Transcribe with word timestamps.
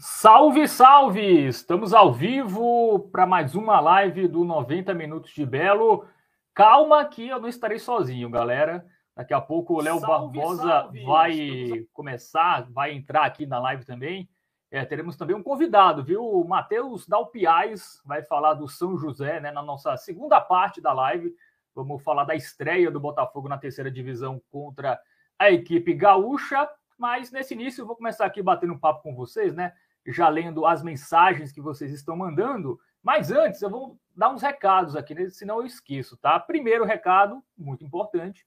Salve, 0.00 0.68
salve! 0.68 1.48
Estamos 1.48 1.92
ao 1.92 2.12
vivo 2.12 3.08
para 3.10 3.26
mais 3.26 3.56
uma 3.56 3.80
live 3.80 4.28
do 4.28 4.44
90 4.44 4.94
Minutos 4.94 5.32
de 5.32 5.44
Belo. 5.44 6.06
Calma 6.54 7.04
que 7.04 7.26
eu 7.26 7.40
não 7.40 7.48
estarei 7.48 7.80
sozinho, 7.80 8.30
galera. 8.30 8.86
Daqui 9.16 9.34
a 9.34 9.40
pouco 9.40 9.74
o 9.74 9.80
Léo 9.80 9.98
Barbosa 9.98 10.62
salve. 10.62 11.04
vai 11.04 11.32
Estamos... 11.32 11.88
começar, 11.92 12.70
vai 12.70 12.92
entrar 12.92 13.24
aqui 13.24 13.44
na 13.44 13.58
live 13.58 13.84
também. 13.84 14.30
É, 14.70 14.84
teremos 14.84 15.16
também 15.16 15.34
um 15.34 15.42
convidado, 15.42 16.04
viu? 16.04 16.24
O 16.24 16.46
Matheus 16.46 17.04
Dalpiais 17.04 18.00
vai 18.04 18.22
falar 18.22 18.54
do 18.54 18.68
São 18.68 18.96
José, 18.96 19.40
né? 19.40 19.50
Na 19.50 19.64
nossa 19.64 19.96
segunda 19.96 20.40
parte 20.40 20.80
da 20.80 20.92
live. 20.92 21.34
Vamos 21.74 22.04
falar 22.04 22.22
da 22.22 22.36
estreia 22.36 22.88
do 22.88 23.00
Botafogo 23.00 23.48
na 23.48 23.58
terceira 23.58 23.90
divisão 23.90 24.40
contra 24.48 25.00
a 25.36 25.50
equipe 25.50 25.92
gaúcha. 25.92 26.70
Mas 26.96 27.32
nesse 27.32 27.54
início 27.54 27.82
eu 27.82 27.86
vou 27.86 27.96
começar 27.96 28.26
aqui 28.26 28.40
batendo 28.40 28.74
um 28.74 28.78
papo 28.78 29.02
com 29.02 29.12
vocês, 29.12 29.52
né? 29.52 29.72
Já 30.12 30.28
lendo 30.28 30.66
as 30.66 30.82
mensagens 30.82 31.52
que 31.52 31.60
vocês 31.60 31.92
estão 31.92 32.16
mandando. 32.16 32.78
Mas 33.02 33.30
antes, 33.30 33.62
eu 33.62 33.70
vou 33.70 33.98
dar 34.16 34.30
uns 34.30 34.42
recados 34.42 34.96
aqui, 34.96 35.14
né? 35.14 35.28
senão 35.28 35.60
eu 35.60 35.66
esqueço, 35.66 36.16
tá? 36.16 36.38
Primeiro 36.38 36.84
recado, 36.84 37.42
muito 37.56 37.84
importante, 37.84 38.46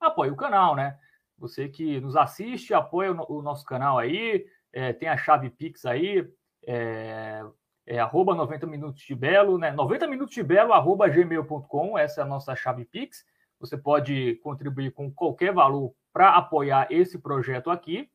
apoie 0.00 0.30
o 0.30 0.36
canal, 0.36 0.74
né? 0.74 0.98
Você 1.38 1.68
que 1.68 2.00
nos 2.00 2.16
assiste, 2.16 2.74
apoia 2.74 3.12
o, 3.12 3.42
nosso 3.42 3.64
canal 3.64 3.98
aí, 3.98 4.46
é, 4.72 4.92
tem 4.92 5.08
a 5.08 5.16
chave 5.16 5.50
Pix 5.50 5.84
aí, 5.86 6.28
é, 6.66 7.44
é 7.86 7.98
arroba 7.98 8.34
90 8.34 8.66
minutos 8.66 9.02
de 9.02 9.14
belo, 9.14 9.58
né? 9.58 9.72
90 9.72 10.06
minutos 10.06 10.34
de 10.34 10.42
belo, 10.42 10.72
arroba 10.72 11.08
gmail.com, 11.08 11.98
essa 11.98 12.20
é 12.20 12.24
a 12.24 12.26
nossa 12.26 12.54
chave 12.54 12.84
Pix. 12.84 13.24
Você 13.58 13.78
pode 13.78 14.36
contribuir 14.42 14.92
com 14.92 15.12
qualquer 15.12 15.52
valor 15.52 15.94
para 16.12 16.36
apoiar 16.36 16.86
esse 16.90 17.18
projeto 17.18 17.70
aqui. 17.70 18.10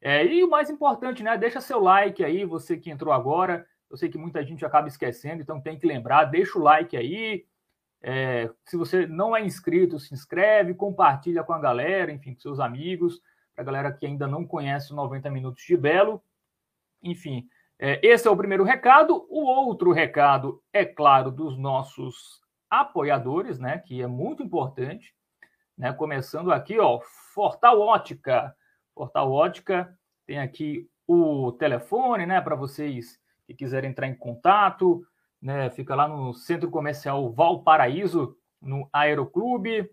É, 0.00 0.24
e 0.24 0.44
o 0.44 0.50
mais 0.50 0.70
importante, 0.70 1.22
né? 1.22 1.36
Deixa 1.36 1.60
seu 1.60 1.80
like 1.80 2.24
aí, 2.24 2.44
você 2.44 2.76
que 2.76 2.90
entrou 2.90 3.12
agora. 3.12 3.66
Eu 3.90 3.96
sei 3.96 4.08
que 4.08 4.18
muita 4.18 4.44
gente 4.44 4.64
acaba 4.64 4.88
esquecendo, 4.88 5.42
então 5.42 5.60
tem 5.60 5.78
que 5.78 5.86
lembrar, 5.86 6.24
deixa 6.24 6.58
o 6.58 6.62
like 6.62 6.96
aí. 6.96 7.46
É, 8.02 8.50
se 8.64 8.76
você 8.76 9.06
não 9.06 9.36
é 9.36 9.44
inscrito, 9.44 9.98
se 9.98 10.12
inscreve, 10.12 10.74
compartilha 10.74 11.42
com 11.42 11.52
a 11.52 11.58
galera, 11.58 12.12
enfim, 12.12 12.34
com 12.34 12.40
seus 12.40 12.60
amigos, 12.60 13.20
para 13.54 13.62
a 13.62 13.64
galera 13.64 13.92
que 13.92 14.06
ainda 14.06 14.26
não 14.26 14.44
conhece 14.44 14.92
o 14.92 14.96
90 14.96 15.30
Minutos 15.30 15.64
de 15.64 15.76
Belo. 15.76 16.22
Enfim, 17.02 17.48
é, 17.78 18.00
esse 18.06 18.26
é 18.26 18.30
o 18.30 18.36
primeiro 18.36 18.64
recado. 18.64 19.26
O 19.28 19.44
outro 19.44 19.92
recado, 19.92 20.62
é 20.72 20.84
claro, 20.84 21.30
dos 21.30 21.56
nossos 21.58 22.40
apoiadores, 22.68 23.58
né? 23.58 23.78
Que 23.78 24.02
é 24.02 24.06
muito 24.06 24.42
importante. 24.42 25.14
Né? 25.76 25.92
Começando 25.92 26.52
aqui, 26.52 26.78
ó, 26.78 27.00
Fortal 27.34 27.80
Ótica. 27.80 28.54
Portal 28.96 29.30
Ótica. 29.30 29.96
Tem 30.26 30.40
aqui 30.40 30.88
o 31.06 31.52
telefone, 31.52 32.26
né, 32.26 32.40
para 32.40 32.56
vocês 32.56 33.20
que 33.46 33.54
quiserem 33.54 33.90
entrar 33.90 34.08
em 34.08 34.16
contato, 34.16 35.06
né, 35.40 35.70
fica 35.70 35.94
lá 35.94 36.08
no 36.08 36.32
Centro 36.32 36.68
Comercial 36.68 37.30
Valparaíso, 37.30 38.36
no 38.60 38.88
Aeroclube. 38.92 39.88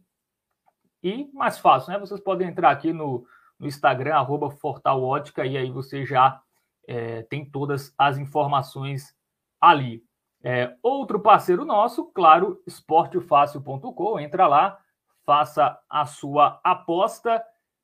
E 1.04 1.30
mais 1.34 1.60
fácil, 1.60 1.92
né? 1.92 2.00
Vocês 2.00 2.22
podem 2.22 2.48
entrar 2.48 2.72
aqui 2.72 2.94
no, 2.94 3.28
no 3.60 3.68
Instagram, 3.68 4.16
arroba 4.16 4.56
Ótica, 4.86 5.46
e 5.46 5.58
aí 5.58 5.70
você 5.70 6.06
já 6.06 6.42
é, 6.88 7.24
tem 7.24 7.46
todas 7.46 7.94
as 7.98 8.18
informações 8.18 9.14
ali. 9.60 10.02
É, 10.42 10.76
outro 10.82 11.20
parceiro 11.20 11.66
nosso, 11.66 12.06
claro, 12.06 12.62
esportefácil.com, 12.66 14.18
entra 14.18 14.48
lá, 14.48 14.80
faça 15.26 15.78
a 15.90 16.06
sua 16.06 16.60
aposta 16.64 17.44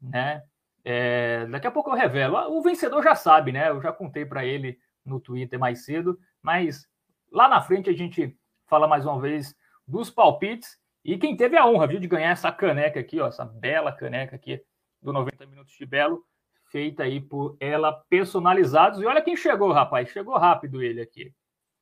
né? 0.00 0.42
É, 0.84 1.46
daqui 1.46 1.66
a 1.66 1.70
pouco 1.70 1.88
eu 1.88 1.94
revelo. 1.94 2.36
O 2.54 2.60
vencedor 2.60 3.02
já 3.02 3.14
sabe, 3.14 3.50
né? 3.50 3.70
Eu 3.70 3.80
já 3.80 3.92
contei 3.92 4.26
para 4.26 4.44
ele 4.44 4.78
no 5.02 5.18
Twitter 5.18 5.58
mais 5.58 5.86
cedo, 5.86 6.18
mas 6.42 6.86
lá 7.32 7.48
na 7.48 7.62
frente 7.62 7.88
a 7.88 7.94
gente 7.94 8.38
fala 8.66 8.86
mais 8.86 9.06
uma 9.06 9.18
vez 9.18 9.56
dos 9.86 10.10
palpites. 10.10 10.78
E 11.04 11.18
quem 11.18 11.36
teve 11.36 11.56
a 11.56 11.66
honra, 11.66 11.86
viu, 11.86 12.00
de 12.00 12.08
ganhar 12.08 12.30
essa 12.30 12.50
caneca 12.50 12.98
aqui, 12.98 13.20
ó, 13.20 13.28
essa 13.28 13.44
bela 13.44 13.92
caneca 13.92 14.36
aqui 14.36 14.62
do 15.02 15.12
90 15.12 15.46
Minutos 15.46 15.74
de 15.78 15.84
Belo, 15.84 16.24
feita 16.70 17.02
aí 17.02 17.20
por 17.20 17.56
ela, 17.60 17.92
personalizados. 18.08 19.00
E 19.00 19.06
olha 19.06 19.22
quem 19.22 19.36
chegou, 19.36 19.70
rapaz, 19.70 20.08
chegou 20.08 20.36
rápido 20.36 20.82
ele 20.82 21.02
aqui. 21.02 21.32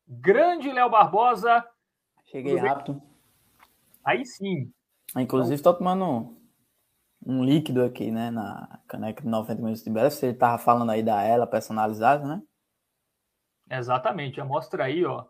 Grande 0.07 0.71
Léo 0.73 0.91
Barbosa. 0.91 1.65
Cheguei 2.25 2.57
rápido. 2.57 3.01
Aí 4.05 4.27
sim. 4.27 4.73
Inclusive, 5.17 5.55
estou 5.55 5.75
tomando 5.75 6.05
um, 6.05 6.37
um, 7.25 7.45
líquido 7.45 7.85
aqui, 7.85 8.11
né, 8.11 8.31
na 8.31 8.81
caneca 8.89 9.23
de 9.23 9.29
90 9.29 9.62
Minutos 9.62 9.85
de 9.85 9.91
Belo. 9.91 10.11
Você 10.11 10.29
estava 10.29 10.59
falando 10.59 10.91
aí 10.91 11.03
da 11.03 11.23
ela 11.23 11.47
personalizada, 11.47 12.27
né? 12.27 12.43
Exatamente. 13.71 14.43
Mostra 14.43 14.85
aí, 14.85 15.05
ó, 15.05 15.27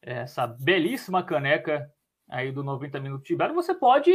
essa 0.00 0.46
belíssima 0.46 1.22
caneca 1.22 1.92
aí 2.28 2.52
do 2.52 2.62
90 2.62 3.00
Minutos 3.00 3.26
Tibério, 3.26 3.54
você 3.54 3.74
pode 3.74 4.12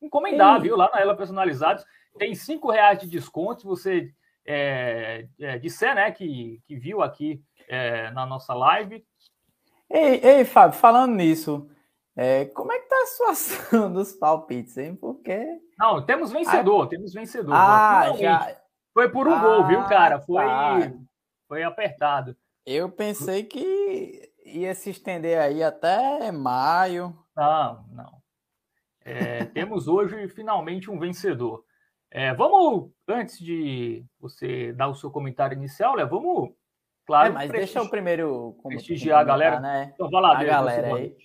encomendar, 0.00 0.56
Sim. 0.56 0.62
viu? 0.62 0.76
Lá 0.76 0.90
na 0.92 1.00
Ela 1.00 1.16
Personalizados. 1.16 1.84
Tem 2.18 2.34
cinco 2.34 2.70
reais 2.70 2.98
de 2.98 3.08
desconto 3.08 3.60
se 3.60 3.66
você 3.66 4.12
é, 4.44 5.26
é, 5.40 5.58
disser, 5.58 5.94
né, 5.94 6.10
que, 6.10 6.60
que 6.66 6.76
viu 6.76 7.02
aqui 7.02 7.42
é, 7.68 8.10
na 8.10 8.26
nossa 8.26 8.52
live. 8.52 9.04
Ei, 9.88 10.20
ei, 10.22 10.44
Fábio, 10.44 10.78
falando 10.78 11.14
nisso, 11.14 11.68
é, 12.16 12.46
como 12.46 12.72
é 12.72 12.78
que 12.78 12.88
tá 12.88 12.96
a 12.96 13.06
situação 13.06 13.92
dos 13.92 14.12
palpites, 14.12 14.76
hein? 14.76 14.94
Porque... 14.96 15.44
Não, 15.78 16.04
temos 16.04 16.32
vencedor, 16.32 16.84
ah, 16.84 16.88
temos 16.88 17.12
vencedor. 17.12 17.54
Ah, 17.54 18.12
já... 18.18 18.56
Foi 18.92 19.08
por 19.08 19.26
um 19.26 19.34
ah, 19.34 19.40
gol, 19.40 19.66
viu, 19.66 19.82
cara? 19.84 20.20
Foi, 20.20 20.44
tá. 20.44 20.92
foi 21.48 21.62
apertado. 21.62 22.36
Eu 22.66 22.90
pensei 22.90 23.42
que 23.44 24.30
ia 24.44 24.74
se 24.74 24.90
estender 24.90 25.38
aí 25.38 25.62
até 25.62 26.30
maio. 26.30 27.16
Não, 27.36 27.84
não. 27.90 28.22
É, 29.04 29.44
temos 29.46 29.88
hoje 29.88 30.28
finalmente 30.28 30.90
um 30.90 30.98
vencedor. 30.98 31.64
É, 32.10 32.32
vamos, 32.34 32.90
antes 33.08 33.38
de 33.38 34.04
você 34.20 34.72
dar 34.72 34.88
o 34.88 34.94
seu 34.94 35.10
comentário 35.10 35.56
inicial, 35.56 35.94
Léo, 35.94 36.08
vamos, 36.08 36.50
claro. 37.06 37.30
É, 37.30 37.32
mas 37.32 37.50
deixa 37.50 37.82
o 37.82 37.88
primeiro 37.88 38.56
prestigiar 38.64 39.20
a 39.20 39.24
galera. 39.24 39.58
Né? 39.58 39.92
Então, 39.94 40.10
vai 40.10 40.22
lá, 40.22 40.38
a 40.38 40.44
galera 40.44 40.94
aí. 40.94 41.16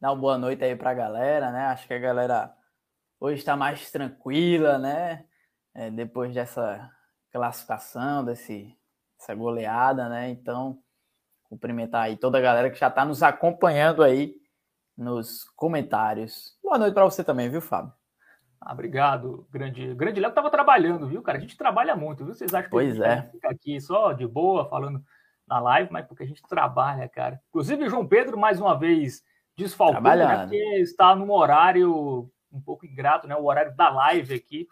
Dar 0.00 0.12
uma 0.12 0.20
boa 0.20 0.38
noite 0.38 0.64
aí 0.64 0.74
para 0.74 0.90
a 0.90 0.94
galera, 0.94 1.52
né? 1.52 1.66
Acho 1.66 1.86
que 1.86 1.92
a 1.92 1.98
galera 1.98 2.54
hoje 3.20 3.38
está 3.38 3.54
mais 3.54 3.90
tranquila, 3.90 4.78
né? 4.78 5.26
É, 5.74 5.90
depois 5.90 6.32
dessa 6.32 6.90
classificação, 7.30 8.24
desse, 8.24 8.74
dessa 9.18 9.34
goleada, 9.34 10.08
né? 10.08 10.30
Então, 10.30 10.78
cumprimentar 11.44 12.04
aí 12.04 12.16
toda 12.16 12.38
a 12.38 12.40
galera 12.40 12.70
que 12.70 12.78
já 12.78 12.88
está 12.88 13.04
nos 13.04 13.22
acompanhando 13.22 14.02
aí 14.02 14.40
nos 15.00 15.44
comentários. 15.56 16.58
Boa 16.62 16.78
noite 16.78 16.92
para 16.92 17.04
você 17.04 17.24
também, 17.24 17.48
viu, 17.48 17.62
Fábio? 17.62 17.92
Ah, 18.60 18.74
obrigado, 18.74 19.46
grande. 19.50 19.94
Grande 19.94 20.20
Léo 20.20 20.28
estava 20.28 20.50
trabalhando, 20.50 21.08
viu, 21.08 21.22
cara? 21.22 21.38
A 21.38 21.40
gente 21.40 21.56
trabalha 21.56 21.96
muito, 21.96 22.22
viu? 22.22 22.34
Vocês 22.34 22.52
acham 22.52 22.64
que 22.64 22.70
pois 22.70 23.00
é. 23.00 23.22
fica 23.32 23.48
aqui 23.48 23.80
só 23.80 24.12
de 24.12 24.26
boa, 24.26 24.68
falando 24.68 25.02
na 25.48 25.58
live, 25.58 25.90
mas 25.90 26.06
porque 26.06 26.22
a 26.22 26.26
gente 26.26 26.42
trabalha, 26.42 27.08
cara. 27.08 27.40
Inclusive, 27.48 27.88
João 27.88 28.06
Pedro, 28.06 28.38
mais 28.38 28.60
uma 28.60 28.78
vez, 28.78 29.22
desfalcou, 29.56 30.02
né? 30.02 30.42
Porque 30.42 30.80
está 30.80 31.16
num 31.16 31.32
horário 31.32 32.30
um 32.52 32.60
pouco 32.60 32.84
ingrato, 32.84 33.26
né? 33.26 33.34
O 33.34 33.46
horário 33.46 33.74
da 33.74 33.88
live 33.88 34.34
aqui. 34.34 34.68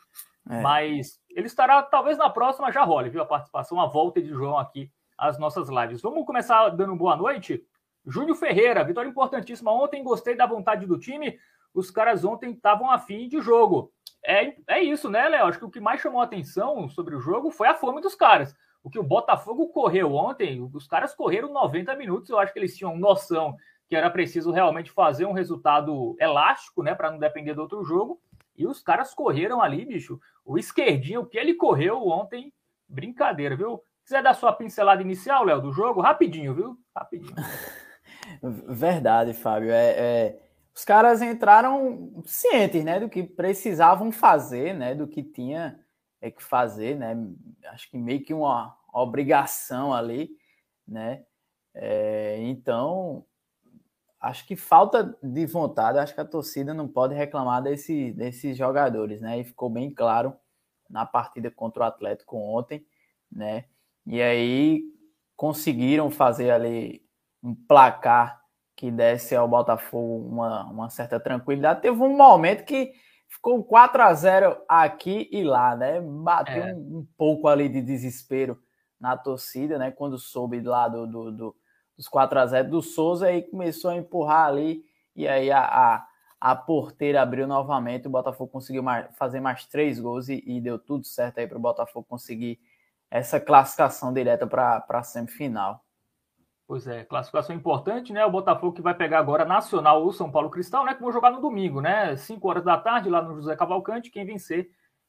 É. 0.50 0.60
Mas 0.60 1.18
ele 1.30 1.46
estará, 1.46 1.82
talvez 1.82 2.18
na 2.18 2.28
próxima 2.28 2.70
já 2.70 2.84
role, 2.84 3.08
viu? 3.08 3.22
A 3.22 3.26
participação, 3.26 3.80
a 3.80 3.86
volta 3.86 4.20
de 4.20 4.28
João 4.28 4.58
aqui 4.58 4.92
às 5.16 5.38
nossas 5.38 5.70
lives. 5.70 6.02
Vamos 6.02 6.26
começar 6.26 6.68
dando 6.68 6.94
boa 6.94 7.16
noite 7.16 7.64
Júnior 8.06 8.36
Ferreira, 8.36 8.84
vitória 8.84 9.08
importantíssima 9.08 9.72
ontem, 9.72 10.02
gostei 10.02 10.34
da 10.34 10.46
vontade 10.46 10.86
do 10.86 10.98
time. 10.98 11.38
Os 11.74 11.90
caras 11.90 12.24
ontem 12.24 12.52
estavam 12.52 12.90
afim 12.90 13.28
de 13.28 13.40
jogo. 13.40 13.92
É, 14.24 14.54
é 14.66 14.82
isso, 14.82 15.10
né, 15.10 15.28
Léo? 15.28 15.46
Acho 15.46 15.58
que 15.58 15.64
o 15.64 15.70
que 15.70 15.80
mais 15.80 16.00
chamou 16.00 16.20
a 16.20 16.24
atenção 16.24 16.88
sobre 16.88 17.14
o 17.14 17.20
jogo 17.20 17.50
foi 17.50 17.68
a 17.68 17.74
fome 17.74 18.00
dos 18.00 18.14
caras. 18.14 18.54
O 18.82 18.90
que 18.90 18.98
o 18.98 19.02
Botafogo 19.02 19.68
correu 19.68 20.14
ontem, 20.14 20.60
os 20.72 20.86
caras 20.86 21.14
correram 21.14 21.52
90 21.52 21.94
minutos. 21.96 22.30
Eu 22.30 22.38
acho 22.38 22.52
que 22.52 22.58
eles 22.58 22.76
tinham 22.76 22.96
noção 22.96 23.56
que 23.88 23.96
era 23.96 24.10
preciso 24.10 24.50
realmente 24.50 24.90
fazer 24.90 25.24
um 25.24 25.32
resultado 25.32 26.14
elástico, 26.20 26.82
né, 26.82 26.94
para 26.94 27.10
não 27.10 27.18
depender 27.18 27.54
do 27.54 27.62
outro 27.62 27.82
jogo. 27.84 28.20
E 28.56 28.66
os 28.66 28.82
caras 28.82 29.14
correram 29.14 29.62
ali, 29.62 29.84
bicho. 29.84 30.20
O 30.44 30.58
esquerdinho, 30.58 31.24
que 31.24 31.38
ele 31.38 31.54
correu 31.54 32.06
ontem, 32.06 32.52
brincadeira, 32.86 33.56
viu? 33.56 33.80
Quiser 34.04 34.22
dar 34.22 34.34
sua 34.34 34.52
pincelada 34.52 35.00
inicial, 35.00 35.44
Léo, 35.44 35.60
do 35.60 35.72
jogo, 35.72 36.00
rapidinho, 36.00 36.54
viu? 36.54 36.76
Rapidinho. 36.94 37.34
Verdade, 38.42 39.34
Fábio. 39.34 39.70
É, 39.70 39.90
é, 39.90 40.42
os 40.74 40.84
caras 40.84 41.20
entraram 41.22 42.22
cientes 42.24 42.84
né, 42.84 43.00
do 43.00 43.08
que 43.08 43.22
precisavam 43.22 44.12
fazer, 44.12 44.74
né, 44.74 44.94
do 44.94 45.06
que 45.06 45.22
tinha 45.22 45.78
é 46.20 46.30
que 46.30 46.42
fazer, 46.42 46.96
né? 46.96 47.16
Acho 47.66 47.90
que 47.90 47.96
meio 47.96 48.24
que 48.24 48.34
uma 48.34 48.76
obrigação 48.92 49.92
ali, 49.94 50.30
né? 50.86 51.24
É, 51.74 52.38
então, 52.40 53.24
acho 54.20 54.46
que 54.46 54.56
falta 54.56 55.16
de 55.22 55.46
vontade, 55.46 55.98
acho 55.98 56.14
que 56.14 56.20
a 56.20 56.24
torcida 56.24 56.74
não 56.74 56.88
pode 56.88 57.14
reclamar 57.14 57.62
desse, 57.62 58.12
desses 58.12 58.56
jogadores, 58.56 59.20
né? 59.20 59.38
E 59.38 59.44
ficou 59.44 59.70
bem 59.70 59.92
claro 59.92 60.34
na 60.90 61.06
partida 61.06 61.50
contra 61.50 61.84
o 61.84 61.86
Atlético 61.86 62.36
ontem, 62.36 62.84
né? 63.30 63.66
E 64.06 64.20
aí 64.20 64.82
conseguiram 65.36 66.10
fazer 66.10 66.50
ali 66.50 67.06
um 67.42 67.54
placar 67.54 68.40
que 68.76 68.90
desse 68.90 69.34
ao 69.34 69.48
Botafogo 69.48 70.28
uma, 70.28 70.64
uma 70.64 70.90
certa 70.90 71.18
tranquilidade. 71.18 71.82
Teve 71.82 72.00
um 72.00 72.16
momento 72.16 72.64
que 72.64 72.92
ficou 73.28 73.62
4 73.64 74.02
a 74.02 74.14
0 74.14 74.56
aqui 74.68 75.28
e 75.32 75.42
lá, 75.42 75.74
né? 75.74 76.00
Bateu 76.00 76.62
é. 76.62 76.74
um, 76.74 76.98
um, 76.98 77.06
pouco 77.16 77.48
ali 77.48 77.68
de 77.68 77.82
desespero 77.82 78.58
na 79.00 79.16
torcida, 79.16 79.78
né? 79.78 79.90
Quando 79.90 80.18
soube 80.18 80.60
lá 80.60 80.88
do, 80.88 81.06
do, 81.06 81.32
do 81.32 81.56
dos 81.98 82.06
4 82.06 82.38
a 82.38 82.46
0 82.46 82.70
do 82.70 82.80
Souza, 82.80 83.26
aí 83.26 83.42
começou 83.42 83.90
a 83.90 83.96
empurrar 83.96 84.46
ali, 84.46 84.84
e 85.16 85.26
aí 85.26 85.50
a, 85.50 85.64
a, 85.64 86.06
a 86.40 86.54
porteira 86.54 87.20
abriu 87.20 87.48
novamente, 87.48 88.06
o 88.06 88.10
Botafogo 88.10 88.52
conseguiu 88.52 88.84
mais, 88.84 89.08
fazer 89.16 89.40
mais 89.40 89.66
três 89.66 89.98
gols 89.98 90.28
e, 90.28 90.40
e 90.46 90.60
deu 90.60 90.78
tudo 90.78 91.04
certo 91.04 91.38
aí 91.38 91.48
para 91.48 91.58
o 91.58 91.60
Botafogo 91.60 92.06
conseguir 92.08 92.60
essa 93.10 93.40
classificação 93.40 94.12
direta 94.12 94.46
para 94.46 94.84
a 94.88 95.02
semifinal. 95.02 95.84
Pois 96.68 96.86
é, 96.86 97.02
classificação 97.02 97.56
importante, 97.56 98.12
né? 98.12 98.22
O 98.26 98.30
Botafogo 98.30 98.74
que 98.74 98.82
vai 98.82 98.92
pegar 98.92 99.20
agora 99.20 99.46
Nacional 99.46 100.04
ou 100.04 100.12
São 100.12 100.30
Paulo 100.30 100.50
Cristal, 100.50 100.84
né? 100.84 100.92
Que 100.92 101.00
vão 101.00 101.10
jogar 101.10 101.30
no 101.30 101.40
domingo, 101.40 101.80
né? 101.80 102.14
5 102.14 102.46
horas 102.46 102.62
da 102.62 102.76
tarde, 102.76 103.08
lá 103.08 103.22
no 103.22 103.36
José 103.36 103.56
Cavalcante. 103.56 104.10
Quem 104.10 104.26
vencer 104.26 104.68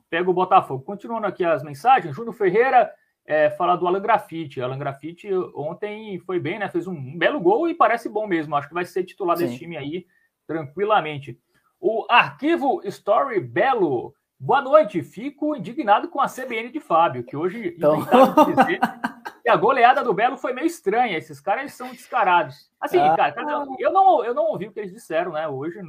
pega 0.10 0.30
o 0.30 0.34
Botafogo. 0.34 0.86
Continuando 0.86 1.28
aqui 1.28 1.44
as 1.44 1.62
mensagens, 1.62 2.16
Júnior 2.16 2.34
Ferreira 2.34 2.90
é, 3.26 3.50
fala 3.50 3.76
do 3.76 3.86
Alan 3.86 4.00
Grafite. 4.00 4.62
Alan 4.62 4.80
Grafite 4.80 5.28
ontem 5.54 6.18
foi 6.20 6.40
bem, 6.40 6.60
né? 6.60 6.70
Fez 6.70 6.88
um, 6.88 7.18
belo 7.18 7.42
gol 7.42 7.68
e 7.68 7.76
parece 7.76 8.08
bom 8.08 8.26
mesmo. 8.26 8.56
Acho 8.56 8.70
que 8.70 8.74
vai 8.74 8.86
ser 8.86 9.04
titular 9.04 9.36
Sim. 9.36 9.44
desse 9.44 9.60
time 9.60 9.76
aí 9.76 10.06
tranquilamente. 10.48 11.38
O 11.78 12.06
Arquivo 12.10 12.80
Story 12.86 13.42
Belo. 13.42 14.14
Boa 14.40 14.62
noite. 14.62 15.04
Fico 15.04 15.54
indignado 15.54 16.08
com 16.08 16.22
a 16.22 16.28
CBN 16.28 16.70
de 16.70 16.80
Fábio, 16.80 17.26
que 17.26 17.36
hoje 17.36 17.76
então... 17.76 18.00
dizer 18.56 18.80
que 19.44 19.50
a 19.50 19.56
goleada 19.58 20.02
do 20.02 20.14
Belo 20.14 20.38
foi 20.38 20.54
meio 20.54 20.66
estranha. 20.66 21.18
Esses 21.18 21.42
caras 21.42 21.74
são 21.74 21.92
descarados. 21.92 22.72
Assim, 22.80 22.98
ah. 22.98 23.16
cara, 23.18 23.34
cada, 23.34 23.66
eu, 23.78 23.92
não, 23.92 24.24
eu 24.24 24.34
não 24.34 24.46
ouvi 24.46 24.68
o 24.68 24.72
que 24.72 24.80
eles 24.80 24.94
disseram, 24.94 25.34
né? 25.34 25.46
Hoje, 25.46 25.82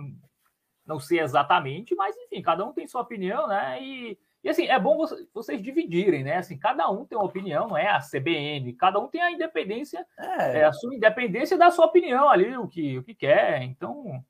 não 0.84 0.98
sei 0.98 1.20
exatamente, 1.20 1.94
mas 1.94 2.16
enfim, 2.16 2.42
cada 2.42 2.66
um 2.66 2.72
tem 2.72 2.88
sua 2.88 3.02
opinião, 3.02 3.46
né? 3.46 3.80
E, 3.80 4.18
e 4.42 4.48
assim, 4.48 4.66
é 4.66 4.80
bom 4.80 4.98
vocês 5.32 5.62
dividirem, 5.62 6.24
né? 6.24 6.38
Assim, 6.38 6.58
cada 6.58 6.90
um 6.90 7.04
tem 7.04 7.16
uma 7.16 7.26
opinião, 7.26 7.68
não 7.68 7.76
é 7.76 7.86
a 7.86 8.00
CBN, 8.00 8.72
cada 8.72 8.98
um 8.98 9.06
tem 9.06 9.22
a 9.22 9.30
independência, 9.30 10.04
é. 10.18 10.58
É, 10.58 10.64
a 10.64 10.72
sua 10.72 10.92
independência 10.92 11.56
da 11.56 11.70
sua 11.70 11.86
opinião 11.86 12.28
ali, 12.28 12.56
o 12.56 12.66
que, 12.66 12.98
o 12.98 13.04
que 13.04 13.14
quer. 13.14 13.62
Então, 13.62 14.20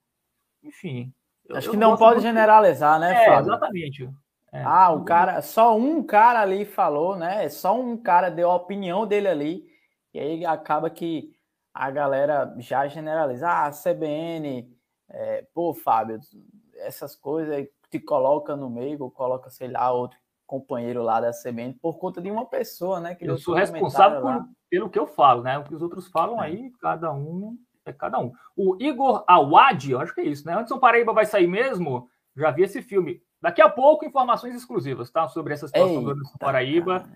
enfim. 0.62 1.10
Acho 1.54 1.70
que 1.70 1.76
não 1.76 1.96
pode 1.96 2.20
generalizar, 2.20 2.98
né, 2.98 3.22
é, 3.22 3.26
Fábio? 3.26 3.50
Exatamente. 3.50 4.10
É. 4.52 4.62
Ah, 4.64 4.90
o 4.90 5.04
cara, 5.04 5.40
só 5.42 5.76
um 5.76 6.02
cara 6.02 6.40
ali 6.40 6.64
falou, 6.64 7.16
né? 7.16 7.48
Só 7.48 7.78
um 7.78 7.96
cara 7.96 8.28
deu 8.28 8.50
a 8.50 8.56
opinião 8.56 9.06
dele 9.06 9.28
ali, 9.28 9.66
e 10.12 10.18
aí 10.18 10.44
acaba 10.44 10.90
que 10.90 11.32
a 11.72 11.90
galera 11.90 12.52
já 12.58 12.86
generaliza. 12.88 13.48
Ah, 13.48 13.66
a 13.66 13.70
CBN, 13.70 14.68
é, 15.08 15.46
pô, 15.54 15.72
Fábio, 15.72 16.18
essas 16.78 17.14
coisas 17.14 17.66
te 17.88 18.00
coloca 18.00 18.56
no 18.56 18.68
meio, 18.68 19.02
ou 19.02 19.10
coloca, 19.10 19.50
sei 19.50 19.68
lá, 19.68 19.92
outro 19.92 20.18
companheiro 20.46 21.00
lá 21.02 21.20
da 21.20 21.30
CBN 21.30 21.74
por 21.74 21.96
conta 21.98 22.20
de 22.20 22.28
uma 22.28 22.44
pessoa, 22.44 22.98
né? 22.98 23.14
Que 23.14 23.24
eu 23.24 23.38
sou 23.38 23.54
responsável 23.54 24.20
por, 24.20 24.48
pelo 24.68 24.90
que 24.90 24.98
eu 24.98 25.06
falo, 25.06 25.42
né? 25.42 25.58
O 25.58 25.62
que 25.64 25.74
os 25.74 25.80
outros 25.80 26.08
falam 26.08 26.42
é. 26.42 26.46
aí, 26.46 26.72
cada 26.80 27.12
um 27.12 27.56
é 27.90 27.94
cada 27.94 28.18
um. 28.18 28.32
O 28.56 28.76
Igor 28.80 29.24
Awad, 29.26 29.90
eu 29.90 30.00
acho 30.00 30.14
que 30.14 30.20
é 30.20 30.24
isso, 30.24 30.46
né? 30.46 30.54
Anderson 30.54 30.78
Paraíba 30.78 31.12
vai 31.12 31.26
sair 31.26 31.46
mesmo? 31.46 32.08
Já 32.36 32.50
vi 32.50 32.62
esse 32.62 32.82
filme. 32.82 33.22
Daqui 33.40 33.62
a 33.62 33.68
pouco, 33.68 34.04
informações 34.04 34.54
exclusivas, 34.54 35.10
tá? 35.10 35.28
Sobre 35.28 35.54
essa 35.54 35.66
situação 35.66 35.90
Eita, 35.90 36.02
do 36.02 36.10
Anderson 36.10 36.38
Paraíba. 36.38 37.08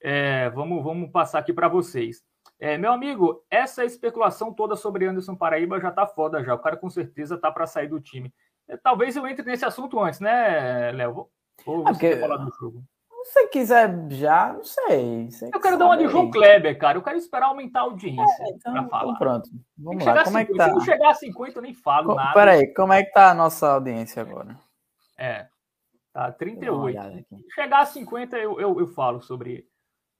É, 0.00 0.50
vamos, 0.50 0.82
vamos 0.82 1.10
passar 1.10 1.38
aqui 1.38 1.52
para 1.52 1.68
vocês. 1.68 2.22
É, 2.58 2.76
meu 2.78 2.92
amigo, 2.92 3.44
essa 3.50 3.84
especulação 3.84 4.52
toda 4.52 4.76
sobre 4.76 5.06
Anderson 5.06 5.34
Paraíba 5.34 5.80
já 5.80 5.90
tá 5.90 6.06
foda 6.06 6.44
já. 6.44 6.54
O 6.54 6.58
cara 6.58 6.76
com 6.76 6.90
certeza 6.90 7.38
tá 7.38 7.50
para 7.50 7.66
sair 7.66 7.88
do 7.88 8.00
time. 8.00 8.32
É, 8.68 8.76
talvez 8.76 9.16
eu 9.16 9.26
entre 9.26 9.44
nesse 9.44 9.64
assunto 9.64 9.98
antes, 9.98 10.20
né, 10.20 10.92
Léo? 10.92 11.28
Ou 11.66 11.84
você 11.84 12.06
é 12.06 12.20
falar 12.20 12.36
do 12.36 12.50
jogo? 12.58 12.84
Se 13.24 13.32
você 13.32 13.46
quiser 13.48 14.10
já, 14.10 14.52
não 14.52 14.64
sei. 14.64 15.28
eu 15.52 15.60
quero 15.60 15.78
dar 15.78 15.86
uma 15.86 15.96
de 15.96 16.08
João 16.08 16.30
Kleber, 16.30 16.78
cara. 16.78 16.98
Eu 16.98 17.02
quero 17.02 17.16
esperar 17.16 17.46
aumentar 17.46 17.80
a 17.80 17.82
audiência 17.84 18.44
é, 18.44 18.50
então, 18.50 18.72
para 18.72 18.88
falar. 18.88 19.04
Então 19.04 19.16
pronto. 19.16 19.50
Vamos 19.78 20.04
lá. 20.04 20.24
Como 20.24 20.38
50, 20.38 20.40
é 20.40 20.44
que 20.44 20.54
tá? 20.54 20.64
Se 20.64 20.72
não 20.72 20.80
chegar 20.80 21.10
a 21.10 21.14
50, 21.14 21.58
eu 21.58 21.62
nem 21.62 21.74
falo 21.74 22.08
Co 22.08 22.14
nada. 22.14 22.32
Peraí, 22.32 22.74
como 22.74 22.92
é 22.92 23.04
que 23.04 23.12
tá 23.12 23.30
a 23.30 23.34
nossa 23.34 23.72
audiência 23.72 24.22
agora? 24.22 24.58
É. 25.16 25.46
Tá 26.12 26.30
38. 26.32 27.26
Se 27.30 27.50
chegar 27.54 27.80
a 27.80 27.86
50, 27.86 28.36
eu, 28.36 28.60
eu, 28.60 28.80
eu 28.80 28.86
falo 28.88 29.22
sobre, 29.22 29.66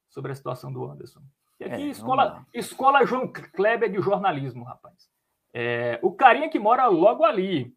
sobre 0.09 0.33
a 0.33 0.35
situação 0.35 0.73
do 0.73 0.85
Anderson. 0.85 1.21
E 1.61 1.65
aqui, 1.65 1.83
é, 1.83 1.87
escola, 1.87 2.47
escola 2.55 3.05
João 3.05 3.29
Kleber 3.29 3.91
de 3.91 4.01
jornalismo, 4.01 4.65
rapaz. 4.65 5.11
É, 5.53 5.99
o 6.03 6.13
carinha 6.13 6.49
que 6.49 6.59
mora 6.59 6.87
logo 6.87 7.25
ali. 7.25 7.77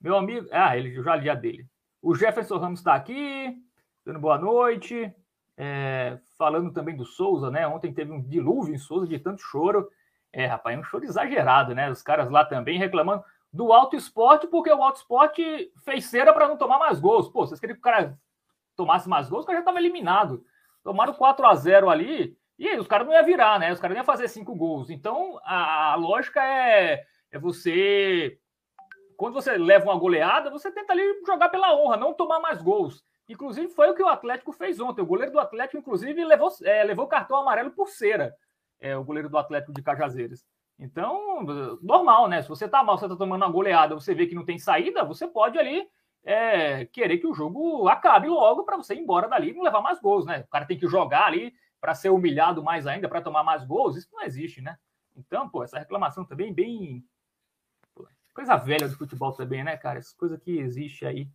Meu 0.00 0.16
amigo. 0.16 0.48
Ah, 0.50 0.76
ele 0.76 1.00
já 1.02 1.14
li 1.16 1.30
a 1.30 1.34
dele. 1.34 1.66
O 2.02 2.14
Jefferson 2.14 2.58
Ramos 2.58 2.80
está 2.80 2.94
aqui, 2.94 3.56
dando 4.04 4.18
boa 4.18 4.38
noite. 4.38 5.12
É, 5.56 6.18
falando 6.36 6.72
também 6.72 6.96
do 6.96 7.04
Souza, 7.04 7.50
né? 7.50 7.66
Ontem 7.66 7.92
teve 7.92 8.12
um 8.12 8.20
dilúvio 8.20 8.74
em 8.74 8.78
Souza 8.78 9.06
de 9.06 9.18
tanto 9.18 9.40
choro. 9.42 9.88
É, 10.32 10.46
rapaz, 10.46 10.76
é 10.76 10.80
um 10.80 10.84
choro 10.84 11.04
exagerado, 11.04 11.74
né? 11.74 11.90
Os 11.90 12.02
caras 12.02 12.28
lá 12.28 12.44
também 12.44 12.78
reclamando 12.78 13.22
do 13.52 13.72
Alto 13.72 13.96
Esporte, 13.96 14.48
porque 14.48 14.70
o 14.72 14.82
Alto 14.82 14.96
Esporte 14.96 15.72
fez 15.84 16.06
cera 16.06 16.32
para 16.32 16.48
não 16.48 16.56
tomar 16.56 16.78
mais 16.78 16.98
gols. 16.98 17.28
Pô, 17.28 17.46
vocês 17.46 17.60
queriam 17.60 17.76
que 17.76 17.80
o 17.80 17.84
cara 17.84 18.18
tomasse 18.74 19.08
mais 19.08 19.28
gols, 19.28 19.44
o 19.44 19.46
cara 19.46 19.58
já 19.58 19.62
estava 19.62 19.78
eliminado. 19.78 20.44
Tomaram 20.82 21.14
4 21.14 21.46
a 21.46 21.54
0 21.54 21.88
ali, 21.88 22.36
e 22.58 22.68
aí, 22.68 22.78
os 22.78 22.86
caras 22.86 23.06
não 23.06 23.14
iam 23.14 23.24
virar, 23.24 23.58
né? 23.58 23.72
Os 23.72 23.80
caras 23.80 23.94
não 23.94 24.00
iam 24.00 24.06
fazer 24.06 24.28
cinco 24.28 24.54
gols. 24.54 24.88
Então, 24.88 25.40
a, 25.42 25.92
a 25.92 25.94
lógica 25.96 26.42
é, 26.42 27.04
é 27.32 27.38
você. 27.38 28.38
Quando 29.16 29.34
você 29.34 29.56
leva 29.56 29.86
uma 29.86 29.98
goleada, 29.98 30.50
você 30.50 30.70
tenta 30.70 30.92
ali 30.92 31.02
jogar 31.26 31.48
pela 31.48 31.74
honra, 31.74 31.96
não 31.96 32.14
tomar 32.14 32.38
mais 32.38 32.62
gols. 32.62 33.04
Inclusive, 33.28 33.68
foi 33.68 33.90
o 33.90 33.94
que 33.94 34.02
o 34.02 34.08
Atlético 34.08 34.52
fez 34.52 34.80
ontem. 34.80 35.02
O 35.02 35.06
goleiro 35.06 35.32
do 35.32 35.40
Atlético, 35.40 35.78
inclusive, 35.78 36.24
levou, 36.24 36.50
é, 36.62 36.84
levou 36.84 37.06
cartão 37.06 37.38
amarelo 37.38 37.70
por 37.70 37.88
cera. 37.88 38.34
É, 38.78 38.96
o 38.96 39.04
goleiro 39.04 39.30
do 39.30 39.38
Atlético 39.38 39.72
de 39.72 39.82
Cajazeiras. 39.82 40.44
Então, 40.78 41.42
normal, 41.80 42.28
né? 42.28 42.42
Se 42.42 42.48
você 42.48 42.68
tá 42.68 42.82
mal, 42.82 42.98
você 42.98 43.08
tá 43.08 43.16
tomando 43.16 43.42
uma 43.42 43.50
goleada, 43.50 43.94
você 43.94 44.14
vê 44.14 44.26
que 44.26 44.34
não 44.34 44.44
tem 44.44 44.58
saída, 44.58 45.04
você 45.04 45.26
pode 45.26 45.58
ali 45.58 45.88
é, 46.24 46.86
querer 46.86 47.18
que 47.18 47.26
o 47.26 47.34
jogo 47.34 47.88
acabe 47.88 48.28
logo 48.28 48.64
para 48.64 48.76
você 48.76 48.94
ir 48.94 49.00
embora 49.00 49.28
dali 49.28 49.50
e 49.50 49.54
não 49.54 49.62
levar 49.62 49.80
mais 49.80 50.00
gols, 50.00 50.26
né? 50.26 50.40
O 50.40 50.48
cara 50.48 50.66
tem 50.66 50.78
que 50.78 50.88
jogar 50.88 51.26
ali 51.26 51.54
para 51.80 51.94
ser 51.94 52.08
humilhado 52.08 52.62
mais 52.62 52.86
ainda, 52.86 53.08
para 53.08 53.20
tomar 53.20 53.44
mais 53.44 53.64
gols, 53.64 53.96
isso 53.96 54.08
não 54.12 54.22
existe, 54.22 54.60
né? 54.60 54.76
Então, 55.14 55.48
pô, 55.48 55.62
essa 55.62 55.78
reclamação 55.78 56.24
também 56.24 56.52
bem. 56.52 57.04
coisa 58.34 58.56
velha 58.56 58.88
do 58.88 58.96
futebol 58.96 59.32
também, 59.32 59.62
né, 59.62 59.76
cara? 59.76 59.98
Essa 59.98 60.16
coisa 60.16 60.38
que 60.38 60.58
existe 60.58 61.06
aí. 61.06 61.28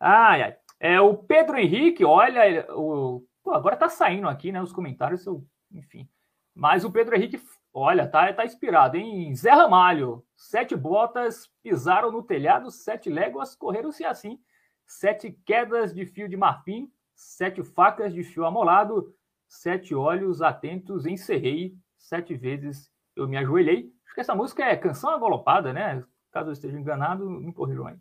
Ai, 0.00 0.42
ai. 0.42 0.56
É, 0.78 1.00
o 1.00 1.16
Pedro 1.16 1.58
Henrique, 1.58 2.04
olha, 2.04 2.66
o, 2.74 3.26
pô, 3.42 3.52
agora 3.52 3.76
tá 3.76 3.88
saindo 3.88 4.28
aqui, 4.28 4.52
né, 4.52 4.62
os 4.62 4.72
comentários, 4.72 5.24
eu, 5.26 5.44
enfim. 5.72 6.08
Mas 6.54 6.84
o 6.84 6.92
Pedro 6.92 7.16
Henrique 7.16 7.38
Olha, 7.78 8.08
tá, 8.08 8.32
tá 8.32 8.42
inspirado, 8.42 8.96
hein? 8.96 9.34
Zé 9.36 9.50
Ramalho, 9.50 10.24
sete 10.34 10.74
botas 10.74 11.46
pisaram 11.62 12.10
no 12.10 12.22
telhado, 12.22 12.70
sete 12.70 13.10
léguas 13.10 13.54
correram-se 13.54 14.02
assim, 14.02 14.40
sete 14.86 15.30
quedas 15.44 15.92
de 15.92 16.06
fio 16.06 16.26
de 16.26 16.38
marfim, 16.38 16.90
sete 17.14 17.62
facas 17.62 18.14
de 18.14 18.24
fio 18.24 18.46
amolado, 18.46 19.14
sete 19.46 19.94
olhos 19.94 20.40
atentos 20.40 21.04
encerrei, 21.04 21.76
sete 21.98 22.34
vezes 22.34 22.90
eu 23.14 23.28
me 23.28 23.36
ajoelhei. 23.36 23.92
Acho 24.06 24.14
que 24.14 24.20
essa 24.22 24.34
música 24.34 24.64
é 24.64 24.74
canção 24.74 25.10
agolopada, 25.10 25.70
né? 25.70 26.02
Caso 26.32 26.48
eu 26.48 26.54
esteja 26.54 26.80
enganado, 26.80 27.28
me 27.28 27.52
corrijam 27.52 27.88
aí. 27.88 27.98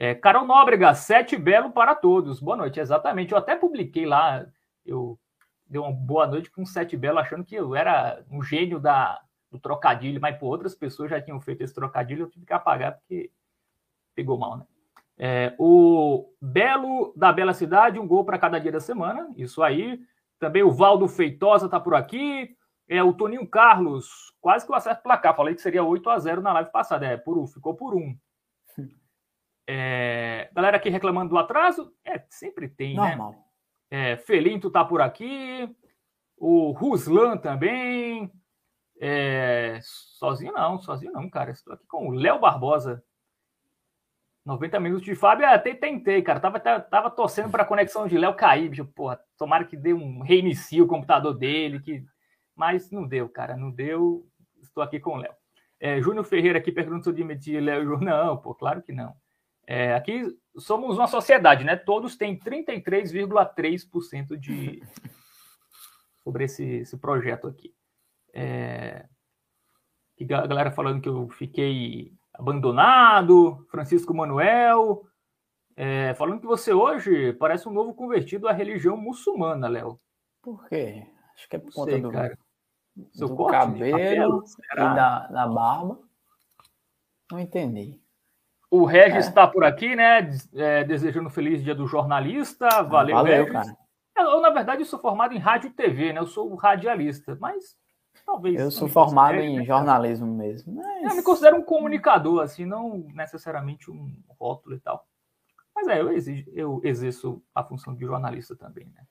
É, 0.00 0.14
Carol 0.14 0.46
Nóbrega, 0.46 0.94
sete 0.94 1.36
belo 1.36 1.72
para 1.72 1.94
todos. 1.94 2.40
Boa 2.40 2.56
noite, 2.56 2.78
exatamente. 2.78 3.32
Eu 3.32 3.38
até 3.38 3.56
publiquei 3.56 4.06
lá, 4.06 4.46
eu 4.86 5.18
deu 5.66 5.82
uma 5.82 5.92
boa 5.92 6.26
noite 6.26 6.50
com 6.50 6.64
sete 6.64 6.96
belo, 6.96 7.18
achando 7.18 7.44
que 7.44 7.56
eu 7.56 7.74
era 7.74 8.24
um 8.30 8.40
gênio 8.40 8.78
da, 8.78 9.20
do 9.50 9.58
trocadilho, 9.58 10.20
mas 10.20 10.38
por 10.38 10.46
outras 10.46 10.74
pessoas 10.74 11.10
já 11.10 11.20
tinham 11.20 11.40
feito 11.40 11.62
esse 11.62 11.74
trocadilho, 11.74 12.22
eu 12.22 12.30
tive 12.30 12.46
que 12.46 12.52
apagar 12.52 12.92
porque 12.92 13.30
pegou 14.14 14.38
mal, 14.38 14.56
né? 14.56 14.66
É, 15.18 15.52
o 15.58 16.32
Belo 16.40 17.12
da 17.16 17.32
Bela 17.32 17.52
Cidade, 17.52 17.98
um 17.98 18.06
gol 18.06 18.24
para 18.24 18.38
cada 18.38 18.60
dia 18.60 18.70
da 18.70 18.78
semana, 18.78 19.28
isso 19.36 19.64
aí. 19.64 20.00
Também 20.38 20.62
o 20.62 20.70
Valdo 20.70 21.08
Feitosa 21.08 21.68
tá 21.68 21.80
por 21.80 21.96
aqui. 21.96 22.56
É, 22.88 23.02
o 23.02 23.12
Toninho 23.12 23.46
Carlos, 23.46 24.32
quase 24.40 24.64
que 24.64 24.70
eu 24.70 24.76
acerto 24.76 25.00
o 25.00 25.02
placar. 25.02 25.34
Falei 25.34 25.56
que 25.56 25.60
seria 25.60 25.82
8 25.82 26.08
a 26.08 26.18
0 26.20 26.40
na 26.40 26.52
live 26.52 26.70
passada. 26.70 27.04
É, 27.04 27.16
por 27.16 27.36
um, 27.36 27.48
ficou 27.48 27.74
por 27.74 27.96
um. 27.96 28.16
É, 29.70 30.48
galera 30.54 30.78
aqui 30.78 30.88
reclamando 30.88 31.28
do 31.28 31.38
atraso. 31.38 31.92
É, 32.02 32.24
sempre 32.30 32.68
tem, 32.68 32.94
Normal. 32.96 33.32
né? 33.32 33.38
É, 33.90 34.16
Felinto 34.16 34.70
tá 34.70 34.82
por 34.82 35.02
aqui. 35.02 35.68
O 36.38 36.70
Ruslan 36.70 37.36
também. 37.36 38.32
É, 38.98 39.78
sozinho 39.82 40.54
não, 40.54 40.78
sozinho 40.78 41.12
não, 41.12 41.28
cara. 41.28 41.50
Estou 41.50 41.74
aqui 41.74 41.86
com 41.86 42.08
o 42.08 42.12
Léo 42.12 42.40
Barbosa. 42.40 43.04
90 44.42 44.80
minutos 44.80 45.04
de 45.04 45.14
Fábio, 45.14 45.46
até 45.46 45.74
tentei, 45.74 46.22
cara. 46.22 46.40
Tava, 46.40 46.58
tava 46.58 47.10
torcendo 47.10 47.50
para 47.50 47.62
a 47.62 47.66
conexão 47.66 48.08
de 48.08 48.16
Léo 48.16 48.34
cair, 48.34 48.70
bicho. 48.70 48.86
Porra, 48.86 49.20
tomara 49.36 49.66
que 49.66 49.76
dê 49.76 49.92
um 49.92 50.22
reinicie 50.22 50.80
o 50.80 50.86
computador 50.86 51.34
dele, 51.34 51.80
que... 51.80 52.02
mas 52.56 52.90
não 52.90 53.06
deu, 53.06 53.28
cara, 53.28 53.54
não 53.54 53.70
deu. 53.70 54.26
Estou 54.62 54.82
aqui 54.82 54.98
com 54.98 55.10
o 55.10 55.16
Léo. 55.16 55.34
É, 55.78 56.00
Júnior 56.00 56.24
Ferreira 56.24 56.58
aqui 56.58 56.72
pergunta 56.72 57.02
se 57.02 57.10
eu 57.10 57.12
demiti 57.12 57.60
Léo. 57.60 58.00
Não, 58.00 58.38
pô, 58.38 58.54
claro 58.54 58.80
que 58.80 58.92
não. 58.92 59.14
É, 59.70 59.92
aqui 59.92 60.34
somos 60.56 60.96
uma 60.96 61.06
sociedade, 61.06 61.62
né? 61.62 61.76
Todos 61.76 62.16
têm 62.16 62.38
33,3% 62.38 64.34
de 64.38 64.82
sobre 66.24 66.44
esse, 66.44 66.64
esse 66.64 66.96
projeto 66.96 67.46
aqui. 67.46 67.74
É, 68.32 69.06
a 70.32 70.46
galera 70.46 70.70
falando 70.70 71.02
que 71.02 71.08
eu 71.10 71.28
fiquei 71.28 72.14
abandonado, 72.32 73.66
Francisco 73.70 74.14
Manuel, 74.14 75.04
é, 75.76 76.14
falando 76.14 76.40
que 76.40 76.46
você 76.46 76.72
hoje 76.72 77.34
parece 77.34 77.68
um 77.68 77.72
novo 77.72 77.92
convertido 77.94 78.48
à 78.48 78.52
religião 78.52 78.96
muçulmana, 78.96 79.68
Léo. 79.68 80.00
Por 80.40 80.66
quê? 80.66 81.06
Acho 81.34 81.46
que 81.46 81.56
é 81.56 81.58
por 81.58 81.74
conta 81.74 81.90
Sei, 81.90 82.00
do, 82.00 82.10
cara. 82.10 82.38
Seu 83.12 83.28
do 83.28 83.46
cabelo, 83.46 84.42
e 84.72 84.78
da, 84.78 85.26
da 85.26 85.46
barba. 85.46 86.00
Não 87.30 87.38
entendi. 87.38 88.00
O 88.70 88.84
Regis 88.84 89.26
está 89.26 89.42
é. 89.42 89.46
por 89.46 89.64
aqui, 89.64 89.96
né? 89.96 90.30
É, 90.54 90.84
desejando 90.84 91.28
um 91.28 91.30
feliz 91.30 91.62
dia 91.62 91.74
do 91.74 91.86
jornalista. 91.86 92.82
Valeu, 92.82 93.16
Valeu 93.16 93.44
Regis. 93.44 93.52
cara. 93.52 93.76
Eu, 94.16 94.40
na 94.40 94.50
verdade, 94.50 94.84
sou 94.84 94.98
formado 94.98 95.32
em 95.32 95.38
rádio 95.38 95.68
e 95.68 95.72
TV, 95.72 96.12
né? 96.12 96.20
Eu 96.20 96.26
sou 96.26 96.54
radialista, 96.56 97.36
mas 97.40 97.76
Talvez. 98.28 98.60
Eu 98.60 98.70
sou 98.70 98.88
formado 98.88 99.36
em 99.36 99.64
jornalismo 99.64 100.26
mesmo. 100.26 100.74
Mas... 100.74 101.10
Eu 101.10 101.16
me 101.16 101.22
considero 101.22 101.56
um 101.56 101.62
comunicador, 101.62 102.42
assim, 102.42 102.66
não 102.66 103.06
necessariamente 103.14 103.90
um 103.90 104.14
rótulo 104.38 104.76
e 104.76 104.80
tal. 104.80 105.06
Mas 105.74 105.88
é, 105.88 106.00
eu, 106.00 106.12
exijo, 106.12 106.50
eu 106.54 106.80
exerço 106.84 107.42
a 107.54 107.64
função 107.64 107.94
de 107.94 108.04
jornalista 108.04 108.54
também, 108.54 108.92
né? 108.94 109.02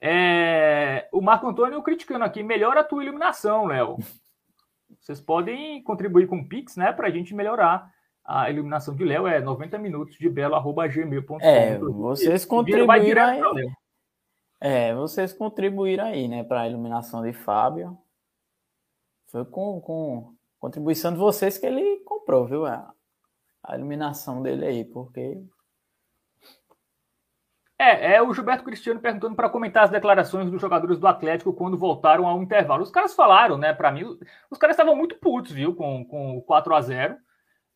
É, 0.00 1.08
o 1.12 1.20
Marco 1.22 1.48
Antônio 1.48 1.82
criticando 1.82 2.24
aqui, 2.24 2.42
melhora 2.42 2.80
a 2.80 2.84
tua 2.84 3.02
iluminação, 3.02 3.66
Léo. 3.66 3.96
Vocês 5.00 5.20
podem 5.20 5.82
contribuir 5.82 6.26
com 6.26 6.38
o 6.38 6.48
Pix, 6.48 6.76
né, 6.76 6.92
para 6.92 7.08
a 7.08 7.10
gente 7.10 7.34
melhorar 7.34 7.90
a 8.28 8.50
iluminação 8.50 8.94
de 8.94 9.04
Léo. 9.04 9.26
É 9.26 9.40
90 9.40 9.78
minutos 9.78 10.16
de 10.16 10.28
belo.gmail.com. 10.28 11.40
É, 11.40 11.78
vocês 11.78 12.44
contribuíram 12.44 13.24
aí. 13.24 13.40
É, 14.60 14.94
vocês 14.94 15.32
contribuíram 15.32 16.04
aí, 16.04 16.28
né, 16.28 16.44
para 16.44 16.62
a 16.62 16.68
iluminação 16.68 17.22
de 17.22 17.32
Fábio. 17.32 17.96
Foi 19.28 19.44
com, 19.46 19.80
com 19.80 20.34
contribuição 20.60 21.12
de 21.12 21.18
vocês 21.18 21.56
que 21.56 21.64
ele 21.64 22.00
comprou, 22.00 22.46
viu? 22.46 22.66
A, 22.66 22.92
a 23.62 23.76
iluminação 23.76 24.42
dele 24.42 24.66
aí, 24.66 24.84
porque. 24.84 25.42
É, 27.80 28.16
é 28.16 28.22
o 28.22 28.34
Gilberto 28.34 28.64
Cristiano 28.64 28.98
perguntando 28.98 29.36
para 29.36 29.48
comentar 29.48 29.84
as 29.84 29.90
declarações 29.90 30.50
dos 30.50 30.60
jogadores 30.60 30.98
do 30.98 31.06
Atlético 31.06 31.52
quando 31.52 31.78
voltaram 31.78 32.26
ao 32.26 32.42
intervalo. 32.42 32.82
Os 32.82 32.90
caras 32.90 33.14
falaram, 33.14 33.56
né, 33.56 33.72
para 33.72 33.92
mim, 33.92 34.18
os 34.50 34.58
caras 34.58 34.74
estavam 34.74 34.96
muito 34.96 35.14
putos, 35.14 35.52
viu, 35.52 35.74
com, 35.76 36.04
com 36.04 36.36
o 36.36 36.42
4 36.42 36.74
a 36.74 36.80
0 36.80 37.16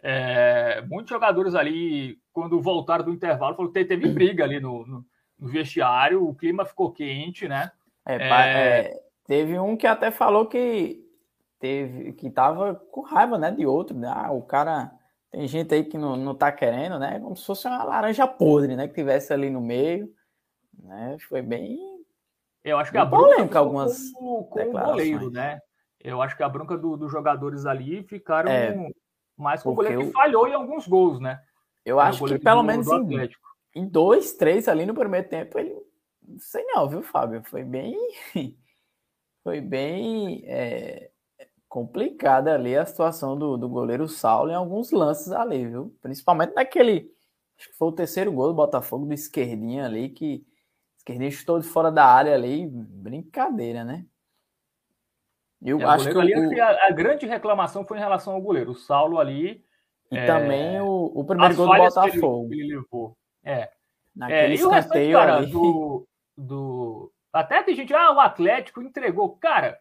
é, 0.03 0.83
Muitos 0.89 1.11
jogadores 1.11 1.55
ali, 1.55 2.19
quando 2.33 2.61
voltaram 2.61 3.05
do 3.05 3.13
intervalo, 3.13 3.55
falou 3.55 3.71
que 3.71 3.85
teve 3.85 4.09
briga 4.09 4.43
ali 4.43 4.59
no, 4.59 4.85
no, 4.85 5.07
no 5.39 5.49
vestiário, 5.49 6.27
o 6.27 6.35
clima 6.35 6.65
ficou 6.65 6.91
quente, 6.91 7.47
né? 7.47 7.71
É, 8.05 8.17
é... 8.17 9.01
teve 9.25 9.59
um 9.61 9.77
que 9.77 9.87
até 9.87 10.11
falou 10.11 10.47
que 10.47 11.01
teve 11.61 12.13
que 12.15 12.29
tava 12.29 12.75
com 12.75 13.03
raiva, 13.03 13.39
né, 13.39 13.53
de 13.53 13.65
outro, 13.65 13.97
né? 13.97 14.13
Ah, 14.13 14.33
o 14.33 14.43
cara 14.43 14.91
tem 15.31 15.47
gente 15.47 15.73
aí 15.73 15.85
que 15.85 15.97
não, 15.97 16.17
não 16.17 16.35
tá 16.35 16.51
querendo, 16.51 16.99
né? 16.99 17.21
Como 17.21 17.37
se 17.37 17.47
fosse 17.47 17.69
uma 17.69 17.85
laranja 17.85 18.27
podre, 18.27 18.75
né, 18.75 18.89
que 18.89 18.95
tivesse 18.95 19.33
ali 19.33 19.49
no 19.49 19.61
meio, 19.61 20.13
né? 20.77 21.17
Foi 21.29 21.41
bem 21.41 21.79
Eu 22.65 22.77
acho 22.79 22.91
que 22.91 22.99
a 22.99 23.05
bronca 23.05 23.61
algumas 23.61 24.11
com, 24.11 24.43
com 24.43 24.61
o 24.61 24.73
goleiro, 24.73 25.31
né? 25.31 25.61
Eu 26.01 26.21
acho 26.21 26.37
que 26.37 26.43
a 26.43 26.49
bronca 26.49 26.77
do, 26.77 26.97
dos 26.97 27.13
jogadores 27.13 27.65
ali 27.65 28.03
ficaram 28.03 28.51
é, 28.51 28.75
mais 29.37 29.63
com 29.63 29.71
o 29.71 29.75
goleiro 29.75 30.07
que 30.07 30.13
falhou 30.13 30.47
em 30.47 30.55
alguns 30.55 30.87
gols, 30.87 31.21
né? 31.21 31.41
Eu 31.85 32.01
é 32.01 32.05
acho 32.05 32.25
que 32.25 32.39
pelo 32.39 32.63
menos 32.63 32.87
em, 32.89 33.31
em 33.75 33.87
dois, 33.87 34.35
três 34.35 34.69
ali 34.69 34.87
no 34.87 34.95
primeiro 34.95 35.29
tempo 35.29 35.59
ele 35.59 35.75
não 36.27 36.39
sei 36.39 36.65
não, 36.67 36.89
viu, 36.89 37.03
Fábio? 37.03 37.43
Foi 37.45 37.65
bem 37.65 37.97
foi 39.43 39.61
bem 39.61 40.45
é, 40.47 41.11
complicada 41.69 42.55
ali 42.55 42.77
a 42.77 42.87
situação 42.87 43.37
do, 43.37 43.57
do 43.57 43.69
goleiro 43.69 44.07
Saulo 44.07 44.51
em 44.51 44.55
alguns 44.55 44.91
lances 44.91 45.33
ali, 45.33 45.67
viu? 45.67 45.97
Principalmente 46.01 46.55
naquele. 46.55 47.11
Acho 47.59 47.71
que 47.71 47.77
foi 47.77 47.89
o 47.89 47.93
terceiro 47.93 48.33
gol 48.33 48.49
do 48.49 48.55
Botafogo 48.55 49.07
do 49.07 49.13
esquerdinha 49.13 49.87
ali, 49.87 50.09
que 50.09 50.45
esquerdinha 50.97 51.29
estou 51.29 51.59
de 51.59 51.67
fora 51.67 51.91
da 51.91 52.05
área 52.05 52.35
ali. 52.35 52.67
Brincadeira, 52.69 53.85
né? 53.85 54.07
Eu 55.65 55.81
é, 55.81 55.85
acho 55.85 56.11
que 56.11 56.19
ali, 56.19 56.35
o... 56.35 56.63
a, 56.63 56.87
a, 56.89 56.91
grande 56.91 57.27
reclamação 57.27 57.85
foi 57.85 57.97
em 57.97 58.01
relação 58.01 58.35
ao 58.35 58.43
goleiro. 58.43 58.73
O 58.73 58.75
Saulo 58.75 59.19
ali. 59.19 59.65
E 60.11 60.19
é... 60.19 60.27
também 60.27 60.81
o, 60.81 61.13
o 61.15 61.25
primeiro 61.25 61.55
gol 61.55 61.67
do 61.69 61.77
Botafogo. 61.77 62.49
Que 62.49 62.55
ele, 62.55 62.63
que 62.63 62.73
ele 62.73 62.77
levou. 62.77 63.17
É. 63.45 63.71
Naquele 64.15 64.55
é, 64.55 64.57
e 64.57 64.65
o 64.65 64.69
restante, 64.69 65.13
cara, 65.13 65.37
ali... 65.37 65.51
do, 65.51 66.07
do. 66.37 67.13
Até 67.33 67.63
tem 67.63 67.75
gente, 67.75 67.95
ah, 67.95 68.13
o 68.13 68.21
Atlético 68.21 68.83
entregou. 68.83 69.37
Cara, 69.37 69.79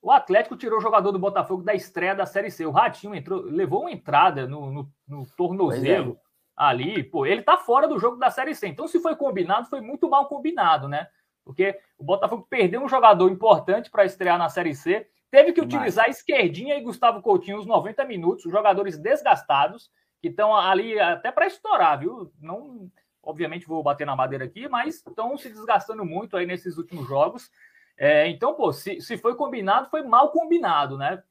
o 0.00 0.10
Atlético 0.10 0.56
tirou 0.56 0.78
o 0.78 0.82
jogador 0.82 1.10
do 1.10 1.18
Botafogo 1.18 1.64
da 1.64 1.74
estreia 1.74 2.14
da 2.14 2.26
Série 2.26 2.50
C. 2.50 2.64
O 2.64 2.70
Ratinho 2.70 3.14
entrou, 3.14 3.42
levou 3.42 3.80
uma 3.80 3.90
entrada 3.90 4.46
no, 4.46 4.70
no, 4.70 4.92
no 5.08 5.26
tornozelo 5.36 6.12
é. 6.12 6.16
ali. 6.56 7.02
Pô, 7.02 7.26
ele 7.26 7.42
tá 7.42 7.56
fora 7.56 7.88
do 7.88 7.98
jogo 7.98 8.16
da 8.16 8.30
Série 8.30 8.54
C. 8.54 8.68
Então, 8.68 8.86
se 8.86 9.00
foi 9.00 9.16
combinado, 9.16 9.68
foi 9.68 9.80
muito 9.80 10.08
mal 10.08 10.28
combinado, 10.28 10.86
né? 10.86 11.08
Porque 11.46 11.78
o 11.96 12.02
Botafogo 12.02 12.44
perdeu 12.50 12.82
um 12.82 12.88
jogador 12.88 13.30
importante 13.30 13.88
para 13.88 14.04
estrear 14.04 14.36
na 14.36 14.48
Série 14.48 14.74
C. 14.74 15.08
Teve 15.30 15.52
que 15.52 15.60
utilizar 15.60 16.10
Esquerdinha 16.10 16.74
e 16.74 16.82
Gustavo 16.82 17.22
Coutinho 17.22 17.58
os 17.58 17.66
90 17.66 18.04
minutos, 18.04 18.44
os 18.44 18.50
jogadores 18.50 18.98
desgastados, 18.98 19.88
que 20.20 20.26
estão 20.26 20.56
ali 20.56 20.98
até 20.98 21.30
para 21.30 21.46
estourar, 21.46 22.00
viu? 22.00 22.32
Não, 22.40 22.90
obviamente 23.22 23.64
vou 23.64 23.80
bater 23.80 24.04
na 24.04 24.16
madeira 24.16 24.44
aqui, 24.44 24.68
mas 24.68 24.96
estão 24.96 25.38
se 25.38 25.48
desgastando 25.48 26.04
muito 26.04 26.36
aí 26.36 26.46
nesses 26.46 26.78
últimos 26.78 27.06
jogos. 27.06 27.48
É, 27.96 28.26
então, 28.26 28.54
pô, 28.54 28.72
se, 28.72 29.00
se 29.00 29.16
foi 29.16 29.36
combinado, 29.36 29.88
foi 29.88 30.02
mal 30.02 30.32
combinado, 30.32 30.98
né? 30.98 31.22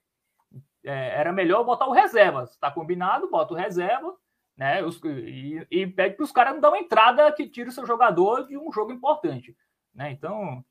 É, 0.82 1.20
era 1.20 1.34
melhor 1.34 1.66
botar 1.66 1.88
o 1.88 1.92
reserva. 1.92 2.46
Se 2.46 2.58
tá 2.58 2.72
combinado, 2.72 3.30
bota 3.30 3.54
o 3.54 3.58
reserva, 3.58 4.16
né? 4.56 4.82
Os, 4.82 4.98
e, 5.04 5.68
e, 5.70 5.88
pede 5.88 6.16
para 6.16 6.24
os 6.24 6.32
caras 6.32 6.54
não 6.54 6.62
dar 6.62 6.70
uma 6.70 6.80
entrada 6.80 7.30
que 7.34 7.50
tire 7.50 7.68
o 7.68 7.74
seu 7.74 7.86
jogador 7.86 8.48
de 8.48 8.58
um 8.58 8.72
jogo 8.72 8.94
importante, 8.94 9.54
né? 9.96 10.12
Então, 10.12 10.64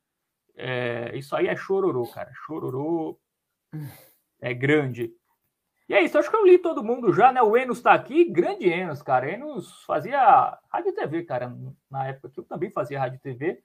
é, 0.55 1.17
isso 1.17 1.35
aí 1.35 1.49
é 1.49 1.57
chororô, 1.57 2.07
cara. 2.07 2.31
Chororô 2.47 3.19
é 4.41 4.53
grande. 4.55 5.13
E 5.89 5.95
é 5.95 6.03
isso, 6.03 6.19
acho 6.19 6.31
que 6.31 6.37
eu 6.37 6.47
li 6.47 6.59
todo 6.59 6.85
mundo 6.85 7.13
já, 7.13 7.33
né? 7.33 7.43
O 7.43 7.57
Enos 7.57 7.83
tá 7.83 7.93
aqui, 7.93 8.25
grande 8.25 8.69
Enos, 8.69 9.03
cara. 9.03 9.31
Enos 9.31 9.83
fazia 9.85 10.59
rádio 10.71 10.95
TV, 10.95 11.25
cara. 11.25 11.55
Na 11.91 12.07
época 12.07 12.31
que 12.31 12.41
eu 12.41 12.45
também 12.45 12.71
fazia 12.71 12.99
rádio 12.99 13.21
TV. 13.21 13.63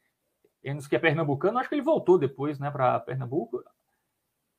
Enos, 0.63 0.87
que 0.87 0.95
é 0.95 0.99
pernambucano, 0.99 1.57
acho 1.57 1.69
que 1.69 1.75
ele 1.75 1.81
voltou 1.81 2.17
depois 2.17 2.59
né, 2.59 2.69
para 2.69 2.99
Pernambuco. 2.99 3.63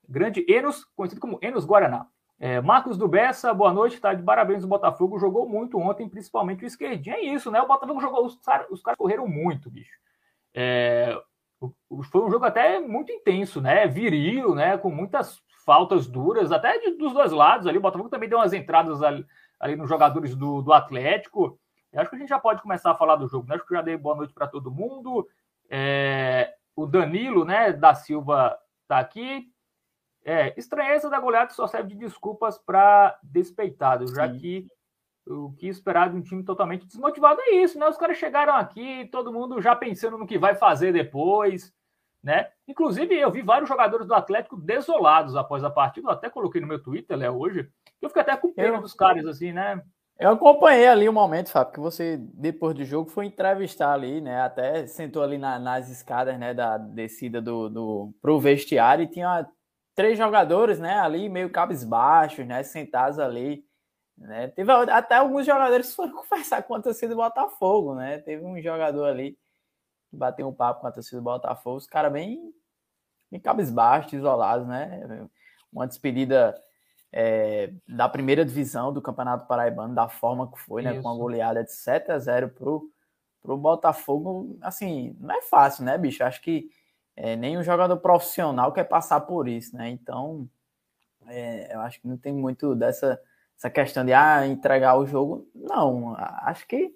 Grande 0.09 0.43
Enos, 0.49 0.83
conhecido 0.95 1.21
como 1.21 1.37
Enos 1.41 1.65
Guaraná. 1.65 2.07
É, 2.39 2.59
Marcos 2.59 2.97
do 2.97 3.07
Bessa, 3.07 3.53
boa 3.53 3.71
noite, 3.71 3.99
tá 4.01 4.15
de 4.15 4.23
parabéns. 4.23 4.63
O 4.63 4.67
Botafogo 4.67 5.19
jogou 5.19 5.47
muito 5.47 5.77
ontem, 5.77 6.09
principalmente 6.09 6.63
o 6.63 6.67
esquerdinho. 6.67 7.15
É 7.15 7.21
isso, 7.21 7.51
né? 7.51 7.61
O 7.61 7.67
Botafogo 7.67 8.01
jogou, 8.01 8.25
os 8.25 8.35
caras 8.37 8.81
cara 8.81 8.97
correram 8.97 9.27
muito, 9.27 9.69
bicho. 9.69 9.95
É, 10.53 11.17
foi 12.11 12.21
um 12.21 12.31
jogo 12.31 12.45
até 12.45 12.79
muito 12.79 13.11
intenso, 13.11 13.61
né? 13.61 13.87
Viril, 13.87 14.55
né? 14.55 14.77
Com 14.77 14.89
muitas 14.89 15.41
faltas 15.65 16.07
duras, 16.07 16.51
até 16.51 16.77
de, 16.79 16.91
dos 16.97 17.13
dois 17.13 17.31
lados 17.31 17.67
ali. 17.67 17.77
O 17.77 17.81
Botafogo 17.81 18.09
também 18.09 18.27
deu 18.27 18.39
umas 18.39 18.53
entradas 18.53 19.01
ali, 19.01 19.25
ali 19.59 19.75
nos 19.75 19.87
jogadores 19.87 20.35
do, 20.35 20.61
do 20.61 20.73
Atlético. 20.73 21.59
Eu 21.91 22.01
acho 22.01 22.09
que 22.09 22.15
a 22.15 22.19
gente 22.19 22.29
já 22.29 22.39
pode 22.39 22.61
começar 22.61 22.91
a 22.91 22.95
falar 22.95 23.15
do 23.15 23.27
jogo, 23.27 23.47
né? 23.47 23.55
Acho 23.55 23.65
que 23.65 23.73
já 23.73 23.81
dei 23.81 23.97
boa 23.97 24.15
noite 24.15 24.33
para 24.33 24.47
todo 24.47 24.71
mundo. 24.71 25.27
É, 25.69 26.53
o 26.75 26.85
Danilo, 26.85 27.45
né, 27.45 27.71
da 27.71 27.93
Silva 27.93 28.57
está 28.81 28.99
aqui. 28.99 29.47
É, 30.23 30.53
estranheza 30.57 31.09
da 31.09 31.19
goleada 31.19 31.51
só 31.51 31.67
serve 31.67 31.89
de 31.89 31.95
desculpas 31.95 32.57
para 32.57 33.17
despeitado, 33.23 34.07
já 34.13 34.27
que 34.29 34.67
o 35.27 35.53
que 35.53 35.67
esperar 35.67 36.09
de 36.09 36.17
um 36.17 36.21
time 36.21 36.43
totalmente 36.43 36.85
desmotivado 36.85 37.39
é 37.41 37.55
isso, 37.55 37.77
né? 37.77 37.87
Os 37.87 37.97
caras 37.97 38.17
chegaram 38.17 38.55
aqui, 38.55 39.07
todo 39.11 39.33
mundo 39.33 39.61
já 39.61 39.75
pensando 39.75 40.17
no 40.17 40.27
que 40.27 40.37
vai 40.37 40.55
fazer 40.55 40.91
depois, 40.91 41.73
né? 42.23 42.49
Inclusive, 42.67 43.17
eu 43.17 43.31
vi 43.31 43.41
vários 43.41 43.69
jogadores 43.69 44.07
do 44.07 44.13
Atlético 44.13 44.57
desolados 44.57 45.35
após 45.35 45.63
a 45.63 45.69
partida, 45.69 46.07
eu 46.07 46.11
até 46.11 46.29
coloquei 46.29 46.61
no 46.61 46.67
meu 46.67 46.81
Twitter, 46.81 47.17
Léo, 47.17 47.39
hoje. 47.39 47.69
Eu 48.01 48.09
fiquei 48.09 48.21
até 48.21 48.35
com 48.35 48.53
pena 48.53 48.77
eu, 48.77 48.81
dos 48.81 48.93
caras, 48.93 49.25
assim, 49.25 49.51
né? 49.51 49.81
Eu 50.19 50.31
acompanhei 50.31 50.87
ali 50.87 51.09
o 51.09 51.13
momento, 51.13 51.49
Fábio, 51.49 51.73
que 51.73 51.79
você, 51.79 52.17
depois 52.17 52.75
do 52.75 52.85
jogo, 52.85 53.09
foi 53.09 53.25
entrevistar 53.25 53.91
ali, 53.91 54.21
né? 54.21 54.41
Até 54.41 54.85
sentou 54.85 55.23
ali 55.23 55.37
na, 55.37 55.57
nas 55.57 55.89
escadas, 55.89 56.37
né? 56.37 56.53
Da 56.53 56.77
descida 56.77 57.41
do, 57.41 57.69
do, 57.69 58.13
pro 58.21 58.39
vestiário 58.39 59.03
e 59.03 59.07
tinha 59.07 59.47
três 59.95 60.17
jogadores, 60.17 60.79
né? 60.79 60.99
Ali 60.99 61.27
meio 61.27 61.49
cabisbaixos, 61.49 62.45
né? 62.45 62.61
Sentados 62.61 63.17
ali. 63.17 63.65
Né? 64.21 64.49
Teve 64.49 64.71
até 64.71 65.15
alguns 65.15 65.45
jogadores 65.45 65.89
que 65.89 65.95
foram 65.95 66.13
conversar 66.21 66.61
com 66.63 66.75
a 66.75 66.81
torcida 66.81 67.09
do 67.09 67.21
Botafogo, 67.21 67.95
né? 67.95 68.19
Teve 68.19 68.45
um 68.45 68.61
jogador 68.61 69.05
ali 69.05 69.37
que 70.09 70.15
bateu 70.15 70.47
um 70.47 70.53
papo 70.53 70.81
com 70.81 70.87
a 70.87 70.91
torcida 70.91 71.17
do 71.17 71.23
Botafogo, 71.23 71.77
os 71.77 71.87
caras 71.87 72.11
bem, 72.11 72.53
bem 73.31 73.39
cabisbaixos, 73.39 74.13
isolados, 74.13 74.67
né? 74.67 75.27
Uma 75.73 75.87
despedida 75.87 76.55
é, 77.11 77.73
da 77.87 78.07
primeira 78.07 78.45
divisão 78.45 78.93
do 78.93 79.01
Campeonato 79.01 79.47
Paraibano, 79.47 79.95
da 79.95 80.07
forma 80.07 80.51
que 80.51 80.59
foi, 80.59 80.83
né? 80.83 81.01
Com 81.01 81.09
a 81.09 81.15
goleada 81.15 81.63
de 81.63 81.71
7 81.71 82.11
a 82.11 82.19
0 82.19 82.49
pro, 82.49 82.91
pro 83.41 83.57
Botafogo. 83.57 84.55
Assim, 84.61 85.15
não 85.19 85.33
é 85.33 85.41
fácil, 85.41 85.83
né, 85.83 85.97
bicho? 85.97 86.23
Acho 86.23 86.41
que 86.41 86.69
é, 87.15 87.35
nem 87.35 87.57
um 87.57 87.63
jogador 87.63 87.97
profissional 87.97 88.71
quer 88.71 88.83
passar 88.83 89.21
por 89.21 89.47
isso, 89.47 89.75
né? 89.75 89.89
Então, 89.89 90.47
é, 91.25 91.73
eu 91.73 91.81
acho 91.81 91.99
que 91.99 92.07
não 92.07 92.17
tem 92.17 92.33
muito 92.33 92.75
dessa 92.75 93.19
essa 93.61 93.69
questão 93.69 94.03
de 94.03 94.11
ah, 94.11 94.47
entregar 94.47 94.97
o 94.97 95.05
jogo. 95.05 95.47
Não, 95.53 96.15
acho 96.17 96.67
que 96.67 96.91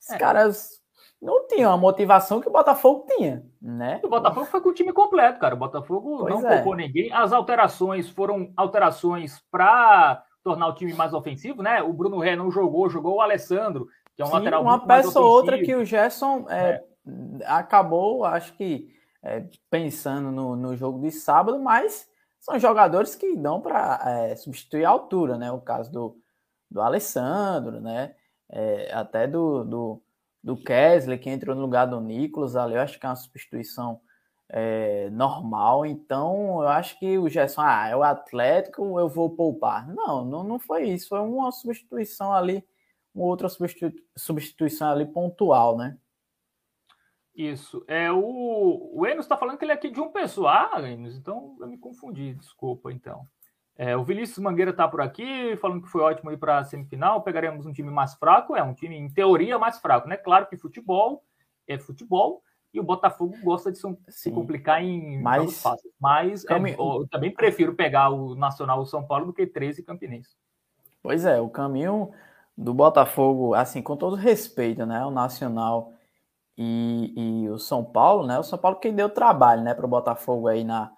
os 0.00 0.10
é. 0.10 0.18
caras 0.18 0.80
não 1.20 1.46
tinham 1.46 1.70
a 1.70 1.76
motivação 1.76 2.40
que 2.40 2.48
o 2.48 2.52
Botafogo 2.52 3.06
tinha, 3.06 3.44
né? 3.60 4.00
O 4.02 4.08
Botafogo 4.08 4.46
foi 4.46 4.60
com 4.62 4.70
o 4.70 4.74
time 4.74 4.92
completo, 4.94 5.38
cara. 5.38 5.54
O 5.54 5.58
Botafogo 5.58 6.18
pois 6.20 6.34
não 6.34 6.48
é. 6.48 6.56
poupou 6.56 6.74
ninguém. 6.74 7.12
As 7.12 7.32
alterações 7.32 8.08
foram 8.08 8.50
alterações 8.56 9.42
para 9.50 10.24
tornar 10.42 10.68
o 10.68 10.74
time 10.74 10.94
mais 10.94 11.12
ofensivo, 11.12 11.62
né? 11.62 11.82
O 11.82 11.92
Bruno 11.92 12.18
Ré 12.18 12.34
não 12.34 12.50
jogou, 12.50 12.88
jogou 12.88 13.16
o 13.16 13.20
Alessandro, 13.20 13.86
que 14.14 14.22
é 14.22 14.24
um 14.24 14.28
Sim, 14.28 14.34
lateral 14.34 14.62
uma 14.62 14.86
peça 14.86 15.20
ou 15.20 15.26
outra 15.26 15.58
que 15.58 15.74
o 15.74 15.84
Gerson 15.84 16.46
é, 16.48 16.82
é. 17.40 17.46
acabou, 17.46 18.24
acho 18.24 18.54
que 18.54 18.88
é, 19.22 19.44
pensando 19.68 20.30
no, 20.30 20.56
no 20.56 20.76
jogo 20.76 21.00
de 21.00 21.10
sábado, 21.10 21.58
mas 21.58 22.08
são 22.46 22.58
jogadores 22.58 23.14
que 23.14 23.36
dão 23.36 23.60
para 23.60 24.00
é, 24.04 24.36
substituir 24.36 24.84
a 24.84 24.90
altura, 24.90 25.36
né? 25.36 25.50
O 25.52 25.60
caso 25.60 25.90
do, 25.92 26.16
do 26.70 26.80
Alessandro, 26.80 27.80
né? 27.80 28.14
É, 28.48 28.92
até 28.94 29.26
do, 29.26 29.64
do 29.64 30.02
do 30.46 30.56
Kesley, 30.56 31.18
que 31.18 31.28
entrou 31.28 31.56
no 31.56 31.62
lugar 31.62 31.86
do 31.86 32.00
Nicolas 32.00 32.54
ali, 32.54 32.76
eu 32.76 32.80
acho 32.80 33.00
que 33.00 33.04
é 33.04 33.08
uma 33.08 33.16
substituição 33.16 34.00
é, 34.48 35.10
normal. 35.10 35.84
Então, 35.84 36.62
eu 36.62 36.68
acho 36.68 36.96
que 37.00 37.18
o 37.18 37.28
Gerson, 37.28 37.62
ah, 37.62 37.88
é 37.88 37.96
o 37.96 38.04
Atlético, 38.04 39.00
eu 39.00 39.08
vou 39.08 39.28
poupar. 39.34 39.88
Não, 39.92 40.24
não, 40.24 40.44
não 40.44 40.58
foi 40.60 40.88
isso. 40.88 41.08
Foi 41.08 41.18
uma 41.18 41.50
substituição 41.50 42.32
ali, 42.32 42.64
uma 43.12 43.24
outra 43.24 43.48
substituição 44.16 44.88
ali 44.88 45.04
pontual, 45.06 45.76
né? 45.76 45.98
Isso. 47.36 47.84
É, 47.86 48.10
o, 48.10 48.90
o 48.94 49.06
Enos 49.06 49.26
está 49.26 49.36
falando 49.36 49.58
que 49.58 49.64
ele 49.64 49.72
é 49.72 49.74
aqui 49.74 49.90
de 49.90 50.00
um 50.00 50.10
pessoal. 50.10 50.70
Ah, 50.72 50.90
Enos, 50.90 51.16
então 51.16 51.54
eu 51.60 51.68
me 51.68 51.76
confundi, 51.76 52.32
desculpa, 52.34 52.90
então. 52.90 53.26
É, 53.76 53.94
o 53.94 54.02
Vinícius 54.02 54.38
Mangueira 54.38 54.70
está 54.70 54.88
por 54.88 55.02
aqui, 55.02 55.54
falando 55.56 55.82
que 55.82 55.90
foi 55.90 56.00
ótimo 56.00 56.32
ir 56.32 56.38
para 56.38 56.58
a 56.58 56.64
semifinal. 56.64 57.20
Pegaremos 57.20 57.66
um 57.66 57.72
time 57.72 57.90
mais 57.90 58.14
fraco, 58.14 58.56
é 58.56 58.62
um 58.62 58.72
time, 58.72 58.96
em 58.96 59.10
teoria, 59.10 59.58
mais 59.58 59.78
fraco, 59.78 60.08
né? 60.08 60.16
Claro 60.16 60.46
que 60.46 60.56
futebol 60.56 61.22
é 61.68 61.78
futebol 61.78 62.42
e 62.72 62.80
o 62.80 62.84
Botafogo 62.84 63.34
gosta 63.42 63.70
de 63.70 63.78
se 64.08 64.30
complicar 64.30 64.82
em 64.82 65.20
mas, 65.20 65.60
fáceis. 65.60 65.92
Mas 66.00 66.44
é, 66.46 66.54
eu 66.56 67.06
também 67.10 67.30
prefiro 67.30 67.74
pegar 67.74 68.08
o 68.08 68.34
Nacional 68.34 68.80
o 68.80 68.86
São 68.86 69.06
Paulo 69.06 69.26
do 69.26 69.32
que 69.32 69.46
13 69.46 69.82
Campinense. 69.82 70.30
Pois 71.02 71.26
é, 71.26 71.38
o 71.38 71.50
caminho 71.50 72.12
do 72.56 72.72
Botafogo, 72.72 73.54
assim, 73.54 73.82
com 73.82 73.96
todo 73.96 74.16
respeito, 74.16 74.86
né? 74.86 75.04
O 75.04 75.10
Nacional 75.10 75.92
e, 76.56 77.42
e 77.44 77.50
o 77.50 77.58
São 77.58 77.84
Paulo, 77.84 78.26
né? 78.26 78.38
O 78.38 78.42
São 78.42 78.58
Paulo 78.58 78.78
que 78.78 78.90
deu 78.90 79.08
trabalho, 79.08 79.62
né, 79.62 79.74
para 79.74 79.86
o 79.86 79.88
Botafogo 79.88 80.48
aí 80.48 80.64
na 80.64 80.92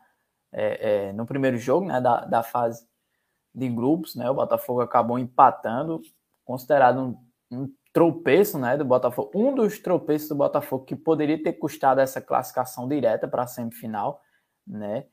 é, 0.53 1.09
é, 1.09 1.13
no 1.13 1.27
primeiro 1.27 1.59
jogo 1.59 1.87
né, 1.87 2.01
da, 2.01 2.25
da 2.25 2.43
fase 2.43 2.87
de 3.55 3.69
grupos, 3.69 4.15
né, 4.15 4.31
o 4.31 4.35
Botafogo 4.35 4.81
acabou 4.81 5.19
empatando, 5.19 6.01
considerado 6.45 7.01
um, 7.01 7.59
um 7.59 7.73
tropeço 7.93 8.59
né, 8.59 8.77
do 8.77 8.85
Botafogo, 8.85 9.31
um 9.35 9.55
dos 9.55 9.79
tropeços 9.79 10.29
do 10.29 10.35
Botafogo 10.35 10.85
que 10.85 10.97
poderia 10.97 11.43
ter 11.43 11.55
custado 11.55 12.01
essa 12.01 12.21
classificação 12.21 12.89
direta 12.89 13.27
para 13.27 13.43
a 13.43 13.47
semifinal, 13.47 14.21
né, 14.67 15.05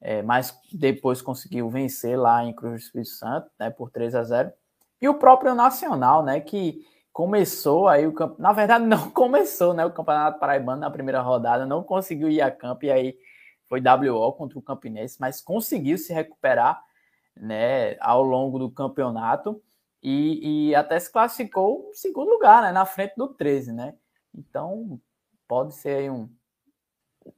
é, 0.00 0.22
mas 0.22 0.56
depois 0.72 1.22
conseguiu 1.22 1.68
vencer 1.70 2.18
lá 2.18 2.44
em 2.44 2.54
Cruz 2.54 2.72
do 2.74 2.84
Espírito 2.84 3.10
Santo, 3.10 3.50
né, 3.58 3.70
por 3.70 3.90
3 3.90 4.14
a 4.14 4.22
0 4.22 4.52
e 5.00 5.08
o 5.08 5.14
próprio 5.14 5.54
Nacional, 5.54 6.22
né, 6.22 6.40
que 6.40 6.84
começou 7.14 7.86
aí 7.86 8.08
o 8.08 8.12
campo, 8.12 8.42
na 8.42 8.52
verdade 8.52 8.84
não 8.84 9.08
começou, 9.12 9.72
né, 9.72 9.86
o 9.86 9.92
Campeonato 9.92 10.40
Paraibano 10.40 10.80
na 10.80 10.90
primeira 10.90 11.22
rodada, 11.22 11.64
não 11.64 11.82
conseguiu 11.82 12.28
ir 12.28 12.42
a 12.42 12.50
campo 12.50 12.84
e 12.84 12.90
aí 12.90 13.16
foi 13.68 13.80
WO 13.80 14.32
contra 14.32 14.58
o 14.58 14.62
Campinense, 14.62 15.18
mas 15.20 15.40
conseguiu 15.40 15.96
se 15.96 16.12
recuperar 16.12 16.82
né, 17.36 17.96
ao 18.00 18.22
longo 18.22 18.58
do 18.58 18.70
campeonato 18.70 19.62
e, 20.02 20.70
e 20.70 20.74
até 20.74 20.98
se 20.98 21.10
classificou 21.10 21.88
em 21.90 21.94
segundo 21.94 22.30
lugar, 22.30 22.62
né, 22.62 22.72
na 22.72 22.84
frente 22.84 23.14
do 23.16 23.28
13, 23.28 23.72
né? 23.72 23.94
Então 24.34 25.00
pode 25.48 25.72
ser 25.74 25.96
aí 25.96 26.10
um 26.10 26.28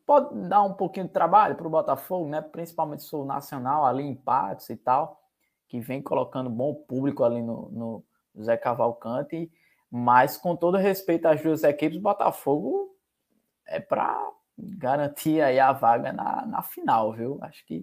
pode 0.05 0.35
dar 0.49 0.63
um 0.63 0.75
pouquinho 0.75 1.07
de 1.07 1.13
trabalho 1.13 1.55
para 1.55 1.67
o 1.67 1.71
Botafogo, 1.71 2.29
né? 2.29 2.41
Principalmente 2.41 3.15
o 3.15 3.25
Nacional 3.25 3.85
ali 3.87 4.03
empates 4.03 4.69
e 4.71 4.77
tal, 4.77 5.23
que 5.69 5.81
vem 5.81 6.03
colocando 6.03 6.51
bom 6.51 6.75
público 6.75 7.23
ali 7.23 7.41
no, 7.41 7.71
no 7.71 8.05
Zé 8.43 8.57
Cavalcante, 8.57 9.51
mas 9.91 10.37
com 10.37 10.57
todo 10.57 10.77
respeito 10.77 11.27
às 11.27 11.43
duas 11.43 11.63
equipes, 11.63 11.99
Botafogo 11.99 12.95
é 13.67 13.81
para 13.81 14.17
garantir 14.59 15.41
aí 15.41 15.59
a 15.59 15.73
vaga 15.73 16.13
na, 16.13 16.47
na 16.47 16.63
final, 16.63 17.13
viu? 17.13 17.39
Acho 17.43 17.65
que 17.67 17.79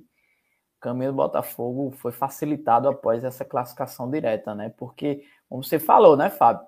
o 0.77 0.81
caminho 0.81 1.11
do 1.11 1.17
Botafogo 1.17 1.91
foi 1.91 2.11
facilitado 2.11 2.89
após 2.89 3.23
essa 3.23 3.45
classificação 3.45 4.09
direta, 4.09 4.55
né? 4.55 4.73
Porque, 4.77 5.23
como 5.47 5.63
você 5.63 5.79
falou, 5.79 6.17
né, 6.17 6.29
Fábio? 6.29 6.65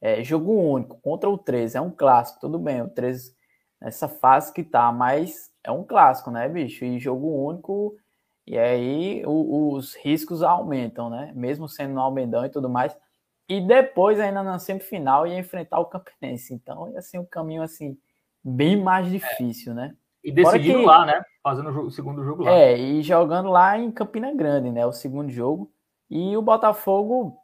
É, 0.00 0.22
jogo 0.22 0.52
único 0.52 1.00
contra 1.00 1.30
o 1.30 1.38
13, 1.38 1.78
é 1.78 1.80
um 1.80 1.90
clássico, 1.90 2.40
tudo 2.40 2.58
bem, 2.58 2.82
o 2.82 2.88
13 2.88 3.34
nessa 3.80 4.08
fase 4.08 4.52
que 4.52 4.62
tá, 4.62 4.90
mas 4.92 5.50
é 5.62 5.70
um 5.70 5.84
clássico, 5.84 6.30
né, 6.30 6.48
bicho? 6.48 6.84
E 6.84 6.98
jogo 6.98 7.28
único, 7.28 7.96
e 8.46 8.58
aí 8.58 9.24
o, 9.26 9.72
os 9.72 9.94
riscos 9.94 10.42
aumentam, 10.42 11.08
né? 11.08 11.32
Mesmo 11.34 11.68
sendo 11.68 11.94
no 11.94 12.00
Almendão 12.00 12.44
e 12.44 12.50
tudo 12.50 12.68
mais. 12.68 12.96
E 13.48 13.60
depois, 13.60 14.18
ainda 14.18 14.42
na 14.42 14.58
semifinal, 14.58 15.26
ia 15.26 15.38
enfrentar 15.38 15.78
o 15.78 15.86
Campinense. 15.86 16.54
Então, 16.54 16.90
ia 16.90 17.02
ser 17.02 17.18
um 17.18 17.26
caminho 17.26 17.62
assim 17.62 17.98
bem 18.42 18.80
mais 18.80 19.10
difícil, 19.10 19.72
é. 19.72 19.76
né? 19.76 19.96
E 20.22 20.32
decidindo 20.32 20.80
que... 20.80 20.86
lá, 20.86 21.04
né? 21.04 21.22
Fazendo 21.42 21.68
o 21.68 21.90
segundo 21.90 22.24
jogo 22.24 22.44
lá. 22.44 22.50
É, 22.50 22.78
e 22.78 23.02
jogando 23.02 23.50
lá 23.50 23.78
em 23.78 23.90
Campina 23.92 24.34
Grande, 24.34 24.70
né? 24.70 24.86
O 24.86 24.92
segundo 24.92 25.30
jogo. 25.30 25.70
E 26.10 26.34
o 26.36 26.42
Botafogo, 26.42 27.36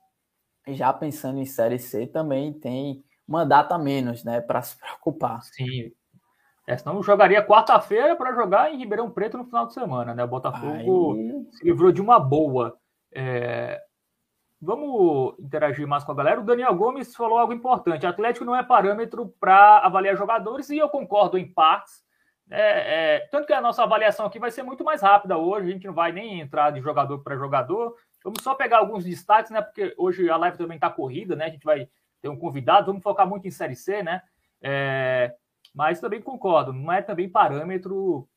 já 0.69 0.91
pensando 0.93 1.39
em 1.39 1.45
Série 1.45 1.79
C, 1.79 2.07
também 2.07 2.53
tem 2.53 3.05
uma 3.29 3.45
data 3.45 3.77
menos, 3.77 4.25
né? 4.25 4.41
Para 4.41 4.63
se 4.63 4.79
preocupar. 4.79 5.43
Sim. 5.43 5.93
É, 6.67 6.77
senão 6.79 7.03
jogaria 7.03 7.45
quarta-feira 7.45 8.17
para 8.17 8.35
jogar 8.35 8.73
em 8.73 8.79
Ribeirão 8.79 9.11
Preto 9.11 9.37
no 9.37 9.45
final 9.45 9.67
de 9.67 9.75
semana, 9.75 10.15
né? 10.15 10.25
O 10.25 10.29
Botafogo 10.29 11.15
Aí... 11.15 11.47
se 11.53 11.65
livrou 11.65 11.93
de 11.93 12.01
uma 12.01 12.19
boa. 12.19 12.79
É, 13.13 13.79
Vamos 14.62 15.37
interagir 15.38 15.87
mais 15.87 16.05
com 16.05 16.12
a 16.12 16.14
galera. 16.14 16.40
O 16.40 16.44
Daniel 16.44 16.75
Gomes 16.75 17.16
falou 17.16 17.38
algo 17.38 17.53
importante. 17.53 18.07
Atlético 18.07 18.44
não 18.44 18.55
é 18.55 18.62
parâmetro 18.62 19.35
para 19.40 19.79
avaliar 19.79 20.16
jogadores 20.16 20.68
e 20.68 20.77
eu 20.77 20.88
concordo 20.88 21.38
em 21.38 21.51
partes. 21.51 22.05
É, 22.51 23.14
é, 23.14 23.18
tanto 23.31 23.46
que 23.46 23.53
a 23.53 23.61
nossa 23.61 23.83
avaliação 23.83 24.27
aqui 24.27 24.38
vai 24.38 24.51
ser 24.51 24.62
muito 24.62 24.85
mais 24.85 25.01
rápida 25.01 25.38
hoje. 25.38 25.68
A 25.68 25.73
gente 25.73 25.87
não 25.87 25.94
vai 25.94 26.12
nem 26.12 26.40
entrar 26.40 26.70
de 26.70 26.81
jogador 26.81 27.20
para 27.20 27.37
jogador. 27.37 27.94
Vamos 28.23 28.42
só 28.42 28.55
pegar 28.55 28.79
alguns 28.79 29.05
destaques, 29.05 29.51
né? 29.51 29.62
Porque 29.62 29.94
hoje 29.96 30.29
a 30.29 30.37
live 30.37 30.59
também 30.59 30.77
está 30.77 30.90
corrida, 30.90 31.35
né? 31.35 31.46
A 31.46 31.51
gente 31.51 31.64
vai 31.64 31.88
ter 32.20 32.29
um 32.29 32.37
convidado. 32.37 32.87
Vamos 32.87 33.03
focar 33.03 33.27
muito 33.27 33.49
em 33.49 33.51
Série 33.51 33.77
C, 33.77 34.03
né? 34.03 34.20
É, 34.61 35.35
mas 35.75 36.01
também 36.01 36.20
concordo. 36.20 36.70
Não 36.70 36.92
é 36.92 37.01
também 37.01 37.31
parâmetro 37.31 38.29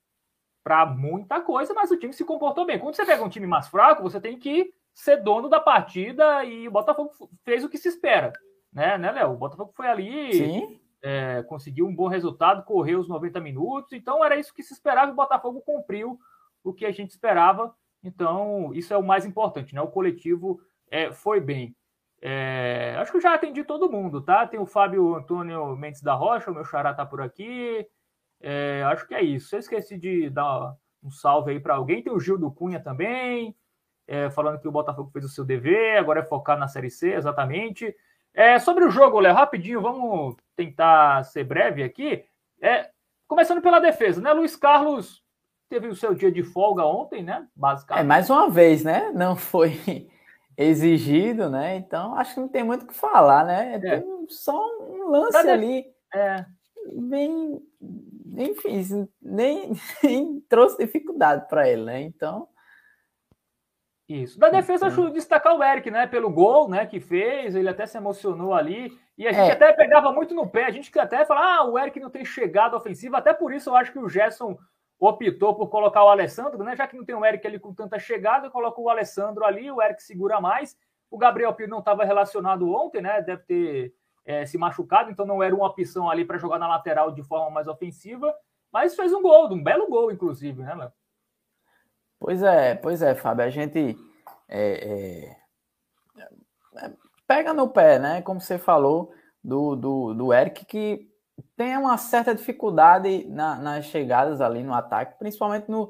para 0.64 0.86
muita 0.86 1.42
coisa, 1.42 1.74
mas 1.74 1.92
o 1.92 1.98
time 1.98 2.14
se 2.14 2.24
comportou 2.24 2.66
bem. 2.66 2.80
Quando 2.80 2.96
você 2.96 3.06
pega 3.06 3.24
um 3.24 3.30
time 3.30 3.46
mais 3.46 3.68
fraco, 3.68 4.04
você 4.04 4.22
tem 4.22 4.40
que 4.40 4.74
ser 4.94 5.18
dono 5.18 5.50
da 5.50 5.60
partida 5.60 6.44
e 6.46 6.68
o 6.68 6.72
Botafogo 6.72 7.12
fez 7.44 7.64
o 7.64 7.70
que 7.70 7.78
se 7.78 7.88
espera, 7.88 8.32
né, 8.72 8.98
né, 8.98 9.12
Léo? 9.12 9.32
O 9.32 9.38
Botafogo 9.38 9.72
foi 9.76 9.88
ali, 9.88 10.80
é, 11.02 11.44
conseguiu 11.44 11.88
um 11.88 11.96
bom 11.96 12.08
resultado, 12.08 12.64
correu 12.64 13.00
os 13.00 13.08
90 13.08 13.40
minutos, 13.40 13.94
então 13.94 14.24
era 14.24 14.36
isso 14.36 14.54
que 14.54 14.64
se 14.64 14.74
esperava 14.74 15.10
e 15.10 15.14
o 15.14 15.16
Botafogo 15.16 15.62
cumpriu 15.62 16.20
o 16.64 16.74
que 16.74 16.86
a 16.86 16.92
gente 16.92 17.10
esperava, 17.10 17.74
então 18.04 18.72
isso 18.74 18.94
é 18.94 18.98
o 18.98 19.04
mais 19.04 19.26
importante, 19.26 19.74
né? 19.76 19.82
O 19.82 19.88
coletivo 19.88 20.62
é, 20.90 21.12
foi 21.12 21.42
bem. 21.42 21.76
É, 22.22 22.96
acho 23.00 23.12
que 23.12 23.18
eu 23.18 23.22
já 23.22 23.34
atendi 23.34 23.66
todo 23.66 23.92
mundo, 23.92 24.22
tá? 24.22 24.48
Tem 24.48 24.58
o 24.58 24.66
Fábio 24.66 25.14
Antônio 25.16 25.76
Mendes 25.76 26.02
da 26.02 26.14
Rocha, 26.14 26.52
o 26.52 26.54
meu 26.54 26.64
xará 26.64 26.94
tá 26.94 27.06
por 27.06 27.22
aqui. 27.22 27.86
É, 28.40 28.84
acho 28.86 29.06
que 29.06 29.14
é 29.14 29.22
isso. 29.22 29.54
Eu 29.54 29.60
esqueci 29.60 29.98
de 29.98 30.30
dar 30.30 30.74
um 31.04 31.12
salve 31.12 31.52
aí 31.52 31.60
para 31.60 31.76
alguém. 31.76 32.02
Tem 32.02 32.14
o 32.14 32.20
Gil 32.20 32.38
do 32.38 32.50
Cunha 32.50 32.80
também. 32.80 33.54
É, 34.08 34.30
falando 34.30 34.60
que 34.60 34.68
o 34.68 34.72
Botafogo 34.72 35.10
fez 35.12 35.26
o 35.26 35.30
seu 35.30 35.46
dever, 35.46 35.98
agora 35.98 36.20
é 36.22 36.24
focar 36.24 36.58
na 36.58 36.68
Série 36.68 36.90
C, 36.90 37.14
exatamente. 37.14 37.96
É, 38.34 38.58
sobre 38.60 38.84
o 38.84 38.90
jogo, 38.90 39.20
Léo, 39.20 39.34
rapidinho, 39.34 39.82
vamos 39.82 40.36
tentar 40.56 41.24
ser 41.24 41.44
breve 41.44 41.84
aqui. 41.84 42.26
É, 42.62 42.90
começando 43.28 43.62
pela 43.62 43.80
defesa, 43.80 44.22
né? 44.22 44.34
Luiz 44.34 44.56
Carlos 44.56 45.24
teve 45.70 45.88
o 45.88 45.96
seu 45.96 46.14
dia 46.14 46.32
de 46.32 46.44
folga 46.44 46.84
ontem, 46.86 47.24
né? 47.24 47.48
Basicamente. 47.56 48.04
É, 48.04 48.08
mais 48.08 48.30
uma 48.30 48.50
vez, 48.50 48.84
né? 48.84 49.12
Não 49.14 49.36
foi 49.36 49.80
exigido, 50.58 51.50
né? 51.50 51.76
Então 51.76 52.16
acho 52.16 52.34
que 52.34 52.40
não 52.40 52.48
tem 52.48 52.64
muito 52.64 52.84
o 52.84 52.88
que 52.88 52.94
falar, 52.94 53.46
né? 53.46 53.76
É. 53.76 53.80
Tem 53.80 54.04
só 54.30 54.60
um 54.82 55.10
lance 55.10 55.38
ali. 55.38 55.86
É. 56.14 56.46
Bem. 56.92 57.62
Enfim, 58.36 59.08
nem, 59.22 59.74
nem 60.04 60.40
trouxe 60.50 60.78
dificuldade 60.78 61.48
para 61.48 61.70
ele, 61.70 61.84
né? 61.84 62.02
Então. 62.02 62.48
Isso. 64.08 64.38
Da 64.38 64.50
defesa, 64.50 64.88
acho 64.88 65.10
destacar 65.12 65.56
o 65.56 65.64
Eric, 65.64 65.90
né? 65.90 66.06
Pelo 66.06 66.30
gol, 66.30 66.68
né? 66.68 66.86
Que 66.86 67.00
fez, 67.00 67.56
ele 67.56 67.70
até 67.70 67.86
se 67.86 67.98
emocionou 67.98 68.54
ali. 68.54 68.92
E 69.18 69.28
a 69.28 69.32
gente 69.32 69.50
é. 69.50 69.54
até 69.54 69.72
pegava 69.72 70.12
muito 70.12 70.36
no 70.36 70.48
pé. 70.48 70.66
A 70.66 70.72
gente 70.72 70.98
até 71.00 71.26
fala, 71.26 71.58
ah, 71.58 71.64
o 71.66 71.80
Eric 71.80 72.00
não 72.00 72.10
tem 72.10 72.26
chegado 72.26 72.76
ofensiva. 72.76 73.18
Até 73.18 73.34
por 73.34 73.54
isso 73.54 73.70
eu 73.70 73.76
acho 73.76 73.92
que 73.92 74.00
o 74.00 74.10
Gerson 74.10 74.58
optou 75.00 75.56
por 75.56 75.68
colocar 75.68 76.04
o 76.04 76.10
Alessandro, 76.10 76.64
né? 76.64 76.76
Já 76.76 76.88
que 76.88 76.98
não 76.98 77.06
tem 77.06 77.16
o 77.16 77.26
Eric 77.26 77.46
ali 77.46 77.60
com 77.60 77.74
tanta 77.74 77.98
chegada, 78.00 78.50
coloca 78.50 78.80
o 78.80 78.90
Alessandro 78.90 79.46
ali, 79.46 79.72
o 79.72 79.82
Eric 79.82 80.02
segura 80.04 80.40
mais. 80.40 80.78
O 81.10 81.18
Gabriel 81.18 81.54
Pires 81.54 81.70
não 81.70 81.80
estava 81.80 82.04
relacionado 82.04 82.70
ontem, 82.70 83.02
né? 83.02 83.22
Deve 83.22 83.44
ter 83.44 83.94
é, 84.26 84.46
se 84.46 84.58
machucado, 84.58 85.12
então 85.12 85.26
não 85.26 85.44
era 85.44 85.54
uma 85.54 85.68
opção 85.68 86.10
ali 86.10 86.26
para 86.26 86.38
jogar 86.38 86.58
na 86.58 86.68
lateral 86.68 87.12
de 87.12 87.24
forma 87.24 87.50
mais 87.50 87.68
ofensiva. 87.68 88.34
Mas 88.72 88.96
fez 88.96 89.14
um 89.14 89.22
gol, 89.22 89.52
um 89.54 89.64
belo 89.64 89.88
gol, 89.88 90.12
inclusive, 90.12 90.62
né, 90.62 90.74
Léo? 90.74 90.92
Pois 92.24 92.42
é, 92.42 92.74
pois 92.74 93.02
é, 93.02 93.14
Fábio. 93.14 93.44
A 93.44 93.50
gente 93.50 93.98
é, 94.48 95.36
é, 96.16 96.22
é, 96.78 96.92
pega 97.28 97.54
no 97.54 97.68
pé, 97.68 98.00
né? 98.00 98.22
Como 98.22 98.40
você 98.40 98.58
falou 98.58 99.12
do, 99.44 99.76
do, 99.76 100.14
do 100.14 100.34
Eric, 100.34 100.64
que 100.64 101.06
tem 101.58 101.76
uma 101.76 101.98
certa 101.98 102.34
dificuldade 102.34 103.26
na, 103.28 103.58
nas 103.58 103.88
chegadas 103.88 104.40
ali 104.40 104.64
no 104.64 104.74
ataque, 104.74 105.20
principalmente 105.20 105.70
nos 105.70 105.90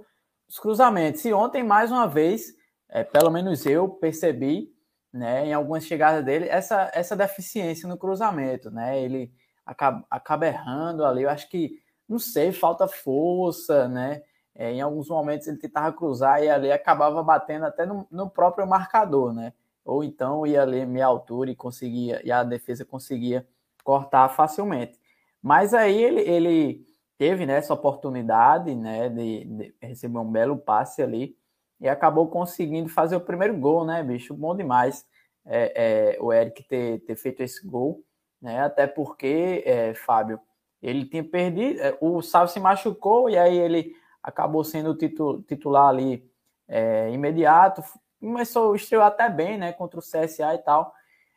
cruzamentos. 0.59 1.23
E 1.23 1.31
ontem, 1.31 1.61
mais 1.61 1.91
uma 1.91 2.07
vez, 2.07 2.55
é, 2.89 3.03
pelo 3.03 3.29
menos 3.29 3.63
eu 3.67 3.87
percebi, 3.87 4.73
né, 5.13 5.45
em 5.45 5.53
algumas 5.53 5.85
chegadas 5.85 6.25
dele, 6.25 6.49
essa, 6.49 6.89
essa 6.95 7.15
deficiência 7.15 7.87
no 7.87 7.95
cruzamento, 7.95 8.71
né? 8.71 8.99
Ele 8.99 9.31
acaba, 9.63 10.03
acaba 10.09 10.47
errando 10.47 11.05
ali. 11.05 11.21
Eu 11.21 11.29
acho 11.29 11.47
que, 11.47 11.79
não 12.09 12.17
sei, 12.17 12.51
falta 12.51 12.87
força, 12.87 13.87
né? 13.87 14.23
É, 14.55 14.71
em 14.71 14.81
alguns 14.81 15.09
momentos 15.09 15.47
ele 15.47 15.57
tentava 15.57 15.91
cruzar 15.91 16.43
e 16.43 16.49
ali 16.49 16.71
acabava 16.71 17.23
batendo 17.23 17.65
até 17.65 17.85
no, 17.85 18.07
no 18.11 18.29
próprio 18.29 18.67
marcador, 18.67 19.33
né? 19.33 19.53
Ou 19.83 20.03
então 20.03 20.45
ia 20.45 20.61
ali 20.61 20.85
meia 20.85 21.07
altura 21.07 21.51
e 21.51 21.55
conseguia, 21.55 22.21
e 22.23 22.31
a 22.31 22.43
defesa 22.43 22.85
conseguia 22.85 23.47
cortar 23.83 24.29
facilmente. 24.29 24.99
Mas 25.41 25.73
aí 25.73 26.01
ele, 26.01 26.21
ele 26.21 26.85
teve 27.17 27.45
né, 27.45 27.57
essa 27.57 27.73
oportunidade 27.73 28.73
né, 28.75 29.09
de, 29.09 29.45
de, 29.45 29.75
receber 29.81 30.19
um 30.19 30.31
belo 30.31 30.57
passe 30.57 31.01
ali 31.01 31.35
e 31.79 31.89
acabou 31.89 32.27
conseguindo 32.27 32.89
fazer 32.89 33.15
o 33.15 33.21
primeiro 33.21 33.57
gol, 33.57 33.83
né, 33.85 34.01
bicho? 34.03 34.33
Bom 34.33 34.55
demais 34.55 35.05
é, 35.45 36.15
é, 36.15 36.21
o 36.21 36.31
Eric 36.31 36.63
ter, 36.63 36.99
ter 36.99 37.15
feito 37.15 37.41
esse 37.41 37.65
gol, 37.67 38.03
né? 38.41 38.63
Até 38.63 38.87
porque, 38.87 39.63
é, 39.65 39.93
Fábio, 39.93 40.39
ele 40.81 41.05
tinha 41.05 41.23
perdido, 41.23 41.81
é, 41.81 41.97
o 41.99 42.21
Sávio 42.21 42.49
se 42.49 42.59
machucou 42.59 43.29
e 43.29 43.37
aí 43.37 43.57
ele 43.57 43.95
acabou 44.23 44.63
sendo 44.63 44.95
titu, 44.95 45.43
titular 45.47 45.87
ali 45.87 46.27
é, 46.67 47.11
imediato, 47.11 47.83
começou, 48.19 48.75
estreou 48.75 49.03
até 49.03 49.29
bem, 49.29 49.57
né, 49.57 49.73
contra 49.73 49.99
o 49.99 50.03
CSA 50.03 50.55
e 50.55 50.59
tal, 50.59 50.93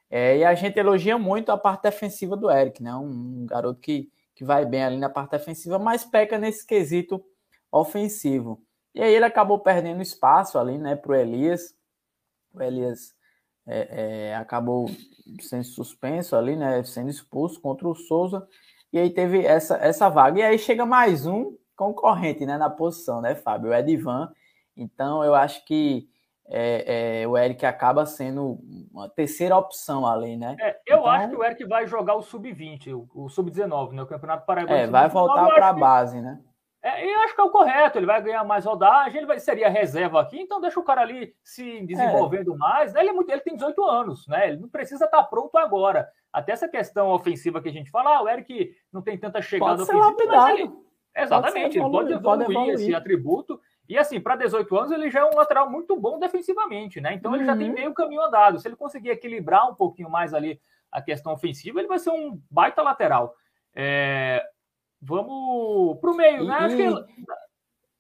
é, 0.08 0.38
e 0.38 0.44
a 0.44 0.54
gente 0.54 0.78
elogia 0.78 1.18
muito 1.18 1.50
a 1.50 1.58
parte 1.58 1.82
defensiva 1.82 2.36
do 2.36 2.50
Eric, 2.50 2.82
né? 2.82 2.94
Um, 2.94 3.42
um, 3.42 3.46
garoto 3.46 3.80
que, 3.80 4.10
que 4.34 4.44
vai 4.44 4.64
bem 4.64 4.84
ali 4.84 4.98
na 4.98 5.10
parte 5.10 5.32
defensiva, 5.32 5.78
mas 5.78 6.04
peca 6.04 6.38
nesse 6.38 6.64
quesito 6.64 7.24
ofensivo. 7.72 8.62
E 8.94 9.02
aí 9.02 9.12
ele 9.12 9.24
acabou 9.24 9.58
perdendo 9.58 10.00
espaço 10.00 10.58
ali, 10.58 10.78
né, 10.78 10.94
para 10.94 11.12
o 11.12 11.14
Elias. 11.14 11.74
O 12.54 12.62
Elias 12.62 13.14
é, 13.66 14.28
é, 14.30 14.36
acabou 14.36 14.88
sendo 15.40 15.64
suspenso 15.64 16.36
ali, 16.36 16.56
né, 16.56 16.82
sendo 16.84 17.10
expulso 17.10 17.60
contra 17.60 17.88
o 17.88 17.94
Souza. 17.94 18.46
E 18.92 18.98
aí 18.98 19.10
teve 19.10 19.44
essa, 19.44 19.76
essa 19.78 20.08
vaga. 20.08 20.38
E 20.38 20.42
aí 20.42 20.58
chega 20.58 20.86
mais 20.86 21.26
um 21.26 21.56
concorrente, 21.76 22.46
né, 22.46 22.56
na 22.56 22.70
posição, 22.70 23.20
né, 23.20 23.34
Fábio? 23.34 23.70
O 23.70 23.74
Edivan. 23.74 24.32
Então 24.76 25.22
eu 25.22 25.34
acho 25.34 25.64
que 25.64 26.08
é, 26.48 27.22
é, 27.22 27.28
o 27.28 27.36
Eric 27.36 27.66
acaba 27.66 28.06
sendo 28.06 28.58
uma 28.92 29.08
terceira 29.08 29.56
opção 29.56 30.06
ali, 30.06 30.36
né? 30.36 30.56
É, 30.60 30.78
eu 30.86 30.98
então, 30.98 31.06
acho 31.06 31.28
que 31.30 31.36
o 31.36 31.44
Eric 31.44 31.64
vai 31.64 31.86
jogar 31.86 32.14
o 32.14 32.22
sub-20, 32.22 32.94
o, 32.94 33.24
o 33.24 33.28
sub-19, 33.28 33.92
né? 33.92 34.02
O 34.02 34.06
Campeonato 34.06 34.46
Paraguai. 34.46 34.82
É, 34.82 34.86
vai 34.86 35.08
voltar 35.08 35.46
para 35.46 35.68
a 35.68 35.72
base, 35.72 36.20
né? 36.20 36.40
É, 36.82 37.04
eu 37.04 37.18
acho 37.22 37.34
que 37.34 37.40
é 37.40 37.44
o 37.44 37.50
correto, 37.50 37.98
ele 37.98 38.06
vai 38.06 38.22
ganhar 38.22 38.44
mais 38.44 38.64
rodagem, 38.64 39.16
ele 39.16 39.26
vai, 39.26 39.40
seria 39.40 39.68
reserva 39.68 40.20
aqui, 40.20 40.38
então 40.38 40.60
deixa 40.60 40.78
o 40.78 40.84
cara 40.84 41.00
ali 41.00 41.34
se 41.42 41.80
desenvolvendo 41.84 42.54
é. 42.54 42.56
mais. 42.56 42.92
Né? 42.92 43.00
Ele, 43.00 43.08
é 43.08 43.12
muito, 43.12 43.28
ele 43.28 43.40
tem 43.40 43.56
18 43.56 43.84
anos, 43.84 44.28
né? 44.28 44.50
Ele 44.50 44.58
não 44.58 44.68
precisa 44.68 45.06
estar 45.06 45.24
pronto 45.24 45.58
agora. 45.58 46.08
Até 46.32 46.52
essa 46.52 46.68
questão 46.68 47.08
ofensiva 47.10 47.60
que 47.60 47.68
a 47.68 47.72
gente 47.72 47.90
fala, 47.90 48.18
ah, 48.18 48.22
o 48.22 48.28
Eric 48.28 48.72
não 48.92 49.02
tem 49.02 49.18
tanta 49.18 49.42
chegada 49.42 49.84
pode 49.84 49.90
ofensiva. 49.90 50.76
Exatamente, 51.22 51.78
pode 51.78 52.12
ele 52.12 52.20
pode 52.20 52.42
evoluir, 52.42 52.50
evoluir 52.50 52.74
esse 52.74 52.94
atributo. 52.94 53.60
E 53.88 53.96
assim, 53.96 54.20
para 54.20 54.36
18 54.36 54.76
anos, 54.76 54.90
ele 54.90 55.10
já 55.10 55.20
é 55.20 55.24
um 55.24 55.36
lateral 55.36 55.70
muito 55.70 55.96
bom 55.96 56.18
defensivamente, 56.18 57.00
né? 57.00 57.14
Então 57.14 57.30
uhum. 57.30 57.36
ele 57.36 57.46
já 57.46 57.56
tem 57.56 57.68
uhum. 57.68 57.74
meio 57.74 57.94
caminho 57.94 58.22
andado. 58.22 58.58
Se 58.58 58.66
ele 58.66 58.76
conseguir 58.76 59.10
equilibrar 59.10 59.70
um 59.70 59.74
pouquinho 59.74 60.10
mais 60.10 60.34
ali 60.34 60.60
a 60.90 61.00
questão 61.00 61.32
ofensiva, 61.32 61.78
ele 61.78 61.88
vai 61.88 61.98
ser 61.98 62.10
um 62.10 62.40
baita 62.50 62.82
lateral. 62.82 63.34
É... 63.74 64.44
Vamos 65.00 65.98
para 66.00 66.10
o 66.10 66.16
meio, 66.16 66.44
né? 66.44 66.54
Acho 66.54 66.76
que... 66.76 67.26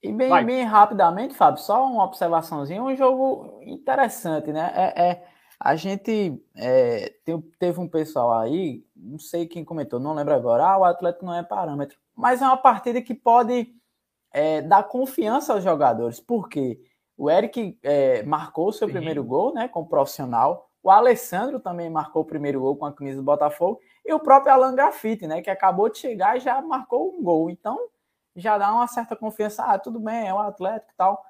E 0.02 0.12
bem, 0.12 0.44
bem, 0.44 0.62
rapidamente, 0.62 1.34
Fábio, 1.34 1.60
só 1.60 1.84
uma 1.84 2.04
observaçãozinha, 2.04 2.82
um 2.82 2.94
jogo 2.94 3.60
interessante, 3.62 4.52
né? 4.52 4.72
É, 4.74 5.08
é 5.08 5.26
a 5.58 5.74
gente 5.74 6.42
é, 6.54 7.14
teve 7.58 7.80
um 7.80 7.88
pessoal 7.88 8.32
aí, 8.38 8.84
não 8.94 9.18
sei 9.18 9.46
quem 9.46 9.64
comentou, 9.64 9.98
não 9.98 10.14
lembro 10.14 10.34
agora, 10.34 10.66
ah, 10.66 10.78
o 10.78 10.84
Atlético 10.84 11.24
não 11.24 11.34
é 11.34 11.42
parâmetro, 11.42 11.98
mas 12.14 12.42
é 12.42 12.44
uma 12.44 12.56
partida 12.56 13.00
que 13.00 13.14
pode 13.14 13.74
é, 14.32 14.60
dar 14.60 14.84
confiança 14.84 15.54
aos 15.54 15.64
jogadores, 15.64 16.20
porque 16.20 16.78
o 17.16 17.30
Eric 17.30 17.78
é, 17.82 18.22
marcou 18.22 18.70
seu 18.70 18.86
Sim. 18.86 18.92
primeiro 18.94 19.24
gol, 19.24 19.54
né, 19.54 19.66
como 19.66 19.88
profissional, 19.88 20.70
o 20.82 20.90
Alessandro 20.90 21.58
também 21.58 21.90
marcou 21.90 22.22
o 22.22 22.26
primeiro 22.26 22.60
gol 22.60 22.76
com 22.76 22.84
a 22.84 22.92
camisa 22.92 23.16
do 23.16 23.24
Botafogo, 23.24 23.80
e 24.04 24.12
o 24.12 24.20
próprio 24.20 24.52
Alan 24.52 24.74
Grafite, 24.74 25.26
né, 25.26 25.40
que 25.40 25.50
acabou 25.50 25.88
de 25.88 25.98
chegar 25.98 26.36
e 26.36 26.40
já 26.40 26.60
marcou 26.60 27.16
um 27.16 27.22
gol, 27.22 27.50
então 27.50 27.78
já 28.36 28.58
dá 28.58 28.72
uma 28.72 28.86
certa 28.86 29.16
confiança, 29.16 29.64
ah, 29.64 29.78
tudo 29.78 29.98
bem, 29.98 30.28
é 30.28 30.34
um 30.34 30.38
Atlético 30.38 30.92
e 30.92 30.96
tal, 30.96 31.24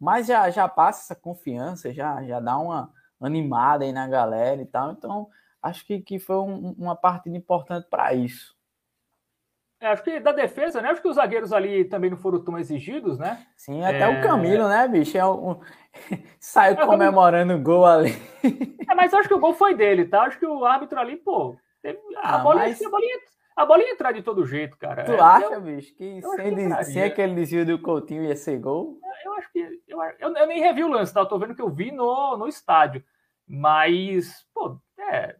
mas 0.00 0.26
já, 0.26 0.50
já 0.50 0.68
passa 0.68 1.02
essa 1.02 1.20
confiança, 1.20 1.92
já, 1.94 2.24
já 2.24 2.40
dá 2.40 2.58
uma 2.58 2.92
animada 3.20 3.84
aí 3.84 3.92
na 3.92 4.06
galera 4.06 4.60
e 4.60 4.66
tal, 4.66 4.92
então 4.92 5.28
acho 5.62 5.84
que, 5.84 6.00
que 6.00 6.18
foi 6.18 6.36
um, 6.36 6.74
uma 6.78 6.94
partida 6.94 7.36
importante 7.36 7.86
para 7.88 8.14
isso. 8.14 8.56
É, 9.80 9.88
acho 9.88 10.02
que 10.02 10.18
da 10.18 10.32
defesa, 10.32 10.82
né? 10.82 10.90
Acho 10.90 11.00
que 11.00 11.08
os 11.08 11.14
zagueiros 11.14 11.52
ali 11.52 11.84
também 11.84 12.10
não 12.10 12.16
foram 12.16 12.42
tão 12.42 12.58
exigidos, 12.58 13.16
né? 13.16 13.46
Sim, 13.56 13.84
até 13.84 14.00
é... 14.00 14.08
o 14.08 14.22
Camilo, 14.22 14.68
né, 14.68 14.88
bicho? 14.88 15.16
É 15.16 15.24
um... 15.24 15.60
Saiu 16.40 16.74
é, 16.74 16.84
comemorando 16.84 17.54
o 17.54 17.60
gol 17.60 17.86
ali. 17.86 18.10
É, 18.90 18.94
mas 18.94 19.14
acho 19.14 19.28
que 19.28 19.34
o 19.34 19.38
gol 19.38 19.54
foi 19.54 19.74
dele, 19.74 20.04
tá? 20.04 20.22
Acho 20.22 20.38
que 20.38 20.46
o 20.46 20.64
árbitro 20.64 20.98
ali, 20.98 21.16
pô, 21.16 21.56
teve... 21.80 21.98
a, 22.16 22.34
ah, 22.34 22.38
bola, 22.38 22.60
mas... 22.60 22.82
a, 22.82 22.90
bolinha, 22.90 23.18
a 23.58 23.66
bola 23.66 23.82
ia 23.82 23.90
entrar 23.90 24.12
de 24.12 24.22
todo 24.22 24.46
jeito, 24.46 24.76
cara. 24.76 25.04
Tu 25.04 25.12
é, 25.12 25.20
acha, 25.20 25.54
eu... 25.54 25.60
bicho, 25.60 25.92
que 25.96 26.22
sem, 26.22 26.54
que 26.54 26.84
sem 26.84 27.02
aquele 27.02 27.34
desvio 27.34 27.66
do 27.66 27.78
Coutinho 27.80 28.22
ia 28.22 28.36
ser 28.36 28.58
gol? 28.60 29.00
Eu 29.24 29.32
acho 29.32 29.50
que. 29.50 29.58
Eu, 29.88 30.00
eu, 30.20 30.36
eu, 30.36 30.46
nem 30.46 30.60
revi 30.60 30.84
o 30.84 30.88
lance, 30.88 31.12
tá? 31.12 31.20
Eu 31.20 31.26
tô 31.26 31.36
vendo 31.40 31.56
que 31.56 31.62
eu 31.62 31.68
vi 31.68 31.90
no, 31.90 32.36
no 32.36 32.46
estádio. 32.46 33.02
Mas, 33.48 34.46
pô, 34.54 34.78
é. 34.96 35.34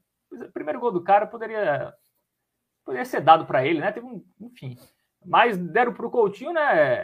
Primeiro 0.53 0.81
gol 0.81 0.91
do 0.91 1.03
cara 1.03 1.29
poderia 1.29 1.95
poderia 2.85 3.05
ser 3.05 3.21
dado 3.21 3.47
para 3.47 3.65
ele, 3.65 3.79
né? 3.79 3.93
Teve 3.93 4.07
um, 4.07 4.25
enfim. 4.41 4.77
Mas 5.25 5.57
deram 5.57 5.93
para 5.93 6.07
o 6.07 6.11
Coutinho, 6.11 6.53
né? 6.53 6.63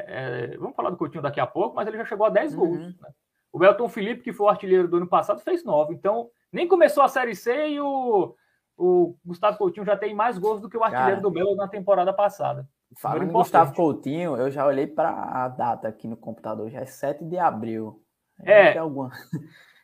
É, 0.08 0.56
vamos 0.56 0.74
falar 0.74 0.90
do 0.90 0.96
Coutinho 0.96 1.22
daqui 1.22 1.38
a 1.38 1.46
pouco, 1.46 1.76
mas 1.76 1.86
ele 1.86 1.98
já 1.98 2.04
chegou 2.06 2.26
a 2.26 2.30
10 2.30 2.54
uhum. 2.54 2.58
gols. 2.58 2.78
Né? 3.00 3.08
O 3.52 3.64
Elton 3.64 3.88
Felipe, 3.88 4.22
que 4.22 4.32
foi 4.32 4.46
o 4.46 4.48
artilheiro 4.48 4.88
do 4.88 4.96
ano 4.96 5.06
passado, 5.06 5.40
fez 5.40 5.62
9. 5.62 5.94
Então, 5.94 6.28
nem 6.50 6.66
começou 6.66 7.04
a 7.04 7.08
Série 7.08 7.36
C 7.36 7.68
e 7.68 7.80
o, 7.80 8.34
o 8.76 9.16
Gustavo 9.24 9.58
Coutinho 9.58 9.86
já 9.86 9.96
tem 9.96 10.14
mais 10.14 10.38
gols 10.38 10.60
do 10.60 10.68
que 10.68 10.76
o 10.76 10.82
artilheiro 10.82 11.10
Cara, 11.10 11.20
do 11.20 11.30
Belo 11.30 11.56
na 11.56 11.68
temporada 11.68 12.12
passada. 12.12 12.68
Falando 12.96 13.24
em 13.24 13.32
Gustavo 13.32 13.74
Coutinho, 13.74 14.36
eu 14.36 14.50
já 14.50 14.66
olhei 14.66 14.86
para 14.86 15.10
a 15.10 15.48
data 15.48 15.88
aqui 15.88 16.06
no 16.06 16.16
computador, 16.16 16.70
já 16.70 16.80
é 16.80 16.86
7 16.86 17.24
de 17.24 17.38
abril. 17.38 18.02
É. 18.40 18.72
Tem 18.72 18.80
alguma... 18.80 19.10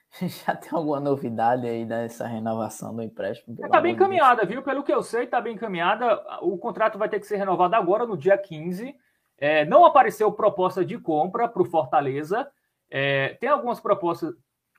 Já 0.44 0.56
tem 0.56 0.70
alguma 0.72 0.98
novidade 0.98 1.68
aí 1.68 1.84
dessa 1.84 2.26
renovação 2.26 2.92
do 2.94 3.00
empréstimo? 3.00 3.56
Está 3.64 3.80
bem 3.80 3.94
encaminhada, 3.94 4.44
viu? 4.44 4.60
Pelo 4.60 4.82
que 4.82 4.92
eu 4.92 5.04
sei, 5.04 5.22
está 5.22 5.40
bem 5.40 5.54
encaminhada. 5.54 6.20
O 6.42 6.58
contrato 6.58 6.98
vai 6.98 7.08
ter 7.08 7.20
que 7.20 7.26
ser 7.28 7.36
renovado 7.36 7.76
agora, 7.76 8.04
no 8.04 8.16
dia 8.16 8.36
15. 8.36 8.92
É, 9.38 9.64
não 9.66 9.84
apareceu 9.84 10.32
proposta 10.32 10.84
de 10.84 10.98
compra 10.98 11.46
para 11.46 11.62
o 11.62 11.64
Fortaleza. 11.64 12.50
É, 12.90 13.34
tem 13.40 13.48
algumas 13.48 13.78
propostas 13.78 14.34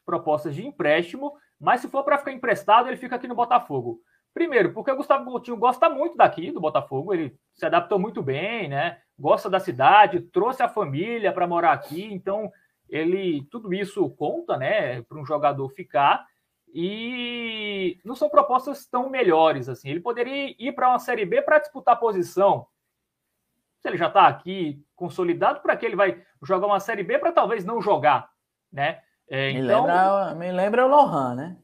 propostas 0.06 0.54
de 0.56 0.66
empréstimo, 0.66 1.34
mas 1.62 1.80
se 1.80 1.88
for 1.88 2.04
para 2.04 2.18
ficar 2.18 2.32
emprestado, 2.32 2.88
ele 2.88 2.98
fica 2.98 3.16
aqui 3.16 3.28
no 3.28 3.36
Botafogo. 3.36 4.02
Primeiro, 4.34 4.74
porque 4.74 4.90
o 4.90 4.96
Gustavo 4.96 5.26
Coutinho 5.26 5.58
gosta 5.58 5.90
muito 5.90 6.18
daqui 6.18 6.52
do 6.52 6.60
Botafogo, 6.60 7.14
ele 7.14 7.38
se 7.54 7.66
adaptou 7.66 8.00
muito 8.00 8.24
bem, 8.24 8.68
né? 8.68 8.98
Gosta 9.20 9.48
da 9.50 9.60
cidade, 9.60 10.22
trouxe 10.22 10.64
a 10.64 10.70
família 10.70 11.32
para 11.32 11.46
morar 11.46 11.74
aqui, 11.74 12.04
então 12.12 12.52
ele 12.90 13.46
tudo 13.52 13.74
isso 13.74 14.10
conta, 14.12 14.58
né, 14.58 15.02
para 15.04 15.20
um 15.20 15.26
jogador 15.26 15.70
ficar. 15.70 16.26
E 16.74 18.00
não 18.04 18.16
são 18.16 18.30
propostas 18.30 18.88
tão 18.88 19.10
melhores 19.10 19.70
assim. 19.70 19.90
Ele 19.90 20.00
poderia 20.00 20.56
ir 20.58 20.72
para 20.74 20.90
uma 20.90 21.00
série 21.00 21.26
B 21.26 21.42
para 21.42 21.60
disputar 21.60 22.00
posição. 22.00 22.66
Se 23.82 23.90
ele 23.90 23.98
já 23.98 24.08
está 24.08 24.28
aqui 24.28 24.82
consolidado, 24.96 25.60
para 25.62 25.76
que 25.76 25.86
ele 25.86 25.96
vai 25.96 26.24
jogar 26.42 26.68
uma 26.68 26.80
série 26.80 27.04
B 27.04 27.20
para 27.20 27.32
talvez 27.32 27.66
não 27.66 27.82
jogar, 27.82 28.32
né? 28.72 29.02
É, 29.34 29.54
me, 29.54 29.60
então... 29.62 29.86
lembra, 29.86 30.36
me 30.36 30.52
lembra 30.52 30.86
o 30.86 30.90
Lohan, 30.90 31.36
né? 31.36 31.58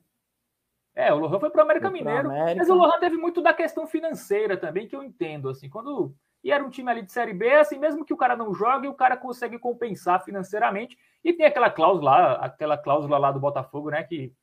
É, 0.96 1.14
o 1.14 1.18
Lohan 1.18 1.38
foi 1.38 1.50
para 1.50 1.60
o 1.60 1.64
América 1.64 1.92
Mineiro, 1.92 2.30
América. 2.30 2.56
mas 2.56 2.70
o 2.70 2.74
Lohan 2.74 2.98
teve 2.98 3.18
muito 3.18 3.42
da 3.42 3.54
questão 3.54 3.86
financeira 3.86 4.56
também, 4.56 4.88
que 4.88 4.96
eu 4.96 5.04
entendo, 5.04 5.50
assim, 5.50 5.70
quando 5.70 6.16
e 6.42 6.52
era 6.52 6.64
um 6.64 6.70
time 6.70 6.90
ali 6.90 7.02
de 7.02 7.12
Série 7.12 7.34
B, 7.34 7.52
assim, 7.56 7.78
mesmo 7.78 8.06
que 8.06 8.14
o 8.14 8.18
cara 8.18 8.38
não 8.38 8.54
jogue, 8.54 8.88
o 8.88 8.94
cara 8.94 9.18
consegue 9.18 9.60
compensar 9.60 10.24
financeiramente, 10.24 10.98
e 11.22 11.34
tem 11.34 11.46
aquela 11.46 11.70
cláusula, 11.70 12.36
aquela 12.36 12.78
cláusula 12.78 13.18
lá 13.18 13.34
do 13.34 13.40
Botafogo, 13.40 13.90
né, 13.90 14.02
que 14.04 14.34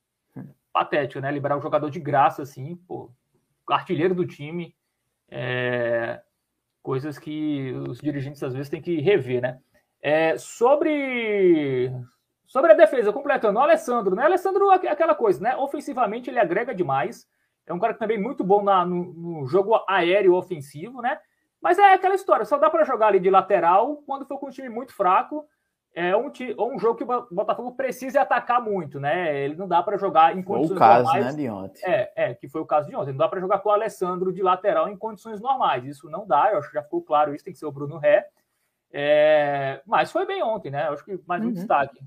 patética, 0.71 1.19
né, 1.19 1.31
liberar 1.31 1.57
o 1.57 1.61
jogador 1.61 1.89
de 1.89 1.99
graça, 1.99 2.43
assim, 2.43 2.75
pô, 2.87 3.09
artilheiro 3.67 4.13
do 4.13 4.27
time, 4.27 4.75
é, 5.27 6.21
coisas 6.83 7.17
que 7.17 7.71
os 7.87 7.97
dirigentes 7.97 8.43
às 8.43 8.53
vezes 8.53 8.69
têm 8.69 8.83
que 8.83 9.01
rever, 9.01 9.41
né. 9.41 9.59
É, 9.99 10.37
sobre 10.37 11.91
Sobre 12.47 12.71
a 12.71 12.75
defesa, 12.75 13.11
completando, 13.11 13.59
o 13.59 13.61
Alessandro, 13.61 14.15
né? 14.15 14.23
O 14.23 14.25
Alessandro, 14.25 14.69
aquela 14.69 15.15
coisa, 15.15 15.41
né? 15.41 15.55
Ofensivamente 15.55 16.29
ele 16.29 16.39
agrega 16.39 16.73
demais. 16.73 17.27
É 17.65 17.73
um 17.73 17.79
cara 17.79 17.93
que 17.93 17.99
também 17.99 18.17
é 18.17 18.21
muito 18.21 18.43
bom 18.43 18.63
na, 18.63 18.85
no, 18.85 19.13
no, 19.13 19.47
jogo 19.47 19.83
aéreo 19.87 20.35
ofensivo, 20.35 21.01
né? 21.01 21.17
Mas 21.59 21.79
é 21.79 21.93
aquela 21.93 22.13
história, 22.13 22.45
só 22.45 22.57
dá 22.57 22.69
para 22.69 22.83
jogar 22.83 23.07
ali 23.07 23.19
de 23.19 23.29
lateral 23.29 23.97
quando 24.05 24.25
for 24.25 24.37
com 24.37 24.47
um 24.47 24.51
time 24.51 24.69
muito 24.69 24.93
fraco. 24.93 25.47
É 25.97 26.15
um, 26.15 26.29
ou 26.57 26.73
um 26.73 26.77
jogo 26.77 26.97
que 26.97 27.05
o 27.05 27.27
Botafogo 27.31 27.71
precisa 27.71 28.21
atacar 28.21 28.61
muito, 28.61 28.99
né? 28.99 29.43
Ele 29.45 29.55
não 29.55 29.65
dá 29.65 29.81
para 29.81 29.97
jogar 29.97 30.37
em 30.37 30.43
condições 30.43 30.67
foi 30.67 30.75
o 30.75 30.79
caso, 30.79 31.03
normais. 31.05 31.25
Né, 31.25 31.41
de 31.41 31.49
ontem. 31.49 31.81
É, 31.85 32.11
é, 32.15 32.33
que 32.33 32.49
foi 32.49 32.59
o 32.59 32.65
caso 32.65 32.89
de 32.89 32.95
ontem. 32.95 33.11
Não 33.11 33.19
dá 33.19 33.29
para 33.29 33.39
jogar 33.39 33.59
com 33.59 33.69
o 33.69 33.71
Alessandro 33.71 34.33
de 34.33 34.43
lateral 34.43 34.89
em 34.89 34.97
condições 34.97 35.39
normais. 35.39 35.85
Isso 35.85 36.09
não 36.09 36.27
dá, 36.27 36.51
eu 36.51 36.59
acho 36.59 36.67
que 36.67 36.73
já 36.73 36.83
ficou 36.83 37.01
claro 37.01 37.33
isso, 37.33 37.45
tem 37.45 37.53
que 37.53 37.59
ser 37.59 37.65
o 37.65 37.71
Bruno 37.71 37.97
Ré. 37.97 38.27
É, 38.91 39.81
mas 39.85 40.11
foi 40.11 40.25
bem 40.25 40.43
ontem, 40.43 40.69
né? 40.69 40.87
Eu 40.87 40.93
acho 40.93 41.05
que 41.05 41.17
mais 41.25 41.41
um 41.41 41.47
uhum. 41.47 41.53
destaque. 41.53 41.97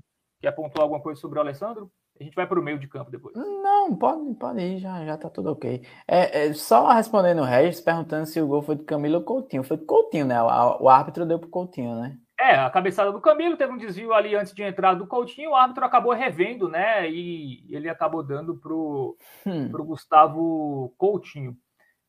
Quer 0.41 0.51
pontuar 0.51 0.83
alguma 0.83 1.01
coisa 1.01 1.19
sobre 1.19 1.37
o 1.37 1.41
Alessandro? 1.41 1.91
A 2.19 2.23
gente 2.23 2.35
vai 2.35 2.45
para 2.45 2.59
o 2.59 2.63
meio 2.63 2.77
de 2.77 2.87
campo 2.87 3.09
depois. 3.09 3.35
Não, 3.35 3.95
pode, 3.95 4.33
pode 4.35 4.59
ir, 4.59 4.79
já, 4.79 5.05
já 5.05 5.17
tá 5.17 5.29
tudo 5.29 5.51
ok. 5.51 5.81
É, 6.07 6.47
é, 6.47 6.53
só 6.53 6.87
respondendo 6.89 7.39
o 7.39 7.45
Regis, 7.45 7.79
perguntando 7.79 8.25
se 8.25 8.41
o 8.41 8.47
gol 8.47 8.61
foi 8.61 8.75
de 8.75 8.83
Camilo 8.83 9.17
ou 9.17 9.23
Coutinho. 9.23 9.63
Foi 9.63 9.77
de 9.77 9.85
Coutinho, 9.85 10.25
né? 10.25 10.41
O, 10.41 10.83
o 10.83 10.89
árbitro 10.89 11.25
deu 11.25 11.39
pro 11.39 11.49
Coutinho, 11.49 11.95
né? 11.95 12.17
É, 12.39 12.55
a 12.55 12.69
cabeçada 12.69 13.11
do 13.11 13.19
Camilo 13.19 13.57
teve 13.57 13.73
um 13.73 13.77
desvio 13.77 14.13
ali 14.13 14.33
antes 14.33 14.53
de 14.53 14.63
entrar 14.63 14.93
do 14.93 15.05
Coutinho, 15.05 15.51
o 15.51 15.55
árbitro 15.55 15.83
acabou 15.83 16.13
revendo, 16.13 16.69
né? 16.69 17.09
E 17.09 17.65
ele 17.69 17.89
acabou 17.89 18.23
dando 18.23 18.55
pro, 18.55 19.17
hum. 19.45 19.69
pro 19.69 19.83
Gustavo 19.83 20.93
Coutinho. 20.97 21.55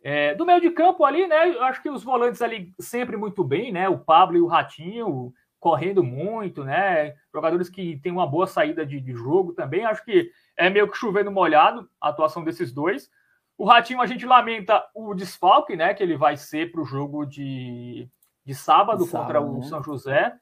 É, 0.02 0.34
do 0.34 0.46
meio 0.46 0.60
de 0.60 0.70
campo 0.70 1.04
ali, 1.04 1.26
né? 1.26 1.48
Eu 1.48 1.62
acho 1.64 1.82
que 1.82 1.90
os 1.90 2.04
volantes 2.04 2.40
ali 2.40 2.72
sempre 2.78 3.16
muito 3.16 3.42
bem, 3.42 3.72
né? 3.72 3.88
O 3.88 3.98
Pablo 3.98 4.36
e 4.36 4.40
o 4.40 4.46
Ratinho 4.46 5.32
correndo 5.60 6.02
muito, 6.02 6.64
né? 6.64 7.14
Jogadores 7.32 7.68
que 7.68 8.00
têm 8.02 8.10
uma 8.10 8.26
boa 8.26 8.46
saída 8.46 8.84
de, 8.84 8.98
de, 8.98 9.12
jogo 9.12 9.52
também. 9.52 9.84
Acho 9.84 10.02
que 10.02 10.32
é 10.56 10.70
meio 10.70 10.90
que 10.90 10.96
chovendo 10.96 11.30
molhado 11.30 11.88
a 12.00 12.08
atuação 12.08 12.42
desses 12.42 12.72
dois. 12.72 13.10
O 13.58 13.66
Ratinho, 13.66 14.00
a 14.00 14.06
gente 14.06 14.24
lamenta 14.24 14.82
o 14.94 15.14
desfalque, 15.14 15.76
né? 15.76 15.92
Que 15.92 16.02
ele 16.02 16.16
vai 16.16 16.36
ser 16.38 16.72
para 16.72 16.80
o 16.80 16.86
jogo 16.86 17.26
de, 17.26 18.08
de 18.44 18.54
sábado, 18.54 19.04
de 19.04 19.10
sábado 19.10 19.26
contra 19.26 19.40
o 19.40 19.58
né? 19.58 19.66
São 19.66 19.82
José. 19.82 20.34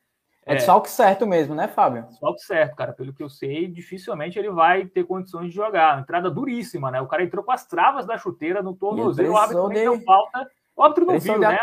É, 0.47 0.53
é 0.53 0.55
desfalque 0.55 0.89
certo 0.89 1.27
mesmo, 1.27 1.55
né, 1.55 1.67
Fábio? 1.67 2.05
Desfalque 2.05 2.41
certo, 2.41 2.77
cara. 2.77 2.93
Pelo 2.93 3.13
que 3.13 3.23
eu 3.23 3.29
sei, 3.29 3.67
dificilmente 3.67 4.39
ele 4.39 4.51
vai 4.51 4.87
ter 4.87 5.03
condições 5.05 5.49
de 5.49 5.55
jogar. 5.55 6.01
Entrada 6.01 6.31
duríssima, 6.31 6.93
né? 6.93 7.01
O 7.01 7.09
cara 7.09 7.25
entrou 7.25 7.45
com 7.45 7.51
as 7.51 7.67
travas 7.67 8.07
da 8.07 8.17
chuteira 8.17 8.63
no 8.63 8.73
tornozelo. 8.73 9.33
O 9.33 9.37
árbitro 9.37 9.69
de... 9.69 9.75
deu 9.75 10.01
falta. 10.03 10.49
O 10.77 10.83
árbitro 10.85 11.07
não 11.07 11.19
viu, 11.19 11.39
né? 11.41 11.59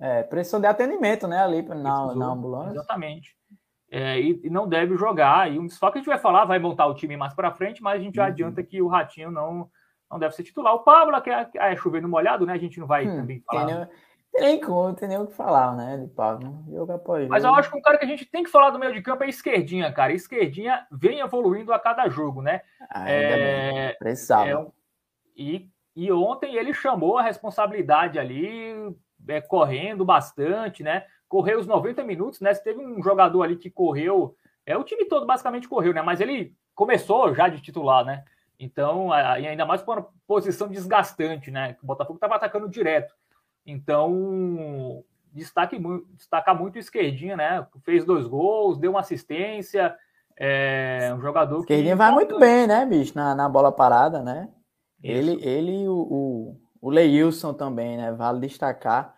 É, 0.00 0.22
pressão 0.22 0.60
de 0.60 0.66
atendimento, 0.66 1.26
né, 1.26 1.42
ali 1.42 1.62
na, 1.62 2.14
na 2.14 2.26
ambulância. 2.26 2.70
Exatamente. 2.70 3.36
É, 3.90 4.20
e, 4.20 4.40
e, 4.44 4.50
não 4.50 4.68
deve 4.68 4.96
jogar. 4.96 5.50
E 5.50 5.58
um 5.58 5.66
desfalque 5.66 5.94
que 5.94 5.98
a 5.98 6.02
gente 6.02 6.10
vai 6.10 6.18
falar, 6.18 6.44
vai 6.44 6.58
montar 6.58 6.86
o 6.86 6.94
time 6.94 7.16
mais 7.16 7.34
para 7.34 7.52
frente, 7.52 7.82
mas 7.82 8.00
a 8.00 8.02
gente 8.02 8.16
já 8.16 8.24
uhum. 8.24 8.28
adianta 8.28 8.62
que 8.62 8.82
o 8.82 8.86
Ratinho 8.86 9.30
não, 9.30 9.68
não 10.10 10.18
deve 10.18 10.34
ser 10.34 10.42
titular. 10.42 10.74
O 10.74 10.80
Pablo, 10.80 11.20
que 11.22 11.30
é, 11.30 11.48
é 11.56 11.76
chovendo 11.76 12.08
molhado, 12.08 12.44
né? 12.44 12.52
A 12.52 12.58
gente 12.58 12.78
não 12.78 12.86
vai 12.86 13.06
hum, 13.06 13.16
também 13.16 13.42
falar. 13.46 13.66
Tem 13.66 13.76
nem, 13.76 13.86
tem 13.86 14.42
nem 14.42 14.60
como, 14.60 14.94
tem 14.94 15.08
nem 15.08 15.18
o 15.18 15.26
que 15.26 15.34
falar, 15.34 15.74
né, 15.74 15.96
de 15.96 16.06
Pablo. 16.08 16.62
Jogo 16.70 16.92
após 16.92 17.28
Mas 17.28 17.44
eu 17.44 17.54
acho 17.54 17.70
que 17.70 17.78
um 17.78 17.82
cara 17.82 17.98
que 17.98 18.04
a 18.04 18.08
gente 18.08 18.26
tem 18.26 18.44
que 18.44 18.50
falar 18.50 18.70
do 18.70 18.78
meio 18.78 18.92
de 18.92 19.02
campo 19.02 19.24
é 19.24 19.28
Esquerdinha, 19.28 19.90
cara. 19.92 20.12
Esquerdinha 20.12 20.86
vem 20.92 21.20
evoluindo 21.20 21.72
a 21.72 21.78
cada 21.78 22.08
jogo, 22.08 22.42
né? 22.42 22.60
Ah, 22.90 23.10
é, 23.10 23.94
precisava. 23.94 24.48
É, 24.48 24.66
e, 25.34 25.70
e 25.96 26.12
ontem 26.12 26.56
ele 26.56 26.74
chamou 26.74 27.16
a 27.16 27.22
responsabilidade 27.22 28.18
ali, 28.18 28.94
é, 29.28 29.40
correndo 29.40 30.04
bastante, 30.04 30.82
né? 30.82 31.04
Correu 31.28 31.60
os 31.60 31.66
90 31.66 32.02
minutos, 32.04 32.40
né? 32.40 32.52
Se 32.54 32.64
teve 32.64 32.84
um 32.84 33.02
jogador 33.02 33.42
ali 33.42 33.56
que 33.56 33.70
correu, 33.70 34.34
é 34.64 34.76
o 34.76 34.84
time 34.84 35.04
todo 35.04 35.26
basicamente 35.26 35.68
correu, 35.68 35.92
né? 35.92 36.02
Mas 36.02 36.20
ele 36.20 36.54
começou 36.74 37.34
já 37.34 37.48
de 37.48 37.60
titular, 37.60 38.04
né? 38.04 38.24
Então, 38.58 39.10
e 39.10 39.46
ainda 39.46 39.64
mais 39.64 39.82
por 39.82 39.98
uma 39.98 40.08
posição 40.26 40.68
desgastante, 40.68 41.50
né? 41.50 41.76
O 41.82 41.86
Botafogo 41.86 42.16
estava 42.16 42.34
atacando 42.34 42.68
direto. 42.68 43.14
Então, 43.64 45.04
destaque, 45.32 45.78
destaca 46.14 46.52
muito 46.54 46.76
o 46.76 46.78
Esquerdinha, 46.78 47.36
né? 47.36 47.66
Fez 47.84 48.04
dois 48.04 48.26
gols, 48.26 48.78
deu 48.78 48.90
uma 48.90 49.00
assistência. 49.00 49.94
É 50.36 51.12
um 51.16 51.20
jogador 51.20 51.60
Esquerdinha 51.60 51.94
que... 51.94 51.98
vai 51.98 52.10
muito 52.10 52.38
bem, 52.38 52.66
né, 52.66 52.84
bicho? 52.84 53.12
Na, 53.14 53.34
na 53.34 53.48
bola 53.48 53.70
parada, 53.70 54.22
né? 54.22 54.48
Ele, 55.02 55.38
ele 55.44 55.82
e 55.82 55.88
o, 55.88 55.94
o, 55.94 56.60
o 56.80 56.90
Leilson 56.90 57.54
também, 57.54 57.96
né? 57.96 58.12
Vale 58.12 58.40
destacar 58.40 59.17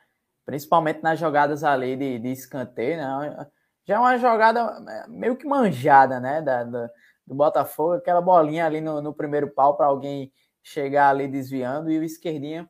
principalmente 0.51 1.01
nas 1.01 1.17
jogadas 1.17 1.63
ali 1.63 1.97
de, 1.97 2.19
de 2.19 2.29
escanteio, 2.33 2.97
né? 2.97 3.47
Já 3.87 3.95
é 3.95 3.99
uma 4.01 4.19
jogada 4.19 4.61
é, 4.89 5.07
meio 5.09 5.37
que 5.37 5.47
manjada, 5.47 6.19
né? 6.19 6.43
Da, 6.43 6.65
da 6.65 6.91
do 7.25 7.37
Botafogo, 7.37 7.93
aquela 7.93 8.21
bolinha 8.21 8.67
ali 8.67 8.81
no, 8.81 9.01
no 9.01 9.15
primeiro 9.15 9.49
pau 9.49 9.77
para 9.77 9.87
alguém 9.87 10.33
chegar 10.65 11.11
ali 11.11 11.29
desviando 11.29 11.89
e 11.89 11.97
o 11.97 12.03
esquerdinha 12.03 12.69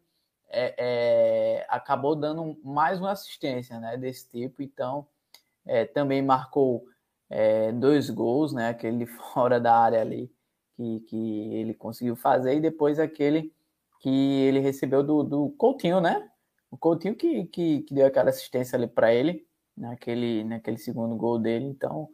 é, 0.51 0.75
é, 0.77 1.66
acabou 1.71 2.14
dando 2.14 2.61
mais 2.62 3.01
uma 3.01 3.12
assistência, 3.12 3.81
né? 3.81 3.97
Desse 3.97 4.29
tipo, 4.29 4.61
então 4.61 5.07
é, 5.64 5.87
também 5.87 6.21
marcou 6.21 6.85
é, 7.31 7.73
dois 7.73 8.11
gols, 8.11 8.53
né? 8.53 8.69
Aquele 8.69 9.07
fora 9.33 9.59
da 9.59 9.75
área 9.75 10.03
ali 10.03 10.31
que, 10.77 11.01
que 11.09 11.55
ele 11.55 11.73
conseguiu 11.73 12.14
fazer 12.14 12.57
e 12.57 12.61
depois 12.61 12.99
aquele 12.99 13.51
que 14.01 14.11
ele 14.11 14.59
recebeu 14.61 15.03
do, 15.03 15.23
do 15.23 15.49
Coutinho, 15.57 16.03
né? 16.03 16.30
O 16.70 16.78
Coutinho 16.78 17.16
que, 17.16 17.44
que, 17.46 17.83
que 17.83 17.94
deu 17.94 18.06
aquela 18.06 18.30
assistência 18.30 18.76
ali 18.76 18.87
para 18.87 19.12
ele, 19.12 19.46
naquele, 19.76 20.44
naquele 20.44 20.78
segundo 20.78 21.16
gol 21.16 21.38
dele. 21.38 21.64
Então, 21.64 22.09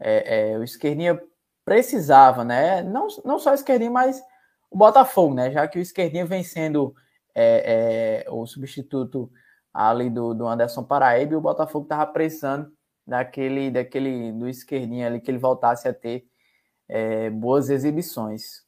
é, 0.00 0.52
é, 0.52 0.58
o 0.58 0.64
Esquerdinha 0.64 1.20
precisava, 1.64 2.44
né? 2.44 2.82
Não, 2.82 3.06
não 3.24 3.38
só 3.38 3.52
o 3.52 3.54
Esquerdinha, 3.54 3.90
mas 3.90 4.22
o 4.70 4.76
Botafogo, 4.76 5.34
né? 5.34 5.50
Já 5.52 5.68
que 5.68 5.78
o 5.78 5.82
Esquerdinha 5.82 6.26
vem 6.26 6.42
sendo 6.42 6.94
é, 7.34 8.24
é 8.26 8.30
o 8.30 8.46
substituto 8.46 9.30
ali 9.72 10.08
do, 10.08 10.34
do 10.34 10.46
Anderson 10.46 10.84
Paraíba, 10.84 11.36
o 11.36 11.40
Botafogo 11.40 11.84
estava 11.84 12.06
precisando 12.06 12.72
daquele, 13.06 13.70
daquele 13.70 14.32
do 14.32 14.48
Esquerdinha 14.48 15.06
ali, 15.08 15.20
que 15.20 15.30
ele 15.30 15.38
voltasse 15.38 15.88
a 15.88 15.92
ter 15.92 16.26
é, 16.88 17.28
boas 17.30 17.70
exibições. 17.70 18.64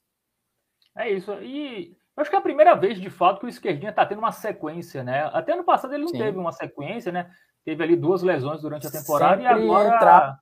É 0.96 1.10
isso. 1.10 1.32
E 1.42 1.96
acho 2.16 2.30
que 2.30 2.36
é 2.36 2.38
a 2.38 2.42
primeira 2.42 2.74
vez, 2.74 3.00
de 3.00 3.10
fato, 3.10 3.40
que 3.40 3.46
o 3.46 3.48
esquerdinha 3.48 3.90
está 3.90 4.06
tendo 4.06 4.18
uma 4.18 4.32
sequência, 4.32 5.04
né? 5.04 5.30
Até 5.32 5.54
no 5.54 5.64
passado 5.64 5.92
ele 5.94 6.04
não 6.04 6.10
Sim. 6.10 6.18
teve 6.18 6.38
uma 6.38 6.52
sequência, 6.52 7.12
né? 7.12 7.30
Teve 7.64 7.82
ali 7.82 7.96
duas 7.96 8.22
lesões 8.22 8.62
durante 8.62 8.86
a 8.86 8.90
temporada 8.90 9.42
Sempre 9.42 9.62
e 9.62 9.64
agora. 9.64 9.96
Entrar 9.96 10.40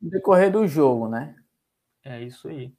no 0.00 0.10
decorrer 0.10 0.52
do 0.52 0.66
jogo, 0.66 1.08
né? 1.08 1.34
É 2.04 2.22
isso 2.22 2.48
aí. 2.48 2.72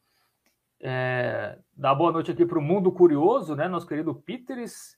É... 0.79 1.57
Dá 1.75 1.93
boa 1.93 2.11
noite 2.11 2.31
aqui 2.31 2.45
para 2.45 2.57
o 2.57 2.61
Mundo 2.61 2.91
Curioso, 2.91 3.55
né? 3.55 3.67
Nosso 3.67 3.87
querido 3.87 4.15
Peters. 4.15 4.97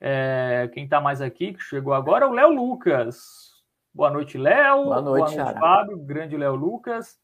É... 0.00 0.68
Quem 0.74 0.84
está 0.84 1.00
mais 1.00 1.22
aqui, 1.22 1.54
que 1.54 1.62
chegou 1.62 1.94
agora, 1.94 2.26
é 2.26 2.28
o 2.28 2.32
Léo 2.32 2.50
Lucas. 2.50 3.52
Boa 3.94 4.10
noite, 4.10 4.36
Léo. 4.36 4.84
Boa 4.84 5.00
noite, 5.00 5.34
boa 5.34 5.44
noite 5.44 5.60
Fábio. 5.60 5.98
Grande 6.04 6.36
Léo 6.36 6.54
Lucas. 6.54 7.18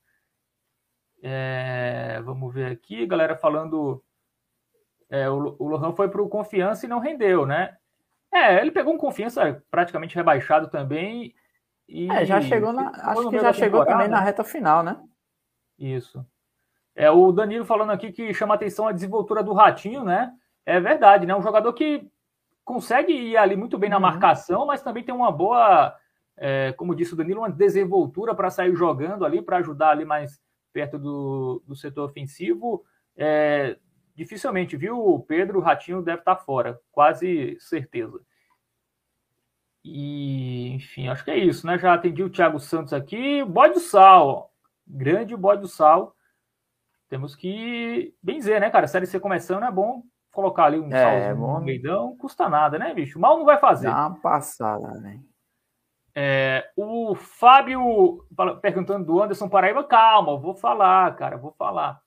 É... 1.23 2.21
Vamos 2.25 2.55
ver 2.55 2.71
aqui, 2.73 3.05
galera 3.07 3.37
falando 3.37 4.03
é, 5.11 5.29
o, 5.29 5.57
o 5.59 5.69
Lohan 5.69 5.93
foi 5.93 6.09
para 6.09 6.23
o 6.23 6.29
Confiança 6.29 6.85
e 6.85 6.89
não 6.89 6.99
rendeu, 6.99 7.47
né? 7.47 7.77
É, 8.33 8.61
ele 8.61 8.71
pegou 8.71 8.93
um 8.93 8.99
Confiança 8.99 9.63
praticamente 9.71 10.15
rebaixado 10.15 10.69
também. 10.69 11.35
E 11.89 12.11
é, 12.11 12.25
já 12.27 12.41
chegou 12.41 12.73
na. 12.73 12.91
Acho 12.91 13.31
que 13.31 13.39
já 13.41 13.53
chegou 13.53 13.85
também 13.85 14.09
na 14.09 14.21
reta 14.21 14.45
final, 14.45 14.83
né? 14.83 15.01
Isso. 15.79 16.25
É 16.95 17.11
o 17.11 17.33
Danilo 17.33 17.65
falando 17.65 17.91
aqui 17.91 18.13
que 18.13 18.35
chama 18.35 18.55
atenção 18.55 18.89
a 18.89 18.93
desenvoltura 18.93 19.43
do 19.43 19.53
Ratinho, 19.53 20.05
né? 20.05 20.33
É 20.67 20.79
verdade, 20.81 21.25
né? 21.25 21.35
Um 21.35 21.43
jogador 21.43 21.73
que 21.73 22.07
consegue 22.65 23.13
ir 23.13 23.37
ali 23.39 23.57
muito 23.57 23.79
bem 23.79 23.89
na 23.89 23.97
uhum. 23.97 24.03
marcação, 24.03 24.67
mas 24.67 24.83
também 24.83 25.03
tem 25.03 25.15
uma 25.15 25.33
boa, 25.33 25.97
é, 26.37 26.73
como 26.73 26.95
disse 26.95 27.15
o 27.15 27.17
Danilo, 27.17 27.41
uma 27.41 27.51
desenvoltura 27.51 28.35
para 28.35 28.51
sair 28.51 28.75
jogando 28.75 29.25
ali, 29.25 29.41
para 29.41 29.57
ajudar 29.57 29.91
ali 29.91 30.05
mais 30.05 30.39
perto 30.71 30.99
do, 30.99 31.63
do 31.67 31.75
setor 31.75 32.05
ofensivo. 32.05 32.85
É, 33.17 33.79
dificilmente, 34.19 34.77
viu? 34.77 35.25
Pedro, 35.27 35.61
o 35.61 35.63
Ratinho 35.63 36.03
deve 36.03 36.19
estar 36.19 36.35
tá 36.35 36.43
fora, 36.43 36.79
quase 36.93 37.57
certeza. 37.61 38.21
E, 39.85 40.75
enfim, 40.75 41.09
acho 41.09 41.25
que 41.25 41.31
é 41.31 41.39
isso, 41.39 41.67
né? 41.67 41.79
Já 41.79 41.95
atendi 41.95 42.23
o 42.23 42.29
Thiago 42.29 42.59
Santos 42.59 42.93
aqui. 42.93 43.43
Bode 43.45 43.75
do 43.75 43.81
Sal, 43.81 44.53
grande 44.87 45.35
bode 45.37 45.63
do 45.63 45.69
Sal 45.69 46.15
temos 47.09 47.35
que 47.35 48.15
benzer, 48.23 48.61
né, 48.61 48.71
cara? 48.71 48.85
A 48.85 48.89
Série 48.89 49.07
C 49.07 49.19
começando 49.19 49.65
é 49.65 49.71
bom 49.71 50.03
colocar 50.31 50.67
ali 50.67 50.79
um 50.79 50.93
é, 50.93 51.03
salzinho 51.03 51.37
no 51.37 51.61
meidão, 51.61 52.17
custa 52.17 52.49
nada, 52.49 52.79
né, 52.79 52.93
bicho? 52.95 53.19
Mal 53.19 53.39
não 53.39 53.45
vai 53.45 53.59
fazer. 53.59 53.89
Dá 53.89 54.09
uma 54.09 54.21
passada, 54.21 54.89
né? 55.01 55.21
É, 56.15 56.71
o 56.77 57.15
Fábio 57.15 58.27
perguntando 58.61 59.07
do 59.07 59.23
Anderson 59.23 59.49
Paraíba, 59.49 59.85
calma, 59.85 60.37
vou 60.37 60.55
falar, 60.55 61.15
cara, 61.17 61.37
vou 61.37 61.53
falar. 61.53 62.01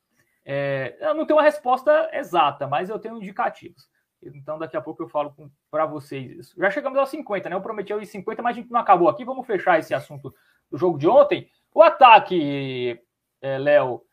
É, 0.44 0.98
eu 1.00 1.14
não 1.14 1.26
tenho 1.26 1.38
uma 1.38 1.44
resposta 1.44 2.10
exata, 2.14 2.68
mas 2.68 2.90
eu 2.90 3.00
tenho 3.00 3.18
indicativos. 3.18 3.90
Então, 4.22 4.60
daqui 4.60 4.78
a 4.78 4.82
pouco 4.82 5.02
eu 5.02 5.10
falo 5.10 5.36
para 5.70 5.86
vocês 5.86 6.32
isso. 6.32 6.56
Já 6.60 6.70
chegamos 6.70 6.98
aos 6.98 7.10
50, 7.10 7.50
né? 7.50 7.56
Eu 7.56 7.62
prometi 7.62 7.92
aos 7.92 8.08
50, 8.08 8.42
mas 8.42 8.56
a 8.56 8.60
gente 8.60 8.72
não 8.72 8.80
acabou 8.80 9.10
aqui. 9.10 9.26
Vamos 9.26 9.48
fechar 9.48 9.80
esse 9.80 9.94
assunto 9.94 10.34
do 10.70 10.78
jogo 10.78 10.98
de 10.98 11.08
ontem. 11.08 11.50
O 11.74 11.82
ataque, 11.82 13.00
é, 13.42 13.58
Léo, 13.58 14.04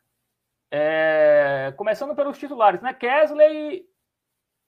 é, 0.70 1.74
começando 1.76 2.14
pelos 2.14 2.38
titulares, 2.38 2.80
né? 2.80 2.94
Kesley, 2.94 3.84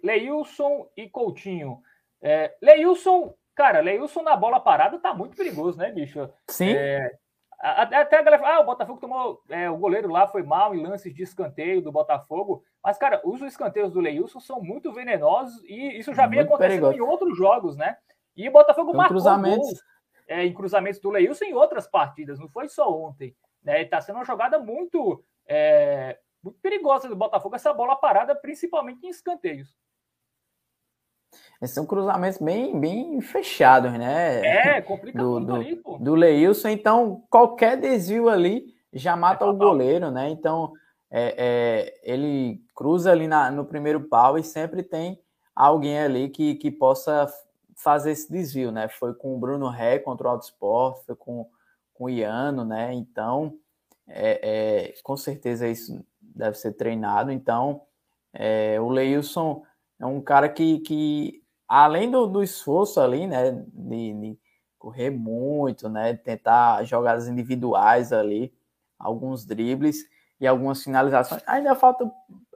Leilson 0.03 0.91
e 0.97 1.09
Coutinho. 1.09 1.83
É, 2.21 2.55
Leilson, 2.61 3.35
cara, 3.55 3.81
Leilson 3.81 4.23
na 4.23 4.37
bola 4.37 4.61
parada 4.61 4.99
tá 4.99 5.15
muito 5.15 5.37
perigoso, 5.37 5.79
né, 5.79 5.91
bicho? 5.91 6.29
Sim. 6.49 6.75
É, 6.75 7.11
até 7.61 8.19
a 8.19 8.23
galera 8.23 8.39
fala, 8.43 8.57
ah, 8.57 8.61
o 8.61 8.67
Botafogo 8.67 9.01
tomou. 9.01 9.43
É, 9.49 9.69
o 9.69 9.77
goleiro 9.77 10.09
lá 10.09 10.27
foi 10.27 10.43
mal 10.43 10.75
em 10.75 10.83
lances 10.83 11.15
de 11.15 11.23
escanteio 11.23 11.83
do 11.83 11.93
Botafogo. 11.93 12.65
Mas, 12.83 12.97
cara, 12.97 13.21
os 13.23 13.43
escanteios 13.43 13.93
do 13.93 14.01
Leilson 14.01 14.41
são 14.41 14.63
muito 14.63 14.91
venenosos 14.93 15.63
e 15.65 15.99
isso 15.99 16.15
já 16.15 16.27
vem 16.27 16.41
acontecendo 16.41 16.89
perigoso. 16.89 16.97
em 16.97 17.01
outros 17.01 17.37
jogos, 17.37 17.77
né? 17.77 17.99
E 18.35 18.49
o 18.49 18.53
Botafogo 18.53 18.95
marcou 18.95 19.17
cruzamentos. 19.17 19.67
Gols, 19.67 19.85
é, 20.27 20.45
em 20.47 20.55
cruzamentos 20.55 21.01
do 21.01 21.11
Leilson 21.11 21.45
em 21.45 21.55
outras 21.55 21.87
partidas, 21.87 22.39
não 22.39 22.49
foi 22.49 22.69
só 22.69 22.91
ontem. 22.91 23.37
Né? 23.63 23.85
Tá 23.85 24.01
sendo 24.01 24.17
uma 24.17 24.25
jogada 24.25 24.59
muito 24.59 25.23
é, 25.47 26.19
muito 26.43 26.59
perigosa 26.61 27.09
do 27.09 27.17
Botafogo 27.17 27.57
essa 27.57 27.73
bola 27.73 27.97
parada, 27.97 28.35
principalmente 28.35 29.07
em 29.07 29.11
escanteios. 29.11 29.77
Esses 31.61 31.75
são 31.75 31.85
cruzamentos 31.85 32.39
bem, 32.39 32.79
bem 32.79 33.21
fechados, 33.21 33.93
né? 33.93 34.77
É, 34.77 34.81
complica 34.81 35.19
do, 35.19 35.41
do, 35.41 35.55
ali, 35.55 35.77
pô. 35.77 35.99
Do 35.99 36.15
Leilson, 36.15 36.69
então 36.69 37.23
qualquer 37.29 37.79
desvio 37.79 38.29
ali 38.29 38.75
já 38.93 39.15
mata 39.15 39.45
é 39.45 39.49
o 39.49 39.55
goleiro, 39.55 40.11
né? 40.11 40.31
Então 40.31 40.73
é, 41.11 41.35
é, 41.37 42.01
ele 42.03 42.63
cruza 42.75 43.11
ali 43.13 43.29
na, 43.29 43.51
no 43.51 43.65
primeiro 43.65 44.01
pau 44.01 44.39
e 44.39 44.43
sempre 44.43 44.83
tem 44.83 45.21
alguém 45.55 45.99
ali 45.99 46.31
que, 46.31 46.55
que 46.55 46.71
possa 46.71 47.27
fazer 47.77 48.13
esse 48.13 48.31
desvio, 48.31 48.73
né? 48.73 48.89
Foi 48.89 49.13
com 49.13 49.35
o 49.35 49.39
Bruno 49.39 49.69
Ré 49.69 49.99
contra 49.99 50.29
o 50.29 50.31
Auto 50.31 50.45
Sport, 50.45 51.05
foi 51.05 51.15
com, 51.15 51.47
com 51.93 52.05
o 52.05 52.11
Iano, 52.11 52.65
né? 52.65 52.95
Então 52.95 53.55
é, 54.11 54.41
é, 54.43 54.95
com 55.03 55.17
certeza 55.17 55.69
isso 55.69 56.05
deve 56.21 56.57
ser 56.57 56.73
treinado. 56.73 57.31
Então, 57.31 57.83
é, 58.33 58.81
o 58.81 58.89
Leilson 58.89 59.63
é 59.99 60.07
um 60.07 60.21
cara 60.21 60.49
que, 60.49 60.81
que 60.81 61.43
além 61.71 62.11
do, 62.11 62.27
do 62.27 62.43
esforço 62.43 63.01
ali, 63.01 63.29
né, 63.29 63.53
de, 63.53 64.13
de, 64.13 64.39
correr 64.77 65.11
muito, 65.11 65.89
né, 65.89 66.15
tentar 66.17 66.83
jogadas 66.83 67.29
individuais 67.29 68.13
ali, 68.13 68.53
alguns 68.99 69.47
dribles 69.47 69.99
e 70.41 70.49
algumas 70.49 70.83
finalizações, 70.83 71.43
ainda 71.47 71.77
falta 71.77 72.11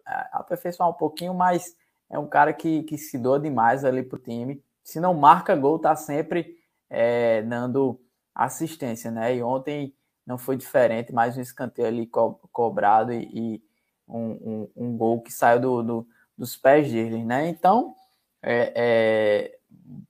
é, 0.09 0.29
aperfeiçoar 0.33 0.89
um 0.89 0.95
pouquinho, 0.95 1.33
mas 1.33 1.77
é 2.11 2.19
um 2.19 2.27
cara 2.27 2.53
que, 2.53 2.83
que 2.83 2.99
se 2.99 3.17
doa 3.17 3.39
demais 3.39 3.85
ali 3.85 4.03
pro 4.03 4.19
time. 4.19 4.61
Se 4.83 4.99
não 4.99 5.15
marca 5.15 5.55
gol, 5.55 5.79
tá 5.79 5.95
sempre 5.95 6.57
é, 6.91 7.41
dando 7.43 8.01
assistência, 8.35 9.11
né? 9.11 9.37
E 9.37 9.43
ontem 9.43 9.95
não 10.27 10.39
foi 10.39 10.57
diferente, 10.57 11.13
mais 11.13 11.37
um 11.37 11.41
escanteio 11.41 11.87
ali 11.87 12.07
co 12.07 12.35
cobrado 12.51 13.13
e, 13.13 13.29
e 13.33 13.63
um, 14.09 14.31
um, 14.31 14.71
um, 14.77 14.97
gol 14.97 15.21
que 15.23 15.33
saiu 15.33 15.61
do, 15.61 15.83
do, 15.83 16.09
dos 16.37 16.57
pés 16.57 16.91
dele, 16.91 17.25
né? 17.25 17.49
Então, 17.49 17.95
é, 18.45 18.73
é, 18.77 19.59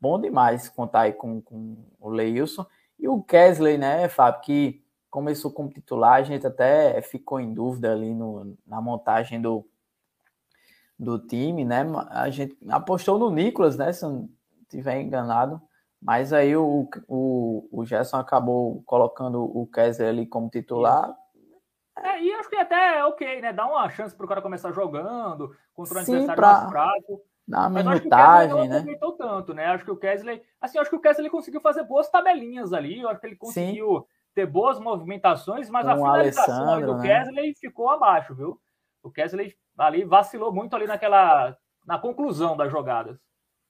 bom 0.01 0.21
demais 0.21 0.69
contar 0.69 1.03
aí 1.03 1.13
com, 1.13 1.41
com 1.41 1.77
o 2.01 2.11
Leilson 2.11 2.67
e 2.99 3.09
o 3.09 3.23
Kesley, 3.23 3.79
né, 3.79 4.09
Fábio, 4.09 4.41
que 4.43 4.85
começou 5.11 5.53
como 5.53 5.69
titular, 5.69 6.15
a 6.15 6.23
gente 6.23 6.47
até 6.47 7.01
ficou 7.01 7.39
em 7.39 7.55
dúvida 7.55 7.93
ali 7.93 8.13
no, 8.13 8.57
na 8.67 8.81
montagem 8.81 9.41
do, 9.41 9.65
do 10.99 11.19
time, 11.19 11.65
né? 11.65 11.85
A 12.11 12.29
gente 12.31 12.57
apostou 12.69 13.19
no 13.19 13.31
Nicolas, 13.31 13.77
né? 13.77 13.93
Se 13.93 14.05
eu 14.05 14.11
não 14.11 14.29
estiver 14.63 15.01
enganado. 15.01 15.63
Mas 16.03 16.33
aí 16.33 16.57
o, 16.57 16.89
o, 17.07 17.69
o 17.71 17.85
Gerson 17.87 18.17
acabou 18.17 18.83
colocando 18.85 19.43
o 19.43 19.67
Kessler 19.67 20.09
ali 20.09 20.27
como 20.27 20.51
titular. 20.51 21.17
É, 21.97 22.21
e 22.21 22.33
acho 22.35 22.51
que 22.51 22.57
até 22.57 22.99
é 22.99 23.05
ok, 23.05 23.41
né? 23.41 23.53
Dá 23.53 23.67
uma 23.67 23.89
chance 23.91 24.15
para 24.15 24.27
o 24.27 24.29
cara 24.29 24.43
começar 24.43 24.73
jogando 24.73 25.57
contra 25.73 25.99
um 25.99 26.01
adversário 26.01 26.35
pra... 26.35 26.53
mais 26.53 26.71
fraco. 26.71 27.23
Na 27.47 27.69
minutagem, 27.69 28.55
não 28.55 28.67
né? 28.67 28.79
aproveitou 28.79 29.13
tanto, 29.13 29.53
né? 29.53 29.67
Acho 29.67 29.85
que 29.85 29.91
o 29.91 29.97
Kesley, 29.97 30.43
assim, 30.61 30.79
acho 30.79 30.89
que 30.89 30.97
o 30.97 31.01
Kesley 31.01 31.29
conseguiu 31.29 31.61
fazer 31.61 31.85
boas 31.85 32.09
tabelinhas 32.09 32.73
ali, 32.73 33.01
eu 33.01 33.09
acho 33.09 33.21
que 33.21 33.27
ele 33.27 33.37
conseguiu 33.37 34.01
Sim. 34.01 34.07
ter 34.35 34.47
boas 34.47 34.81
movimentações, 34.81 35.69
mas 35.69 35.85
Com 35.85 35.93
a 35.93 35.97
finalização 35.97 36.73
ali 36.73 36.87
do 36.87 36.97
né? 36.97 37.07
Kesley 37.07 37.55
ficou 37.55 37.91
abaixo, 37.91 38.35
viu? 38.35 38.59
O 39.03 39.11
Kesley 39.11 39.55
ali 39.77 40.05
vacilou 40.05 40.53
muito 40.53 40.75
ali 40.75 40.87
naquela 40.87 41.57
na 41.87 41.99
conclusão 41.99 42.57
das 42.57 42.73
jogadas, 42.73 43.19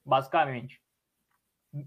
basicamente 0.04 0.80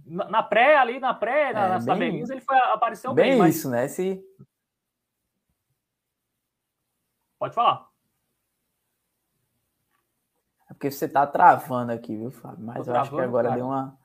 na 0.05 0.43
pré, 0.43 0.77
ali 0.77 0.99
na 0.99 1.13
pré, 1.13 1.51
é, 1.51 1.53
nas 1.53 1.85
bem, 1.85 1.93
tabelinhas, 1.93 2.29
ele 2.29 2.41
foi, 2.41 2.57
apareceu 2.57 3.13
bem. 3.13 3.31
Bem 3.31 3.39
mas... 3.39 3.55
isso, 3.55 3.69
né? 3.69 3.87
Se... 3.87 4.21
Pode 7.39 7.53
falar. 7.53 7.86
Porque 10.77 10.91
você 10.91 11.09
tá 11.09 11.25
travando 11.25 11.91
aqui, 11.91 12.15
viu, 12.15 12.29
Fábio? 12.29 12.63
Mas 12.63 12.85
Tô 12.85 12.91
eu 12.91 12.95
acho 12.97 13.09
que 13.09 13.19
agora 13.19 13.49
cara. 13.49 13.59
deu 13.59 13.65
uma. 13.65 13.97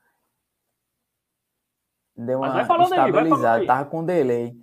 Deu 2.15 2.39
uma 2.39 2.61
estabilizada, 2.61 3.61
aí, 3.61 3.67
tava 3.67 3.85
com 3.89 4.03
delay. 4.03 4.59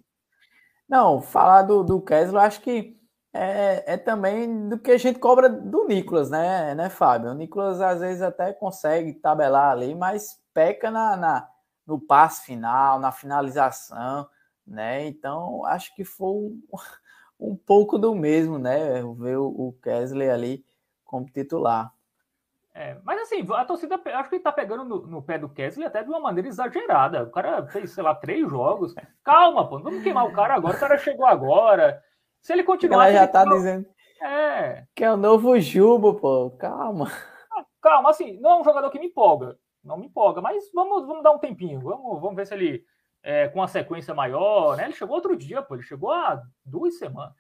Não, 0.89 1.23
falar 1.23 1.63
do, 1.63 1.85
do 1.85 2.01
Kessler, 2.01 2.35
eu 2.35 2.47
acho 2.47 2.61
que 2.61 3.01
é, 3.33 3.95
é 3.95 3.97
também 3.97 4.69
do 4.69 4.77
que 4.77 4.91
a 4.91 4.99
gente 4.99 5.21
cobra 5.21 5.49
do 5.49 5.87
Nicolas, 5.87 6.31
né, 6.31 6.75
né, 6.75 6.89
Fábio? 6.89 7.31
O 7.31 7.35
Nicolas 7.35 7.81
às 7.81 8.01
vezes 8.01 8.23
até 8.23 8.53
consegue 8.53 9.15
tabelar 9.15 9.71
ali, 9.71 9.95
mas 9.95 10.41
peca 10.53 10.91
na, 10.91 11.17
na, 11.17 11.49
no 11.87 12.01
passe 12.01 12.45
final, 12.45 12.99
na 12.99 13.13
finalização, 13.13 14.29
né? 14.67 15.07
Então, 15.07 15.65
acho 15.67 15.95
que 15.95 16.05
foi 16.05 16.29
um, 16.29 16.61
um 17.39 17.57
pouco 17.57 17.99
do 17.99 18.17
mesmo, 18.17 18.59
né? 18.59 19.01
Ver 19.17 19.37
o, 19.37 19.47
o 19.47 19.73
Kesley 19.81 20.29
ali 20.29 20.65
como 21.05 21.27
titular. 21.27 21.93
É, 22.75 22.97
mas 23.03 23.21
assim, 23.23 23.47
a 23.53 23.65
torcida 23.65 24.01
acho 24.15 24.31
que 24.31 24.39
tá 24.39 24.53
pegando 24.53 24.85
no, 24.85 25.07
no, 25.07 25.23
pé 25.23 25.39
do 25.39 25.49
Kesley 25.49 25.87
até 25.87 26.03
de 26.03 26.09
uma 26.09 26.21
maneira 26.21 26.49
exagerada. 26.49 27.25
O 27.25 27.31
cara 27.31 27.67
fez, 27.67 27.91
sei 27.91 28.03
lá, 28.03 28.15
três 28.15 28.49
jogos. 28.49 28.95
Calma, 29.25 29.69
pô, 29.69 29.77
não 29.77 29.85
vamos 29.85 30.03
queimar 30.03 30.25
o 30.27 30.33
cara 30.33 30.55
agora, 30.55 30.77
o 30.77 30.81
cara 30.81 30.97
chegou 30.99 31.27
agora. 31.27 32.01
Se 32.41 32.53
ele 32.53 32.63
continuar. 32.63 33.09
Ela 33.09 33.21
já 33.21 33.27
tá 33.27 33.45
dizendo. 33.45 33.87
É. 34.23 34.85
Que 34.95 35.05
é 35.05 35.13
o 35.13 35.17
novo 35.17 35.59
Jubo, 35.59 36.15
pô. 36.15 36.51
Calma. 36.53 37.11
Calma, 37.83 38.11
assim, 38.11 38.39
não 38.41 38.51
é 38.51 38.61
um 38.61 38.65
jogador 38.65 38.91
que 38.91 38.99
me 38.99 39.07
empolga 39.07 39.59
não 39.83 39.97
me 39.97 40.07
empolga, 40.07 40.41
mas 40.41 40.71
vamos, 40.73 41.07
vamos 41.07 41.23
dar 41.23 41.33
um 41.33 41.39
tempinho, 41.39 41.81
vamos, 41.81 42.21
vamos 42.21 42.37
ver 42.37 42.47
se 42.47 42.55
ele 42.55 42.85
é, 43.23 43.49
com 43.49 43.59
uma 43.59 43.69
sequência 43.69 44.15
maior, 44.15 44.77
né? 44.77 44.85
Ele 44.85 44.95
chegou 44.95 45.15
outro 45.15 45.37
dia, 45.37 45.63
pô, 45.63 45.75
ele 45.75 45.83
chegou 45.83 46.13
há 46.13 46.43
duas 46.65 46.99
semanas. 46.99 47.35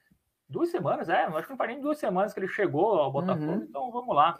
Duas 0.48 0.70
semanas, 0.70 1.09
é, 1.09 1.22
acho 1.22 1.44
que 1.44 1.50
não 1.50 1.57
faz 1.57 1.70
nem 1.70 1.80
duas 1.80 1.98
semanas 1.98 2.34
que 2.34 2.40
ele 2.40 2.48
chegou 2.48 2.98
ao 2.98 3.12
Botafogo, 3.12 3.52
uhum. 3.52 3.66
então 3.68 3.90
vamos 3.90 4.14
lá. 4.14 4.36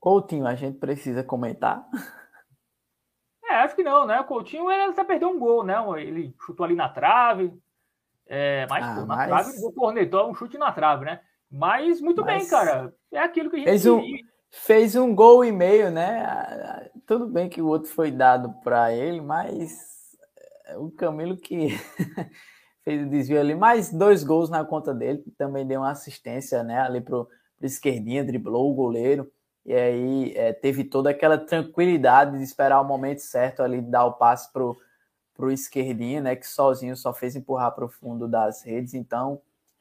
Coutinho, 0.00 0.46
a 0.46 0.54
gente 0.54 0.78
precisa 0.78 1.22
comentar? 1.22 1.86
É, 3.44 3.56
acho 3.56 3.76
que 3.76 3.82
não, 3.82 4.06
né? 4.06 4.18
O 4.20 4.24
Coutinho 4.24 4.70
ele 4.70 4.84
até 4.84 5.04
perdeu 5.04 5.28
um 5.28 5.38
gol, 5.38 5.62
né? 5.62 5.76
Ele 6.00 6.34
chutou 6.40 6.64
ali 6.64 6.74
na 6.74 6.88
trave, 6.88 7.52
é, 8.26 8.66
mas 8.70 8.84
ah, 8.84 8.94
pô, 8.94 9.00
na 9.00 9.16
mas... 9.16 9.28
trave 9.28 9.58
ele 9.58 9.74
cornetou 9.74 10.30
um 10.30 10.34
chute 10.34 10.56
na 10.56 10.72
trave, 10.72 11.04
né? 11.04 11.20
Mas 11.50 12.00
muito 12.00 12.22
mas... 12.22 12.42
bem, 12.42 12.48
cara. 12.48 12.94
É 13.12 13.18
aquilo 13.18 13.50
que 13.50 13.56
a 13.56 13.58
gente 13.58 13.68
fez 13.68 13.86
um, 13.86 14.02
fez 14.50 14.96
um 14.96 15.14
gol 15.14 15.44
e 15.44 15.52
meio, 15.52 15.90
né? 15.90 16.88
Tudo 17.06 17.26
bem 17.26 17.48
que 17.48 17.60
o 17.60 17.66
outro 17.66 17.90
foi 17.90 18.10
dado 18.10 18.54
para 18.62 18.92
ele, 18.94 19.20
mas 19.20 20.16
é 20.66 20.78
o 20.78 20.90
Camilo 20.92 21.36
que 21.36 21.68
fez 22.84 23.04
o 23.04 23.10
desvio 23.10 23.40
ali, 23.40 23.54
mais 23.54 23.92
dois 23.92 24.22
gols 24.22 24.48
na 24.48 24.64
conta 24.64 24.94
dele, 24.94 25.22
também 25.36 25.66
deu 25.66 25.80
uma 25.80 25.90
assistência, 25.90 26.62
né, 26.62 26.80
ali 26.80 27.00
pro, 27.00 27.28
pro 27.58 27.66
esquerdinha, 27.66 28.24
driblou 28.24 28.70
o 28.70 28.74
goleiro, 28.74 29.30
e 29.64 29.74
aí 29.74 30.32
é, 30.34 30.52
teve 30.52 30.84
toda 30.84 31.10
aquela 31.10 31.38
tranquilidade 31.38 32.36
de 32.36 32.42
esperar 32.42 32.80
o 32.80 32.84
momento 32.84 33.20
certo 33.20 33.62
ali, 33.62 33.80
de 33.80 33.90
dar 33.90 34.04
o 34.06 34.14
passe 34.14 34.52
pro, 34.52 34.78
pro 35.34 35.50
esquerdinha, 35.50 36.20
né, 36.20 36.36
que 36.36 36.46
sozinho 36.46 36.96
só 36.96 37.12
fez 37.12 37.36
empurrar 37.36 37.74
pro 37.74 37.88
fundo 37.88 38.26
das 38.26 38.62
redes, 38.64 38.94
então, 38.94 39.40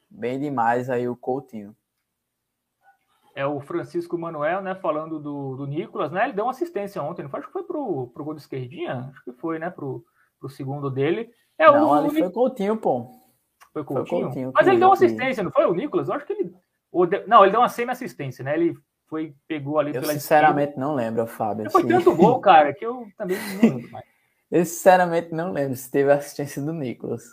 bem 0.09 0.39
demais 0.39 0.89
aí 0.89 1.07
o 1.07 1.15
Coutinho. 1.15 1.75
É 3.35 3.45
o 3.45 3.61
Francisco 3.61 4.17
Manuel, 4.17 4.61
né, 4.61 4.75
falando 4.75 5.19
do, 5.19 5.55
do 5.55 5.65
Nicolas, 5.65 6.11
né, 6.11 6.25
ele 6.25 6.33
deu 6.33 6.45
uma 6.45 6.51
assistência 6.51 7.01
ontem, 7.01 7.23
não 7.23 7.29
foi? 7.29 7.39
Acho 7.39 7.47
que 7.47 7.53
foi 7.53 7.63
pro, 7.63 8.07
pro 8.07 8.23
gol 8.23 8.33
de 8.33 8.41
esquerdinha, 8.41 9.09
acho 9.11 9.23
que 9.23 9.31
foi, 9.33 9.59
né, 9.59 9.69
pro, 9.69 10.03
pro 10.39 10.49
segundo 10.49 10.89
dele, 10.89 11.31
é, 11.59 11.65
não, 11.69 11.89
o, 11.89 11.93
ali 11.93 12.09
foi 12.17 12.31
Coutinho, 12.31 12.77
pô. 12.77 13.11
Foi 13.73 13.83
Coutinho? 13.83 14.07
Foi 14.07 14.19
Coutinho 14.21 14.51
Mas 14.55 14.65
ele 14.65 14.79
deu 14.79 14.87
uma 14.87 14.93
assistência, 14.93 15.43
não 15.43 15.51
foi 15.51 15.65
o 15.65 15.73
Nicolas? 15.73 16.07
Eu 16.07 16.13
acho 16.15 16.25
que 16.25 16.31
ele. 16.31 16.53
Não, 17.27 17.43
ele 17.43 17.51
deu 17.51 17.59
uma 17.59 17.67
semi-assistência, 17.67 18.43
né? 18.45 18.55
Ele 18.55 18.77
foi, 19.09 19.33
pegou 19.47 19.79
ali 19.79 19.89
eu 19.93 20.01
pela 20.01 20.13
sinceramente 20.13 20.69
esquerda. 20.69 20.79
não 20.79 20.95
lembro, 20.95 21.25
Fábio. 21.25 21.69
Foi 21.71 21.85
tanto 21.85 22.15
gol, 22.15 22.39
cara, 22.39 22.73
que 22.73 22.85
eu 22.85 23.07
também 23.17 23.37
não 23.37 23.61
lembro 23.61 23.89
mais. 23.91 24.05
eu 24.51 24.63
sinceramente 24.63 25.33
não 25.33 25.51
lembro 25.51 25.75
se 25.75 25.89
teve 25.89 26.11
assistência 26.11 26.61
do 26.61 26.71
Nicolas. 26.71 27.23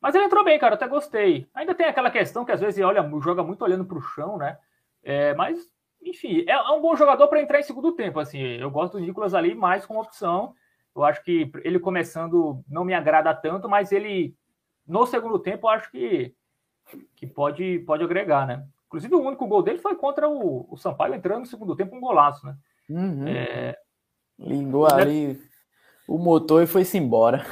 Mas 0.00 0.14
ele 0.14 0.24
entrou 0.24 0.44
bem, 0.44 0.58
cara, 0.58 0.74
até 0.74 0.86
gostei. 0.86 1.48
Ainda 1.54 1.74
tem 1.74 1.86
aquela 1.86 2.10
questão 2.10 2.44
que 2.44 2.52
às 2.52 2.60
vezes 2.60 2.76
ele 2.76 2.86
olha, 2.86 3.08
joga 3.20 3.42
muito 3.42 3.62
olhando 3.62 3.84
para 3.84 3.96
o 3.96 4.02
chão, 4.02 4.36
né? 4.36 4.58
É, 5.02 5.32
mas, 5.34 5.58
enfim, 6.02 6.44
é, 6.46 6.52
é 6.52 6.70
um 6.70 6.82
bom 6.82 6.94
jogador 6.94 7.26
para 7.28 7.40
entrar 7.40 7.58
em 7.58 7.62
segundo 7.64 7.92
tempo. 7.92 8.20
Assim, 8.20 8.38
eu 8.38 8.70
gosto 8.70 8.94
do 8.94 9.00
Nicolas 9.00 9.32
ali 9.32 9.54
mais 9.54 9.86
como 9.86 10.00
opção. 10.00 10.54
Eu 10.94 11.04
acho 11.04 11.22
que 11.22 11.50
ele 11.64 11.78
começando 11.78 12.62
não 12.68 12.84
me 12.84 12.92
agrada 12.92 13.32
tanto, 13.34 13.68
mas 13.68 13.92
ele 13.92 14.36
no 14.86 15.06
segundo 15.06 15.38
tempo 15.38 15.66
eu 15.66 15.70
acho 15.70 15.90
que, 15.90 16.34
que 17.16 17.26
pode, 17.26 17.78
pode 17.86 18.02
agregar, 18.02 18.46
né? 18.46 18.66
Inclusive, 18.92 19.14
o 19.14 19.22
único 19.22 19.46
gol 19.46 19.62
dele 19.62 19.78
foi 19.78 19.96
contra 19.96 20.28
o, 20.28 20.66
o 20.70 20.76
Sampaio 20.76 21.14
entrando 21.14 21.40
no 21.40 21.46
segundo 21.46 21.74
tempo, 21.74 21.96
um 21.96 22.00
golaço, 22.00 22.44
né? 22.44 22.54
Uhum. 22.90 23.26
É... 23.26 23.74
Ligou 24.38 24.86
ali 24.86 25.40
o 26.06 26.18
motor 26.18 26.62
e 26.62 26.66
foi-se 26.66 26.98
embora. 26.98 27.42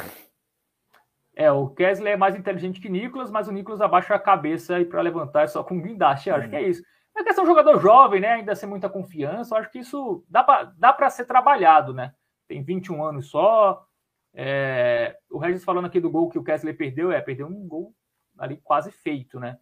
É, 1.34 1.50
o 1.50 1.68
Kesley 1.70 2.12
é 2.12 2.16
mais 2.16 2.36
inteligente 2.36 2.80
que 2.80 2.90
Nicolas, 2.90 3.30
mas 3.30 3.48
o 3.48 3.52
Nicolas 3.52 3.80
abaixa 3.80 4.14
a 4.14 4.18
cabeça 4.18 4.76
aí 4.76 4.84
para 4.84 5.00
levantar 5.00 5.44
é 5.44 5.46
só 5.46 5.64
com 5.64 5.80
guindaste. 5.80 6.30
Acho 6.30 6.50
que 6.50 6.56
é 6.56 6.62
isso. 6.62 6.82
É 7.16 7.24
questão 7.24 7.44
de 7.44 7.50
um 7.50 7.54
jogador 7.54 7.80
jovem, 7.80 8.20
né? 8.20 8.32
Ainda 8.32 8.54
sem 8.54 8.68
muita 8.68 8.90
confiança. 8.90 9.54
Eu 9.54 9.60
acho 9.60 9.70
que 9.70 9.78
isso 9.78 10.22
dá 10.28 10.44
para 10.44 10.64
dá 10.76 11.10
ser 11.10 11.24
trabalhado, 11.24 11.94
né? 11.94 12.12
tem 12.50 12.64
21 12.64 13.04
anos 13.04 13.30
só. 13.30 13.86
É, 14.34 15.16
o 15.30 15.38
Regis 15.38 15.64
falando 15.64 15.86
aqui 15.86 16.00
do 16.00 16.10
gol 16.10 16.28
que 16.28 16.38
o 16.38 16.42
Kessler 16.42 16.76
perdeu, 16.76 17.12
é, 17.12 17.20
perdeu 17.20 17.46
um 17.46 17.66
gol 17.66 17.94
ali 18.36 18.56
quase 18.56 18.90
feito, 18.90 19.38
né? 19.38 19.56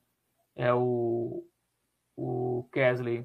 É 0.57 0.73
o, 0.73 1.45
o 2.19 2.69
Kesley. 2.73 3.25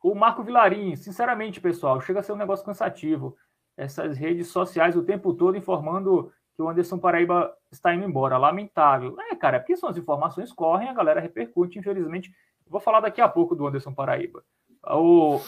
O 0.00 0.14
Marco 0.14 0.44
Vilarim, 0.44 0.94
sinceramente, 0.94 1.60
pessoal, 1.60 2.00
chega 2.00 2.20
a 2.20 2.22
ser 2.22 2.32
um 2.32 2.36
negócio 2.36 2.64
cansativo. 2.64 3.36
Essas 3.76 4.16
redes 4.16 4.46
sociais 4.48 4.96
o 4.96 5.02
tempo 5.02 5.34
todo 5.34 5.56
informando 5.56 6.32
que 6.54 6.62
o 6.62 6.68
Anderson 6.68 6.96
Paraíba 6.96 7.52
está 7.70 7.92
indo 7.92 8.04
embora. 8.04 8.38
Lamentável. 8.38 9.16
É, 9.20 9.34
cara, 9.34 9.58
porque 9.58 9.76
são 9.76 9.88
as 9.88 9.96
informações 9.96 10.52
correm, 10.52 10.88
a 10.88 10.94
galera 10.94 11.20
repercute, 11.20 11.78
infelizmente. 11.78 12.32
Vou 12.68 12.80
falar 12.80 13.00
daqui 13.00 13.20
a 13.20 13.28
pouco 13.28 13.56
do 13.56 13.66
Anderson 13.66 13.92
Paraíba. 13.92 14.44
O 14.88 15.40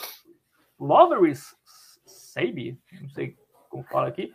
Loveris 0.78 1.56
Seibi, 2.04 2.80
não 3.00 3.08
sei 3.10 3.36
como 3.70 3.84
fala 3.84 4.08
aqui. 4.08 4.34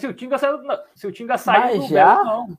Se 0.00 0.06
o 0.08 0.14
Tinga 0.14 0.36
saiu, 0.36 0.58
se 0.96 1.06
o 1.06 1.12
Tinga 1.12 1.38
saiu 1.38 1.78
Mas 1.78 1.88
do 1.88 1.94
já? 1.94 2.16
Belo, 2.16 2.24
não. 2.24 2.58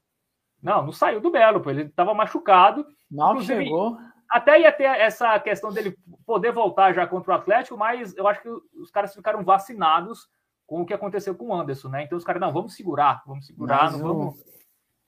Não, 0.63 0.85
não 0.85 0.91
saiu 0.93 1.19
do 1.19 1.31
Belo, 1.31 1.59
pô. 1.59 1.71
ele 1.71 1.83
estava 1.83 2.13
machucado. 2.13 2.85
Mal 3.09 3.41
chegou. 3.41 3.97
Até 4.31 4.61
ia 4.61 4.71
ter 4.71 4.85
essa 4.85 5.37
questão 5.39 5.73
dele 5.73 5.97
poder 6.25 6.51
voltar 6.53 6.93
já 6.93 7.05
contra 7.05 7.31
o 7.31 7.35
Atlético, 7.35 7.77
mas 7.77 8.15
eu 8.15 8.25
acho 8.27 8.41
que 8.41 8.49
os 8.49 8.89
caras 8.89 9.13
ficaram 9.13 9.43
vacinados 9.43 10.29
com 10.65 10.81
o 10.81 10.85
que 10.85 10.93
aconteceu 10.93 11.35
com 11.35 11.47
o 11.47 11.53
Anderson, 11.53 11.89
né? 11.89 12.03
Então 12.03 12.17
os 12.17 12.23
caras, 12.23 12.39
não, 12.39 12.53
vamos 12.53 12.73
segurar, 12.75 13.21
vamos 13.25 13.45
segurar, 13.45 13.91
mas 13.91 13.99
não 13.99 14.05
o... 14.05 14.17
vamos. 14.17 14.43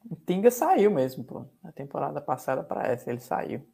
O 0.10 0.16
Tinga 0.18 0.52
saiu 0.52 0.92
mesmo, 0.92 1.24
pô. 1.24 1.46
Na 1.64 1.72
temporada 1.72 2.20
passada 2.20 2.62
para 2.62 2.84
essa, 2.84 3.10
ele 3.10 3.22
saiu. 3.22 3.66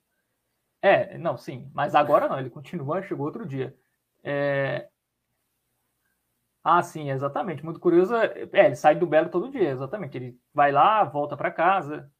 É, 0.81 1.17
não, 1.17 1.35
sim. 1.35 1.71
Mas 1.73 1.95
agora 1.95 2.29
não, 2.29 2.39
ele 2.39 2.51
continua, 2.51 3.01
chegou 3.01 3.25
outro 3.25 3.43
dia. 3.43 3.75
É, 4.23 4.87
ah, 6.63 6.83
sim, 6.83 7.09
exatamente. 7.09 7.63
Muito 7.63 7.79
curioso. 7.79 8.15
É, 8.15 8.47
ele 8.53 8.75
sai 8.75 8.95
do 8.95 9.07
Belo 9.07 9.29
todo 9.29 9.49
dia, 9.49 9.69
exatamente. 9.69 10.15
Ele 10.17 10.39
vai 10.53 10.71
lá, 10.71 11.03
volta 11.03 11.35
para 11.35 11.51
casa. 11.51 12.11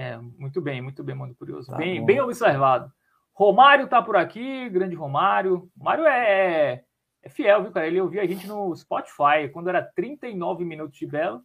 É, 0.00 0.16
muito 0.16 0.62
bem, 0.62 0.80
muito 0.80 1.04
bem, 1.04 1.14
muito 1.14 1.36
curioso. 1.36 1.70
Tá 1.70 1.76
bem, 1.76 2.02
bem 2.02 2.18
observado. 2.22 2.90
Romário 3.34 3.86
tá 3.86 4.00
por 4.00 4.16
aqui, 4.16 4.66
grande 4.70 4.94
Romário. 4.94 5.70
Romário 5.76 6.06
é, 6.06 6.82
é 7.22 7.28
fiel, 7.28 7.62
viu, 7.62 7.70
cara? 7.70 7.86
Ele 7.86 8.00
ouvia 8.00 8.22
a 8.22 8.26
gente 8.26 8.46
no 8.46 8.74
Spotify, 8.74 9.50
quando 9.52 9.68
era 9.68 9.82
39 9.82 10.64
minutos 10.64 10.98
de 10.98 11.06
Belo. 11.06 11.42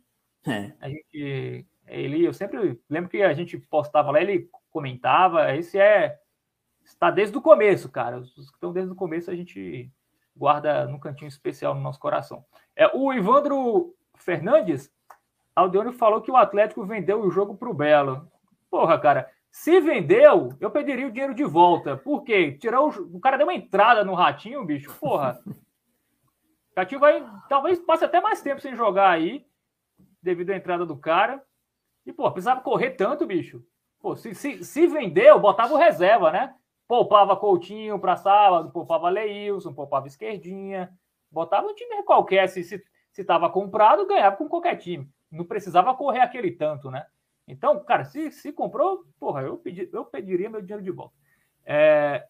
É. 0.48 0.72
A 0.80 0.88
gente. 0.88 1.68
Ele, 1.86 2.24
eu 2.24 2.34
sempre 2.34 2.80
lembro 2.90 3.10
que 3.10 3.22
a 3.22 3.34
gente 3.34 3.58
postava 3.58 4.12
lá, 4.12 4.22
ele 4.22 4.50
comentava. 4.72 5.54
Esse 5.54 5.78
é. 5.78 6.18
Está 6.82 7.12
desde 7.12 7.38
o 7.38 7.42
começo, 7.42 7.92
cara. 7.92 8.20
Os 8.20 8.34
que 8.34 8.40
estão 8.40 8.72
desde 8.72 8.94
o 8.94 8.96
começo 8.96 9.30
a 9.30 9.36
gente 9.36 9.92
guarda 10.34 10.86
num 10.86 11.00
cantinho 11.00 11.28
especial 11.28 11.76
no 11.76 11.82
nosso 11.82 12.00
coração. 12.00 12.46
É, 12.74 12.88
o 12.96 13.12
Ivandro 13.12 13.94
Fernandes, 14.16 14.90
Aldeone 15.54 15.92
falou 15.92 16.22
que 16.22 16.32
o 16.32 16.38
Atlético 16.38 16.86
vendeu 16.86 17.22
o 17.22 17.30
jogo 17.30 17.58
para 17.58 17.70
o 17.70 17.74
Belo. 17.74 18.32
Porra, 18.76 19.00
cara, 19.00 19.32
se 19.50 19.80
vendeu, 19.80 20.50
eu 20.60 20.70
pediria 20.70 21.08
o 21.08 21.10
dinheiro 21.10 21.34
de 21.34 21.46
volta. 21.46 21.96
Por 21.96 22.26
quê? 22.26 22.52
Tirou 22.60 22.90
o... 22.90 23.16
o 23.16 23.20
cara 23.22 23.38
deu 23.38 23.48
uma 23.48 23.54
entrada 23.54 24.04
no 24.04 24.14
ratinho, 24.14 24.66
bicho. 24.66 24.94
Porra. 25.00 25.42
O 26.76 26.78
Ratinho 26.78 27.00
vai. 27.00 27.26
Talvez 27.48 27.80
passe 27.80 28.04
até 28.04 28.20
mais 28.20 28.42
tempo 28.42 28.60
sem 28.60 28.76
jogar 28.76 29.10
aí, 29.10 29.46
devido 30.22 30.50
à 30.50 30.58
entrada 30.58 30.86
do 30.86 30.98
cara. 30.98 31.42
E, 32.06 32.12
pô, 32.12 32.30
precisava 32.30 32.60
correr 32.60 32.92
tanto, 32.92 33.26
bicho. 33.26 33.64
Pô, 34.02 34.14
se, 34.14 34.36
se, 34.36 34.62
se 34.62 34.86
vendeu, 34.86 35.40
botava 35.40 35.74
o 35.74 35.78
reserva, 35.78 36.34
né? 36.34 36.54
Poupava 36.86 37.38
Coutinho 37.38 37.98
para 37.98 38.18
sábado, 38.18 38.74
poupava 38.74 39.08
Leilson, 39.08 39.74
poupava 39.74 40.08
Esquerdinha, 40.08 40.92
botava 41.32 41.66
um 41.66 41.74
time 41.74 42.04
qualquer. 42.04 42.50
Se 42.50 42.62
se, 42.62 42.84
se 43.10 43.26
comprado, 43.54 44.06
ganhava 44.06 44.36
com 44.36 44.50
qualquer 44.50 44.76
time. 44.76 45.10
Não 45.32 45.46
precisava 45.46 45.96
correr 45.96 46.20
aquele 46.20 46.52
tanto, 46.52 46.92
né? 46.92 47.06
Então, 47.48 47.84
cara, 47.84 48.06
se, 48.06 48.32
se 48.32 48.52
comprou, 48.52 49.04
porra, 49.20 49.42
eu, 49.44 49.58
pedi, 49.58 49.88
eu 49.92 50.06
pediria 50.06 50.50
meu 50.50 50.62
dinheiro 50.62 50.84
de 50.84 50.92
volta. 50.92 51.14
É... 51.66 52.26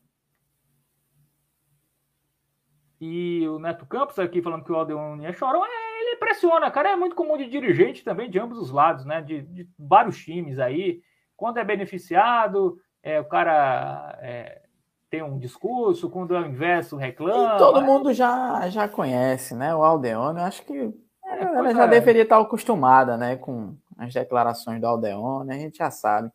E 2.99 3.47
o 3.47 3.59
Neto 3.59 3.86
Campos 3.86 4.18
aqui 4.20 4.41
falando 4.41 4.63
que 4.63 4.72
o 4.72 4.76
Aldeone 4.76 5.26
é 5.26 5.34
chorão, 5.34 5.66
é, 5.66 6.01
ele 6.01 6.16
pressiona, 6.18 6.72
cara, 6.72 6.91
é 6.91 6.95
muito 6.95 7.16
comum 7.16 7.38
de 7.38 7.47
dirigente 7.47 8.03
também 8.03 8.30
de 8.30 8.39
ambos 8.39 8.57
os 8.57 8.72
lados, 8.72 9.05
né? 9.05 9.22
De, 9.22 9.41
de 9.41 9.70
vários 9.78 10.18
times 10.18 10.59
aí. 10.59 11.01
Quando 11.36 11.57
é 11.57 11.63
beneficiado, 11.63 12.78
é, 13.03 13.20
o 13.20 13.26
cara 13.26 14.18
é, 14.22 14.61
tem 15.09 15.22
um 15.22 15.38
discurso, 15.38 16.09
quando 16.09 16.36
é 16.36 16.41
o 16.41 16.45
inverso 16.45 16.97
reclama. 16.97 17.55
E 17.55 17.57
todo 17.57 17.82
mundo 17.82 18.13
já, 18.13 18.68
já 18.70 18.88
conhece, 18.88 19.53
né? 19.53 19.76
O 19.76 19.84
Aldeone, 19.84 20.39
eu 20.39 20.45
acho 20.45 20.66
que 20.66 20.93
é, 21.26 21.41
ela 21.41 21.74
já 21.74 21.84
é. 21.84 21.88
deveria 21.88 22.24
estar 22.24 22.39
acostumada, 22.39 23.18
né? 23.18 23.36
Com 23.36 23.78
as 23.97 24.13
declarações 24.13 24.79
do 24.79 24.87
Aldeone, 24.87 25.51
a 25.51 25.57
gente 25.57 25.77
já 25.77 25.89
sabe 25.89 26.31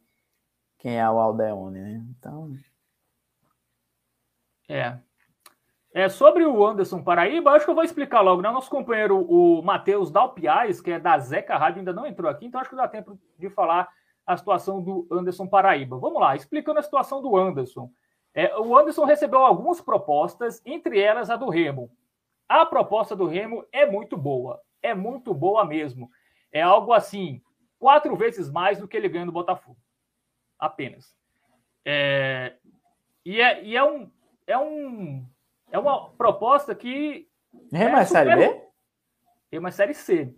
quem 0.79 0.99
é 0.99 1.11
o 1.11 1.19
Aldeone, 1.19 1.79
né? 1.79 2.05
Então. 2.11 2.53
É. 4.69 4.99
É, 5.93 6.09
sobre 6.09 6.45
o 6.45 6.65
Anderson 6.65 7.03
Paraíba, 7.03 7.51
acho 7.51 7.65
que 7.65 7.71
eu 7.71 7.75
vou 7.75 7.83
explicar 7.83 8.21
logo, 8.21 8.41
né? 8.41 8.51
Nosso 8.51 8.71
companheiro, 8.71 9.27
o 9.29 9.61
Matheus 9.61 10.11
Dalpiais, 10.11 10.81
que 10.81 10.93
é 10.93 11.01
da 11.01 11.19
Zeca 11.19 11.57
Rádio, 11.57 11.81
ainda 11.81 11.93
não 11.93 12.07
entrou 12.07 12.31
aqui, 12.31 12.47
então 12.47 12.61
acho 12.61 12.71
que 12.71 12.77
dá 12.77 12.87
tempo 12.87 13.19
de 13.37 13.51
falar 13.51 13.89
a 14.25 14.37
situação 14.37 14.81
do 14.81 15.09
Anderson 15.11 15.49
Paraíba. 15.49 15.99
Vamos 15.99 16.21
lá, 16.21 16.37
explicando 16.37 16.79
a 16.79 16.83
situação 16.83 17.21
do 17.21 17.37
Anderson. 17.37 17.91
É, 18.33 18.57
o 18.57 18.79
Anderson 18.79 19.05
recebeu 19.05 19.41
algumas 19.41 19.81
propostas, 19.81 20.63
entre 20.65 21.01
elas 21.01 21.29
a 21.29 21.37
do 21.37 21.49
Remo. 21.49 21.91
A 22.49 22.65
proposta 22.65 23.17
do 23.17 23.27
Remo 23.27 23.65
é 23.73 23.85
muito 23.85 24.17
boa, 24.17 24.61
é 24.81 24.95
muito 24.95 25.35
boa 25.35 25.65
mesmo. 25.65 26.09
É 26.53 26.63
algo 26.63 26.93
assim, 26.93 27.43
quatro 27.81 28.15
vezes 28.15 28.49
mais 28.51 28.79
do 28.79 28.87
que 28.87 28.97
ele 28.97 29.09
ganha 29.09 29.25
no 29.25 29.33
Botafogo. 29.33 29.79
Apenas. 30.59 31.17
É, 31.85 32.53
e 33.25 33.41
é, 33.41 33.65
e 33.65 33.77
é, 33.77 33.83
um, 33.83 34.11
é, 34.47 34.59
um, 34.59 35.27
é 35.73 35.79
uma 35.79 36.11
proposta 36.11 36.75
que. 36.75 37.27
Remo 37.73 37.97
é, 37.97 38.03
é 38.03 38.05
Série 38.05 38.37
B? 38.37 38.63
É 39.51 39.71
Série 39.73 39.95
C. 39.95 40.35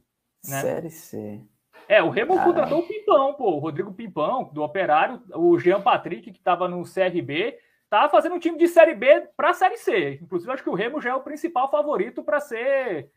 Né? 0.49 0.61
Série 0.61 0.91
C. 0.91 1.41
É, 1.89 2.03
o 2.03 2.11
Remo 2.11 2.43
contratou 2.43 2.79
o 2.79 2.87
Pimpão, 2.87 3.35
pô, 3.35 3.57
o 3.57 3.59
Rodrigo 3.59 3.93
Pimpão, 3.93 4.45
do 4.45 4.63
Operário, 4.63 5.21
o 5.35 5.59
Jean 5.59 5.81
Patrick, 5.83 6.31
que 6.31 6.39
estava 6.39 6.69
no 6.69 6.85
CRB, 6.85 7.59
tá 7.91 8.09
fazendo 8.09 8.37
um 8.37 8.39
time 8.39 8.57
de 8.57 8.69
Série 8.69 8.95
B 8.95 9.29
para 9.37 9.53
Série 9.53 9.77
C. 9.77 10.19
Inclusive, 10.23 10.53
acho 10.53 10.63
que 10.63 10.71
o 10.71 10.75
Remo 10.75 11.01
já 11.01 11.11
é 11.11 11.15
o 11.15 11.21
principal 11.21 11.71
favorito 11.71 12.23
para 12.23 12.41
ser 12.41 13.11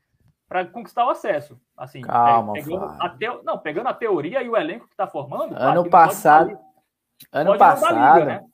para 0.48 0.66
conquistar 0.66 1.06
o 1.06 1.10
acesso. 1.10 1.60
Assim, 1.76 2.02
Calma, 2.02 2.54
pegando 2.54 2.86
a 2.86 3.10
teo... 3.10 3.42
não, 3.44 3.58
pegando 3.58 3.88
a 3.90 3.94
teoria 3.94 4.42
e 4.42 4.50
o 4.50 4.56
elenco 4.56 4.88
que 4.88 4.94
está 4.94 5.08
formando. 5.08 5.56
Ano 5.56 5.90
passado, 5.90 6.58
ano 7.32 7.58
passado, 7.58 8.20
liga, 8.20 8.26
né? 8.26 8.46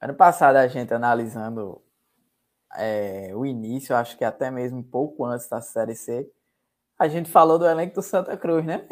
ano 0.00 0.14
passado 0.14 0.56
a 0.56 0.66
gente 0.66 0.92
analisando 0.92 1.82
é, 2.76 3.30
o 3.34 3.46
início, 3.46 3.96
acho 3.96 4.16
que 4.16 4.24
até 4.24 4.50
mesmo 4.50 4.82
pouco 4.82 5.24
antes 5.24 5.48
da 5.48 5.60
Série 5.60 5.94
C, 5.94 6.28
a 6.98 7.08
gente 7.08 7.30
falou 7.30 7.58
do 7.58 7.66
elenco 7.66 7.94
do 7.94 8.02
Santa 8.02 8.36
Cruz, 8.36 8.64
né? 8.64 8.86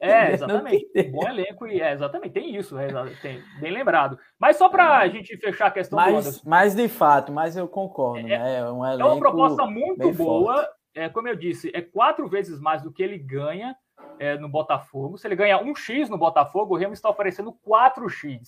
É, 0.00 0.32
exatamente. 0.34 0.86
Bom 1.10 1.26
elenco 1.28 1.66
e 1.66 1.80
é, 1.80 1.92
exatamente, 1.92 2.32
tem 2.32 2.56
isso, 2.56 2.78
é, 2.78 2.88
tem, 3.22 3.42
bem 3.60 3.72
lembrado. 3.72 4.18
Mas 4.38 4.56
só 4.56 4.68
para 4.68 4.98
a 4.98 5.08
gente 5.08 5.36
fechar 5.38 5.66
a 5.66 5.70
questão 5.70 5.96
mas, 5.96 6.12
do 6.12 6.18
Anderson. 6.18 6.42
Mas 6.44 6.74
de 6.74 6.88
fato, 6.88 7.32
mas 7.32 7.56
eu 7.56 7.68
concordo, 7.68 8.26
é, 8.26 8.38
né? 8.38 8.58
É, 8.58 8.70
um 8.70 8.84
é 8.84 9.04
uma 9.04 9.18
proposta 9.18 9.66
muito 9.66 10.12
boa. 10.12 10.68
É, 10.96 11.10
como 11.10 11.28
eu 11.28 11.36
disse, 11.36 11.70
é 11.74 11.82
quatro 11.82 12.26
vezes 12.26 12.58
mais 12.58 12.82
do 12.82 12.90
que 12.90 13.02
ele 13.02 13.18
ganha 13.18 13.76
é, 14.18 14.38
no 14.38 14.48
Botafogo. 14.48 15.18
Se 15.18 15.28
ele 15.28 15.36
ganha 15.36 15.62
um 15.62 15.74
X 15.74 16.08
no 16.08 16.16
Botafogo, 16.16 16.74
o 16.74 16.78
Remo 16.78 16.94
está 16.94 17.10
oferecendo 17.10 17.52
4X. 17.66 18.40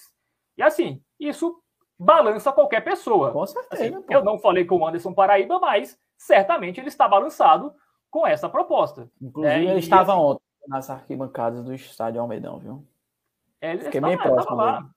E 0.57 0.63
assim, 0.63 1.03
isso 1.21 1.63
balança 1.99 2.51
qualquer 2.51 2.81
pessoa. 2.81 3.33
Com 3.33 3.47
certeza. 3.47 3.99
Assim, 3.99 4.05
eu 4.09 4.25
não 4.25 4.39
falei 4.39 4.65
com 4.65 4.79
o 4.79 4.87
Anderson 4.87 5.13
Paraíba, 5.13 5.59
mas 5.59 6.01
certamente 6.17 6.81
ele 6.81 6.89
está 6.89 7.07
balançado 7.07 7.75
com 8.11 8.27
essa 8.27 8.49
proposta. 8.49 9.11
Inclusive, 9.21 9.67
é, 9.67 9.71
ele 9.71 9.81
estava 9.81 10.13
assim, 10.13 10.23
ontem 10.23 10.43
nas 10.67 10.89
arquibancadas 10.89 11.63
do 11.63 11.75
estádio 11.75 12.21
Almedão, 12.21 12.59
viu? 12.59 12.87
É, 13.61 13.73
ele 13.73 13.85
Fiquei 13.85 14.01
bem 14.01 14.17
próximo 14.17 14.57
lá. 14.57 14.89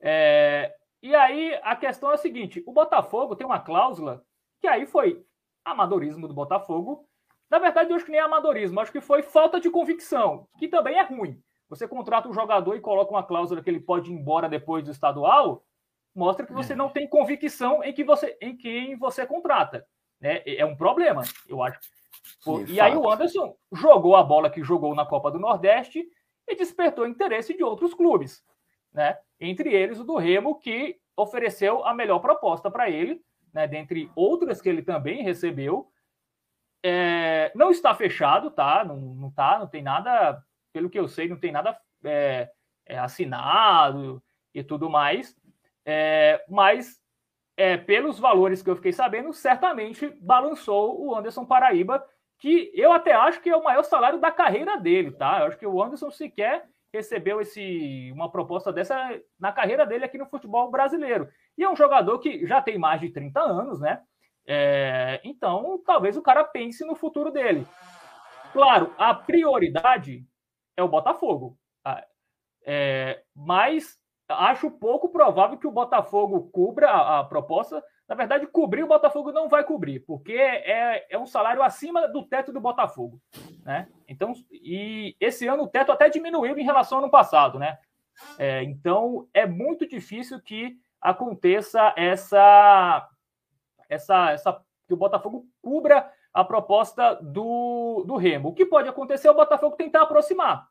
É, 0.00 0.72
e 1.02 1.14
aí 1.16 1.58
a 1.64 1.74
questão 1.74 2.12
é 2.12 2.14
a 2.14 2.18
seguinte: 2.18 2.62
o 2.64 2.72
Botafogo 2.72 3.34
tem 3.34 3.46
uma 3.46 3.58
cláusula 3.58 4.24
que 4.60 4.68
aí 4.68 4.86
foi 4.86 5.24
amadorismo 5.64 6.26
do 6.26 6.34
Botafogo. 6.34 7.06
Na 7.50 7.58
verdade, 7.58 7.90
eu 7.90 7.96
acho 7.96 8.04
que 8.04 8.10
nem 8.10 8.20
é 8.20 8.22
amadorismo, 8.22 8.78
acho 8.80 8.92
que 8.92 9.00
foi 9.00 9.22
falta 9.22 9.60
de 9.60 9.70
convicção, 9.70 10.46
que 10.58 10.68
também 10.68 10.98
é 10.98 11.02
ruim. 11.02 11.42
Você 11.68 11.86
contrata 11.86 12.28
um 12.28 12.34
jogador 12.34 12.76
e 12.76 12.80
coloca 12.80 13.10
uma 13.10 13.22
cláusula 13.22 13.62
que 13.62 13.70
ele 13.70 13.80
pode 13.80 14.10
ir 14.10 14.14
embora 14.14 14.48
depois 14.48 14.84
do 14.84 14.90
estadual, 14.90 15.64
mostra 16.14 16.46
que 16.46 16.52
você 16.52 16.72
é. 16.72 16.76
não 16.76 16.88
tem 16.88 17.08
convicção 17.08 17.82
em 17.82 17.92
que 17.92 18.04
você 18.04 18.36
em 18.40 18.56
quem 18.56 18.96
você 18.96 19.26
contrata. 19.26 19.86
Né? 20.20 20.42
É 20.44 20.64
um 20.64 20.76
problema, 20.76 21.22
eu 21.48 21.62
acho. 21.62 21.78
e 22.66 22.76
fato. 22.76 22.80
aí 22.80 22.96
o 22.96 23.10
Anderson 23.10 23.56
jogou 23.72 24.16
a 24.16 24.22
bola 24.22 24.50
que 24.50 24.62
jogou 24.62 24.94
na 24.94 25.06
Copa 25.06 25.30
do 25.30 25.38
Nordeste 25.38 26.06
e 26.46 26.56
despertou 26.56 27.06
interesse 27.06 27.56
de 27.56 27.62
outros 27.62 27.94
clubes, 27.94 28.44
né? 28.92 29.16
Entre 29.38 29.72
eles 29.72 29.98
o 29.98 30.04
do 30.04 30.16
Remo, 30.16 30.58
que 30.58 30.98
ofereceu 31.16 31.84
a 31.86 31.94
melhor 31.94 32.18
proposta 32.18 32.70
para 32.70 32.90
ele, 32.90 33.22
né? 33.52 33.66
Dentre 33.66 34.10
outras 34.14 34.60
que 34.60 34.68
ele 34.68 34.82
também 34.82 35.22
recebeu. 35.22 35.90
É, 36.82 37.52
não 37.54 37.70
está 37.70 37.94
fechado, 37.94 38.50
tá? 38.50 38.84
Não, 38.84 38.96
não 38.96 39.30
tá, 39.30 39.58
não 39.58 39.66
tem 39.66 39.82
nada, 39.82 40.42
pelo 40.72 40.88
que 40.88 40.98
eu 40.98 41.08
sei, 41.08 41.28
não 41.28 41.38
tem 41.38 41.52
nada 41.52 41.78
é, 42.04 42.50
é, 42.86 42.98
assinado 42.98 44.22
e 44.54 44.62
tudo 44.62 44.88
mais. 44.88 45.36
É, 45.84 46.42
mas 46.48 47.00
é, 47.56 47.76
pelos 47.76 48.18
valores 48.18 48.62
que 48.62 48.70
eu 48.70 48.76
fiquei 48.76 48.92
sabendo, 48.92 49.32
certamente 49.32 50.08
balançou 50.20 51.04
o 51.04 51.14
Anderson 51.14 51.44
Paraíba, 51.44 52.04
que 52.38 52.70
eu 52.74 52.90
até 52.92 53.12
acho 53.12 53.40
que 53.42 53.50
é 53.50 53.56
o 53.56 53.62
maior 53.62 53.82
salário 53.82 54.18
da 54.18 54.30
carreira 54.30 54.78
dele, 54.78 55.10
tá? 55.10 55.40
Eu 55.40 55.46
acho 55.46 55.58
que 55.58 55.66
o 55.66 55.82
Anderson 55.82 56.10
sequer 56.10 56.66
recebeu 56.92 57.40
esse, 57.40 58.10
uma 58.12 58.30
proposta 58.30 58.72
dessa 58.72 58.96
na 59.38 59.52
carreira 59.52 59.86
dele 59.86 60.04
aqui 60.04 60.18
no 60.18 60.26
futebol 60.26 60.70
brasileiro. 60.70 61.28
E 61.56 61.62
é 61.62 61.70
um 61.70 61.76
jogador 61.76 62.18
que 62.18 62.46
já 62.46 62.60
tem 62.60 62.78
mais 62.78 63.00
de 63.00 63.10
30 63.10 63.40
anos, 63.40 63.80
né? 63.80 64.02
É, 64.46 65.20
então, 65.22 65.80
talvez 65.86 66.16
o 66.16 66.22
cara 66.22 66.42
pense 66.44 66.84
no 66.84 66.96
futuro 66.96 67.30
dele. 67.30 67.66
Claro, 68.52 68.92
a 68.98 69.14
prioridade 69.14 70.26
é 70.76 70.82
o 70.82 70.88
Botafogo. 70.88 71.56
Tá? 71.82 72.04
É, 72.66 73.22
mas 73.34 73.98
acho 74.28 74.70
pouco 74.70 75.08
provável 75.08 75.58
que 75.58 75.66
o 75.66 75.72
Botafogo 75.72 76.50
cubra 76.52 76.90
a, 76.90 77.20
a, 77.20 77.24
proposta. 77.24 77.82
Na 78.10 78.16
verdade, 78.16 78.44
cobrir 78.48 78.82
o 78.82 78.88
Botafogo 78.88 79.30
não 79.30 79.48
vai 79.48 79.62
cobrir, 79.62 80.00
porque 80.00 80.32
é, 80.32 81.06
é 81.08 81.16
um 81.16 81.26
salário 81.26 81.62
acima 81.62 82.08
do 82.08 82.24
teto 82.24 82.52
do 82.52 82.60
Botafogo. 82.60 83.20
Né? 83.62 83.86
Então, 84.08 84.32
e 84.50 85.14
esse 85.20 85.46
ano 85.46 85.62
o 85.62 85.68
teto 85.68 85.92
até 85.92 86.08
diminuiu 86.08 86.58
em 86.58 86.64
relação 86.64 86.98
ao 86.98 87.04
ano 87.04 87.10
passado, 87.12 87.56
né? 87.56 87.78
É, 88.36 88.64
então 88.64 89.28
é 89.32 89.46
muito 89.46 89.86
difícil 89.86 90.40
que 90.42 90.76
aconteça 91.00 91.94
essa, 91.96 93.08
essa, 93.88 94.32
essa 94.32 94.60
que 94.88 94.94
o 94.94 94.96
Botafogo 94.96 95.46
cubra 95.62 96.12
a 96.34 96.42
proposta 96.42 97.14
do, 97.14 98.02
do 98.04 98.16
Remo. 98.16 98.48
O 98.48 98.54
que 98.54 98.66
pode 98.66 98.88
acontecer 98.88 99.28
é 99.28 99.30
o 99.30 99.36
Botafogo 99.36 99.76
tentar 99.76 100.02
aproximar, 100.02 100.68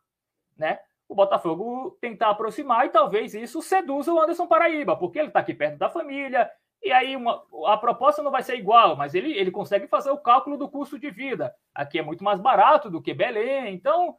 né? 0.57 0.79
o 1.07 1.15
Botafogo 1.15 1.97
tentar 2.01 2.29
aproximar 2.31 2.85
e 2.85 2.89
talvez 2.89 3.33
isso 3.33 3.61
seduza 3.61 4.13
o 4.13 4.19
Anderson 4.19 4.45
Paraíba, 4.45 4.95
porque 4.95 5.17
ele 5.17 5.29
está 5.29 5.39
aqui 5.39 5.55
perto 5.55 5.77
da 5.77 5.89
família, 5.89 6.51
e 6.81 6.91
aí 6.91 7.15
uma, 7.15 7.43
a 7.67 7.77
proposta 7.77 8.23
não 8.23 8.31
vai 8.31 8.41
ser 8.41 8.55
igual, 8.55 8.95
mas 8.95 9.13
ele, 9.13 9.33
ele 9.33 9.51
consegue 9.51 9.87
fazer 9.87 10.11
o 10.11 10.17
cálculo 10.17 10.57
do 10.57 10.69
custo 10.69 10.97
de 10.97 11.09
vida. 11.11 11.53
Aqui 11.73 11.99
é 11.99 12.01
muito 12.01 12.23
mais 12.23 12.39
barato 12.39 12.89
do 12.89 13.01
que 13.01 13.13
Belém, 13.13 13.73
então 13.73 14.15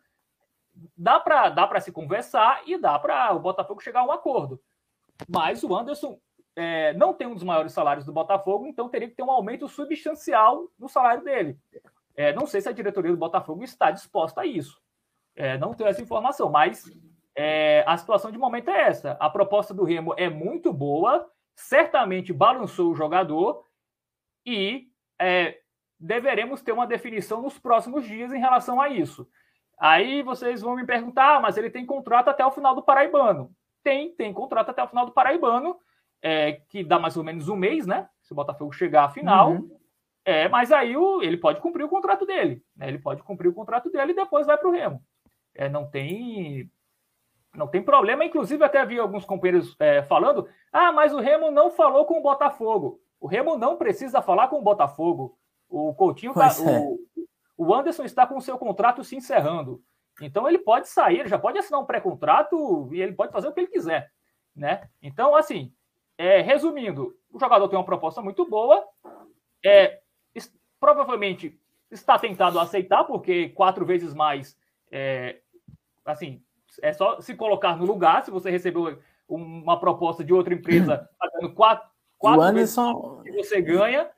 dá 0.96 1.18
para 1.18 1.48
dá 1.48 1.80
se 1.80 1.90
conversar 1.90 2.62
e 2.66 2.78
dá 2.78 2.98
para 2.98 3.32
o 3.32 3.40
Botafogo 3.40 3.82
chegar 3.82 4.00
a 4.00 4.04
um 4.04 4.12
acordo. 4.12 4.60
Mas 5.28 5.62
o 5.62 5.74
Anderson 5.74 6.18
é, 6.54 6.92
não 6.94 7.14
tem 7.14 7.26
um 7.26 7.34
dos 7.34 7.44
maiores 7.44 7.72
salários 7.72 8.04
do 8.04 8.12
Botafogo, 8.12 8.66
então 8.66 8.88
teria 8.88 9.08
que 9.08 9.14
ter 9.14 9.22
um 9.22 9.30
aumento 9.30 9.68
substancial 9.68 10.68
no 10.78 10.88
salário 10.88 11.24
dele. 11.24 11.58
É, 12.14 12.32
não 12.34 12.46
sei 12.46 12.60
se 12.60 12.68
a 12.68 12.72
diretoria 12.72 13.10
do 13.10 13.16
Botafogo 13.16 13.64
está 13.64 13.90
disposta 13.90 14.42
a 14.42 14.46
isso. 14.46 14.80
É, 15.34 15.56
não 15.56 15.72
tenho 15.72 15.88
essa 15.88 16.02
informação, 16.02 16.50
mas 16.50 16.84
é, 17.34 17.82
a 17.86 17.96
situação 17.96 18.30
de 18.30 18.38
momento 18.38 18.68
é 18.68 18.88
essa. 18.88 19.12
A 19.12 19.30
proposta 19.30 19.72
do 19.72 19.84
Remo 19.84 20.14
é 20.16 20.28
muito 20.28 20.72
boa, 20.72 21.30
certamente 21.54 22.32
balançou 22.32 22.90
o 22.90 22.94
jogador 22.94 23.64
e 24.44 24.88
é, 25.20 25.58
deveremos 25.98 26.62
ter 26.62 26.72
uma 26.72 26.86
definição 26.86 27.42
nos 27.42 27.58
próximos 27.58 28.04
dias 28.04 28.32
em 28.32 28.38
relação 28.38 28.80
a 28.80 28.88
isso. 28.88 29.28
Aí 29.78 30.22
vocês 30.22 30.62
vão 30.62 30.76
me 30.76 30.84
perguntar, 30.84 31.36
ah, 31.36 31.40
mas 31.40 31.56
ele 31.56 31.70
tem 31.70 31.86
contrato 31.86 32.28
até 32.28 32.44
o 32.44 32.50
final 32.50 32.74
do 32.74 32.82
Paraibano. 32.82 33.50
Tem, 33.82 34.14
tem 34.14 34.32
contrato 34.32 34.70
até 34.70 34.82
o 34.82 34.88
final 34.88 35.06
do 35.06 35.12
Paraibano, 35.12 35.78
é, 36.22 36.60
que 36.68 36.84
dá 36.84 36.98
mais 36.98 37.16
ou 37.16 37.24
menos 37.24 37.48
um 37.48 37.56
mês, 37.56 37.86
né? 37.86 38.08
Se 38.20 38.32
o 38.32 38.36
Botafogo 38.36 38.72
chegar 38.72 39.04
à 39.04 39.08
final. 39.08 39.52
Uhum. 39.52 39.78
É, 40.22 40.48
mas 40.48 40.70
aí 40.70 40.96
o, 40.96 41.22
ele 41.22 41.38
pode 41.38 41.60
cumprir 41.60 41.84
o 41.84 41.88
contrato 41.88 42.26
dele. 42.26 42.62
Né? 42.76 42.88
Ele 42.88 42.98
pode 42.98 43.22
cumprir 43.22 43.48
o 43.48 43.54
contrato 43.54 43.90
dele 43.90 44.12
e 44.12 44.16
depois 44.16 44.46
vai 44.46 44.58
para 44.58 44.68
o 44.68 44.72
Remo 44.72 45.02
é, 45.54 45.68
não 45.68 45.88
tem 45.88 46.70
não 47.54 47.66
tem 47.66 47.82
problema. 47.82 48.24
Inclusive, 48.24 48.64
até 48.64 48.84
vi 48.84 48.98
alguns 48.98 49.24
companheiros 49.24 49.76
é, 49.78 50.02
falando: 50.02 50.48
ah, 50.72 50.92
mas 50.92 51.12
o 51.12 51.20
Remo 51.20 51.50
não 51.50 51.70
falou 51.70 52.04
com 52.04 52.18
o 52.18 52.22
Botafogo. 52.22 53.00
O 53.20 53.26
Remo 53.26 53.56
não 53.56 53.76
precisa 53.76 54.22
falar 54.22 54.48
com 54.48 54.58
o 54.58 54.62
Botafogo. 54.62 55.36
O 55.68 55.94
Coutinho, 55.94 56.34
tá, 56.34 56.48
é. 56.48 56.78
o, 56.78 56.98
o 57.56 57.74
Anderson 57.74 58.04
está 58.04 58.26
com 58.26 58.36
o 58.36 58.40
seu 58.40 58.58
contrato 58.58 59.04
se 59.04 59.16
encerrando. 59.16 59.82
Então 60.20 60.48
ele 60.48 60.58
pode 60.58 60.88
sair, 60.88 61.20
ele 61.20 61.28
já 61.28 61.38
pode 61.38 61.58
assinar 61.58 61.80
um 61.80 61.86
pré-contrato 61.86 62.88
e 62.92 63.00
ele 63.00 63.12
pode 63.12 63.32
fazer 63.32 63.48
o 63.48 63.52
que 63.52 63.60
ele 63.60 63.68
quiser, 63.68 64.10
né? 64.54 64.88
Então, 65.00 65.34
assim, 65.34 65.72
é, 66.18 66.40
resumindo, 66.40 67.16
o 67.30 67.38
jogador 67.38 67.68
tem 67.68 67.78
uma 67.78 67.84
proposta 67.84 68.20
muito 68.20 68.48
boa, 68.48 68.84
é, 69.64 70.00
provavelmente 70.78 71.58
está 71.90 72.18
tentado 72.18 72.58
a 72.58 72.62
aceitar, 72.62 73.04
porque 73.04 73.50
quatro 73.50 73.84
vezes 73.86 74.12
mais 74.12 74.58
é, 74.90 75.40
assim, 76.04 76.42
é 76.82 76.92
só 76.92 77.20
se 77.20 77.34
colocar 77.34 77.76
no 77.76 77.84
lugar. 77.84 78.24
Se 78.24 78.30
você 78.30 78.50
recebeu 78.50 78.98
uma 79.28 79.78
proposta 79.78 80.24
de 80.24 80.32
outra 80.32 80.54
empresa 80.54 81.08
pagando 81.18 81.54
quatro, 81.54 81.88
quatro 82.18 82.42
Anderson 82.42 83.22
que 83.22 83.32
você 83.32 83.60
ganha. 83.60 84.10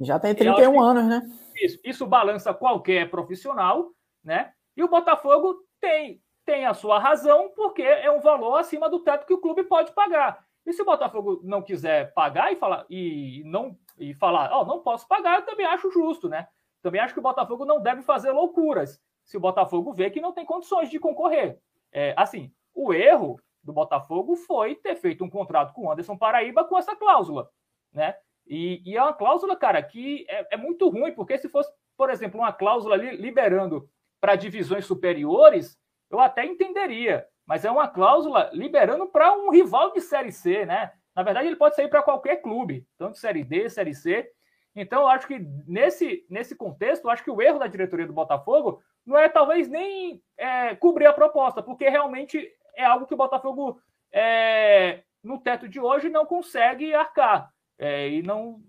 Já 0.00 0.18
tem 0.18 0.34
31 0.34 0.80
anos, 0.80 1.04
né? 1.06 1.22
Isso, 1.56 1.80
isso 1.84 2.06
balança 2.06 2.54
qualquer 2.54 3.10
profissional, 3.10 3.90
né? 4.22 4.52
E 4.76 4.82
o 4.82 4.88
Botafogo 4.88 5.56
tem, 5.80 6.22
tem 6.44 6.64
a 6.64 6.72
sua 6.72 7.00
razão, 7.00 7.50
porque 7.56 7.82
é 7.82 8.10
um 8.10 8.20
valor 8.20 8.56
acima 8.56 8.88
do 8.88 9.00
teto 9.00 9.26
que 9.26 9.34
o 9.34 9.40
clube 9.40 9.64
pode 9.64 9.92
pagar. 9.92 10.46
E 10.64 10.72
se 10.72 10.82
o 10.82 10.84
Botafogo 10.84 11.40
não 11.42 11.62
quiser 11.62 12.12
pagar 12.12 12.52
e 12.52 12.56
falar 12.56 12.86
e 12.88 13.42
não 13.44 13.76
e 13.98 14.14
falar, 14.14 14.50
ó, 14.52 14.62
oh, 14.62 14.64
não 14.64 14.80
posso 14.80 15.08
pagar, 15.08 15.40
eu 15.40 15.46
também 15.46 15.66
acho 15.66 15.90
justo, 15.90 16.28
né? 16.28 16.46
Também 16.80 17.00
acho 17.00 17.12
que 17.12 17.20
o 17.20 17.22
Botafogo 17.22 17.64
não 17.64 17.80
deve 17.80 18.02
fazer 18.02 18.30
loucuras 18.30 19.00
se 19.24 19.36
o 19.36 19.40
Botafogo 19.40 19.92
vê 19.92 20.10
que 20.10 20.20
não 20.20 20.32
tem 20.32 20.46
condições 20.46 20.88
de 20.88 20.98
concorrer. 20.98 21.58
É, 21.92 22.14
assim, 22.16 22.52
o 22.74 22.92
erro 22.92 23.40
do 23.62 23.72
Botafogo 23.72 24.36
foi 24.36 24.74
ter 24.74 24.96
feito 24.96 25.24
um 25.24 25.30
contrato 25.30 25.72
com 25.72 25.86
o 25.86 25.92
Anderson 25.92 26.16
Paraíba 26.16 26.64
com 26.64 26.78
essa 26.78 26.96
cláusula, 26.96 27.50
né? 27.92 28.16
E, 28.46 28.82
e 28.84 28.96
é 28.96 29.02
uma 29.02 29.12
cláusula, 29.12 29.54
cara, 29.56 29.82
que 29.82 30.24
é, 30.28 30.54
é, 30.54 30.56
muito 30.56 30.88
ruim, 30.88 31.12
porque 31.12 31.36
se 31.36 31.48
fosse, 31.48 31.70
por 31.96 32.08
exemplo, 32.08 32.40
uma 32.40 32.52
cláusula 32.52 32.96
li, 32.96 33.16
liberando 33.16 33.88
para 34.20 34.36
divisões 34.36 34.86
superiores, 34.86 35.78
eu 36.10 36.18
até 36.18 36.46
entenderia, 36.46 37.26
mas 37.46 37.64
é 37.64 37.70
uma 37.70 37.86
cláusula 37.86 38.50
liberando 38.54 39.06
para 39.06 39.36
um 39.36 39.50
rival 39.50 39.92
de 39.92 40.00
Série 40.00 40.32
C, 40.32 40.64
né? 40.64 40.92
Na 41.14 41.22
verdade, 41.22 41.48
ele 41.48 41.56
pode 41.56 41.74
sair 41.74 41.88
para 41.88 42.02
qualquer 42.02 42.36
clube, 42.36 42.86
tanto 42.96 43.18
Série 43.18 43.44
D, 43.44 43.68
Série 43.68 43.94
C. 43.94 44.30
Então, 44.74 45.02
eu 45.02 45.08
acho 45.08 45.26
que 45.26 45.38
nesse, 45.66 46.24
nesse 46.30 46.54
contexto, 46.54 47.04
eu 47.04 47.10
acho 47.10 47.24
que 47.24 47.30
o 47.30 47.42
erro 47.42 47.58
da 47.58 47.66
diretoria 47.66 48.06
do 48.06 48.12
Botafogo 48.12 48.80
não 49.08 49.16
é 49.16 49.26
talvez 49.26 49.68
nem 49.68 50.22
é, 50.36 50.76
cobrir 50.76 51.06
a 51.06 51.12
proposta, 51.14 51.62
porque 51.62 51.88
realmente 51.88 52.46
é 52.76 52.84
algo 52.84 53.06
que 53.06 53.14
o 53.14 53.16
Botafogo, 53.16 53.80
é, 54.12 55.02
no 55.24 55.40
teto 55.40 55.66
de 55.66 55.80
hoje, 55.80 56.10
não 56.10 56.26
consegue 56.26 56.94
arcar 56.94 57.50
é, 57.78 58.06
e 58.10 58.22
não 58.22 58.60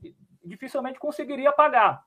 dificilmente 0.43 0.97
conseguiria 0.97 1.51
pagar. 1.51 2.01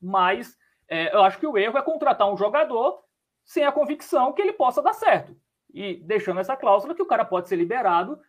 Mas 0.00 0.56
é, 0.88 1.12
eu 1.12 1.20
acho 1.22 1.38
que 1.38 1.46
o 1.46 1.58
erro 1.58 1.76
é 1.76 1.82
contratar 1.82 2.32
um 2.32 2.36
jogador 2.36 3.02
sem 3.44 3.64
a 3.64 3.72
convicção 3.72 4.32
que 4.32 4.40
ele 4.40 4.52
possa 4.52 4.80
dar 4.80 4.92
certo 4.92 5.36
e 5.74 5.96
deixando 5.96 6.38
essa 6.38 6.56
cláusula 6.56 6.94
que 6.94 7.02
o 7.02 7.06
cara 7.06 7.24
pode 7.24 7.48
ser 7.48 7.56
liberado 7.56 8.20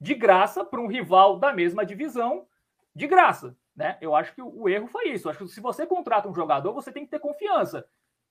de 0.00 0.14
graça 0.14 0.64
para 0.64 0.80
um 0.80 0.86
rival 0.86 1.38
da 1.38 1.52
mesma 1.52 1.84
divisão 1.84 2.46
de 2.94 3.06
graça. 3.06 3.54
Né? 3.76 3.98
Eu 4.00 4.14
acho 4.14 4.34
que 4.34 4.40
o, 4.40 4.66
erro 4.66 4.86
foi 4.86 5.10
isso. 5.10 5.28
Eu 5.28 5.30
acho 5.30 5.40
que 5.40 5.48
se 5.48 5.60
você 5.60 5.86
contrata 5.86 6.26
um 6.26 6.34
jogador, 6.34 6.72
você 6.72 6.90
tem 6.90 7.04
que 7.04 7.10
ter 7.10 7.20
confiança. 7.20 7.86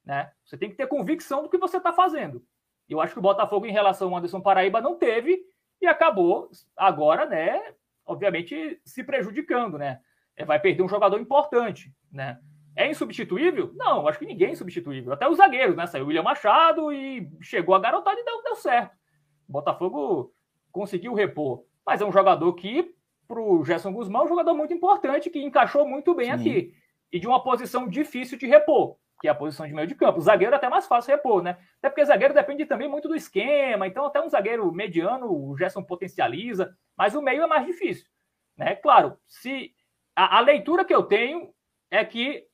Né? 0.06 0.32
Você 0.45 0.58
tem 0.58 0.70
que 0.70 0.76
ter 0.76 0.88
convicção 0.88 1.43
do 1.43 1.49
que 1.49 1.58
você 1.58 1.78
está 1.78 1.93
fazendo. 1.93 2.43
Eu 2.89 2.99
acho 2.99 3.14
que 3.14 3.20
o 3.20 3.24
Botafogo, 3.24 3.66
em 3.66 3.72
relação 3.72 4.10
ao 4.10 4.18
Anderson 4.18 4.41
Paraíba, 4.41 4.82
não 4.82 4.97
teve 4.97 5.41
e 5.82 5.88
acabou 5.88 6.49
agora, 6.76 7.26
né? 7.26 7.74
Obviamente, 8.06 8.80
se 8.84 9.04
prejudicando, 9.04 9.78
né? 9.78 9.99
É, 10.36 10.43
vai 10.43 10.60
perder 10.60 10.84
um 10.84 10.89
jogador 10.89 11.20
importante, 11.20 11.93
né? 12.12 12.39
É 12.76 12.89
insubstituível? 12.89 13.72
Não, 13.76 14.08
acho 14.08 14.20
que 14.20 14.26
ninguém 14.26 14.49
é 14.49 14.52
insubstituível. 14.52 15.14
Até 15.14 15.28
os 15.28 15.38
zagueiros, 15.38 15.76
né? 15.76 15.86
Saiu 15.88 16.06
o 16.06 16.08
William 16.08 16.24
Machado 16.24 16.91
e 16.91 17.30
chegou 17.41 17.76
a 17.76 17.80
garotada 17.80 18.20
e 18.20 18.24
deu, 18.24 18.43
deu 18.43 18.56
certo. 18.56 18.95
O 19.47 19.52
Botafogo 19.52 20.34
conseguiu 20.72 21.14
repor. 21.14 21.64
Mas 21.86 22.02
é 22.02 22.06
um 22.06 22.12
jogador 22.12 22.54
que, 22.54 22.93
para 23.28 23.41
o 23.41 23.64
Gerson 23.66 23.91
Guzmão, 23.91 24.22
é 24.22 24.26
um 24.26 24.30
jogador 24.30 24.54
muito 24.54 24.74
importante, 24.74 25.30
que 25.30 25.43
encaixou 25.43 25.88
muito 25.88 26.14
bem 26.14 26.28
Sim. 26.28 26.32
aqui. 26.32 26.74
E 27.12 27.20
de 27.20 27.28
uma 27.28 27.43
posição 27.43 27.88
difícil 27.88 28.38
de 28.38 28.47
repor, 28.47 28.95
que 29.22 29.28
é 29.28 29.32
a 29.32 29.36
posição 29.36 29.68
de 29.68 29.74
meio 29.74 29.88
de 29.88 29.94
campo. 29.94 30.18
O 30.18 30.22
zagueiro 30.22 30.54
é 30.54 30.58
até 30.58 30.68
mais 30.68 30.88
fácil 30.88 31.12
repor, 31.16 31.44
né? 31.44 31.56
Até 31.78 31.90
porque 31.90 32.04
zagueiro 32.04 32.34
depende 32.34 32.66
também 32.66 32.90
muito 32.90 33.08
do 33.08 33.16
esquema. 33.16 33.86
Então, 33.86 34.04
até 34.04 34.20
um 34.20 34.28
zagueiro 34.28 34.72
mediano, 34.72 35.32
o 35.32 35.56
Gerson 35.56 35.84
potencializa. 35.84 36.76
Mas 36.98 37.14
o 37.14 37.22
meio 37.22 37.44
é 37.44 37.48
mais 37.48 37.64
difícil. 37.68 38.08
Né? 38.58 38.76
Claro, 38.76 39.16
se 39.28 39.76
a, 40.16 40.38
a 40.38 40.40
leitura 40.40 40.84
que 40.84 40.94
eu 40.94 41.04
tenho 41.04 41.54
é 41.92 42.04
que 42.04 42.48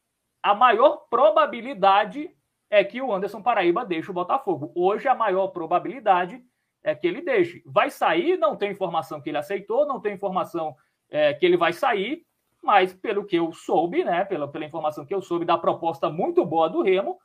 a 0.44 0.54
maior 0.54 1.08
probabilidade 1.10 2.30
é 2.70 2.84
que 2.84 3.02
o 3.02 3.14
Anderson 3.14 3.42
Paraíba 3.42 3.86
deixe 3.86 4.12
o 4.12 4.14
Botafogo. 4.14 4.74
Hoje, 4.76 5.08
a 5.08 5.16
maior 5.16 5.48
probabilidade 5.48 6.44
é 6.84 6.94
que 6.94 7.08
ele 7.08 7.22
deixe. 7.22 7.64
Vai 7.66 7.90
sair, 7.90 8.38
não 8.38 8.58
tem 8.58 8.72
informação 8.72 9.22
que 9.22 9.30
ele 9.30 9.38
aceitou, 9.38 9.86
não 9.86 10.02
tem 10.02 10.14
informação 10.14 10.76
é, 11.10 11.34
que 11.34 11.46
ele 11.46 11.56
vai 11.56 11.72
sair, 11.72 12.27
mas 12.62 12.94
pelo 12.94 13.26
que 13.26 13.36
eu 13.36 13.52
soube, 13.52 14.04
né, 14.04 14.26
pela, 14.26 14.48
pela 14.48 14.66
informação 14.66 15.06
que 15.06 15.14
eu 15.14 15.22
soube 15.22 15.46
da 15.46 15.58
proposta 15.58 16.10
muito 16.10 16.46
boa 16.46 16.70
do 16.70 16.82
Remo, 16.82 17.20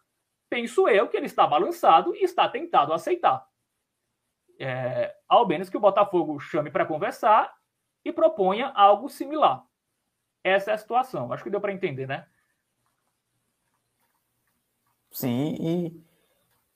penso 0.49 0.89
eu 0.89 1.09
que 1.09 1.17
ele 1.17 1.27
está 1.27 1.47
balançado 1.47 2.15
e 2.15 2.23
está 2.23 2.49
tentado 2.49 2.93
aceitar. 2.93 3.47
É, 4.59 5.15
ao 5.29 5.47
menos 5.47 5.69
que 5.69 5.77
o 5.77 5.81
Botafogo 5.81 6.39
chame 6.39 6.71
para 6.71 6.87
conversar 6.87 7.53
e 8.05 8.13
proponha 8.13 8.71
algo 8.75 9.09
similar. 9.09 9.65
Essa 10.45 10.73
é 10.73 10.75
a 10.75 10.79
situação. 10.79 11.33
Acho 11.33 11.43
que 11.43 11.51
deu 11.51 11.61
para 11.61 11.73
entender, 11.73 12.07
né? 12.07 12.27
Sim, 15.11 15.57
e, 15.61 16.05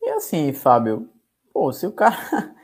e 0.03 0.11
assim, 0.11 0.53
Fábio, 0.53 1.11
pô, 1.53 1.73
se 1.73 1.87
o 1.87 1.93
cara 1.93 2.17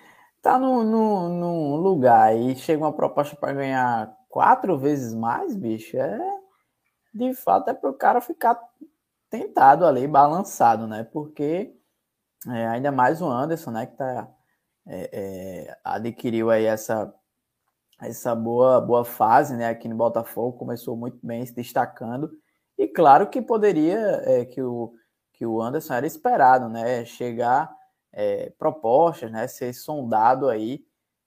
tá 0.42 0.58
num, 0.58 0.84
num, 0.84 1.28
num 1.28 1.76
lugar 1.76 2.36
e 2.36 2.54
chega 2.56 2.84
uma 2.84 2.92
proposta 2.92 3.34
para 3.36 3.54
ganhar 3.54 4.14
quatro 4.32 4.76
vezes 4.76 5.14
mais, 5.14 5.54
bicho, 5.54 5.96
é 5.96 6.18
de 7.14 7.34
fato 7.34 7.68
é 7.68 7.74
para 7.74 7.90
o 7.90 7.94
cara 7.94 8.20
ficar 8.20 8.58
tentado 9.28 9.86
ali, 9.86 10.08
balançado, 10.08 10.86
né? 10.86 11.04
Porque 11.04 11.76
é, 12.48 12.66
ainda 12.66 12.90
mais 12.90 13.22
o 13.22 13.26
Anderson, 13.26 13.70
né, 13.70 13.86
que 13.86 13.96
tá, 13.96 14.28
é, 14.86 15.10
é, 15.12 15.78
adquiriu 15.84 16.50
aí 16.50 16.64
essa, 16.64 17.14
essa 18.00 18.34
boa, 18.34 18.80
boa 18.80 19.04
fase, 19.04 19.54
né, 19.56 19.68
aqui 19.68 19.86
no 19.86 19.94
Botafogo, 19.96 20.58
começou 20.58 20.96
muito 20.96 21.18
bem, 21.22 21.46
se 21.46 21.54
destacando, 21.54 22.30
e 22.78 22.88
claro 22.88 23.28
que 23.28 23.40
poderia, 23.40 24.22
é, 24.24 24.44
que 24.46 24.62
o 24.62 24.94
que 25.42 25.46
o 25.46 25.60
Anderson 25.60 25.94
era 25.94 26.06
esperado, 26.06 26.68
né? 26.68 27.04
Chegar 27.04 27.68
é, 28.12 28.50
propostas, 28.50 29.30
né? 29.30 29.48
Ser 29.48 29.72
sondado 29.72 30.48
aí 30.48 30.84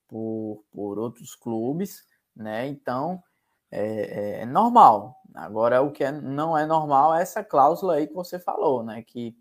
por, 0.07 0.63
por 0.71 0.97
outros 0.97 1.35
clubes, 1.35 2.05
né? 2.35 2.67
Então 2.67 3.21
é, 3.71 4.39
é, 4.39 4.41
é 4.41 4.45
normal. 4.45 5.15
Agora 5.33 5.81
o 5.81 5.91
que 5.91 6.03
é, 6.03 6.11
não 6.11 6.57
é 6.57 6.65
normal 6.65 7.15
é 7.15 7.21
essa 7.21 7.43
cláusula 7.43 7.95
aí 7.95 8.07
que 8.07 8.13
você 8.13 8.39
falou, 8.39 8.83
né? 8.83 9.03
Que 9.03 9.35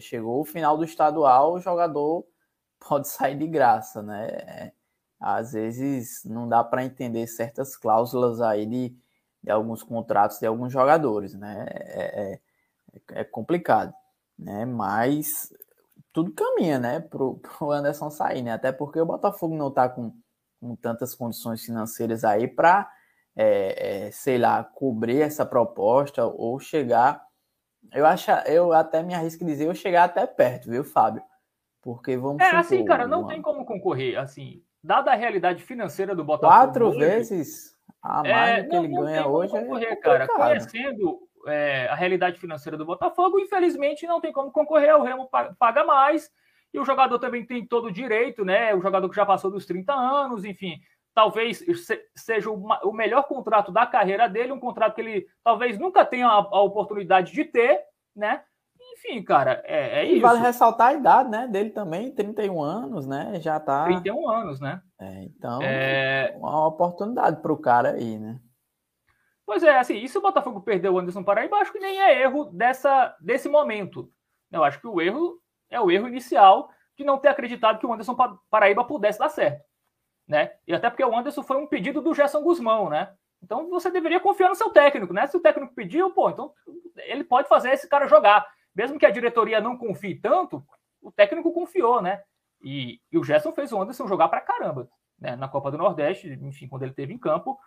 chegou 0.00 0.40
o 0.40 0.44
final 0.44 0.76
do 0.76 0.84
estadual, 0.84 1.54
o 1.54 1.60
jogador 1.60 2.26
pode 2.80 3.08
sair 3.08 3.38
de 3.38 3.46
graça, 3.46 4.02
né? 4.02 4.72
Às 5.20 5.52
vezes 5.52 6.24
não 6.24 6.48
dá 6.48 6.62
para 6.64 6.84
entender 6.84 7.26
certas 7.26 7.76
cláusulas 7.76 8.40
aí 8.40 8.66
de, 8.66 8.96
de 9.42 9.50
alguns 9.50 9.82
contratos 9.82 10.38
de 10.38 10.46
alguns 10.46 10.72
jogadores, 10.72 11.34
né? 11.34 11.66
É, 11.70 12.32
é, 13.12 13.20
é 13.20 13.24
complicado 13.24 13.94
né? 14.38 14.64
Mas 14.64 15.52
tudo 16.12 16.32
caminha, 16.32 16.78
né, 16.78 17.00
pro, 17.00 17.38
pro 17.40 17.70
Anderson 17.70 18.10
sair, 18.10 18.42
né? 18.42 18.52
Até 18.52 18.72
porque 18.72 19.00
o 19.00 19.06
Botafogo 19.06 19.56
não 19.56 19.70
tá 19.70 19.88
com, 19.88 20.12
com 20.60 20.74
tantas 20.76 21.14
condições 21.14 21.64
financeiras 21.64 22.24
aí 22.24 22.48
para, 22.48 22.90
é, 23.34 24.06
é, 24.06 24.10
sei 24.10 24.38
lá, 24.38 24.64
cobrir 24.64 25.20
essa 25.20 25.44
proposta 25.44 26.24
ou 26.24 26.58
chegar. 26.58 27.24
Eu 27.92 28.06
acho, 28.06 28.30
eu 28.46 28.72
até 28.72 29.02
me 29.02 29.14
arrisco 29.14 29.44
dizer, 29.44 29.66
eu 29.66 29.74
chegar 29.74 30.04
até 30.04 30.26
perto, 30.26 30.70
viu, 30.70 30.84
Fábio? 30.84 31.22
Porque 31.82 32.16
vamos. 32.16 32.40
É, 32.40 32.46
supor, 32.46 32.58
assim, 32.58 32.84
cara, 32.84 33.06
não 33.06 33.20
uma... 33.20 33.28
tem 33.28 33.40
como 33.40 33.64
concorrer, 33.64 34.18
assim, 34.18 34.62
dada 34.82 35.12
a 35.12 35.14
realidade 35.14 35.62
financeira 35.62 36.14
do 36.14 36.24
Botafogo. 36.24 36.52
Quatro 36.52 36.88
hoje, 36.88 36.98
vezes 36.98 37.76
a 38.02 38.22
mais 38.22 38.58
é, 38.58 38.62
do 38.62 38.68
que 38.68 38.76
não, 38.76 38.84
ele 38.84 38.94
não 38.94 39.02
ganha 39.02 39.26
hoje. 39.26 39.56
É 39.56 39.60
concorrer, 39.60 39.92
é 39.92 39.96
cara. 39.96 40.26
Conhecendo 40.26 41.18
é, 41.46 41.86
a 41.88 41.94
realidade 41.94 42.38
financeira 42.38 42.76
do 42.76 42.84
Botafogo. 42.84 43.38
Infelizmente, 43.38 44.06
não 44.06 44.20
tem 44.20 44.32
como 44.32 44.50
concorrer. 44.50 44.96
O 44.96 45.02
Remo 45.02 45.28
paga 45.58 45.84
mais 45.84 46.30
e 46.72 46.78
o 46.78 46.84
jogador 46.84 47.18
também 47.18 47.44
tem 47.44 47.66
todo 47.66 47.86
o 47.86 47.92
direito, 47.92 48.44
né? 48.44 48.74
O 48.74 48.80
jogador 48.80 49.08
que 49.08 49.16
já 49.16 49.24
passou 49.24 49.50
dos 49.50 49.66
30 49.66 49.92
anos, 49.92 50.44
enfim. 50.44 50.80
Talvez 51.14 51.64
seja 52.14 52.50
o 52.50 52.92
melhor 52.92 53.24
contrato 53.26 53.72
da 53.72 53.86
carreira 53.86 54.28
dele, 54.28 54.52
um 54.52 54.60
contrato 54.60 54.94
que 54.94 55.00
ele 55.00 55.26
talvez 55.42 55.78
nunca 55.78 56.04
tenha 56.04 56.28
a 56.28 56.60
oportunidade 56.60 57.32
de 57.32 57.44
ter, 57.44 57.80
né? 58.14 58.42
Enfim, 58.92 59.22
cara, 59.22 59.62
é, 59.64 60.00
é 60.00 60.04
isso. 60.04 60.22
Vale 60.22 60.40
ressaltar 60.40 60.88
a 60.88 60.94
idade, 60.94 61.30
né? 61.30 61.46
Dele 61.46 61.70
também, 61.70 62.10
31 62.10 62.62
anos, 62.62 63.06
né? 63.06 63.38
Já 63.40 63.58
tá. 63.58 63.84
31 63.84 64.28
anos, 64.28 64.60
né? 64.60 64.80
É, 65.00 65.24
então, 65.24 65.60
é... 65.62 66.34
uma 66.38 66.66
oportunidade 66.66 67.40
para 67.40 67.52
o 67.52 67.58
cara 67.58 67.92
aí, 67.92 68.18
né? 68.18 68.38
Pois 69.44 69.62
é, 69.62 69.78
assim, 69.78 69.98
e 69.98 70.08
se 70.08 70.18
o 70.18 70.22
Botafogo 70.22 70.60
perder 70.60 70.88
o 70.88 70.98
Anderson 70.98 71.22
Paraíba, 71.22 71.56
acho 71.58 71.72
que 71.72 71.78
nem 71.78 72.00
é 72.00 72.20
erro 72.22 72.46
dessa, 72.46 73.16
desse 73.20 73.48
momento. 73.48 74.10
Eu 74.50 74.64
acho 74.64 74.80
que 74.80 74.88
o 74.88 75.00
erro 75.00 75.40
é 75.70 75.80
o 75.80 75.90
erro 75.90 76.08
inicial 76.08 76.70
de 76.96 77.04
não 77.04 77.18
ter 77.18 77.28
acreditado 77.28 77.78
que 77.78 77.86
o 77.86 77.92
Anderson 77.92 78.16
Paraíba 78.50 78.84
pudesse 78.84 79.18
dar 79.18 79.28
certo. 79.28 79.64
Né? 80.26 80.52
E 80.66 80.74
até 80.74 80.90
porque 80.90 81.04
o 81.04 81.16
Anderson 81.16 81.42
foi 81.42 81.56
um 81.56 81.66
pedido 81.66 82.00
do 82.00 82.14
Gerson 82.14 82.42
Guzmão, 82.42 82.90
né? 82.90 83.14
Então 83.42 83.68
você 83.70 83.90
deveria 83.90 84.18
confiar 84.18 84.48
no 84.48 84.54
seu 84.54 84.70
técnico, 84.70 85.12
né? 85.12 85.26
Se 85.26 85.36
o 85.36 85.40
técnico 85.40 85.74
pediu, 85.74 86.10
pô, 86.10 86.30
então 86.30 86.52
ele 86.96 87.22
pode 87.22 87.48
fazer 87.48 87.70
esse 87.70 87.88
cara 87.88 88.08
jogar. 88.08 88.46
Mesmo 88.74 88.98
que 88.98 89.06
a 89.06 89.10
diretoria 89.10 89.60
não 89.60 89.76
confie 89.76 90.18
tanto, 90.18 90.64
o 91.00 91.12
técnico 91.12 91.52
confiou, 91.52 92.02
né? 92.02 92.22
E, 92.60 93.00
e 93.12 93.18
o 93.18 93.22
Gerson 93.22 93.52
fez 93.52 93.72
o 93.72 93.80
Anderson 93.80 94.08
jogar 94.08 94.28
pra 94.28 94.40
caramba, 94.40 94.88
né? 95.18 95.36
Na 95.36 95.48
Copa 95.48 95.70
do 95.70 95.78
Nordeste, 95.78 96.28
enfim, 96.42 96.66
quando 96.66 96.82
ele 96.82 96.92
teve 96.92 97.12
em 97.12 97.18
campo. 97.18 97.58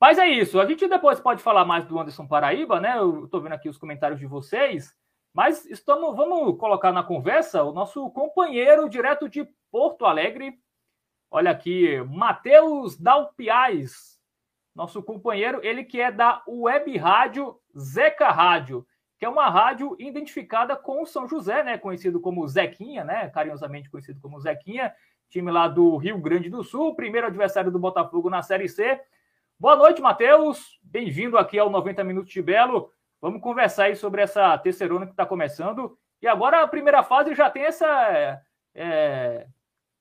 Mas 0.00 0.18
é 0.18 0.26
isso. 0.26 0.58
A 0.58 0.64
gente 0.64 0.88
depois 0.88 1.20
pode 1.20 1.42
falar 1.42 1.64
mais 1.66 1.84
do 1.84 1.98
Anderson 2.00 2.26
Paraíba, 2.26 2.80
né? 2.80 2.96
Eu 2.96 3.26
estou 3.26 3.42
vendo 3.42 3.52
aqui 3.52 3.68
os 3.68 3.76
comentários 3.76 4.18
de 4.18 4.26
vocês. 4.26 4.96
Mas 5.32 5.64
estamos, 5.66 6.16
vamos 6.16 6.58
colocar 6.58 6.92
na 6.92 7.02
conversa 7.02 7.62
o 7.62 7.72
nosso 7.72 8.10
companheiro 8.10 8.88
direto 8.88 9.28
de 9.28 9.48
Porto 9.70 10.04
Alegre. 10.04 10.58
Olha 11.30 11.52
aqui, 11.52 12.00
Matheus 12.02 12.98
Dalpiais, 12.98 14.20
nosso 14.74 15.00
companheiro, 15.02 15.60
ele 15.62 15.84
que 15.84 16.00
é 16.00 16.10
da 16.10 16.42
Web 16.48 16.96
Rádio 16.96 17.56
Zeca 17.78 18.30
Rádio, 18.30 18.84
que 19.18 19.24
é 19.24 19.28
uma 19.28 19.48
rádio 19.48 19.94
identificada 20.00 20.74
com 20.74 21.02
o 21.02 21.06
São 21.06 21.28
José, 21.28 21.62
né? 21.62 21.78
Conhecido 21.78 22.18
como 22.20 22.46
Zequinha, 22.48 23.04
né? 23.04 23.28
Carinhosamente 23.28 23.88
conhecido 23.88 24.20
como 24.20 24.40
Zequinha, 24.40 24.92
time 25.28 25.50
lá 25.52 25.68
do 25.68 25.96
Rio 25.96 26.18
Grande 26.18 26.50
do 26.50 26.64
Sul, 26.64 26.96
primeiro 26.96 27.28
adversário 27.28 27.70
do 27.70 27.78
Botafogo 27.78 28.28
na 28.28 28.42
Série 28.42 28.68
C. 28.68 29.00
Boa 29.58 29.76
noite, 29.76 30.00
Matheus. 30.00 30.80
Bem-vindo 30.82 31.38
aqui 31.38 31.58
ao 31.58 31.70
90 31.70 32.02
Minutos 32.02 32.32
de 32.32 32.42
Belo. 32.42 32.90
Vamos 33.20 33.40
conversar 33.42 33.84
aí 33.84 33.96
sobre 33.96 34.22
essa 34.22 34.56
terceirona 34.58 35.06
que 35.06 35.12
está 35.12 35.26
começando. 35.26 35.96
E 36.22 36.26
agora 36.26 36.62
a 36.62 36.68
primeira 36.68 37.02
fase 37.02 37.34
já 37.34 37.50
tem 37.50 37.64
essa 37.64 38.40
é, 38.74 39.46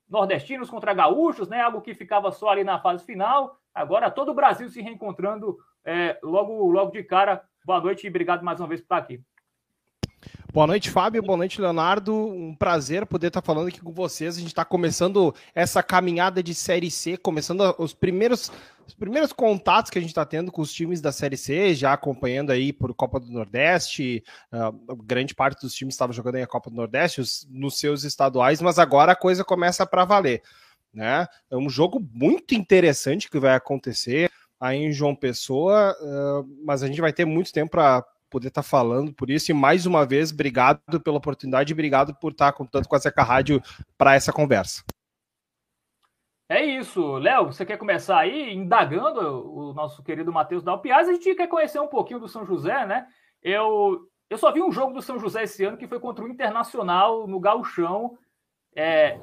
nordestinos 0.10 0.70
contra 0.70 0.94
gaúchos, 0.94 1.48
né? 1.48 1.62
Algo 1.62 1.82
que 1.82 1.94
ficava 1.94 2.32
só 2.32 2.50
ali 2.50 2.64
na 2.64 2.80
fase 2.80 3.06
final. 3.06 3.60
Agora 3.74 4.10
todo 4.10 4.32
o 4.32 4.36
Brasil 4.36 4.70
se 4.70 4.82
reencontrando 4.82 5.58
é, 5.86 6.18
logo, 6.24 6.70
logo 6.70 6.92
de 6.92 7.04
cara, 7.04 7.44
boa 7.64 7.80
noite 7.80 8.06
e 8.06 8.10
obrigado 8.10 8.44
mais 8.44 8.60
uma 8.60 8.68
vez 8.68 8.82
por 8.82 8.86
estar 8.86 8.98
aqui. 8.98 9.22
Boa 10.52 10.68
noite, 10.68 10.90
Fábio. 10.90 11.22
Boa 11.22 11.38
noite, 11.38 11.62
Leonardo. 11.62 12.14
Um 12.14 12.56
prazer 12.56 13.06
poder 13.06 13.28
estar 13.28 13.42
falando 13.42 13.68
aqui 13.68 13.80
com 13.80 13.92
vocês. 13.92 14.36
A 14.36 14.40
gente 14.40 14.50
está 14.50 14.66
começando 14.66 15.34
essa 15.54 15.82
caminhada 15.84 16.42
de 16.42 16.54
Série 16.56 16.90
C, 16.90 17.18
começando 17.18 17.76
os 17.78 17.94
primeiros, 17.94 18.52
os 18.90 18.96
primeiros 18.96 19.32
contatos 19.32 19.92
que 19.92 20.00
a 20.00 20.02
gente 20.02 20.10
está 20.10 20.26
tendo 20.26 20.52
com 20.52 20.62
os 20.62 20.74
times 20.74 21.00
da 21.00 21.12
Série 21.12 21.38
C, 21.38 21.76
já 21.76 21.94
acompanhando 21.94 22.52
aí 22.52 22.74
por 22.74 22.94
Copa 22.94 23.20
do 23.20 23.32
Nordeste. 23.32 24.24
Uh, 24.52 24.96
grande 25.04 25.36
parte 25.36 25.62
dos 25.62 25.74
times 25.74 25.94
estava 25.94 26.12
jogando 26.12 26.36
aí 26.36 26.42
a 26.42 26.48
Copa 26.48 26.70
do 26.70 26.76
Nordeste 26.76 27.22
os, 27.22 27.48
nos 27.52 27.78
seus 27.78 28.04
estaduais, 28.04 28.62
mas 28.62 28.80
agora 28.80 29.12
a 29.12 29.16
coisa 29.16 29.44
começa 29.44 29.86
para 29.86 30.06
valer. 30.06 30.42
Né? 30.92 31.28
É 31.52 31.56
um 31.56 31.70
jogo 31.70 32.04
muito 32.12 32.56
interessante 32.56 33.30
que 33.30 33.40
vai 33.40 33.54
acontecer 33.54 34.32
aí 34.60 34.78
em 34.78 34.92
João 34.92 35.16
Pessoa, 35.16 35.96
uh, 36.02 36.50
mas 36.66 36.82
a 36.82 36.88
gente 36.88 37.00
vai 37.00 37.14
ter 37.14 37.26
muito 37.26 37.54
tempo 37.54 37.72
para 37.72 38.04
poder 38.28 38.48
estar 38.48 38.64
tá 38.64 38.68
falando 38.68 39.14
por 39.14 39.30
isso. 39.30 39.52
E 39.52 39.54
mais 39.54 39.86
uma 39.86 40.04
vez, 40.04 40.32
obrigado 40.32 41.00
pela 41.04 41.18
oportunidade 41.18 41.72
e 41.72 41.74
obrigado 41.74 42.16
por 42.16 42.32
estar 42.32 42.52
tá 42.52 42.58
contando 42.58 42.88
com 42.88 42.96
a 42.96 43.00
Zeca 43.00 43.22
Rádio 43.22 43.62
para 43.98 44.16
essa 44.16 44.34
conversa. 44.34 44.84
É 46.50 46.66
isso. 46.66 47.18
Léo, 47.18 47.46
você 47.46 47.64
quer 47.64 47.78
começar 47.78 48.18
aí 48.18 48.52
indagando 48.52 49.22
o 49.56 49.72
nosso 49.72 50.02
querido 50.02 50.34
Matheus 50.34 50.64
Dalpiaz? 50.64 51.08
A 51.08 51.14
gente 51.14 51.36
quer 51.36 51.46
conhecer 51.46 51.80
um 51.80 51.88
pouquinho 51.88 52.20
do 52.20 52.28
São 52.28 52.44
José, 52.44 52.88
né? 52.88 53.06
Eu, 53.44 54.10
eu 54.28 54.36
só 54.36 54.52
vi 54.52 54.60
um 54.60 54.72
jogo 54.72 54.92
do 54.92 55.02
São 55.02 55.20
José 55.20 55.44
esse 55.44 55.64
ano 55.64 55.78
que 55.78 55.88
foi 55.88 56.00
contra 56.00 56.26
o 56.26 56.28
Internacional 56.28 57.28
no 57.28 57.40
Gauchão. 57.40 58.18
É, 58.76 59.20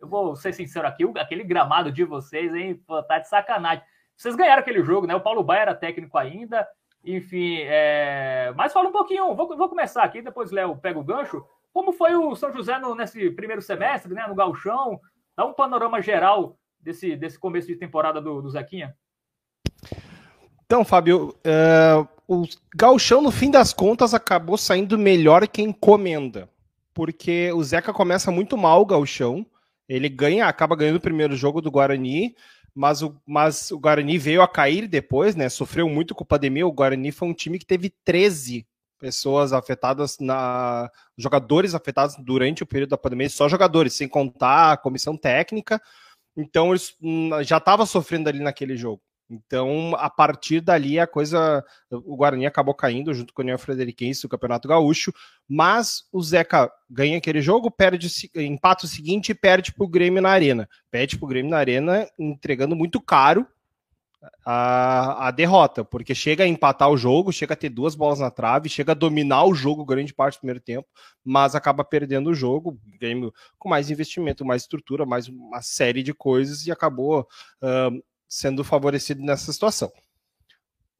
eu 0.00 0.08
vou 0.08 0.34
ser 0.34 0.54
sincero 0.54 0.88
aqui, 0.88 1.04
aquele 1.18 1.44
gramado 1.44 1.92
de 1.92 2.04
vocês, 2.04 2.54
hein? 2.54 2.82
Pô, 2.86 3.02
tá 3.02 3.18
de 3.18 3.28
sacanagem. 3.28 3.84
Vocês 4.16 4.34
ganharam 4.34 4.62
aquele 4.62 4.82
jogo, 4.82 5.06
né? 5.06 5.14
O 5.14 5.20
Paulo 5.20 5.44
Baia 5.44 5.60
era 5.60 5.74
técnico 5.74 6.16
ainda. 6.16 6.66
Enfim, 7.04 7.58
é... 7.64 8.50
mas 8.56 8.72
fala 8.72 8.88
um 8.88 8.92
pouquinho, 8.92 9.34
vou, 9.34 9.54
vou 9.58 9.68
começar 9.68 10.04
aqui, 10.04 10.22
depois 10.22 10.50
Léo 10.50 10.78
pega 10.78 10.98
o 10.98 11.04
gancho. 11.04 11.44
Como 11.70 11.92
foi 11.92 12.14
o 12.16 12.34
São 12.34 12.50
José 12.50 12.78
no, 12.78 12.94
nesse 12.94 13.30
primeiro 13.30 13.60
semestre, 13.60 14.14
né, 14.14 14.26
no 14.26 14.34
Galchão? 14.34 14.98
Dá 15.36 15.44
um 15.44 15.52
panorama 15.52 16.00
geral 16.00 16.56
desse, 16.82 17.16
desse 17.16 17.38
começo 17.38 17.68
de 17.68 17.76
temporada 17.76 18.20
do, 18.20 18.42
do 18.42 18.50
Zequinha. 18.50 18.94
Então, 20.64 20.84
Fábio, 20.84 21.36
uh, 21.46 22.08
o 22.26 22.44
Galchão, 22.74 23.20
no 23.20 23.30
fim 23.30 23.50
das 23.50 23.72
contas, 23.72 24.14
acabou 24.14 24.56
saindo 24.56 24.98
melhor 24.98 25.46
que 25.46 25.60
encomenda, 25.60 26.48
porque 26.94 27.52
o 27.52 27.62
Zeca 27.62 27.92
começa 27.92 28.30
muito 28.30 28.56
mal 28.56 28.80
o 28.80 28.86
Galchão, 28.86 29.44
ele 29.88 30.08
ganha, 30.08 30.46
acaba 30.46 30.74
ganhando 30.74 30.96
o 30.96 31.00
primeiro 31.00 31.36
jogo 31.36 31.60
do 31.60 31.70
Guarani, 31.70 32.34
mas 32.74 33.02
o, 33.02 33.14
mas 33.26 33.70
o 33.70 33.78
Guarani 33.78 34.16
veio 34.16 34.40
a 34.40 34.48
cair 34.48 34.88
depois, 34.88 35.36
né? 35.36 35.48
Sofreu 35.48 35.88
muito 35.88 36.14
com 36.14 36.24
a 36.24 36.26
pandemia. 36.26 36.66
O 36.66 36.72
Guarani 36.72 37.12
foi 37.12 37.28
um 37.28 37.34
time 37.34 37.58
que 37.58 37.66
teve 37.66 37.90
13 38.02 38.66
pessoas 38.98 39.52
afetadas 39.52 40.16
na 40.18 40.90
jogadores 41.18 41.74
afetados 41.74 42.16
durante 42.18 42.62
o 42.62 42.66
período 42.66 42.90
da 42.90 42.96
pandemia, 42.96 43.28
só 43.28 43.48
jogadores, 43.48 43.94
sem 43.94 44.08
contar 44.08 44.72
a 44.72 44.76
comissão 44.76 45.16
técnica. 45.16 45.82
Então 46.36 46.70
eles 46.70 46.94
hum, 47.02 47.30
já 47.42 47.58
estava 47.58 47.86
sofrendo 47.86 48.28
ali 48.28 48.40
naquele 48.40 48.76
jogo. 48.76 49.02
Então, 49.30 49.94
a 49.96 50.10
partir 50.10 50.60
dali, 50.60 51.00
a 51.00 51.06
coisa. 51.06 51.64
O 51.90 52.16
Guarani 52.16 52.44
acabou 52.44 52.74
caindo 52.74 53.14
junto 53.14 53.32
com 53.32 53.40
o 53.40 53.44
União 53.44 53.56
Frederiquense, 53.56 54.26
o 54.26 54.28
Campeonato 54.28 54.68
Gaúcho, 54.68 55.10
mas 55.48 56.02
o 56.12 56.22
Zeca 56.22 56.70
ganha 56.90 57.16
aquele 57.16 57.40
jogo, 57.40 57.70
perde, 57.70 58.08
empata 58.36 58.84
o 58.84 58.88
seguinte 58.88 59.30
e 59.30 59.34
perde 59.34 59.72
para 59.72 59.84
o 59.84 59.88
Grêmio 59.88 60.20
na 60.20 60.28
Arena. 60.28 60.68
Perde 60.90 61.16
para 61.16 61.24
o 61.24 61.28
Grêmio 61.28 61.50
na 61.50 61.56
Arena, 61.56 62.06
entregando 62.18 62.76
muito 62.76 63.00
caro 63.00 63.46
a, 64.44 65.28
a 65.28 65.30
derrota, 65.30 65.84
porque 65.84 66.14
chega 66.14 66.44
a 66.44 66.46
empatar 66.46 66.90
o 66.90 66.96
jogo, 66.96 67.32
chega 67.32 67.54
a 67.54 67.56
ter 67.56 67.68
duas 67.68 67.94
bolas 67.94 68.20
na 68.20 68.30
trave, 68.30 68.68
chega 68.68 68.92
a 68.92 68.94
dominar 68.94 69.44
o 69.44 69.54
jogo 69.54 69.84
grande 69.84 70.14
parte 70.14 70.36
do 70.36 70.40
primeiro 70.40 70.60
tempo, 70.60 70.88
mas 71.24 71.54
acaba 71.54 71.84
perdendo 71.84 72.30
o 72.30 72.34
jogo, 72.34 72.78
Grêmio 72.98 73.32
com 73.58 73.68
mais 73.68 73.90
investimento, 73.90 74.44
mais 74.44 74.62
estrutura, 74.62 75.04
mais 75.04 75.28
uma 75.28 75.60
série 75.62 76.02
de 76.02 76.14
coisas 76.14 76.66
e 76.66 76.72
acabou. 76.72 77.26
Uh, 77.62 78.02
sendo 78.32 78.64
favorecido 78.64 79.22
nessa 79.22 79.52
situação. 79.52 79.92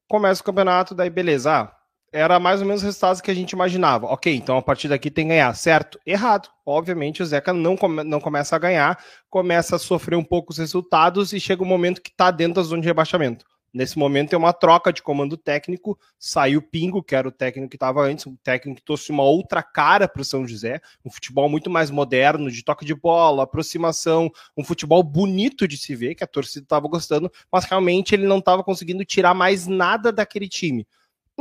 Começa 0.06 0.42
o 0.42 0.44
campeonato, 0.44 0.94
daí 0.94 1.08
beleza. 1.08 1.74
Era 2.12 2.38
mais 2.38 2.60
ou 2.60 2.66
menos 2.66 2.82
o 2.82 2.84
resultado 2.84 3.22
que 3.22 3.30
a 3.30 3.34
gente 3.34 3.52
imaginava. 3.52 4.06
Ok, 4.06 4.34
então 4.34 4.58
a 4.58 4.62
partir 4.62 4.86
daqui 4.86 5.10
tem 5.10 5.24
que 5.24 5.30
ganhar, 5.30 5.54
certo? 5.54 5.98
Errado. 6.04 6.50
Obviamente 6.64 7.22
o 7.22 7.26
Zeca 7.26 7.54
não, 7.54 7.74
come, 7.74 8.04
não 8.04 8.20
começa 8.20 8.54
a 8.54 8.58
ganhar, 8.58 9.02
começa 9.30 9.76
a 9.76 9.78
sofrer 9.78 10.16
um 10.16 10.24
pouco 10.24 10.52
os 10.52 10.58
resultados 10.58 11.32
e 11.32 11.40
chega 11.40 11.62
um 11.62 11.66
momento 11.66 12.02
que 12.02 12.10
está 12.10 12.30
dentro 12.30 12.56
da 12.56 12.62
zona 12.62 12.82
de 12.82 12.86
rebaixamento. 12.86 13.46
Nesse 13.72 13.98
momento 13.98 14.28
tem 14.28 14.38
uma 14.38 14.52
troca 14.52 14.92
de 14.92 15.02
comando 15.02 15.34
técnico, 15.34 15.98
saiu 16.18 16.58
o 16.58 16.62
Pingo, 16.62 17.02
que 17.02 17.14
era 17.14 17.26
o 17.26 17.32
técnico 17.32 17.70
que 17.70 17.76
estava 17.76 18.02
antes, 18.02 18.26
um 18.26 18.36
técnico 18.36 18.80
que 18.80 18.84
trouxe 18.84 19.10
uma 19.10 19.22
outra 19.22 19.62
cara 19.62 20.06
para 20.06 20.20
o 20.20 20.24
São 20.24 20.46
José, 20.46 20.78
um 21.02 21.10
futebol 21.10 21.48
muito 21.48 21.70
mais 21.70 21.90
moderno, 21.90 22.50
de 22.50 22.62
toque 22.62 22.84
de 22.84 22.94
bola, 22.94 23.44
aproximação, 23.44 24.30
um 24.54 24.62
futebol 24.62 25.02
bonito 25.02 25.66
de 25.66 25.78
se 25.78 25.96
ver, 25.96 26.14
que 26.14 26.22
a 26.22 26.26
torcida 26.26 26.64
estava 26.64 26.86
gostando, 26.86 27.32
mas 27.50 27.64
realmente 27.64 28.14
ele 28.14 28.26
não 28.26 28.40
estava 28.40 28.62
conseguindo 28.62 29.06
tirar 29.06 29.32
mais 29.32 29.66
nada 29.66 30.12
daquele 30.12 30.50
time. 30.50 30.86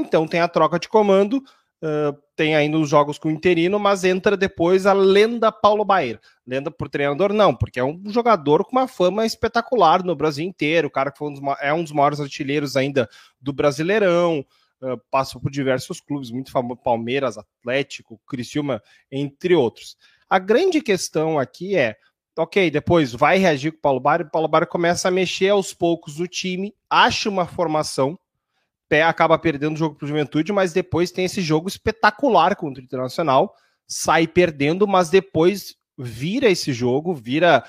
Então 0.01 0.27
tem 0.27 0.39
a 0.39 0.47
troca 0.47 0.79
de 0.79 0.89
comando, 0.89 1.41
Uh, 1.83 2.15
tem 2.35 2.55
ainda 2.55 2.77
os 2.77 2.87
jogos 2.87 3.17
com 3.17 3.27
o 3.27 3.31
interino, 3.31 3.79
mas 3.79 4.03
entra 4.03 4.37
depois 4.37 4.85
a 4.85 4.93
lenda 4.93 5.51
Paulo 5.51 5.83
Baier. 5.83 6.19
Lenda 6.45 6.69
por 6.69 6.87
treinador, 6.87 7.33
não, 7.33 7.55
porque 7.55 7.79
é 7.79 7.83
um 7.83 7.99
jogador 8.05 8.63
com 8.63 8.73
uma 8.73 8.87
fama 8.87 9.25
espetacular 9.25 10.03
no 10.03 10.15
Brasil 10.15 10.45
inteiro. 10.45 10.87
O 10.87 10.91
cara 10.91 11.11
que 11.11 11.23
um 11.23 11.33
dos, 11.33 11.41
é 11.59 11.73
um 11.73 11.81
dos 11.81 11.91
maiores 11.91 12.19
artilheiros 12.19 12.77
ainda 12.77 13.09
do 13.41 13.51
Brasileirão, 13.51 14.45
uh, 14.81 15.01
passou 15.09 15.41
por 15.41 15.49
diversos 15.49 15.99
clubes, 15.99 16.29
muito 16.29 16.51
famoso, 16.51 16.79
Palmeiras, 16.83 17.35
Atlético, 17.35 18.21
Criciúma, 18.27 18.79
entre 19.11 19.55
outros. 19.55 19.97
A 20.29 20.37
grande 20.37 20.81
questão 20.81 21.39
aqui 21.39 21.75
é, 21.75 21.95
ok, 22.37 22.69
depois 22.69 23.11
vai 23.11 23.39
reagir 23.39 23.71
com 23.71 23.79
o 23.79 23.81
Paulo 23.81 23.99
Baier, 23.99 24.27
o 24.27 24.29
Paulo 24.29 24.47
Baier 24.47 24.67
começa 24.67 25.07
a 25.07 25.11
mexer 25.11 25.49
aos 25.49 25.73
poucos 25.73 26.19
no 26.19 26.27
time, 26.27 26.75
acha 26.87 27.27
uma 27.27 27.47
formação, 27.47 28.19
pé 28.91 29.03
acaba 29.03 29.39
perdendo 29.39 29.75
o 29.75 29.77
jogo 29.77 29.95
para 29.95 30.03
o 30.03 30.07
Juventude, 30.07 30.51
mas 30.51 30.73
depois 30.73 31.11
tem 31.11 31.23
esse 31.23 31.39
jogo 31.39 31.69
espetacular 31.69 32.57
contra 32.57 32.81
o 32.81 32.83
Internacional, 32.83 33.55
sai 33.87 34.27
perdendo, 34.27 34.85
mas 34.85 35.09
depois 35.09 35.77
vira 35.97 36.49
esse 36.49 36.73
jogo, 36.73 37.13
vira 37.13 37.63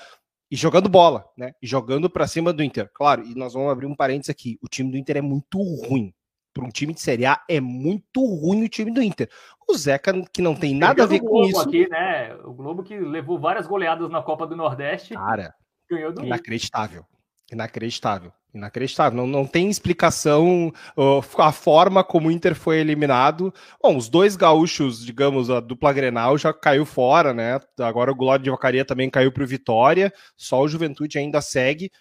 e 0.51 0.57
jogando 0.57 0.89
bola, 0.89 1.25
né? 1.37 1.53
E 1.61 1.65
jogando 1.65 2.09
para 2.09 2.27
cima 2.27 2.51
do 2.51 2.61
Inter. 2.61 2.91
Claro, 2.93 3.23
e 3.25 3.33
nós 3.35 3.53
vamos 3.53 3.71
abrir 3.71 3.85
um 3.85 3.95
parênteses 3.95 4.29
aqui. 4.29 4.59
O 4.61 4.67
time 4.67 4.91
do 4.91 4.97
Inter 4.97 5.15
é 5.15 5.21
muito 5.21 5.59
ruim. 5.87 6.13
Para 6.53 6.65
um 6.65 6.69
time 6.69 6.93
de 6.93 6.99
Série 6.99 7.25
A 7.25 7.41
é 7.49 7.61
muito 7.61 8.23
ruim 8.23 8.65
o 8.65 8.69
time 8.69 8.91
do 8.91 9.01
Inter. 9.01 9.29
O 9.67 9.75
Zeca, 9.75 10.13
que 10.31 10.41
não 10.41 10.53
tem 10.53 10.75
nada 10.75 11.03
a 11.03 11.07
ver 11.07 11.21
com 11.21 11.45
isso. 11.45 11.61
Aqui, 11.61 11.87
né? 11.89 12.35
O 12.43 12.53
Globo 12.53 12.83
que 12.83 12.99
levou 12.99 13.39
várias 13.39 13.65
goleadas 13.65 14.09
na 14.09 14.21
Copa 14.21 14.45
do 14.45 14.57
Nordeste. 14.57 15.13
Cara, 15.13 15.55
ganhou 15.89 16.11
do 16.11 16.25
inacreditável. 16.25 17.05
Inacreditável. 17.53 18.33
Inacreditável. 18.53 19.17
Não, 19.17 19.27
não 19.27 19.45
tem 19.45 19.69
explicação 19.69 20.73
uh, 20.97 21.41
a 21.41 21.51
forma 21.51 22.03
como 22.03 22.27
o 22.27 22.31
Inter 22.31 22.55
foi 22.55 22.79
eliminado. 22.79 23.53
Bom, 23.81 23.95
os 23.95 24.09
dois 24.09 24.35
gaúchos, 24.35 25.05
digamos, 25.05 25.49
a 25.49 25.59
dupla 25.59 25.93
Grenal 25.93 26.37
já 26.37 26.53
caiu 26.53 26.85
fora, 26.85 27.33
né? 27.33 27.59
Agora 27.79 28.11
o 28.11 28.15
Glória 28.15 28.43
de 28.43 28.49
Vacaria 28.49 28.83
também 28.83 29.09
caiu 29.09 29.31
para 29.31 29.43
o 29.43 29.47
Vitória. 29.47 30.11
Só 30.35 30.61
o 30.61 30.67
Juventude 30.67 31.17
ainda 31.17 31.41
segue. 31.41 31.91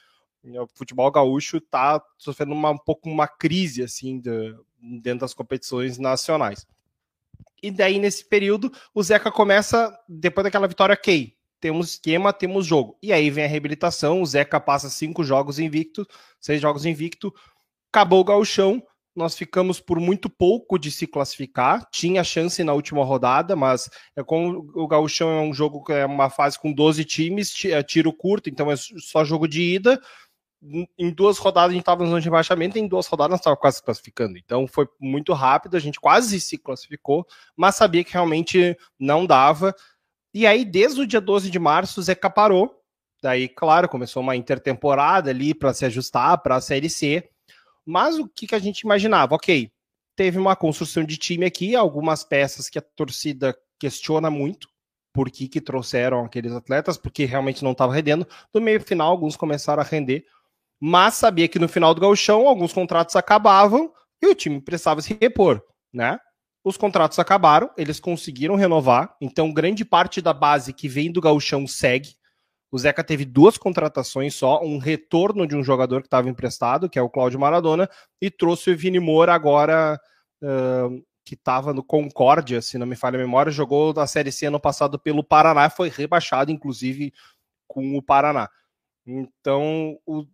O 0.44 0.66
futebol 0.74 1.10
gaúcho 1.10 1.58
está 1.58 2.02
sofrendo 2.18 2.52
uma, 2.52 2.70
um 2.70 2.78
pouco 2.78 3.08
uma 3.08 3.28
crise 3.28 3.82
assim 3.82 4.18
de, 4.18 4.56
dentro 5.00 5.20
das 5.20 5.34
competições 5.34 5.98
nacionais. 5.98 6.66
E 7.62 7.70
daí, 7.70 7.98
nesse 7.98 8.24
período, 8.24 8.72
o 8.92 9.02
Zeca 9.02 9.30
começa, 9.30 9.96
depois 10.08 10.42
daquela 10.42 10.66
vitória, 10.66 10.94
ok, 10.94 11.32
temos 11.62 11.90
esquema, 11.90 12.32
temos 12.32 12.66
jogo. 12.66 12.98
E 13.00 13.12
aí 13.12 13.30
vem 13.30 13.44
a 13.44 13.48
reabilitação, 13.48 14.20
o 14.20 14.26
Zeca 14.26 14.60
passa 14.60 14.90
cinco 14.90 15.22
jogos 15.22 15.60
invicto, 15.60 16.04
seis 16.40 16.60
jogos 16.60 16.84
invicto, 16.84 17.32
acabou 17.90 18.20
o 18.20 18.24
gauchão, 18.24 18.82
nós 19.14 19.36
ficamos 19.36 19.78
por 19.78 20.00
muito 20.00 20.28
pouco 20.28 20.76
de 20.76 20.90
se 20.90 21.06
classificar, 21.06 21.88
tinha 21.92 22.24
chance 22.24 22.64
na 22.64 22.72
última 22.72 23.04
rodada, 23.04 23.54
mas 23.54 23.88
é 24.16 24.24
como 24.24 24.72
o 24.74 24.88
gauchão 24.88 25.30
é 25.30 25.40
um 25.40 25.54
jogo 25.54 25.84
que 25.84 25.92
é 25.92 26.04
uma 26.04 26.28
fase 26.28 26.58
com 26.58 26.72
12 26.72 27.04
times, 27.04 27.54
é 27.66 27.80
tiro 27.82 28.12
curto, 28.12 28.50
então 28.50 28.68
é 28.70 28.74
só 28.76 29.24
jogo 29.24 29.46
de 29.46 29.62
ida, 29.62 30.00
em 30.98 31.10
duas 31.10 31.38
rodadas 31.38 31.70
a 31.70 31.74
gente 31.74 31.82
estava 31.82 32.04
no 32.04 32.18
rebaixamento, 32.18 32.78
em 32.78 32.88
duas 32.88 33.06
rodadas 33.06 33.32
nós 33.32 33.40
estávamos 33.40 33.60
quase 33.60 33.82
classificando. 33.82 34.38
Então 34.38 34.66
foi 34.66 34.88
muito 35.00 35.32
rápido, 35.32 35.76
a 35.76 35.80
gente 35.80 36.00
quase 36.00 36.40
se 36.40 36.58
classificou, 36.58 37.26
mas 37.56 37.76
sabia 37.76 38.02
que 38.02 38.12
realmente 38.12 38.76
não 38.98 39.26
dava. 39.26 39.74
E 40.34 40.46
aí, 40.46 40.64
desde 40.64 41.00
o 41.00 41.06
dia 41.06 41.20
12 41.20 41.50
de 41.50 41.58
março, 41.58 42.00
o 42.00 42.02
Zeca 42.02 42.30
parou. 42.30 42.80
Daí, 43.22 43.48
claro, 43.48 43.88
começou 43.88 44.22
uma 44.22 44.34
intertemporada 44.34 45.30
ali 45.30 45.54
para 45.54 45.72
se 45.74 45.84
ajustar 45.84 46.38
para 46.42 46.56
a 46.56 46.60
Série 46.60 46.90
C. 46.90 47.28
Mas 47.84 48.18
o 48.18 48.28
que, 48.28 48.46
que 48.46 48.54
a 48.54 48.58
gente 48.58 48.80
imaginava? 48.80 49.34
Ok, 49.34 49.70
teve 50.16 50.38
uma 50.38 50.56
construção 50.56 51.04
de 51.04 51.16
time 51.16 51.44
aqui, 51.44 51.76
algumas 51.76 52.24
peças 52.24 52.68
que 52.68 52.78
a 52.78 52.82
torcida 52.82 53.56
questiona 53.78 54.30
muito 54.30 54.68
por 55.12 55.30
que, 55.30 55.46
que 55.46 55.60
trouxeram 55.60 56.24
aqueles 56.24 56.52
atletas, 56.52 56.96
porque 56.96 57.24
realmente 57.24 57.62
não 57.62 57.72
estava 57.72 57.92
rendendo. 57.92 58.26
No 58.52 58.60
meio 58.60 58.80
final, 58.80 59.10
alguns 59.10 59.36
começaram 59.36 59.82
a 59.82 59.84
render, 59.84 60.24
mas 60.80 61.14
sabia 61.14 61.48
que 61.48 61.58
no 61.58 61.68
final 61.68 61.94
do 61.94 62.00
gauchão 62.00 62.48
alguns 62.48 62.72
contratos 62.72 63.14
acabavam 63.14 63.92
e 64.22 64.26
o 64.26 64.34
time 64.34 64.60
precisava 64.60 65.02
se 65.02 65.16
repor, 65.20 65.62
né? 65.92 66.18
Os 66.64 66.76
contratos 66.76 67.18
acabaram, 67.18 67.70
eles 67.76 67.98
conseguiram 67.98 68.54
renovar, 68.54 69.16
então 69.20 69.52
grande 69.52 69.84
parte 69.84 70.20
da 70.20 70.32
base 70.32 70.72
que 70.72 70.88
vem 70.88 71.10
do 71.10 71.20
gauchão 71.20 71.66
segue. 71.66 72.14
O 72.70 72.78
Zeca 72.78 73.04
teve 73.04 73.24
duas 73.24 73.58
contratações 73.58 74.34
só, 74.34 74.62
um 74.62 74.78
retorno 74.78 75.46
de 75.46 75.54
um 75.54 75.62
jogador 75.62 76.00
que 76.00 76.06
estava 76.06 76.28
emprestado, 76.28 76.88
que 76.88 76.98
é 76.98 77.02
o 77.02 77.10
Cláudio 77.10 77.38
Maradona, 77.38 77.88
e 78.20 78.30
trouxe 78.30 78.70
o 78.70 78.76
Vini 78.76 78.98
Moura 78.98 79.34
agora, 79.34 80.00
uh, 80.42 81.04
que 81.24 81.34
estava 81.34 81.74
no 81.74 81.84
Concórdia, 81.84 82.62
se 82.62 82.78
não 82.78 82.86
me 82.86 82.96
falha 82.96 83.16
a 83.16 83.20
memória, 83.20 83.52
jogou 83.52 83.92
na 83.92 84.06
Série 84.06 84.32
C 84.32 84.46
ano 84.46 84.58
passado 84.58 84.98
pelo 84.98 85.22
Paraná, 85.22 85.68
foi 85.68 85.88
rebaixado, 85.90 86.50
inclusive, 86.50 87.12
com 87.66 87.96
o 87.96 88.02
Paraná. 88.02 88.48
Então, 89.06 89.98
o, 90.06 90.24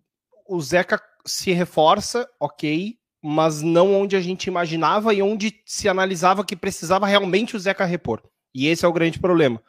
o 0.47 0.61
Zeca 0.61 1.03
se 1.27 1.53
reforça, 1.53 2.29
ok, 2.39 2.97
mas 3.23 3.63
não 3.63 3.95
onde 3.95 4.17
a 4.17 4.21
gente 4.21 4.47
imaginava 4.47 5.13
e 5.13 5.23
onde 5.23 5.61
se 5.65 5.89
analisava 5.89 6.45
que 6.45 6.57
precisava 6.57 7.07
realmente 7.07 7.57
o 7.57 7.59
Zeca 7.59 7.85
repor. 7.85 8.23
E 8.55 8.67
esse 8.67 8.85
é 8.85 8.89
o 8.89 8.93
grande 8.93 9.19
problema. 9.19 9.63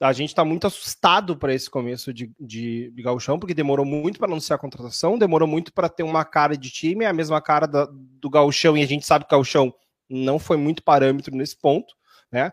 A 0.00 0.12
gente 0.12 0.30
está 0.30 0.44
muito 0.44 0.66
assustado 0.66 1.36
para 1.36 1.54
esse 1.54 1.70
começo 1.70 2.12
de, 2.12 2.30
de, 2.38 2.90
de 2.90 3.02
gauchão, 3.02 3.38
porque 3.38 3.54
demorou 3.54 3.86
muito 3.86 4.18
para 4.18 4.28
anunciar 4.28 4.56
a 4.56 4.60
contratação, 4.60 5.18
demorou 5.18 5.48
muito 5.48 5.72
para 5.72 5.88
ter 5.88 6.02
uma 6.02 6.24
cara 6.24 6.56
de 6.56 6.70
time, 6.70 7.04
a 7.04 7.12
mesma 7.12 7.40
cara 7.40 7.66
da, 7.66 7.88
do 7.90 8.28
gauchão, 8.28 8.76
e 8.76 8.82
a 8.82 8.86
gente 8.86 9.06
sabe 9.06 9.24
que 9.24 9.34
o 9.34 9.38
gauchão 9.38 9.72
não 10.08 10.38
foi 10.38 10.56
muito 10.56 10.82
parâmetro 10.82 11.34
nesse 11.34 11.56
ponto. 11.56 11.94
Né? 12.30 12.50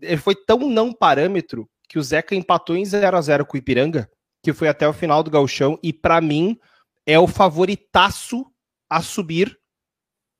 Ele 0.00 0.16
foi 0.16 0.34
tão 0.34 0.58
não 0.70 0.92
parâmetro 0.92 1.68
que 1.88 1.98
o 1.98 2.02
Zeca 2.02 2.34
empatou 2.34 2.76
em 2.76 2.84
0 2.84 3.16
a 3.16 3.20
0 3.20 3.44
com 3.44 3.56
o 3.56 3.58
Ipiranga, 3.58 4.08
que 4.42 4.52
foi 4.52 4.68
até 4.68 4.86
o 4.86 4.92
final 4.92 5.22
do 5.22 5.30
gauchão, 5.30 5.78
e 5.82 5.92
para 5.92 6.20
mim 6.20 6.58
é 7.04 7.18
o 7.18 7.26
favoritaço 7.26 8.46
a 8.88 9.02
subir 9.02 9.58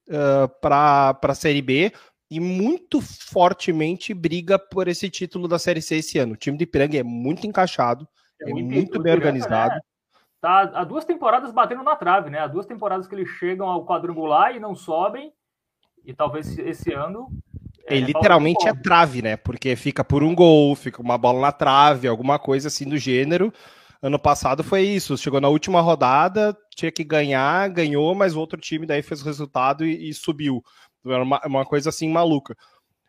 uh, 0.09 0.49
para 0.61 1.19
a 1.23 1.35
Série 1.35 1.63
B 1.63 1.93
e 2.31 2.41
muito 2.41 3.01
fortemente 3.01 4.13
briga 4.15 4.59
por 4.59 4.89
esse 4.89 5.09
título 5.09 5.47
da 5.47 5.59
Série 5.59 5.83
C 5.83 5.97
esse 5.97 6.19
ano. 6.19 6.35
O 6.35 6.37
time 6.37 6.57
do 6.57 6.63
Ipiranga 6.63 6.99
é 6.99 7.03
muito 7.03 7.47
encaixado, 7.47 8.09
é, 8.41 8.51
é 8.51 8.55
muito 8.55 9.01
bem 9.01 9.13
organizado. 9.13 9.75
Né? 9.75 9.81
Tá 10.41 10.61
há 10.75 10.85
duas 10.85 11.05
temporadas 11.05 11.53
batendo 11.53 11.83
na 11.83 11.97
trave, 11.97 12.29
né? 12.29 12.39
Há 12.39 12.47
duas 12.47 12.67
temporadas 12.67 13.07
que 13.07 13.15
eles 13.15 13.29
chegam 13.29 13.67
ao 13.67 13.87
quadrangular 13.87 14.55
e 14.55 14.61
não 14.61 14.75
sobem. 14.75 15.33
E 16.05 16.13
talvez 16.13 16.59
esse 16.59 16.93
ano. 16.93 17.29
É, 17.87 17.99
literalmente 17.99 18.69
é 18.69 18.75
trave, 18.75 19.23
né? 19.23 19.37
Porque 19.37 19.75
fica 19.75 20.05
por 20.05 20.23
um 20.23 20.35
gol, 20.35 20.75
fica 20.75 21.01
uma 21.01 21.17
bola 21.17 21.41
na 21.41 21.53
trave, 21.53 22.09
alguma 22.09 22.39
coisa 22.39 22.69
assim 22.69 22.87
do 22.87 22.99
gênero. 22.99 23.53
Ano 24.05 24.19
passado 24.19 24.63
foi 24.63 24.83
isso, 24.83 25.17
chegou 25.17 25.41
na 25.41 25.49
última 25.49 25.81
rodada, 25.81 26.55
tinha 26.77 26.93
que 26.93 27.03
ganhar, 27.03 27.67
ganhou, 27.71 28.15
mas 28.15 28.37
o 28.37 28.39
outro 28.39 28.61
time 28.61 28.85
daí 28.85 29.01
fez 29.01 29.23
o 29.23 29.25
resultado 29.25 29.83
e, 29.83 30.11
e 30.11 30.13
subiu. 30.13 30.63
Era 31.07 31.23
uma, 31.23 31.41
uma, 31.47 31.65
coisa 31.65 31.89
assim 31.89 32.11
maluca. 32.11 32.55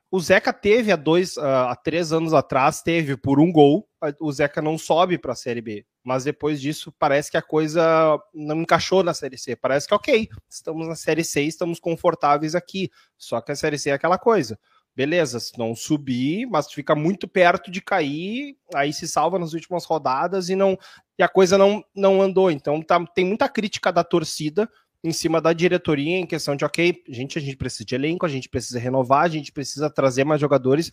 O 0.10 0.22
Zeca 0.22 0.54
teve 0.54 0.94
há 0.94 0.96
dois, 0.96 1.36
uh, 1.36 1.68
há 1.68 1.76
três 1.76 2.14
anos 2.14 2.34
atrás, 2.34 2.82
teve 2.82 3.18
por 3.18 3.42
um 3.42 3.52
gol, 3.52 3.86
o 4.22 4.32
Zeca 4.32 4.62
não 4.62 4.78
sobe 4.78 5.18
para 5.18 5.34
a 5.34 5.36
Série 5.36 5.60
B. 5.60 5.86
Mas 6.02 6.24
depois 6.24 6.62
disso, 6.62 6.94
parece 6.98 7.30
que 7.30 7.36
a 7.36 7.42
coisa 7.42 8.18
não 8.34 8.62
encaixou 8.62 9.04
na 9.04 9.14
Série 9.14 9.38
C. 9.38 9.54
Parece 9.54 9.90
que, 9.90 9.94
ok, 9.94 10.30
estamos 10.50 10.88
na 10.88 10.96
Série 10.96 11.26
C, 11.26 11.42
estamos 11.42 11.78
confortáveis 11.78 12.56
aqui. 12.56 12.90
Só 13.18 13.42
que 13.42 13.52
a 13.52 13.56
Série 13.58 13.78
C 13.78 13.90
é 13.90 13.94
aquela 13.94 14.18
coisa 14.18 14.58
beleza, 14.96 15.40
se 15.40 15.58
não 15.58 15.76
subir, 15.76 16.48
mas 16.48 16.72
fica 16.72 16.96
muito 16.96 17.28
perto 17.28 17.70
de 17.70 17.82
cair, 17.82 18.56
aí 18.74 18.94
se 18.94 19.08
salva 19.08 19.38
nas 19.38 19.54
últimas 19.54 19.84
rodadas 19.86 20.50
e 20.50 20.56
não 20.56 20.78
e 21.18 21.24
a 21.24 21.28
coisa 21.28 21.58
não, 21.58 21.84
não 21.96 22.22
andou. 22.22 22.50
Então 22.50 22.82
tá, 22.82 23.04
tem 23.08 23.26
muita 23.26 23.48
crítica 23.50 23.92
da 23.92 24.04
torcida 24.04 24.70
em 25.04 25.12
cima 25.12 25.40
da 25.40 25.54
diretoria 25.54 26.18
em 26.18 26.26
questão 26.26 26.56
de, 26.56 26.66
ok, 26.66 27.04
gente, 27.08 27.38
a 27.38 27.42
gente 27.42 27.58
precisa 27.58 27.86
de 27.86 27.96
elenco, 27.96 28.26
a 28.26 28.30
gente 28.30 28.50
precisa 28.50 28.80
renovar, 28.80 29.24
a 29.24 29.30
gente 29.30 29.52
precisa 29.52 29.90
trazer 29.90 30.24
mais 30.24 30.42
jogadores, 30.42 30.92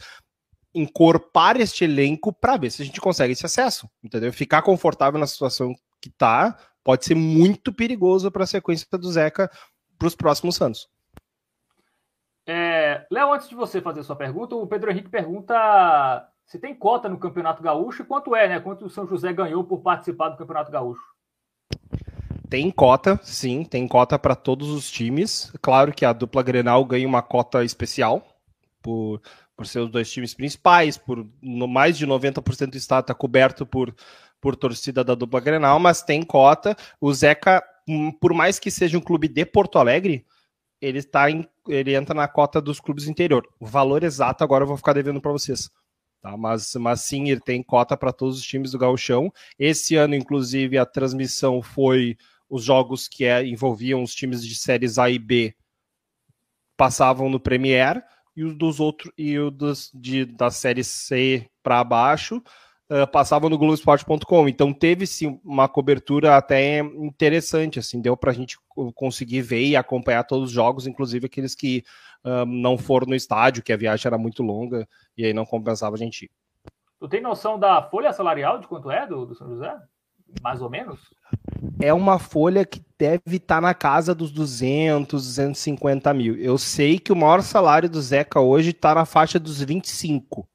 encorpar 0.74 1.60
este 1.60 1.84
elenco 1.84 2.32
para 2.32 2.56
ver 2.56 2.70
se 2.70 2.82
a 2.82 2.84
gente 2.84 3.00
consegue 3.00 3.32
esse 3.32 3.46
acesso, 3.46 3.88
entendeu? 4.02 4.32
Ficar 4.32 4.62
confortável 4.62 5.18
na 5.18 5.26
situação 5.26 5.74
que 6.00 6.10
tá 6.10 6.58
pode 6.84 7.04
ser 7.04 7.14
muito 7.14 7.72
perigoso 7.72 8.30
para 8.30 8.44
a 8.44 8.46
sequência 8.46 8.86
do 8.92 9.10
Zeca 9.10 9.50
para 9.98 10.08
os 10.08 10.14
próximos 10.14 10.60
anos. 10.60 10.88
É, 12.46 13.06
Léo, 13.10 13.32
antes 13.32 13.48
de 13.48 13.54
você 13.54 13.80
fazer 13.80 14.02
sua 14.02 14.16
pergunta, 14.16 14.54
o 14.54 14.66
Pedro 14.66 14.90
Henrique 14.90 15.08
pergunta 15.08 16.28
se 16.44 16.58
tem 16.58 16.74
cota 16.74 17.08
no 17.08 17.18
Campeonato 17.18 17.62
Gaúcho 17.62 18.02
e 18.02 18.04
quanto 18.04 18.34
é, 18.34 18.48
né? 18.48 18.60
Quanto 18.60 18.84
o 18.84 18.90
São 18.90 19.06
José 19.06 19.32
ganhou 19.32 19.64
por 19.64 19.80
participar 19.80 20.30
do 20.30 20.36
Campeonato 20.36 20.70
Gaúcho? 20.70 21.02
Tem 22.50 22.70
cota, 22.70 23.18
sim, 23.22 23.64
tem 23.64 23.88
cota 23.88 24.18
para 24.18 24.34
todos 24.34 24.68
os 24.68 24.90
times. 24.90 25.50
Claro 25.62 25.92
que 25.92 26.04
a 26.04 26.12
dupla 26.12 26.42
Grenal 26.42 26.84
ganha 26.84 27.08
uma 27.08 27.22
cota 27.22 27.64
especial 27.64 28.22
por, 28.82 29.22
por 29.56 29.66
ser 29.66 29.78
os 29.78 29.90
dois 29.90 30.10
times 30.10 30.34
principais, 30.34 30.98
por 30.98 31.26
no, 31.40 31.66
mais 31.66 31.96
de 31.96 32.06
90% 32.06 32.70
do 32.70 32.76
estado 32.76 33.04
está 33.04 33.14
coberto 33.14 33.64
por, 33.64 33.94
por 34.40 34.54
torcida 34.54 35.02
da 35.02 35.14
dupla 35.14 35.40
Grenal, 35.40 35.78
mas 35.78 36.02
tem 36.02 36.22
cota. 36.22 36.76
O 37.00 37.14
Zeca, 37.14 37.62
hum, 37.88 38.12
por 38.12 38.34
mais 38.34 38.58
que 38.58 38.70
seja 38.70 38.98
um 38.98 39.00
clube 39.00 39.28
de 39.28 39.46
Porto 39.46 39.78
Alegre, 39.78 40.26
ele 40.82 40.98
está 40.98 41.30
em, 41.30 41.48
ele 41.68 41.94
entra 41.94 42.12
na 42.12 42.26
cota 42.26 42.60
dos 42.60 42.80
clubes 42.80 43.06
interior. 43.06 43.48
O 43.60 43.64
valor 43.64 44.02
exato 44.02 44.42
agora 44.42 44.64
eu 44.64 44.68
vou 44.68 44.76
ficar 44.76 44.92
devendo 44.92 45.20
para 45.20 45.30
vocês. 45.30 45.70
Tá, 46.20 46.36
mas, 46.36 46.74
mas 46.74 47.00
sim, 47.02 47.30
ele 47.30 47.40
tem 47.40 47.62
cota 47.62 47.96
para 47.96 48.12
todos 48.12 48.38
os 48.38 48.44
times 48.44 48.72
do 48.72 48.78
Gauchão. 48.78 49.32
Esse 49.58 49.96
ano, 49.96 50.14
inclusive, 50.14 50.76
a 50.76 50.84
transmissão 50.84 51.62
foi 51.62 52.16
os 52.48 52.64
jogos 52.64 53.08
que 53.08 53.24
é, 53.24 53.46
envolviam 53.46 54.02
os 54.02 54.14
times 54.14 54.44
de 54.44 54.54
séries 54.54 54.98
A 54.98 55.08
e 55.08 55.18
B 55.18 55.54
passavam 56.76 57.28
no 57.28 57.38
Premier 57.38 58.02
e 58.36 58.44
os 58.44 58.56
dos 58.56 58.80
outros 58.80 59.12
e 59.16 59.38
o 59.38 59.50
dos, 59.50 59.90
de, 59.94 60.24
da 60.24 60.50
série 60.50 60.82
C 60.82 61.48
para 61.62 61.84
baixo 61.84 62.42
uh, 62.92 63.06
passavam 63.10 63.48
no 63.48 63.56
Globoesporte.com. 63.56 64.48
Então 64.48 64.72
teve 64.72 65.06
sim 65.06 65.40
uma 65.42 65.68
cobertura 65.68 66.36
até 66.36 66.78
interessante, 66.78 67.78
assim, 67.78 68.00
deu 68.00 68.16
para 68.16 68.30
a 68.30 68.34
gente 68.34 68.58
conseguir 68.94 69.40
ver 69.40 69.64
e 69.64 69.76
acompanhar 69.76 70.24
todos 70.24 70.50
os 70.50 70.54
jogos, 70.54 70.86
inclusive 70.86 71.26
aqueles 71.26 71.54
que 71.54 71.82
uh, 72.24 72.44
não 72.44 72.76
foram 72.76 73.06
no 73.06 73.14
estádio, 73.14 73.62
que 73.62 73.72
a 73.72 73.76
viagem 73.76 74.06
era 74.06 74.18
muito 74.18 74.42
longa 74.42 74.86
e 75.16 75.24
aí 75.24 75.32
não 75.32 75.46
compensava 75.46 75.96
a 75.96 75.98
gente 75.98 76.26
ir. 76.26 76.30
Tu 77.00 77.08
tem 77.08 77.20
noção 77.20 77.58
da 77.58 77.82
folha 77.82 78.12
salarial 78.12 78.58
de 78.58 78.68
quanto 78.68 78.90
é 78.90 79.06
do, 79.06 79.26
do 79.26 79.34
São 79.34 79.48
José? 79.48 79.74
Mais 80.40 80.62
ou 80.62 80.70
menos? 80.70 81.00
É 81.80 81.92
uma 81.92 82.18
folha 82.18 82.64
que 82.64 82.82
deve 82.98 83.36
estar 83.36 83.56
tá 83.56 83.60
na 83.60 83.74
casa 83.74 84.14
dos 84.14 84.30
200, 84.30 85.22
250 85.22 86.14
mil. 86.14 86.36
Eu 86.36 86.56
sei 86.56 86.98
que 86.98 87.12
o 87.12 87.16
maior 87.16 87.42
salário 87.42 87.90
do 87.90 88.00
Zeca 88.00 88.40
hoje 88.40 88.70
está 88.70 88.94
na 88.94 89.04
faixa 89.04 89.38
dos 89.38 89.60
25. 89.60 90.48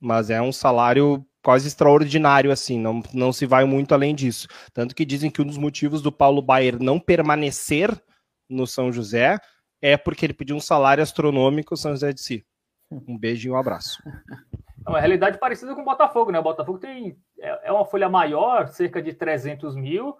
Mas 0.00 0.30
é 0.30 0.40
um 0.40 0.52
salário 0.52 1.26
quase 1.42 1.68
extraordinário, 1.68 2.50
assim, 2.50 2.78
não, 2.78 3.02
não 3.12 3.32
se 3.32 3.46
vai 3.46 3.64
muito 3.64 3.94
além 3.94 4.14
disso. 4.14 4.48
Tanto 4.72 4.94
que 4.94 5.04
dizem 5.04 5.30
que 5.30 5.40
um 5.40 5.46
dos 5.46 5.58
motivos 5.58 6.02
do 6.02 6.12
Paulo 6.12 6.42
Baier 6.42 6.80
não 6.80 6.98
permanecer 6.98 7.90
no 8.48 8.66
São 8.66 8.92
José 8.92 9.38
é 9.80 9.96
porque 9.96 10.26
ele 10.26 10.34
pediu 10.34 10.56
um 10.56 10.60
salário 10.60 11.02
astronômico 11.02 11.76
São 11.76 11.92
José 11.92 12.12
de 12.12 12.20
Si. 12.20 12.46
Um 12.90 13.18
beijo 13.18 13.48
e 13.48 13.50
um 13.50 13.56
abraço. 13.56 14.02
É 14.86 14.90
uma 14.90 15.00
realidade 15.00 15.38
parecida 15.38 15.74
com 15.74 15.82
o 15.82 15.84
Botafogo, 15.84 16.30
né? 16.30 16.38
O 16.38 16.42
Botafogo 16.42 16.78
tem 16.78 17.18
é, 17.38 17.68
é 17.68 17.72
uma 17.72 17.84
folha 17.84 18.08
maior, 18.08 18.68
cerca 18.68 19.02
de 19.02 19.12
300 19.12 19.76
mil, 19.76 20.16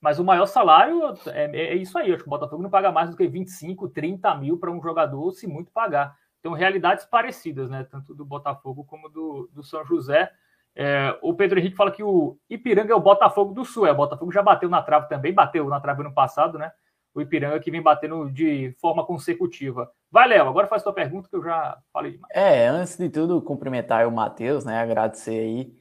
mas 0.00 0.20
o 0.20 0.24
maior 0.24 0.46
salário 0.46 1.14
é, 1.26 1.72
é 1.72 1.74
isso 1.74 1.98
aí. 1.98 2.12
Acho 2.12 2.22
que 2.22 2.28
o 2.28 2.30
Botafogo 2.30 2.62
não 2.62 2.70
paga 2.70 2.92
mais 2.92 3.10
do 3.10 3.16
que 3.16 3.26
25, 3.26 3.88
30 3.88 4.32
mil 4.36 4.56
para 4.56 4.70
um 4.70 4.80
jogador, 4.80 5.32
se 5.32 5.48
muito 5.48 5.72
pagar. 5.72 6.16
Então, 6.38 6.52
realidades 6.52 7.04
parecidas, 7.06 7.68
né? 7.68 7.82
Tanto 7.90 8.14
do 8.14 8.24
Botafogo 8.24 8.84
como 8.84 9.08
do, 9.08 9.50
do 9.52 9.64
São 9.64 9.84
José. 9.84 10.30
É, 10.76 11.16
o 11.22 11.34
Pedro 11.34 11.58
Henrique 11.58 11.76
fala 11.76 11.90
que 11.90 12.02
o 12.02 12.36
Ipiranga 12.50 12.92
é 12.92 12.96
o 12.96 13.00
Botafogo 13.00 13.54
do 13.54 13.64
Sul. 13.64 13.86
É, 13.86 13.92
o 13.92 13.96
Botafogo 13.96 14.32
já 14.32 14.42
bateu 14.42 14.68
na 14.68 14.82
trave 14.82 15.08
também, 15.08 15.32
bateu 15.32 15.68
na 15.68 15.80
trave 15.80 16.02
no 16.02 16.12
passado, 16.12 16.58
né? 16.58 16.72
O 17.14 17.20
Ipiranga 17.20 17.60
que 17.60 17.70
vem 17.70 17.80
batendo 17.80 18.28
de 18.30 18.74
forma 18.80 19.06
consecutiva. 19.06 19.90
Vai, 20.10 20.28
Léo, 20.28 20.48
agora 20.48 20.66
faz 20.66 20.82
tua 20.82 20.92
pergunta 20.92 21.28
que 21.28 21.36
eu 21.36 21.44
já 21.44 21.78
falei 21.92 22.12
demais. 22.12 22.32
É, 22.34 22.66
antes 22.66 22.96
de 22.96 23.08
tudo, 23.08 23.40
cumprimentar 23.40 24.06
o 24.08 24.12
Matheus, 24.12 24.64
né? 24.64 24.80
Agradecer 24.80 25.38
aí 25.38 25.72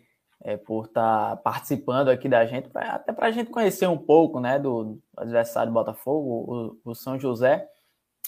é, 0.43 0.57
por 0.57 0.85
estar 0.85 1.29
tá 1.29 1.35
participando 1.37 2.09
aqui 2.09 2.27
da 2.27 2.45
gente, 2.45 2.69
pra, 2.69 2.95
até 2.95 3.13
para 3.13 3.27
a 3.27 3.31
gente 3.31 3.49
conhecer 3.49 3.87
um 3.87 3.97
pouco, 3.97 4.39
né, 4.39 4.59
do 4.59 4.99
adversário 5.17 5.71
do 5.71 5.73
Botafogo, 5.73 6.75
o, 6.85 6.91
o 6.91 6.93
São 6.93 7.17
José. 7.17 7.65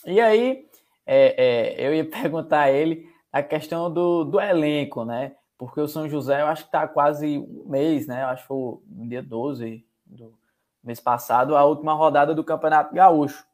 E 0.06 0.22
aí, 0.22 0.66
é, 1.06 1.76
é, 1.78 1.88
eu 1.88 1.94
ia 1.94 2.06
perguntar 2.10 2.62
a 2.62 2.72
ele 2.72 3.08
a 3.32 3.44
questão 3.44 3.92
do, 3.92 4.24
do 4.24 4.40
elenco, 4.40 5.04
né? 5.04 5.34
Porque 5.58 5.80
o 5.80 5.88
São 5.88 6.10
José 6.10 6.42
eu 6.42 6.48
acho 6.48 6.64
que 6.64 6.70
está 6.70 6.88
quase 6.88 7.38
um 7.38 7.70
mês, 7.70 8.08
né? 8.08 8.24
Eu 8.24 8.28
acho 8.28 8.42
que 8.44 8.48
foi 8.48 8.80
no 8.88 9.08
dia 9.08 9.24
12 9.24 9.86
do 10.06 10.38
mês 10.84 11.00
passado, 11.00 11.56
a 11.56 11.64
última 11.64 11.94
rodada 11.94 12.34
do 12.36 12.44
Campeonato 12.44 12.94
Gaúcho. 12.94 13.46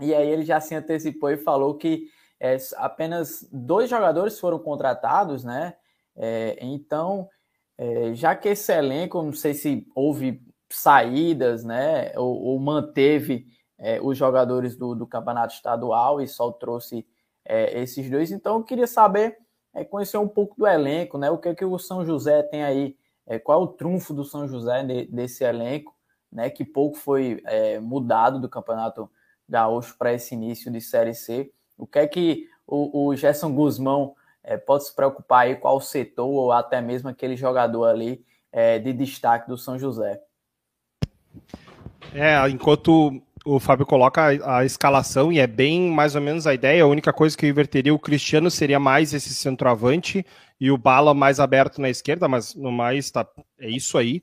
E 0.00 0.14
aí 0.14 0.28
ele 0.28 0.44
já 0.44 0.60
se 0.60 0.74
antecipou 0.74 1.30
e 1.30 1.36
falou 1.36 1.74
que 1.74 2.08
é, 2.40 2.56
apenas 2.76 3.48
dois 3.52 3.88
jogadores 3.88 4.38
foram 4.38 4.58
contratados, 4.58 5.44
né? 5.44 5.74
É, 6.16 6.56
então, 6.60 7.28
é, 7.76 8.14
já 8.14 8.34
que 8.34 8.48
esse 8.48 8.72
elenco, 8.72 9.22
não 9.22 9.32
sei 9.32 9.54
se 9.54 9.86
houve 9.94 10.42
saídas, 10.68 11.64
né? 11.64 12.12
Ou, 12.16 12.42
ou 12.42 12.58
manteve 12.58 13.46
é, 13.78 14.00
os 14.00 14.16
jogadores 14.16 14.76
do, 14.76 14.94
do, 14.94 15.06
campeonato 15.06 15.54
estadual 15.54 16.20
e 16.20 16.26
só 16.26 16.50
trouxe 16.52 17.06
é, 17.44 17.80
esses 17.80 18.10
dois. 18.10 18.30
Então, 18.30 18.58
eu 18.58 18.64
queria 18.64 18.86
saber, 18.86 19.38
é, 19.74 19.84
conhecer 19.84 20.18
um 20.18 20.28
pouco 20.28 20.54
do 20.56 20.66
elenco, 20.66 21.18
né? 21.18 21.30
O 21.30 21.38
que 21.38 21.48
é 21.48 21.54
que 21.54 21.64
o 21.64 21.78
São 21.78 22.04
José 22.04 22.42
tem 22.44 22.62
aí? 22.62 22.96
É, 23.26 23.38
qual 23.38 23.60
é 23.60 23.64
o 23.64 23.66
trunfo 23.66 24.14
do 24.14 24.24
São 24.24 24.46
José 24.46 24.82
de, 24.84 25.06
desse 25.06 25.44
elenco, 25.44 25.94
né? 26.30 26.48
Que 26.48 26.64
pouco 26.64 26.96
foi 26.96 27.42
é, 27.44 27.80
mudado 27.80 28.40
do 28.40 28.48
campeonato 28.48 29.10
gaúcho 29.48 29.96
para 29.98 30.12
esse 30.12 30.34
início 30.34 30.70
de 30.70 30.80
Série 30.80 31.14
C. 31.14 31.50
O 31.76 31.86
que 31.86 31.98
é 31.98 32.06
que 32.06 32.48
o, 32.66 33.08
o 33.08 33.16
Gerson 33.16 33.52
Guzmão 33.52 34.14
é, 34.42 34.56
pode 34.56 34.84
se 34.84 34.94
preocupar 34.94 35.46
aí 35.46 35.56
qual 35.56 35.80
setor 35.80 36.28
ou 36.28 36.52
até 36.52 36.80
mesmo 36.80 37.08
aquele 37.08 37.36
jogador 37.36 37.84
ali 37.84 38.24
é, 38.52 38.78
de 38.78 38.92
destaque 38.92 39.48
do 39.48 39.58
São 39.58 39.78
José? 39.78 40.22
É, 42.12 42.48
enquanto 42.48 43.20
o 43.44 43.60
Fábio 43.60 43.84
coloca 43.84 44.22
a, 44.22 44.58
a, 44.58 44.64
escalação 44.64 45.30
e 45.30 45.38
é 45.38 45.46
bem 45.46 45.90
mais 45.90 46.14
ou 46.14 46.20
menos 46.20 46.46
a 46.46 46.54
ideia, 46.54 46.82
a 46.82 46.86
única 46.86 47.12
coisa 47.12 47.36
que 47.36 47.44
eu 47.44 47.50
inverteria, 47.50 47.92
o 47.92 47.98
Cristiano 47.98 48.50
seria 48.50 48.80
mais 48.80 49.12
esse 49.12 49.34
centroavante 49.34 50.24
e 50.58 50.70
o 50.70 50.78
Bala 50.78 51.12
mais 51.12 51.38
aberto 51.38 51.80
na 51.80 51.90
esquerda, 51.90 52.26
mas 52.26 52.54
no 52.54 52.72
mais 52.72 53.10
tá, 53.10 53.26
é 53.58 53.68
isso 53.68 53.98
aí. 53.98 54.22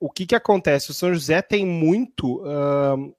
O 0.00 0.10
que 0.10 0.26
que 0.26 0.34
acontece? 0.34 0.90
O 0.90 0.94
São 0.94 1.14
José 1.14 1.40
tem 1.40 1.64
muito 1.64 2.42
uh, 2.42 3.14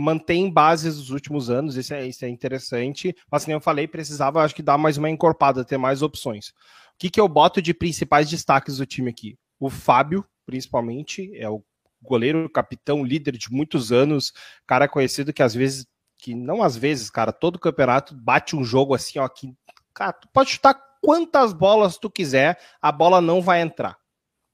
mantém 0.00 0.50
bases 0.50 0.96
dos 0.96 1.10
últimos 1.10 1.50
anos, 1.50 1.76
isso 1.76 1.94
é, 1.94 2.06
isso 2.06 2.24
é 2.24 2.28
interessante, 2.28 3.14
mas 3.30 3.44
como 3.44 3.56
eu 3.56 3.60
falei, 3.60 3.88
precisava, 3.88 4.42
acho 4.42 4.54
que 4.54 4.62
dar 4.62 4.78
mais 4.78 4.96
uma 4.96 5.10
encorpada, 5.10 5.64
ter 5.64 5.78
mais 5.78 6.02
opções. 6.02 6.48
O 6.48 6.98
que, 6.98 7.10
que 7.10 7.20
eu 7.20 7.28
boto 7.28 7.60
de 7.60 7.74
principais 7.74 8.28
destaques 8.28 8.78
do 8.78 8.86
time 8.86 9.10
aqui? 9.10 9.38
O 9.58 9.68
Fábio, 9.68 10.24
principalmente, 10.46 11.30
é 11.34 11.48
o 11.48 11.62
goleiro, 12.06 12.48
capitão, 12.48 13.04
líder 13.04 13.36
de 13.36 13.50
muitos 13.50 13.92
anos, 13.92 14.32
cara 14.66 14.88
conhecido 14.88 15.32
que 15.32 15.42
às 15.42 15.54
vezes, 15.54 15.86
que 16.16 16.34
não 16.34 16.62
às 16.62 16.76
vezes, 16.76 17.10
cara, 17.10 17.32
todo 17.32 17.58
campeonato 17.58 18.14
bate 18.14 18.56
um 18.56 18.64
jogo 18.64 18.94
assim, 18.94 19.18
ó, 19.18 19.28
que, 19.28 19.52
cara, 19.92 20.12
tu 20.12 20.28
pode 20.32 20.50
chutar 20.50 20.74
quantas 21.02 21.52
bolas 21.52 21.98
tu 21.98 22.10
quiser, 22.10 22.58
a 22.80 22.90
bola 22.90 23.20
não 23.20 23.40
vai 23.40 23.60
entrar. 23.60 23.96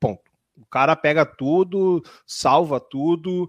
Ponto. 0.01 0.23
O 0.57 0.67
cara 0.67 0.95
pega 0.97 1.25
tudo, 1.25 2.03
salva 2.27 2.81
tudo, 2.81 3.49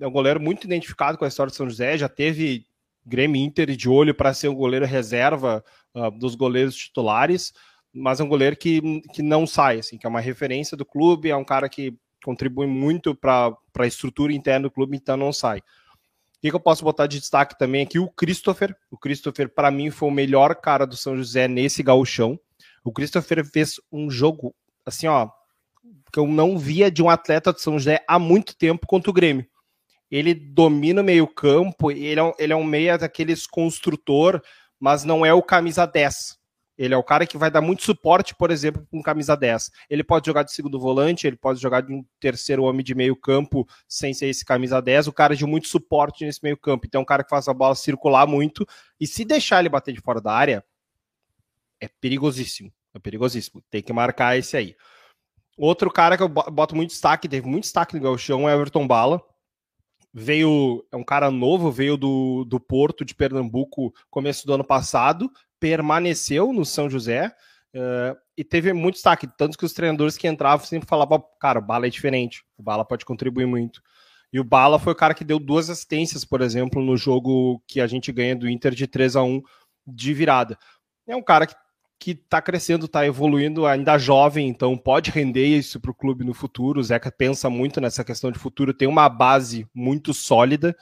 é 0.00 0.06
um 0.06 0.10
goleiro 0.10 0.40
muito 0.40 0.64
identificado 0.64 1.18
com 1.18 1.24
a 1.24 1.28
história 1.28 1.50
de 1.50 1.56
São 1.56 1.68
José, 1.68 1.96
já 1.98 2.08
teve 2.08 2.66
Grêmio 3.04 3.42
Inter 3.42 3.74
de 3.74 3.88
olho 3.88 4.14
para 4.14 4.34
ser 4.34 4.48
um 4.48 4.54
goleiro 4.54 4.84
reserva 4.84 5.64
uh, 5.94 6.10
dos 6.10 6.34
goleiros 6.34 6.76
titulares, 6.76 7.52
mas 7.92 8.20
é 8.20 8.24
um 8.24 8.28
goleiro 8.28 8.56
que, 8.56 9.00
que 9.14 9.22
não 9.22 9.46
sai, 9.46 9.78
assim, 9.78 9.96
que 9.96 10.06
é 10.06 10.10
uma 10.10 10.20
referência 10.20 10.76
do 10.76 10.84
clube, 10.84 11.30
é 11.30 11.36
um 11.36 11.44
cara 11.44 11.68
que 11.68 11.96
contribui 12.24 12.66
muito 12.66 13.14
para 13.14 13.56
a 13.78 13.86
estrutura 13.86 14.32
interna 14.32 14.68
do 14.68 14.70
clube, 14.70 14.96
então 14.96 15.16
não 15.16 15.32
sai. 15.32 15.58
O 15.58 16.40
que, 16.40 16.50
que, 16.50 16.54
eu 16.56 16.60
posso 16.60 16.84
botar 16.84 17.06
de 17.06 17.18
destaque 17.18 17.58
também 17.58 17.82
aqui? 17.82 17.98
O 17.98 18.08
Christopher. 18.08 18.76
O 18.90 18.96
Christopher, 18.96 19.48
para 19.48 19.70
mim, 19.70 19.90
foi 19.90 20.08
o 20.08 20.12
melhor 20.12 20.54
cara 20.54 20.86
do 20.86 20.96
São 20.96 21.16
José 21.16 21.48
nesse 21.48 21.82
gauchão. 21.82 22.38
O 22.84 22.92
Christopher 22.92 23.44
fez 23.44 23.80
um 23.90 24.08
jogo, 24.08 24.54
assim, 24.86 25.08
ó, 25.08 25.28
que 26.12 26.18
eu 26.18 26.26
não 26.28 26.56
via 26.56 26.90
de 26.90 27.02
um 27.02 27.10
atleta 27.10 27.52
de 27.52 27.60
São 27.60 27.78
José 27.78 28.04
há 28.06 28.18
muito 28.18 28.56
tempo 28.56 28.86
contra 28.86 29.10
o 29.10 29.12
Grêmio. 29.12 29.46
Ele 30.10 30.32
domina 30.32 31.02
o 31.02 31.04
meio-campo, 31.04 31.90
ele, 31.90 32.20
é, 32.20 32.34
ele 32.38 32.52
é 32.52 32.56
um 32.56 32.64
meia 32.64 32.96
daqueles 32.96 33.46
construtor, 33.46 34.40
mas 34.78 35.04
não 35.04 35.26
é 35.26 35.34
o 35.34 35.42
camisa 35.42 35.86
10. 35.86 36.37
Ele 36.78 36.94
é 36.94 36.96
o 36.96 37.02
cara 37.02 37.26
que 37.26 37.36
vai 37.36 37.50
dar 37.50 37.60
muito 37.60 37.82
suporte, 37.82 38.36
por 38.36 38.52
exemplo, 38.52 38.86
com 38.88 39.02
camisa 39.02 39.36
10. 39.36 39.72
Ele 39.90 40.04
pode 40.04 40.26
jogar 40.26 40.44
de 40.44 40.52
segundo 40.52 40.78
volante, 40.78 41.26
ele 41.26 41.36
pode 41.36 41.60
jogar 41.60 41.80
de 41.80 41.92
um 41.92 42.04
terceiro 42.20 42.62
homem 42.62 42.84
de 42.84 42.94
meio 42.94 43.16
campo 43.16 43.66
sem 43.88 44.14
ser 44.14 44.28
esse 44.28 44.44
camisa 44.44 44.80
10, 44.80 45.08
o 45.08 45.12
cara 45.12 45.34
de 45.34 45.44
muito 45.44 45.66
suporte 45.66 46.24
nesse 46.24 46.38
meio 46.40 46.56
campo. 46.56 46.86
Então, 46.86 47.00
é 47.00 47.02
um 47.02 47.06
cara 47.06 47.24
que 47.24 47.30
faz 47.30 47.48
a 47.48 47.52
bola 47.52 47.74
circular 47.74 48.28
muito, 48.28 48.64
e 49.00 49.08
se 49.08 49.24
deixar 49.24 49.58
ele 49.58 49.68
bater 49.68 49.92
de 49.92 50.00
fora 50.00 50.20
da 50.20 50.32
área, 50.32 50.64
é 51.80 51.88
perigosíssimo. 51.88 52.72
É 52.94 52.98
perigosíssimo. 53.00 53.60
Tem 53.68 53.82
que 53.82 53.92
marcar 53.92 54.38
esse 54.38 54.56
aí. 54.56 54.76
Outro 55.56 55.90
cara 55.90 56.16
que 56.16 56.22
eu 56.22 56.28
boto 56.28 56.76
muito 56.76 56.90
destaque, 56.90 57.28
teve 57.28 57.48
muito 57.48 57.64
destaque 57.64 57.96
no 57.96 58.02
Galchão, 58.02 58.48
é 58.48 58.54
Everton 58.54 58.86
Bala. 58.86 59.20
Veio, 60.14 60.86
é 60.92 60.96
um 60.96 61.04
cara 61.04 61.30
novo, 61.30 61.72
veio 61.72 61.96
do, 61.96 62.44
do 62.44 62.60
Porto 62.60 63.04
de 63.04 63.14
Pernambuco 63.14 63.92
começo 64.08 64.46
do 64.46 64.54
ano 64.54 64.64
passado, 64.64 65.30
permaneceu 65.60 66.52
no 66.52 66.64
São 66.64 66.88
José 66.88 67.34
uh, 67.74 68.16
e 68.36 68.44
teve 68.44 68.72
muito 68.72 68.94
destaque. 68.94 69.28
Tanto 69.36 69.56
que 69.56 69.64
os 69.64 69.72
treinadores 69.72 70.16
que 70.16 70.28
entravam 70.28 70.64
sempre 70.64 70.88
falavam, 70.88 71.24
cara, 71.40 71.58
o 71.58 71.62
Bala 71.62 71.86
é 71.86 71.90
diferente, 71.90 72.44
o 72.56 72.62
Bala 72.62 72.84
pode 72.84 73.04
contribuir 73.04 73.46
muito. 73.46 73.82
E 74.32 74.38
o 74.38 74.44
Bala 74.44 74.78
foi 74.78 74.92
o 74.92 74.96
cara 74.96 75.14
que 75.14 75.24
deu 75.24 75.38
duas 75.38 75.70
assistências, 75.70 76.24
por 76.24 76.42
exemplo, 76.42 76.82
no 76.82 76.96
jogo 76.96 77.62
que 77.66 77.80
a 77.80 77.86
gente 77.86 78.12
ganha 78.12 78.36
do 78.36 78.48
Inter 78.48 78.74
de 78.74 78.86
3 78.86 79.16
a 79.16 79.22
1 79.22 79.42
de 79.86 80.12
virada. 80.12 80.58
É 81.06 81.16
um 81.16 81.22
cara 81.22 81.46
que 81.46 81.54
que 81.98 82.12
está 82.12 82.40
crescendo, 82.40 82.86
está 82.86 83.04
evoluindo, 83.04 83.66
ainda 83.66 83.98
jovem, 83.98 84.48
então 84.48 84.76
pode 84.76 85.10
render 85.10 85.46
isso 85.46 85.80
para 85.80 85.90
o 85.90 85.94
clube 85.94 86.24
no 86.24 86.32
futuro. 86.32 86.80
O 86.80 86.82
Zeca 86.82 87.10
pensa 87.10 87.50
muito 87.50 87.80
nessa 87.80 88.04
questão 88.04 88.30
de 88.30 88.38
futuro, 88.38 88.72
tem 88.72 88.86
uma 88.86 89.08
base 89.08 89.66
muito 89.74 90.14
sólida 90.14 90.76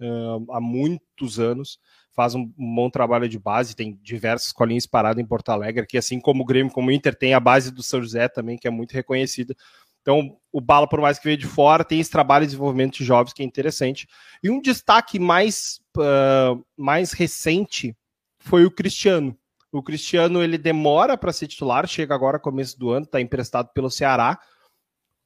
uh, 0.00 0.52
há 0.52 0.60
muitos 0.60 1.40
anos, 1.40 1.78
faz 2.12 2.34
um, 2.34 2.50
bom 2.56 2.90
trabalho 2.90 3.28
de 3.28 3.38
base, 3.38 3.76
tem 3.76 3.98
diversas 4.02 4.48
escolinhas 4.48 4.86
paradas 4.86 5.22
em 5.22 5.26
Porto 5.26 5.50
Alegre, 5.50 5.86
que 5.86 5.98
assim 5.98 6.20
como 6.20 6.42
o 6.42 6.46
Grêmio, 6.46 6.72
como 6.72 6.88
o 6.88 6.92
Inter, 6.92 7.14
tem 7.14 7.34
a 7.34 7.40
base 7.40 7.70
do 7.70 7.82
São 7.82 8.02
José 8.02 8.28
também, 8.28 8.58
que 8.58 8.68
é 8.68 8.70
muito 8.70 8.92
reconhecida. 8.92 9.54
Então, 10.02 10.36
o 10.50 10.60
Bala, 10.60 10.88
por 10.88 11.00
mais 11.00 11.18
que 11.18 11.24
veio 11.24 11.36
de 11.36 11.46
fora, 11.46 11.84
tem 11.84 12.00
esse 12.00 12.10
trabalho 12.10 12.44
de 12.44 12.52
desenvolvimento 12.52 12.96
de 12.96 13.04
jovens 13.04 13.32
que 13.32 13.42
é 13.42 13.46
interessante. 13.46 14.08
E 14.42 14.50
um 14.50 14.60
destaque 14.60 15.18
mais, 15.18 15.80
uh, 15.96 16.64
mais 16.76 17.12
recente 17.12 17.94
foi 18.38 18.64
o 18.64 18.70
Cristiano 18.70 19.36
o 19.72 19.82
Cristiano 19.82 20.42
ele 20.42 20.58
demora 20.58 21.16
para 21.16 21.32
ser 21.32 21.46
titular, 21.46 21.86
chega 21.86 22.14
agora 22.14 22.38
começo 22.38 22.78
do 22.78 22.90
ano, 22.90 23.04
está 23.04 23.20
emprestado 23.20 23.68
pelo 23.72 23.90
Ceará, 23.90 24.38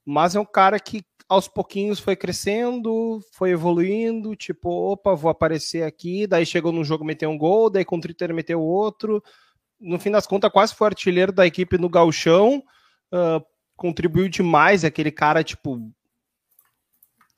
mas 0.04 0.36
é 0.36 0.40
um 0.40 0.44
cara 0.44 0.78
que 0.78 1.02
aos 1.28 1.48
pouquinhos 1.48 1.98
foi 1.98 2.14
crescendo, 2.16 3.20
foi 3.32 3.50
evoluindo, 3.50 4.36
tipo, 4.36 4.68
opa, 4.68 5.14
vou 5.14 5.30
aparecer 5.30 5.82
aqui, 5.82 6.26
daí 6.26 6.44
chegou 6.44 6.72
num 6.72 6.84
jogo 6.84 7.04
meteu 7.04 7.30
um 7.30 7.38
gol, 7.38 7.70
daí 7.70 7.84
contra 7.84 8.10
o 8.10 8.12
Inter 8.12 8.34
meteu 8.34 8.60
outro. 8.60 9.22
No 9.80 9.98
fim 9.98 10.10
das 10.10 10.26
contas, 10.26 10.52
quase 10.52 10.74
foi 10.74 10.88
artilheiro 10.88 11.32
da 11.32 11.46
equipe 11.46 11.78
no 11.78 11.88
galchão, 11.88 12.62
uh, 13.12 13.44
contribuiu 13.76 14.28
demais, 14.28 14.84
aquele 14.84 15.10
cara, 15.10 15.42
tipo, 15.42 15.90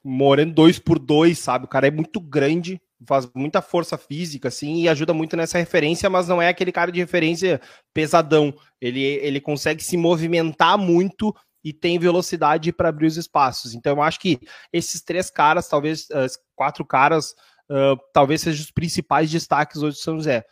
morando 0.05 0.55
dois 0.55 0.79
por 0.79 0.99
dois, 0.99 1.39
sabe? 1.39 1.65
O 1.65 1.69
cara 1.69 1.87
é 1.87 1.91
muito 1.91 2.21
grande, 2.21 2.81
faz 3.07 3.29
muita 3.35 3.63
força 3.63 3.97
física, 3.97 4.49
assim, 4.49 4.83
e 4.83 4.89
ajuda 4.89 5.15
muito 5.15 5.37
nessa 5.37 5.59
referência, 5.59 6.11
mas 6.11 6.29
não 6.29 6.41
é 6.41 6.49
aquele 6.49 6.73
cara 6.73 6.93
de 6.93 7.01
referência 7.01 7.61
pesadão. 7.93 8.55
Ele, 8.81 9.03
ele 9.03 9.41
consegue 9.41 9.83
se 9.83 9.97
movimentar 9.97 10.79
muito 10.79 11.35
e 11.67 11.73
tem 11.73 11.99
velocidade 11.99 12.73
para 12.73 12.91
abrir 12.91 13.09
os 13.09 13.17
espaços. 13.17 13.75
Então, 13.75 13.97
eu 13.97 14.03
acho 14.03 14.21
que 14.21 14.39
esses 14.73 15.03
três 15.03 15.29
caras, 15.29 15.69
talvez 15.69 16.07
quatro 16.55 16.85
caras, 16.85 17.35
uh, 17.69 17.99
talvez 18.13 18.43
sejam 18.43 18.63
os 18.63 18.71
principais 18.71 19.29
destaques 19.29 19.83
hoje 19.83 19.97
do 19.97 20.01
São 20.01 20.15
José. 20.15 20.45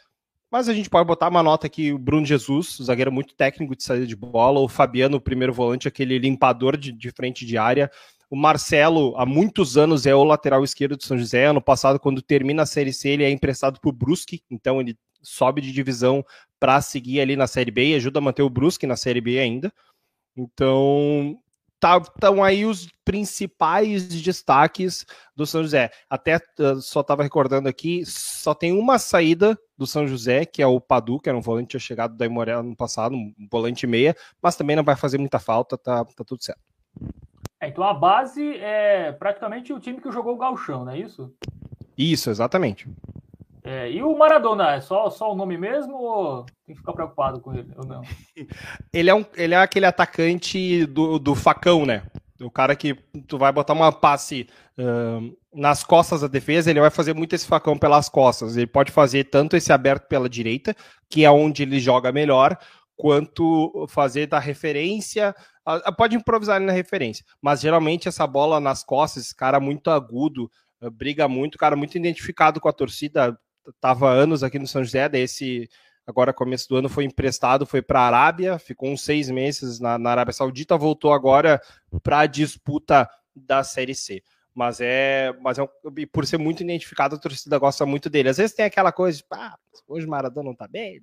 Mas 0.51 0.69
a 0.69 0.75
gente 0.75 0.91
pode 0.91 1.07
botar 1.07 1.29
uma 1.29 1.41
nota 1.41 1.69
aqui, 1.69 1.93
o 1.93 1.99
Bruno 1.99 2.27
Jesus, 2.27 2.79
zagueiro 2.83 3.13
muito 3.13 3.33
técnico 3.33 3.77
de 3.77 3.85
saída 3.85 4.05
de 4.05 4.17
bola, 4.17 4.59
o 4.59 4.67
Fabiano, 4.67 5.19
o 5.19 5.21
primeiro 5.21 5.53
volante, 5.53 5.87
aquele 5.87 6.19
limpador 6.19 6.77
de, 6.77 6.91
de 6.91 7.13
frente 7.13 7.47
de 7.47 7.57
área, 7.57 7.89
o 8.29 8.35
Marcelo, 8.35 9.15
há 9.17 9.25
muitos 9.25 9.77
anos, 9.77 10.07
é 10.07 10.15
o 10.17 10.25
lateral 10.25 10.65
esquerdo 10.65 10.97
do 10.97 11.05
São 11.05 11.17
José. 11.17 11.47
Ano 11.47 11.63
passado, 11.63 12.01
quando 12.01 12.21
termina 12.21 12.65
a 12.65 12.67
Série 12.67 12.93
C, 12.93 13.11
ele 13.11 13.23
é 13.23 13.31
emprestado 13.31 13.79
para 13.79 13.89
o 13.89 13.93
Brusque, 13.93 14.43
então 14.51 14.81
ele 14.81 14.99
sobe 15.23 15.61
de 15.61 15.71
divisão 15.71 16.25
para 16.59 16.81
seguir 16.81 17.21
ali 17.21 17.37
na 17.37 17.47
Série 17.47 17.71
B 17.71 17.91
e 17.91 17.95
ajuda 17.95 18.19
a 18.19 18.23
manter 18.23 18.43
o 18.43 18.51
Brusque 18.51 18.85
na 18.85 18.97
Série 18.97 19.21
B 19.21 19.39
ainda. 19.39 19.73
Então, 20.37 21.39
estão 21.75 22.37
tá, 22.37 22.45
aí 22.45 22.65
os 22.65 22.89
principais 23.05 24.09
destaques 24.23 25.05
do 25.37 25.47
São 25.47 25.63
José. 25.63 25.91
Até 26.09 26.37
uh, 26.37 26.81
só 26.81 27.01
estava 27.01 27.23
recordando 27.23 27.69
aqui, 27.69 28.05
só 28.07 28.55
tem 28.55 28.73
uma 28.73 28.99
saída 28.99 29.59
do 29.77 29.87
São 29.87 30.07
José, 30.07 30.47
que 30.47 30.63
é 30.63 30.67
o 30.67 30.81
Padu, 30.81 31.21
que 31.21 31.29
era 31.29 31.37
um 31.37 31.43
volante 31.43 31.71
tinha 31.71 31.81
chegado 31.81 32.17
da 32.17 32.25
Imorel 32.25 32.63
no 32.63 32.77
passado, 32.77 33.15
um 33.15 33.35
volante 33.51 33.87
meia, 33.87 34.17
mas 34.41 34.57
também 34.57 34.77
não 34.77 34.85
vai 34.85 34.97
fazer 34.97 35.19
muita 35.19 35.39
falta, 35.39 35.77
tá, 35.77 36.05
tá 36.05 36.25
tudo 36.25 36.43
certo. 36.43 36.61
É, 37.61 37.69
então 37.69 37.85
a 37.85 37.95
base 37.95 38.57
é 38.59 39.13
praticamente 39.13 39.73
o 39.73 39.81
time 39.81 40.01
que 40.01 40.11
jogou 40.11 40.35
o 40.35 40.39
Galchão, 40.39 40.85
não 40.85 40.93
é 40.93 40.99
isso? 40.99 41.33
Isso, 41.97 42.31
exatamente. 42.31 42.89
É, 43.65 43.91
e 43.91 44.03
o 44.03 44.17
Maradona, 44.17 44.75
é 44.75 44.81
só, 44.81 45.09
só 45.09 45.33
o 45.33 45.35
nome 45.35 45.57
mesmo 45.57 45.97
ou 45.97 46.45
tem 46.67 46.75
que 46.75 46.81
ficar 46.81 46.93
preocupado 46.93 47.41
com 47.41 47.55
ele 47.55 47.73
ou 47.77 47.87
não? 47.87 48.03
ele, 48.93 49.09
é 49.09 49.15
um, 49.15 49.25
ele 49.35 49.55
é 49.55 49.57
aquele 49.57 49.87
atacante 49.87 50.85
do, 50.87 51.19
do 51.19 51.35
facão, 51.35 51.87
né? 51.87 52.03
O 52.43 52.51
cara 52.51 52.77
que 52.77 52.95
tu 53.27 53.39
vai 53.39 53.51
botar 53.51 53.73
uma 53.73 53.91
passe 53.91 54.47
uh, 54.79 55.37
nas 55.53 55.83
costas 55.83 56.21
da 56.21 56.27
defesa, 56.27 56.71
ele 56.71 56.81
vai 56.81 56.91
fazer 56.91 57.15
muito 57.15 57.35
esse 57.35 57.47
facão 57.47 57.79
pelas 57.79 58.09
costas. 58.09 58.57
Ele 58.57 58.67
pode 58.67 58.93
fazer 58.93 59.25
tanto 59.25 59.57
esse 59.57 59.73
aberto 59.73 60.09
pela 60.09 60.29
direita, 60.29 60.77
que 61.09 61.25
é 61.25 61.31
onde 61.31 61.63
ele 61.63 61.81
joga 61.81 62.13
melhor, 62.13 62.59
quanto 62.97 63.87
fazer 63.89 64.27
da 64.27 64.39
referência 64.39 65.35
Pode 65.97 66.15
improvisar 66.15 66.61
na 66.61 66.73
referência, 66.73 67.25
mas 67.41 67.61
geralmente 67.61 68.07
essa 68.07 68.27
bola 68.27 68.61
nas 68.61 68.85
costas, 68.85 69.25
esse 69.25 69.35
cara 69.35 69.59
muito 69.59 69.89
agudo, 69.89 70.51
eh, 70.83 70.91
briga 70.91 71.27
muito, 71.27 71.57
cara 71.57 71.75
muito 71.75 71.97
identificado 71.97 72.61
com 72.61 72.69
a 72.69 72.73
torcida, 72.73 73.39
tava 73.81 74.11
anos 74.11 74.43
aqui 74.43 74.59
no 74.59 74.67
São 74.67 74.85
José, 74.85 75.09
daí 75.09 75.23
esse 75.23 75.69
agora 76.07 76.33
começo 76.33 76.69
do 76.69 76.77
ano 76.77 76.89
foi 76.89 77.05
emprestado, 77.05 77.67
foi 77.67 77.81
para 77.81 78.01
a 78.01 78.07
Arábia, 78.07 78.59
ficou 78.59 78.91
uns 78.91 79.03
seis 79.03 79.31
meses 79.31 79.81
na, 79.81 79.99
na 79.99 80.11
Arábia 80.11 80.33
Saudita, 80.33 80.77
voltou 80.77 81.13
agora 81.13 81.61
para 82.03 82.21
a 82.21 82.27
disputa 82.27 83.09
da 83.35 83.65
Série 83.65 83.95
C. 83.95 84.23
Mas 84.55 84.81
é, 84.81 85.35
mas 85.41 85.59
é 85.59 85.65
um, 85.65 85.69
por 86.13 86.25
ser 86.25 86.39
muito 86.39 86.63
identificado, 86.63 87.17
a 87.17 87.19
torcida 87.19 87.59
gosta 87.59 87.85
muito 87.85 88.09
dele. 88.09 88.29
Às 88.29 88.37
vezes 88.37 88.55
tem 88.55 88.65
aquela 88.65 88.93
coisa 88.93 89.19
de, 89.19 89.25
ah, 89.33 89.57
hoje 89.89 90.07
o 90.07 90.09
Maradona 90.09 90.49
não 90.49 90.55
tá 90.55 90.69
bem, 90.69 91.03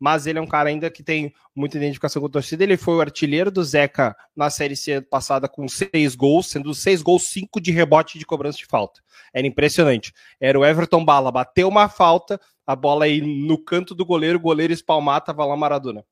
mas 0.00 0.26
ele 0.26 0.40
é 0.40 0.42
um 0.42 0.46
cara 0.46 0.68
ainda 0.68 0.90
que 0.90 1.04
tem 1.04 1.32
muita 1.54 1.76
identificação 1.76 2.20
com 2.20 2.26
a 2.26 2.30
torcida. 2.30 2.64
Ele 2.64 2.76
foi 2.76 2.96
o 2.96 3.00
artilheiro 3.00 3.52
do 3.52 3.62
Zeca 3.62 4.16
na 4.34 4.50
Série 4.50 4.74
C 4.74 5.00
passada 5.00 5.48
com 5.48 5.68
seis 5.68 6.16
gols, 6.16 6.48
sendo 6.48 6.74
seis 6.74 7.00
gols, 7.00 7.28
cinco 7.28 7.60
de 7.60 7.70
rebote 7.70 8.18
de 8.18 8.26
cobrança 8.26 8.58
de 8.58 8.66
falta. 8.66 9.00
Era 9.32 9.46
impressionante. 9.46 10.12
Era 10.40 10.58
o 10.58 10.64
Everton 10.64 11.04
Bala, 11.04 11.30
bateu 11.30 11.68
uma 11.68 11.88
falta, 11.88 12.40
a 12.66 12.74
bola 12.74 13.04
aí 13.04 13.20
no 13.20 13.62
canto 13.62 13.94
do 13.94 14.04
goleiro, 14.04 14.38
o 14.38 14.42
goleiro 14.42 14.72
espalmar, 14.72 15.20
tava 15.20 15.44
lá 15.44 15.56
Maradona. 15.56 16.04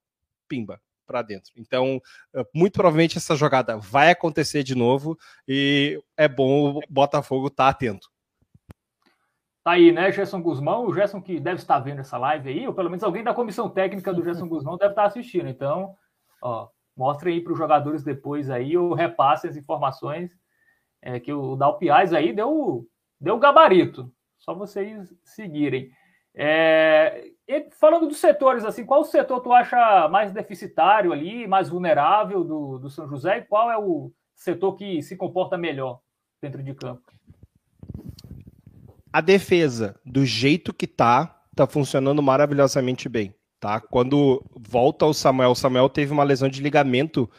Pimba 0.48 0.80
para 1.06 1.22
dentro. 1.22 1.52
Então, 1.56 2.00
eh, 2.34 2.44
muito 2.54 2.74
provavelmente 2.74 3.16
essa 3.16 3.36
jogada 3.36 3.76
vai 3.78 4.10
acontecer 4.10 4.62
de 4.62 4.74
novo 4.74 5.16
e 5.46 6.02
é 6.16 6.28
bom 6.28 6.78
o 6.78 6.80
Botafogo 6.88 7.46
estar 7.46 7.64
tá 7.64 7.70
atento. 7.70 8.08
Tá 9.64 9.72
aí, 9.72 9.90
né, 9.90 10.12
Gerson 10.12 10.40
Guzmão? 10.40 10.86
O 10.86 10.94
Gerson 10.94 11.20
que 11.20 11.40
deve 11.40 11.60
estar 11.60 11.80
vendo 11.80 12.00
essa 12.00 12.16
live 12.18 12.48
aí, 12.48 12.68
ou 12.68 12.74
pelo 12.74 12.88
menos 12.88 13.02
alguém 13.02 13.24
da 13.24 13.34
comissão 13.34 13.68
técnica 13.68 14.14
do 14.14 14.22
Gerson 14.22 14.48
Guzmão 14.48 14.76
deve 14.76 14.92
estar 14.92 15.06
assistindo. 15.06 15.48
Então, 15.48 15.94
ó, 16.40 16.68
aí 17.24 17.40
para 17.40 17.52
os 17.52 17.58
jogadores 17.58 18.02
depois 18.02 18.48
aí, 18.48 18.76
ou 18.76 18.94
repasse 18.94 19.48
as 19.48 19.56
informações 19.56 20.30
é, 21.02 21.18
que 21.18 21.32
o 21.32 21.56
Dalpiaz 21.56 22.12
aí 22.12 22.32
deu, 22.32 22.86
deu 23.20 23.38
gabarito. 23.38 24.12
Só 24.38 24.54
vocês 24.54 25.12
seguirem. 25.24 25.90
É, 26.38 27.30
falando 27.80 28.06
dos 28.06 28.18
setores, 28.18 28.64
assim, 28.64 28.84
qual 28.84 29.04
setor 29.04 29.40
tu 29.40 29.52
acha 29.52 30.06
mais 30.08 30.32
deficitário 30.32 31.12
ali, 31.12 31.46
mais 31.46 31.70
vulnerável 31.70 32.44
do, 32.44 32.78
do 32.78 32.90
São 32.90 33.08
José 33.08 33.38
e 33.38 33.42
qual 33.42 33.70
é 33.70 33.78
o 33.78 34.12
setor 34.34 34.76
que 34.76 35.02
se 35.02 35.16
comporta 35.16 35.56
melhor 35.56 36.00
dentro 36.42 36.62
de 36.62 36.74
campo? 36.74 37.02
A 39.10 39.22
defesa, 39.22 39.98
do 40.04 40.26
jeito 40.26 40.74
que 40.74 40.86
tá, 40.86 41.40
tá 41.54 41.66
funcionando 41.66 42.22
maravilhosamente 42.22 43.08
bem, 43.08 43.34
tá? 43.58 43.80
Quando 43.80 44.44
volta 44.54 45.06
o 45.06 45.14
Samuel, 45.14 45.52
o 45.52 45.56
Samuel 45.56 45.88
teve 45.88 46.12
uma 46.12 46.22
lesão 46.22 46.50
de 46.50 46.60
ligamento 46.60 47.30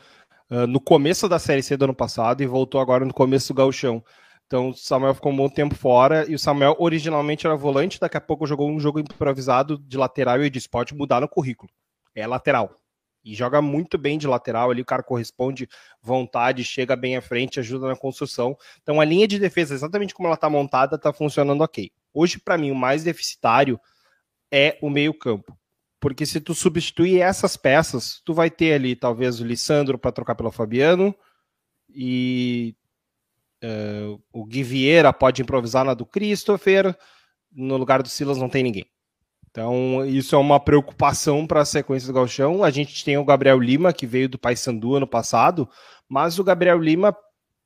uh, 0.50 0.66
no 0.66 0.82
começo 0.82 1.30
da 1.30 1.38
Série 1.38 1.62
C 1.62 1.78
do 1.78 1.86
ano 1.86 1.94
passado 1.94 2.42
e 2.42 2.48
voltou 2.48 2.82
agora 2.82 3.06
no 3.06 3.14
começo 3.14 3.54
do 3.54 3.58
gauchão. 3.58 4.04
Então 4.48 4.70
o 4.70 4.74
Samuel 4.74 5.14
ficou 5.14 5.32
um 5.32 5.36
bom 5.36 5.50
tempo 5.50 5.76
fora 5.76 6.26
e 6.30 6.34
o 6.34 6.40
Samuel 6.40 6.76
originalmente 6.80 7.46
era 7.46 7.56
volante, 7.56 8.00
daqui 8.00 8.16
a 8.16 8.22
pouco 8.22 8.48
jogou 8.48 8.70
um 8.70 8.80
jogo 8.80 9.00
improvisado 9.00 9.78
de 9.78 9.98
lateral 9.98 10.42
e 10.42 10.46
eu 10.46 10.50
disse, 10.50 10.70
pode 10.70 10.96
mudar 10.96 11.20
no 11.20 11.28
currículo. 11.28 11.70
É 12.16 12.26
lateral. 12.26 12.74
E 13.24 13.36
joga 13.36 13.62
muito 13.62 13.98
bem 13.98 14.18
de 14.18 14.26
lateral 14.26 14.72
ali, 14.72 14.82
o 14.82 14.86
cara 14.86 15.04
corresponde 15.04 15.68
vontade, 16.02 16.64
chega 16.64 16.96
bem 16.96 17.18
à 17.18 17.22
frente, 17.22 17.60
ajuda 17.60 17.88
na 17.88 17.96
construção. 17.96 18.58
Então 18.82 19.02
a 19.02 19.06
linha 19.06 19.28
de 19.28 19.38
defesa, 19.38 19.74
exatamente 19.74 20.14
como 20.14 20.30
ela 20.30 20.36
está 20.36 20.50
montada, 20.50 20.96
está 20.96 21.12
funcionando 21.12 21.62
ok. 21.62 21.92
Hoje, 22.14 22.40
para 22.40 22.58
mim, 22.58 22.72
o 22.72 22.76
mais 22.76 23.04
deficitário 23.04 23.78
é 24.50 24.80
o 24.82 24.90
meio-campo. 24.90 25.58
Porque 26.00 26.26
se 26.26 26.40
tu 26.40 26.56
substituir 26.56 27.20
essas 27.20 27.58
peças, 27.58 28.22
tu 28.24 28.34
vai 28.34 28.50
ter 28.50 28.74
ali 28.74 28.96
talvez 28.96 29.42
o 29.42 29.46
Lissandro 29.46 29.98
para 29.98 30.12
trocar 30.12 30.36
pelo 30.36 30.52
Fabiano 30.52 31.14
e 31.90 32.76
Uh, 33.64 34.22
o 34.32 34.46
Gui 34.46 34.64
Vieira 34.64 35.12
pode 35.12 35.42
improvisar 35.42 35.84
na 35.84 35.94
do 35.94 36.06
Christopher, 36.06 36.96
no 37.52 37.78
lugar 37.78 38.04
do 38.04 38.10
Silas 38.10 38.38
não 38.38 38.50
tem 38.50 38.64
ninguém. 38.64 38.86
Então, 39.50 40.06
isso 40.06 40.36
é 40.36 40.38
uma 40.38 40.60
preocupação 40.60 41.48
para 41.48 41.62
a 41.62 41.66
sequência 41.66 42.08
do 42.08 42.14
Galchão. 42.14 42.64
A 42.64 42.70
gente 42.70 43.04
tem 43.04 43.18
o 43.18 43.26
Gabriel 43.26 43.58
Lima, 43.58 43.92
que 43.92 44.06
veio 44.06 44.30
do 44.30 44.38
Paysandu 44.38 44.96
ano 44.96 45.08
passado, 45.08 45.68
mas 46.08 46.38
o 46.38 46.44
Gabriel 46.44 46.78
Lima, 46.78 47.16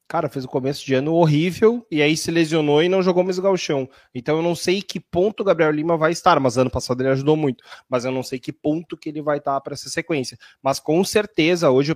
cara, 0.07 0.29
fez 0.29 0.45
um 0.45 0.47
começo 0.47 0.85
de 0.85 0.93
ano 0.93 1.13
horrível 1.13 1.85
e 1.91 2.01
aí 2.01 2.15
se 2.15 2.31
lesionou 2.31 2.81
e 2.81 2.87
não 2.87 3.03
jogou 3.03 3.25
mais 3.25 3.37
o 3.37 3.41
Galchão. 3.41 3.89
Então, 4.15 4.37
eu 4.37 4.41
não 4.41 4.55
sei 4.55 4.81
que 4.81 5.01
ponto 5.01 5.41
o 5.41 5.43
Gabriel 5.43 5.71
Lima 5.71 5.97
vai 5.97 6.13
estar, 6.13 6.39
mas 6.39 6.57
ano 6.57 6.69
passado 6.69 7.01
ele 7.01 7.09
ajudou 7.09 7.35
muito, 7.35 7.61
mas 7.89 8.05
eu 8.05 8.11
não 8.11 8.23
sei 8.23 8.39
que 8.39 8.53
ponto 8.53 8.95
que 8.95 9.09
ele 9.09 9.21
vai 9.21 9.39
estar 9.39 9.59
para 9.59 9.73
essa 9.73 9.89
sequência. 9.89 10.37
Mas 10.63 10.79
com 10.79 11.03
certeza, 11.03 11.71
hoje 11.71 11.93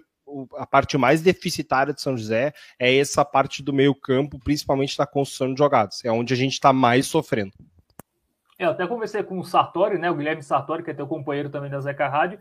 a 0.58 0.66
parte 0.66 0.98
mais 0.98 1.22
deficitária 1.22 1.94
de 1.94 2.02
São 2.02 2.18
José 2.18 2.54
é 2.80 2.98
essa 2.98 3.24
parte 3.24 3.64
do 3.64 3.74
meio 3.74 3.94
campo, 3.94 4.40
principalmente 4.40 4.98
na 4.98 5.06
construção 5.06 5.54
de 5.54 5.58
jogadas. 5.58 6.04
É 6.04 6.12
onde 6.12 6.34
a 6.34 6.38
gente 6.38 6.54
está 6.54 6.74
mais 6.74 7.08
sofrendo. 7.08 7.54
É, 8.58 8.66
eu 8.66 8.72
até 8.72 8.88
conversei 8.88 9.24
com 9.24 9.40
o 9.40 9.44
Sartori, 9.44 9.98
né, 9.98 10.10
o 10.10 10.16
Guilherme 10.16 10.44
Sartori, 10.44 10.84
que 10.84 10.92
é 10.92 10.94
teu 10.94 11.08
companheiro 11.08 11.50
também 11.50 11.70
da 11.70 11.80
Zeca 11.80 12.08
Rádio, 12.08 12.40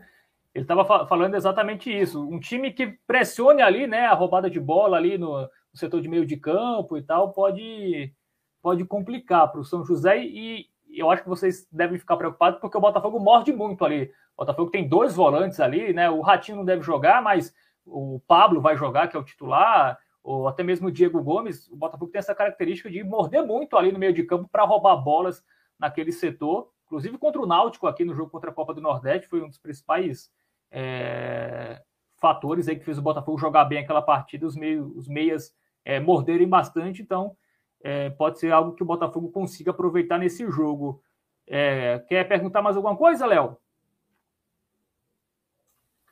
ele 0.53 0.63
estava 0.63 0.85
falando 1.05 1.35
exatamente 1.35 1.91
isso. 1.91 2.25
Um 2.25 2.39
time 2.39 2.71
que 2.71 2.87
pressione 3.05 3.61
ali, 3.61 3.85
né, 3.85 4.05
a 4.05 4.13
roubada 4.13 4.49
de 4.49 4.59
bola 4.59 4.95
ali 4.95 5.17
no, 5.17 5.41
no 5.41 5.49
setor 5.73 5.99
de 5.99 6.07
meio 6.07 6.25
de 6.25 6.37
campo 6.37 6.97
e 6.97 7.01
tal, 7.01 7.33
pode, 7.33 8.13
pode 8.61 8.85
complicar 8.85 9.51
para 9.51 9.59
o 9.59 9.65
São 9.65 9.83
José 9.83 10.17
e 10.23 10.67
eu 10.89 11.11
acho 11.11 11.23
que 11.23 11.29
vocês 11.29 11.67
devem 11.69 11.99
ficar 11.99 12.15
preocupados 12.15 12.59
porque 12.61 12.77
o 12.77 12.81
Botafogo 12.81 13.19
morde 13.19 13.51
muito 13.51 13.83
ali. 13.83 14.09
O 14.37 14.41
Botafogo 14.45 14.71
tem 14.71 14.87
dois 14.87 15.13
volantes 15.13 15.59
ali, 15.59 15.91
né? 15.91 16.09
O 16.09 16.21
Ratinho 16.21 16.57
não 16.57 16.65
deve 16.65 16.81
jogar, 16.81 17.21
mas 17.21 17.53
o 17.85 18.19
Pablo 18.27 18.61
vai 18.61 18.75
jogar, 18.75 19.07
que 19.07 19.15
é 19.15 19.19
o 19.19 19.23
titular, 19.23 19.97
ou 20.23 20.47
até 20.47 20.63
mesmo 20.63 20.87
o 20.87 20.91
Diego 20.91 21.21
Gomes, 21.21 21.67
o 21.69 21.75
Botafogo 21.75 22.11
tem 22.11 22.19
essa 22.19 22.33
característica 22.33 22.89
de 22.89 23.03
morder 23.03 23.45
muito 23.45 23.77
ali 23.77 23.91
no 23.91 23.99
meio 23.99 24.13
de 24.13 24.23
campo 24.23 24.49
para 24.51 24.63
roubar 24.63 24.97
bolas 24.97 25.43
naquele 25.77 26.11
setor, 26.11 26.69
inclusive 26.85 27.17
contra 27.17 27.41
o 27.41 27.45
Náutico 27.45 27.85
aqui 27.85 28.03
no 28.03 28.15
jogo 28.15 28.31
contra 28.31 28.49
a 28.49 28.53
Copa 28.53 28.73
do 28.73 28.81
Nordeste, 28.81 29.27
foi 29.27 29.41
um 29.41 29.47
dos 29.47 29.59
principais 29.59 30.31
é, 30.71 31.81
fatores 32.17 32.67
aí 32.67 32.75
que 32.75 32.85
fez 32.85 32.97
o 32.97 33.03
Botafogo 33.03 33.37
jogar 33.37 33.65
bem 33.65 33.79
aquela 33.79 34.01
partida, 34.01 34.47
os, 34.47 34.55
meio, 34.55 34.91
os 34.95 35.07
meias 35.07 35.55
é, 35.83 35.99
morderem 35.99 36.47
bastante, 36.47 37.01
então 37.01 37.37
é, 37.83 38.09
pode 38.09 38.39
ser 38.39 38.51
algo 38.51 38.73
que 38.73 38.81
o 38.81 38.85
Botafogo 38.85 39.29
consiga 39.29 39.69
aproveitar 39.69 40.17
nesse 40.17 40.49
jogo. 40.49 41.03
É, 41.47 41.99
quer 42.07 42.27
perguntar 42.27 42.63
mais 42.63 42.75
alguma 42.75 42.97
coisa, 42.97 43.27
Léo? 43.27 43.57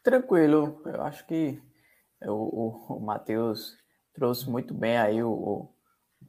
Tranquilo, 0.03 0.81
eu 0.85 1.01
acho 1.01 1.25
que 1.25 1.63
o, 2.23 2.31
o, 2.31 2.97
o 2.97 2.99
Matheus 2.99 3.77
trouxe 4.13 4.49
muito 4.49 4.73
bem 4.73 4.97
aí 4.97 5.23
o, 5.23 5.31
o 5.31 5.73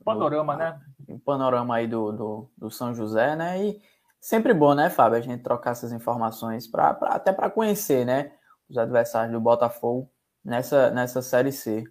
panorama, 0.05 0.55
o, 0.55 0.57
né? 0.57 0.81
O 1.09 1.19
panorama 1.19 1.75
aí 1.75 1.89
do, 1.89 2.13
do, 2.13 2.51
do, 2.57 2.71
São 2.71 2.95
José, 2.95 3.35
né? 3.35 3.65
E 3.65 3.83
sempre 4.21 4.55
bom, 4.55 4.75
né, 4.75 4.89
Fábio, 4.91 5.19
a 5.19 5.21
gente 5.21 5.43
trocar 5.43 5.73
essas 5.73 5.93
informações 5.93 6.69
pra, 6.69 6.95
pra 6.95 7.11
até 7.11 7.33
para 7.33 7.51
conhecer, 7.51 8.07
né, 8.07 8.33
os 8.71 8.79
adversários 8.79 9.33
do 9.33 9.41
Botafogo 9.41 10.09
nessa, 10.45 10.91
nessa 10.91 11.21
Série 11.21 11.51
C. 11.51 11.83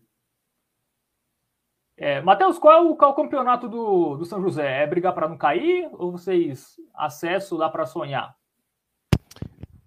É, 1.98 2.22
Matheus, 2.22 2.58
qual 2.58 2.74
é 2.74 2.80
o, 2.82 2.96
qual 2.96 3.12
é 3.12 3.14
o 3.14 3.16
campeonato 3.16 3.68
do, 3.68 4.16
do 4.16 4.26
São 4.26 4.42
José? 4.42 4.84
É 4.84 4.88
brigar 4.88 5.14
para 5.14 5.28
não 5.28 5.38
cair 5.38 5.90
ou 5.92 6.14
vocês 6.14 6.76
acesso 6.96 7.58
dá 7.58 7.68
para 7.68 7.86
sonhar? 7.86 8.34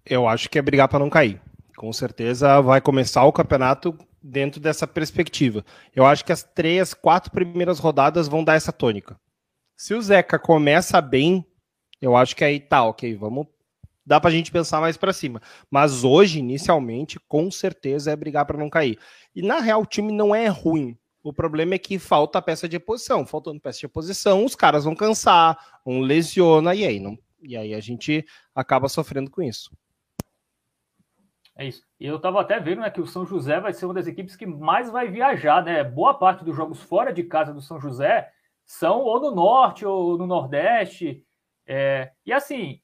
Eu 0.05 0.27
acho 0.27 0.47
que 0.47 0.59
é 0.59 0.61
brigar 0.61 0.87
para 0.87 0.99
não 0.99 1.09
cair 1.09 1.41
com 1.77 1.93
certeza 1.93 2.59
vai 2.59 2.81
começar 2.81 3.23
o 3.23 3.31
campeonato 3.31 3.95
dentro 4.21 4.59
dessa 4.59 4.87
perspectiva. 4.87 5.63
Eu 5.95 6.07
acho 6.07 6.25
que 6.25 6.31
as 6.31 6.41
três, 6.41 6.91
quatro 6.91 7.31
primeiras 7.31 7.77
rodadas 7.77 8.27
vão 8.27 8.43
dar 8.43 8.55
essa 8.55 8.73
tônica. 8.73 9.17
Se 9.75 9.93
o 9.93 10.01
Zeca 10.01 10.39
começa 10.39 10.99
bem, 10.99 11.45
eu 12.01 12.17
acho 12.17 12.35
que 12.35 12.43
aí 12.43 12.59
tá, 12.59 12.83
ok, 12.83 13.15
vamos. 13.15 13.45
Dá 14.03 14.19
pra 14.19 14.31
gente 14.31 14.51
pensar 14.51 14.81
mais 14.81 14.97
para 14.97 15.13
cima. 15.13 15.39
Mas 15.69 16.03
hoje, 16.03 16.39
inicialmente, 16.39 17.19
com 17.27 17.51
certeza 17.51 18.11
é 18.11 18.15
brigar 18.15 18.45
para 18.45 18.57
não 18.57 18.71
cair. 18.71 18.97
E 19.35 19.43
na 19.43 19.59
real, 19.59 19.83
o 19.83 19.85
time 19.85 20.11
não 20.11 20.33
é 20.33 20.47
ruim. 20.47 20.97
O 21.21 21.31
problema 21.31 21.75
é 21.75 21.77
que 21.77 21.99
falta 21.99 22.41
peça 22.41 22.67
de 22.67 22.79
posição. 22.79 23.23
Faltando 23.23 23.61
peça 23.61 23.79
de 23.79 23.87
posição, 23.87 24.43
os 24.43 24.55
caras 24.55 24.85
vão 24.85 24.95
cansar, 24.95 25.55
um 25.85 25.99
lesiona, 25.99 26.73
e 26.73 26.85
aí, 26.85 26.99
não... 26.99 27.19
e 27.43 27.55
aí 27.55 27.75
a 27.75 27.79
gente 27.79 28.25
acaba 28.55 28.89
sofrendo 28.89 29.29
com 29.29 29.43
isso. 29.43 29.69
É 31.57 31.65
isso. 31.65 31.83
E 31.99 32.05
eu 32.05 32.17
estava 32.17 32.39
até 32.39 32.59
vendo 32.59 32.81
né, 32.81 32.89
que 32.91 33.01
o 33.01 33.07
São 33.07 33.25
José 33.25 33.59
vai 33.59 33.73
ser 33.73 33.85
uma 33.85 33.93
das 33.95 34.05
equipes 34.05 34.35
que 34.35 34.45
mais 34.45 34.91
vai 34.91 35.09
viajar, 35.09 35.63
né? 35.63 35.83
Boa 35.83 36.13
parte 36.13 36.45
dos 36.45 36.55
jogos 36.55 36.79
fora 36.83 37.11
de 37.11 37.23
casa 37.23 37.51
do 37.51 37.61
São 37.61 37.79
José 37.79 38.29
são 38.63 38.99
ou 38.99 39.19
no 39.19 39.31
norte 39.31 39.83
ou 39.83 40.19
no 40.19 40.27
nordeste. 40.27 41.25
É... 41.65 42.11
E 42.23 42.31
assim, 42.31 42.79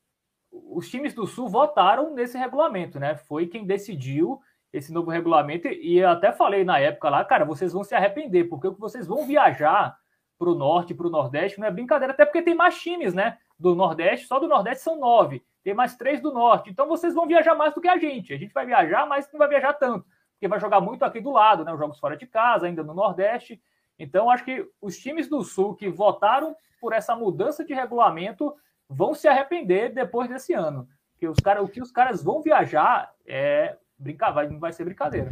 os 0.52 0.90
times 0.90 1.14
do 1.14 1.28
sul 1.28 1.48
votaram 1.48 2.16
nesse 2.16 2.36
regulamento, 2.36 3.00
né? 3.00 3.16
Foi 3.16 3.46
quem 3.46 3.64
decidiu 3.64 4.40
esse 4.72 4.92
novo 4.92 5.12
regulamento. 5.12 5.68
E 5.68 6.00
eu 6.00 6.10
até 6.10 6.32
falei 6.32 6.64
na 6.64 6.80
época 6.80 7.12
lá, 7.12 7.24
cara, 7.24 7.46
vocês 7.46 7.74
vão 7.74 7.84
se 7.84 7.94
arrepender, 7.94 8.46
porque 8.46 8.68
o 8.68 8.74
que 8.74 8.82
vocês 8.82 9.06
vão 9.06 9.24
viajar 9.28 9.96
para 10.36 10.50
o 10.50 10.56
norte, 10.56 10.96
para 10.96 11.06
o 11.06 11.12
nordeste, 11.12 11.60
não 11.60 11.68
é 11.68 11.72
brincadeira, 11.72 12.12
até 12.12 12.26
porque 12.26 12.42
tem 12.42 12.56
mais 12.56 12.82
times, 12.82 13.14
né? 13.14 13.38
Do 13.60 13.76
nordeste, 13.76 14.26
só 14.26 14.40
do 14.40 14.48
nordeste 14.48 14.84
são 14.84 15.00
nove 15.00 15.46
tem 15.64 15.74
mais 15.74 15.96
três 15.96 16.22
do 16.22 16.34
norte. 16.34 16.70
Então 16.70 16.88
vocês 16.88 17.14
vão 17.14 17.26
viajar 17.26 17.56
mais 17.56 17.74
do 17.74 17.82
que 17.82 17.88
a 17.88 17.98
gente. 17.98 18.34
A 18.34 18.38
gente 18.38 18.54
vai 18.54 18.66
viajar, 18.66 19.06
mas 19.08 19.30
não 19.32 19.40
vai 19.40 19.48
viajar 19.48 19.74
tanto. 19.74 20.06
Porque 20.34 20.48
vai 20.48 20.60
jogar 20.60 20.82
muito 20.82 21.04
aqui 21.06 21.22
do 21.22 21.32
lado, 21.32 21.64
né? 21.64 21.72
Os 21.72 21.80
jogos 21.80 22.00
fora 22.00 22.18
de 22.18 22.28
casa, 22.28 22.66
ainda 22.66 22.84
no 22.84 22.94
Nordeste. 22.94 23.62
Então, 23.98 24.30
acho 24.30 24.44
que 24.44 24.68
os 24.82 24.98
times 24.98 25.30
do 25.30 25.44
Sul 25.44 25.76
que 25.76 25.88
votaram 25.88 26.56
por 26.82 26.92
essa 26.92 27.16
mudança 27.16 27.64
de 27.64 27.74
regulamento 27.74 28.54
vão 28.90 29.14
se 29.14 29.28
arrepender 29.28 29.94
depois 29.94 30.28
desse 30.28 30.54
ano. 30.54 30.88
Porque 31.14 31.28
os 31.28 31.40
cara, 31.40 31.64
o 31.64 31.70
que 31.70 31.82
os 31.82 31.92
caras 31.92 32.22
vão 32.22 32.42
viajar 32.42 33.12
é 33.26 33.78
brincar, 33.98 34.32
vai, 34.32 34.50
não 34.50 34.60
vai 34.60 34.74
ser 34.74 34.84
brincadeira. 34.84 35.32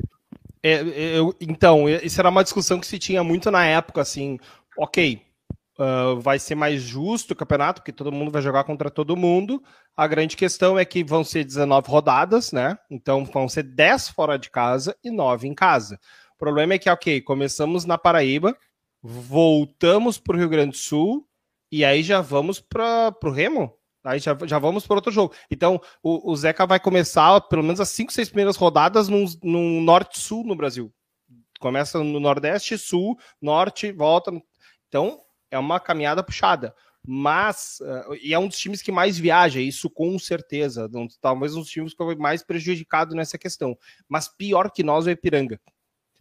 É, 0.63 0.81
eu, 1.17 1.35
então, 1.41 1.89
isso 1.89 2.21
era 2.21 2.29
uma 2.29 2.43
discussão 2.43 2.79
que 2.79 2.87
se 2.87 2.99
tinha 2.99 3.23
muito 3.23 3.51
na 3.51 3.65
época, 3.65 3.99
assim, 3.99 4.39
ok, 4.77 5.21
uh, 5.81 6.19
vai 6.19 6.37
ser 6.37 6.55
mais 6.55 6.81
justo 6.81 7.31
o 7.31 7.35
campeonato, 7.35 7.81
porque 7.81 7.91
todo 7.91 8.11
mundo 8.11 8.31
vai 8.31 8.41
jogar 8.41 8.63
contra 8.63 8.91
todo 8.91 9.17
mundo. 9.17 9.61
A 9.97 10.05
grande 10.07 10.37
questão 10.37 10.77
é 10.77 10.85
que 10.85 11.03
vão 11.03 11.23
ser 11.23 11.43
19 11.43 11.89
rodadas, 11.89 12.51
né? 12.51 12.77
Então 12.89 13.25
vão 13.25 13.49
ser 13.49 13.63
10 13.63 14.09
fora 14.09 14.37
de 14.37 14.49
casa 14.49 14.95
e 15.03 15.09
9 15.09 15.47
em 15.47 15.55
casa. 15.55 15.99
O 16.35 16.37
problema 16.37 16.73
é 16.73 16.79
que, 16.79 16.89
ok, 16.89 17.21
começamos 17.21 17.85
na 17.85 17.97
Paraíba, 17.97 18.55
voltamos 19.01 20.17
para 20.17 20.35
o 20.35 20.39
Rio 20.39 20.49
Grande 20.49 20.71
do 20.71 20.77
Sul 20.77 21.27
e 21.71 21.83
aí 21.83 22.03
já 22.03 22.21
vamos 22.21 22.59
para 22.59 23.15
o 23.23 23.31
Remo. 23.31 23.73
Aí 24.03 24.19
já, 24.19 24.35
já 24.45 24.57
vamos 24.57 24.87
para 24.87 24.95
outro 24.95 25.11
jogo. 25.11 25.33
Então, 25.49 25.79
o, 26.01 26.31
o, 26.31 26.35
Zeca 26.35 26.65
vai 26.65 26.79
começar 26.79 27.39
pelo 27.41 27.61
menos 27.61 27.79
as 27.79 27.89
5, 27.89 28.11
6 28.11 28.29
primeiras 28.29 28.55
rodadas 28.55 29.07
num, 29.07 29.25
num 29.43 29.79
norte-sul 29.79 30.43
no 30.43 30.55
Brasil. 30.55 30.91
Começa 31.59 32.03
no 32.03 32.19
Nordeste, 32.19 32.79
Sul, 32.79 33.15
Norte, 33.39 33.91
volta. 33.91 34.31
Então, 34.87 35.21
é 35.51 35.59
uma 35.59 35.79
caminhada 35.79 36.23
puxada. 36.23 36.73
Mas, 37.05 37.79
uh, 37.81 38.15
e 38.21 38.33
é 38.33 38.39
um 38.39 38.47
dos 38.47 38.57
times 38.57 38.81
que 38.81 38.91
mais 38.91 39.17
viaja, 39.17 39.59
isso 39.59 39.89
com 39.89 40.17
certeza. 40.17 40.89
Talvez 41.19 41.55
um 41.55 41.59
dos 41.59 41.69
times 41.69 41.93
que 41.93 42.03
foi 42.03 42.15
mais 42.15 42.43
prejudicado 42.43 43.15
nessa 43.15 43.37
questão. 43.37 43.77
Mas 44.07 44.27
pior 44.27 44.71
que 44.71 44.83
nós 44.83 45.07
é 45.07 45.11
o 45.11 45.13
Ipiranga. 45.13 45.59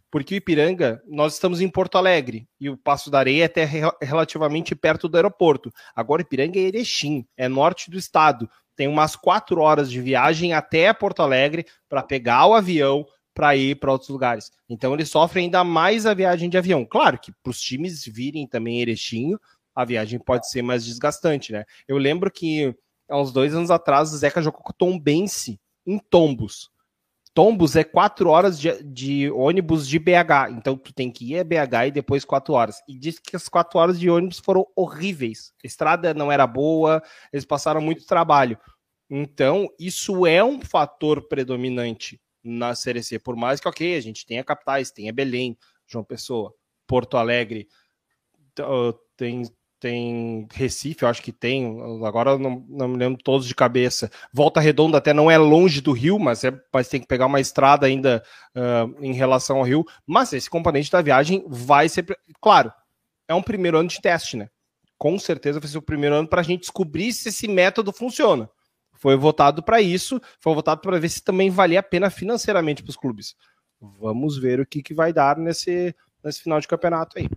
Porque 0.09 0.35
o 0.35 0.37
Ipiranga, 0.37 1.01
nós 1.07 1.33
estamos 1.33 1.61
em 1.61 1.69
Porto 1.69 1.97
Alegre 1.97 2.45
e 2.59 2.69
o 2.69 2.77
Passo 2.77 3.09
da 3.09 3.19
Areia 3.19 3.43
é 3.43 3.45
até 3.45 3.63
relativamente 4.01 4.75
perto 4.75 5.07
do 5.07 5.15
aeroporto. 5.15 5.71
Agora, 5.95 6.21
Ipiranga 6.21 6.59
é 6.59 6.63
Erechim, 6.63 7.25
é 7.37 7.47
norte 7.47 7.89
do 7.89 7.97
estado. 7.97 8.49
Tem 8.75 8.87
umas 8.87 9.15
quatro 9.15 9.61
horas 9.61 9.89
de 9.89 10.01
viagem 10.01 10.53
até 10.53 10.91
Porto 10.91 11.21
Alegre 11.21 11.65
para 11.87 12.03
pegar 12.03 12.45
o 12.47 12.53
avião, 12.53 13.05
para 13.33 13.55
ir 13.55 13.75
para 13.75 13.91
outros 13.91 14.09
lugares. 14.09 14.51
Então 14.69 14.93
eles 14.93 15.09
sofrem 15.09 15.45
ainda 15.45 15.63
mais 15.63 16.05
a 16.05 16.13
viagem 16.13 16.49
de 16.49 16.57
avião. 16.57 16.85
Claro 16.85 17.17
que 17.19 17.31
para 17.31 17.49
os 17.49 17.61
times 17.61 18.05
virem 18.05 18.47
também 18.47 18.81
Erechinho, 18.81 19.39
a 19.73 19.85
viagem 19.85 20.19
pode 20.19 20.49
ser 20.49 20.61
mais 20.61 20.85
desgastante, 20.85 21.51
né? 21.51 21.65
Eu 21.87 21.97
lembro 21.97 22.29
que 22.29 22.75
há 23.09 23.19
uns 23.19 23.31
dois 23.31 23.53
anos 23.55 23.71
atrás 23.71 24.13
o 24.13 24.17
Zeca 24.17 24.41
jogou 24.41 24.61
com 24.61 24.71
o 24.71 24.75
Tom 24.75 24.99
Bense 24.99 25.59
em 25.85 25.97
Tombos. 25.97 26.69
Tombos 27.33 27.77
é 27.77 27.83
quatro 27.85 28.29
horas 28.29 28.59
de, 28.59 28.83
de, 28.83 29.31
ônibus 29.31 29.87
de 29.87 29.97
BH. 29.97 30.51
Então 30.51 30.75
tu 30.75 30.93
tem 30.93 31.09
que 31.09 31.33
ir 31.33 31.39
a 31.39 31.43
BH 31.45 31.87
e 31.87 31.91
depois 31.91 32.25
quatro 32.25 32.53
horas. 32.53 32.81
E 32.87 32.97
diz 32.97 33.19
que 33.19 33.37
as 33.37 33.47
quatro 33.47 33.79
horas 33.79 33.97
de 33.97 34.09
ônibus 34.09 34.39
foram 34.39 34.67
horríveis. 34.75 35.53
A 35.63 35.67
estrada 35.67 36.13
não 36.13 36.29
era 36.29 36.45
boa, 36.45 37.01
eles 37.31 37.45
passaram 37.45 37.79
muito 37.79 38.05
trabalho. 38.05 38.59
Então, 39.09 39.69
isso 39.79 40.25
é 40.25 40.43
um 40.43 40.59
fator 40.59 41.27
predominante 41.27 42.19
na 42.43 42.75
Série 42.75 43.03
C. 43.03 43.19
Por 43.19 43.35
mais 43.35 43.59
que, 43.59 43.67
ok, 43.67 43.95
a 43.95 44.01
gente 44.01 44.25
tenha 44.25 44.43
capitais, 44.43 44.91
tenha 44.91 45.13
Belém, 45.13 45.57
João 45.87 46.03
Pessoa, 46.03 46.53
Porto 46.87 47.17
Alegre, 47.17 47.67
tem, 49.15 49.43
tem 49.79 50.47
Recife, 50.53 51.03
eu 51.03 51.09
acho 51.09 51.21
que 51.21 51.31
tem, 51.31 51.79
agora 52.05 52.37
não, 52.37 52.65
não 52.69 52.87
me 52.87 52.97
lembro 52.97 53.21
todos 53.23 53.47
de 53.47 53.55
cabeça. 53.55 54.11
Volta 54.33 54.59
Redonda 54.59 54.97
até 54.97 55.13
não 55.13 55.29
é 55.29 55.37
longe 55.37 55.81
do 55.81 55.91
Rio, 55.91 56.19
mas, 56.19 56.43
é, 56.43 56.51
mas 56.73 56.87
tem 56.87 56.99
que 56.99 57.07
pegar 57.07 57.25
uma 57.25 57.39
estrada 57.39 57.85
ainda 57.85 58.23
uh, 58.55 59.03
em 59.03 59.13
relação 59.13 59.57
ao 59.57 59.63
Rio. 59.63 59.85
Mas 60.05 60.33
esse 60.33 60.49
componente 60.49 60.91
da 60.91 61.01
viagem 61.01 61.43
vai 61.47 61.87
ser. 61.89 62.05
Claro, 62.39 62.71
é 63.27 63.33
um 63.33 63.41
primeiro 63.41 63.77
ano 63.77 63.89
de 63.89 64.01
teste, 64.01 64.37
né? 64.37 64.49
Com 64.97 65.17
certeza 65.17 65.59
vai 65.59 65.69
ser 65.69 65.77
o 65.77 65.81
primeiro 65.81 66.15
ano 66.15 66.27
para 66.27 66.41
a 66.41 66.43
gente 66.43 66.61
descobrir 66.61 67.11
se 67.11 67.29
esse 67.29 67.47
método 67.47 67.91
funciona 67.91 68.49
foi 69.01 69.17
votado 69.17 69.63
para 69.63 69.81
isso, 69.81 70.21
foi 70.39 70.53
votado 70.53 70.79
para 70.79 70.99
ver 70.99 71.09
se 71.09 71.23
também 71.23 71.49
valia 71.49 71.79
a 71.79 71.83
pena 71.83 72.11
financeiramente 72.11 72.83
para 72.83 72.91
os 72.91 72.95
clubes. 72.95 73.35
Vamos 73.81 74.37
ver 74.37 74.59
o 74.59 74.65
que, 74.65 74.83
que 74.83 74.93
vai 74.93 75.11
dar 75.11 75.37
nesse, 75.37 75.95
nesse 76.23 76.43
final 76.43 76.59
de 76.59 76.67
campeonato 76.67 77.17
aí. 77.17 77.27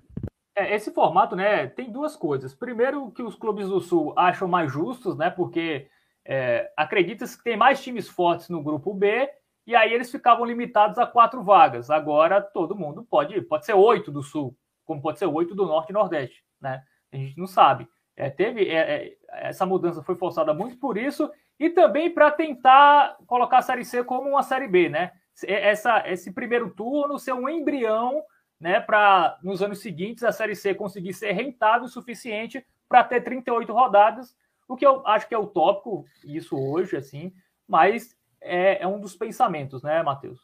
É, 0.55 0.75
esse 0.75 0.93
formato, 0.93 1.35
né, 1.35 1.67
tem 1.67 1.91
duas 1.91 2.15
coisas. 2.15 2.55
Primeiro, 2.55 3.11
que 3.13 3.23
os 3.23 3.35
clubes 3.35 3.67
do 3.67 3.81
Sul 3.81 4.13
acham 4.15 4.47
mais 4.47 4.71
justos, 4.71 5.17
né, 5.17 5.31
porque 5.31 5.89
é, 6.23 6.71
acredita-se 6.77 7.39
que 7.39 7.43
tem 7.43 7.57
mais 7.57 7.83
times 7.83 8.11
fortes 8.11 8.51
no 8.51 8.63
grupo 8.63 8.93
B, 8.93 9.27
e 9.67 9.75
aí 9.75 9.91
eles 9.91 10.11
ficavam 10.11 10.45
limitados 10.45 10.99
a 10.99 11.07
quatro 11.07 11.43
vagas. 11.43 11.91
Agora 11.91 12.43
todo 12.43 12.77
mundo 12.77 13.07
pode, 13.09 13.41
pode 13.41 13.65
ser 13.65 13.73
oito 13.73 14.13
do 14.13 14.23
Sul, 14.23 14.55
como 14.85 15.01
pode 15.01 15.19
ser 15.19 15.27
oito 15.27 15.55
do 15.55 15.65
Norte 15.65 15.89
e 15.89 15.95
Nordeste, 15.95 16.45
né? 16.61 16.83
A 17.11 17.17
gente 17.17 17.39
não 17.39 17.47
sabe. 17.47 17.89
É, 18.15 18.29
teve 18.29 18.69
é, 18.69 18.77
é 18.77 19.49
essa 19.49 19.67
mudança 19.67 20.03
foi 20.03 20.15
forçada 20.15 20.55
muito 20.55 20.79
por 20.79 20.97
isso 20.97 21.29
e 21.59 21.71
também 21.71 22.13
para 22.13 22.31
tentar 22.31 23.17
colocar 23.27 23.59
a 23.59 23.63
Série 23.63 23.85
C 23.85 24.03
como 24.03 24.31
uma 24.31 24.43
Série 24.43 24.69
B, 24.69 24.89
né? 24.89 25.13
Essa, 25.47 26.09
esse 26.09 26.33
primeiro 26.33 26.71
turno 26.71 27.19
ser 27.19 27.33
um 27.33 27.49
embrião 27.49 28.23
né, 28.61 28.81
para 28.81 29.37
nos 29.43 29.63
anos 29.63 29.81
seguintes 29.81 30.23
a 30.23 30.33
Série 30.33 30.55
C 30.55 30.75
conseguir 30.75 31.13
ser 31.13 31.33
rentável 31.33 31.85
o 31.85 31.89
suficiente 31.89 32.65
para 32.89 33.03
ter 33.03 33.21
38 33.23 33.73
rodadas, 33.73 34.37
o 34.69 34.77
que 34.77 34.87
eu 34.87 35.07
acho 35.07 35.29
que 35.29 35.35
é 35.35 35.39
utópico, 35.39 36.05
isso 36.25 36.57
hoje, 36.57 36.97
assim, 36.97 37.33
mas 37.67 38.17
é, 38.41 38.83
é 38.83 38.87
um 38.87 39.01
dos 39.01 39.17
pensamentos, 39.17 39.83
né, 39.83 40.03
Matheus? 40.03 40.41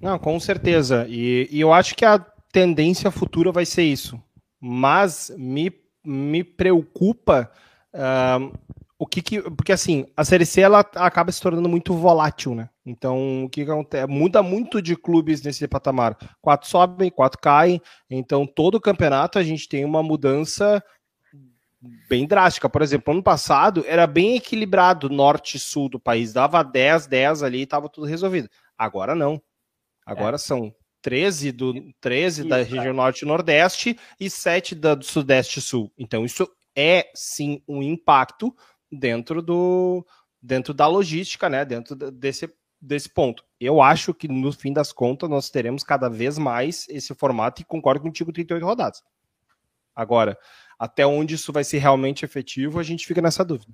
Não, 0.00 0.18
com 0.18 0.38
certeza. 0.40 1.06
E, 1.08 1.48
e, 1.50 1.60
eu 1.60 1.72
acho 1.72 1.94
que 1.94 2.04
a 2.04 2.18
tendência 2.52 3.10
futura 3.10 3.52
vai 3.52 3.66
ser 3.66 3.82
isso. 3.82 4.20
Mas 4.60 5.30
me, 5.36 5.72
me 6.04 6.42
preocupa 6.42 7.50
uh, 7.92 8.52
o 9.04 9.06
que, 9.06 9.20
que 9.20 9.42
porque 9.42 9.70
assim 9.70 10.06
a 10.16 10.24
série 10.24 10.46
C 10.46 10.62
ela 10.62 10.80
acaba 10.80 11.30
se 11.30 11.40
tornando 11.40 11.68
muito 11.68 11.92
volátil, 11.94 12.54
né? 12.54 12.70
Então 12.86 13.44
o 13.44 13.50
que, 13.50 13.64
que 13.64 13.70
acontece 13.70 14.06
muda 14.06 14.42
muito 14.42 14.80
de 14.80 14.96
clubes 14.96 15.42
nesse 15.42 15.68
patamar. 15.68 16.16
Quatro 16.40 16.68
sobem, 16.68 17.10
quatro 17.10 17.38
caem. 17.38 17.80
Então 18.08 18.46
todo 18.46 18.76
o 18.76 18.80
campeonato 18.80 19.38
a 19.38 19.42
gente 19.42 19.68
tem 19.68 19.84
uma 19.84 20.02
mudança 20.02 20.82
bem 22.08 22.26
drástica. 22.26 22.68
Por 22.68 22.80
exemplo, 22.80 23.12
ano 23.12 23.22
passado 23.22 23.84
era 23.86 24.06
bem 24.06 24.36
equilibrado 24.36 25.10
norte 25.10 25.58
e 25.58 25.60
sul 25.60 25.90
do 25.90 26.00
país, 26.00 26.32
dava 26.32 26.62
10, 26.62 27.06
10 27.06 27.42
ali 27.42 27.58
e 27.58 27.64
estava 27.64 27.90
tudo 27.90 28.06
resolvido. 28.06 28.48
Agora 28.76 29.14
não. 29.14 29.40
Agora 30.06 30.36
é. 30.36 30.38
são 30.38 30.74
13 31.02 31.52
do 31.52 31.74
13 32.00 32.40
isso, 32.40 32.48
da 32.48 32.56
região 32.56 32.86
é. 32.86 32.92
norte 32.94 33.22
e 33.22 33.28
nordeste 33.28 33.98
e 34.18 34.30
7 34.30 34.74
da, 34.74 34.94
do 34.94 35.04
sudeste 35.04 35.58
e 35.58 35.62
sul. 35.62 35.92
Então 35.98 36.24
isso 36.24 36.48
é 36.74 37.10
sim 37.14 37.62
um 37.68 37.82
impacto 37.82 38.54
dentro 38.98 39.42
do 39.42 40.06
dentro 40.40 40.74
da 40.74 40.86
logística, 40.86 41.48
né? 41.48 41.64
Dentro 41.64 41.96
desse, 41.96 42.54
desse 42.80 43.08
ponto. 43.08 43.42
Eu 43.58 43.80
acho 43.80 44.12
que 44.12 44.28
no 44.28 44.52
fim 44.52 44.72
das 44.72 44.92
contas 44.92 45.28
nós 45.30 45.48
teremos 45.48 45.82
cada 45.82 46.08
vez 46.10 46.36
mais 46.36 46.86
esse 46.88 47.14
formato 47.14 47.62
e 47.62 47.64
concordo 47.64 48.02
contigo 48.02 48.30
38 48.30 48.64
rodadas. 48.64 49.02
Agora, 49.96 50.36
até 50.78 51.06
onde 51.06 51.34
isso 51.34 51.52
vai 51.52 51.64
ser 51.64 51.78
realmente 51.78 52.24
efetivo, 52.24 52.78
a 52.78 52.82
gente 52.82 53.06
fica 53.06 53.22
nessa 53.22 53.44
dúvida. 53.44 53.72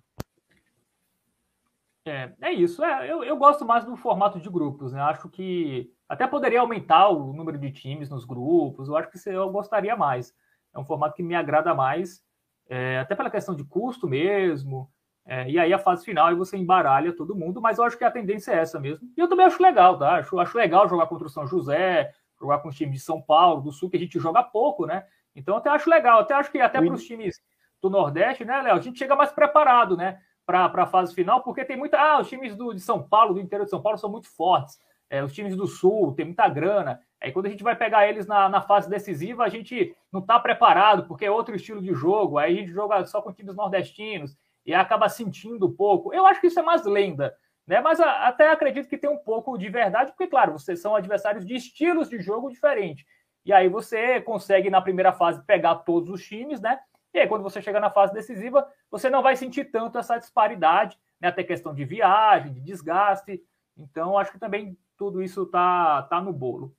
É, 2.05 2.32
é 2.40 2.52
isso. 2.52 2.84
É, 2.84 3.10
eu, 3.10 3.24
eu 3.24 3.36
gosto 3.36 3.64
mais 3.64 3.84
do 3.84 3.97
formato 3.97 4.38
de 4.40 4.48
grupos, 4.48 4.92
né? 4.92 5.01
Acho 5.01 5.28
que 5.28 5.92
até 6.09 6.26
poderia 6.26 6.60
aumentar 6.60 7.09
o 7.09 7.32
número 7.32 7.59
de 7.59 7.70
times 7.72 8.09
nos 8.09 8.24
grupos. 8.24 8.88
Eu 8.88 8.97
acho 8.97 9.10
que 9.10 9.28
eu 9.28 9.51
gostaria 9.51 9.97
mais. 9.97 10.34
É 10.72 10.78
um 10.78 10.84
formato 10.84 11.16
que 11.16 11.22
me 11.22 11.34
agrada 11.34 11.74
mais, 11.74 12.22
é, 12.68 12.98
até 12.98 13.14
pela 13.14 13.30
questão 13.30 13.55
de 13.55 13.64
custo 13.64 14.09
mesmo. 14.09 14.90
É, 15.31 15.48
e 15.48 15.61
aí 15.61 15.73
a 15.73 15.78
fase 15.78 16.05
final 16.05 16.27
aí 16.27 16.35
você 16.35 16.57
embaralha 16.57 17.12
todo 17.12 17.36
mundo, 17.36 17.61
mas 17.61 17.78
eu 17.78 17.85
acho 17.85 17.97
que 17.97 18.02
a 18.02 18.11
tendência 18.11 18.51
é 18.51 18.57
essa 18.57 18.81
mesmo. 18.81 19.09
E 19.16 19.20
eu 19.20 19.28
também 19.28 19.47
acho 19.47 19.62
legal, 19.62 19.97
tá? 19.97 20.16
Acho, 20.16 20.40
acho 20.40 20.59
legal 20.59 20.89
jogar 20.89 21.07
contra 21.07 21.28
o 21.28 21.31
São 21.31 21.47
José, 21.47 22.12
jogar 22.36 22.59
com 22.59 22.69
os 22.69 22.74
times 22.74 22.97
de 22.97 23.01
São 23.01 23.23
Paulo, 23.23 23.62
do 23.62 23.70
Sul, 23.70 23.89
que 23.89 23.97
a 23.97 24.01
gente 24.01 24.19
joga 24.19 24.43
pouco, 24.43 24.86
né? 24.86 25.05
Então 25.32 25.57
até 25.57 25.70
acho 25.70 25.89
legal, 25.89 26.19
até 26.19 26.35
acho 26.35 26.51
que 26.51 26.59
até 26.59 26.82
para 26.82 26.93
os 26.93 27.05
times 27.05 27.40
do 27.81 27.89
Nordeste, 27.89 28.44
né, 28.44 28.61
Léo? 28.61 28.74
A 28.74 28.81
gente 28.81 28.98
chega 28.98 29.15
mais 29.15 29.31
preparado, 29.31 29.97
né? 29.97 30.19
Para 30.44 30.65
a 30.65 30.86
fase 30.86 31.15
final, 31.15 31.44
porque 31.44 31.65
tem 31.65 31.77
muita. 31.77 31.97
Ah, 31.97 32.20
os 32.20 32.28
times 32.28 32.57
do, 32.57 32.74
de 32.74 32.81
São 32.81 33.01
Paulo, 33.01 33.35
do 33.35 33.40
interior 33.40 33.66
de 33.66 33.70
São 33.70 33.81
Paulo, 33.81 33.98
são 33.98 34.11
muito 34.11 34.27
fortes. 34.28 34.81
É, 35.09 35.23
os 35.23 35.32
times 35.32 35.55
do 35.55 35.69
Sul 35.69 36.12
tem 36.12 36.24
muita 36.24 36.48
grana. 36.48 37.01
Aí 37.20 37.31
quando 37.31 37.47
a 37.47 37.51
gente 37.51 37.62
vai 37.62 37.77
pegar 37.77 38.09
eles 38.09 38.27
na, 38.27 38.48
na 38.48 38.61
fase 38.61 38.90
decisiva, 38.90 39.44
a 39.44 39.48
gente 39.48 39.94
não 40.11 40.23
está 40.23 40.40
preparado, 40.40 41.07
porque 41.07 41.24
é 41.24 41.31
outro 41.31 41.55
estilo 41.55 41.81
de 41.81 41.94
jogo. 41.94 42.36
Aí 42.36 42.59
a 42.59 42.61
gente 42.62 42.73
joga 42.73 43.05
só 43.07 43.23
com 43.23 43.32
times 43.32 43.55
nordestinos 43.55 44.36
e 44.65 44.74
acaba 44.74 45.09
sentindo 45.09 45.70
pouco. 45.70 46.12
Eu 46.12 46.27
acho 46.27 46.41
que 46.41 46.47
isso 46.47 46.61
é 46.61 46.62
mais 46.62 46.85
lenda, 46.85 47.35
né? 47.66 47.81
Mas 47.81 48.01
a, 48.01 48.28
até 48.28 48.51
acredito 48.51 48.89
que 48.89 48.99
tem 48.99 49.11
um 49.11 49.19
pouco 49.19 49.57
de 49.57 49.69
verdade, 49.69 50.12
porque, 50.12 50.27
claro, 50.27 50.53
vocês 50.53 50.81
são 50.81 50.95
adversários 50.95 51.45
de 51.47 51.55
estilos 51.55 52.09
de 52.09 52.19
jogo 52.20 52.51
diferentes. 52.51 53.05
E 53.45 53.53
aí 53.53 53.69
você 53.69 54.20
consegue, 54.20 54.69
na 54.69 54.82
primeira 54.82 55.12
fase, 55.12 55.43
pegar 55.45 55.77
todos 55.77 56.11
os 56.11 56.23
times, 56.23 56.61
né? 56.61 56.78
E 57.12 57.19
aí, 57.19 57.27
quando 57.27 57.43
você 57.43 57.61
chega 57.61 57.81
na 57.81 57.91
fase 57.91 58.12
decisiva, 58.12 58.69
você 58.91 59.11
não 59.11 59.23
vai 59.23 59.35
sentir 59.35 59.65
tanto 59.70 59.99
essa 59.99 60.19
disparidade, 60.19 60.99
né? 61.20 61.28
Até 61.28 61.43
questão 61.43 61.74
de 61.74 61.85
viagem, 61.85 62.53
de 62.53 62.61
desgaste. 62.61 63.43
Então, 63.77 64.19
acho 64.19 64.32
que 64.32 64.39
também 64.39 64.77
tudo 64.97 65.23
isso 65.23 65.47
tá, 65.47 66.03
tá 66.03 66.20
no 66.20 66.32
bolo. 66.32 66.74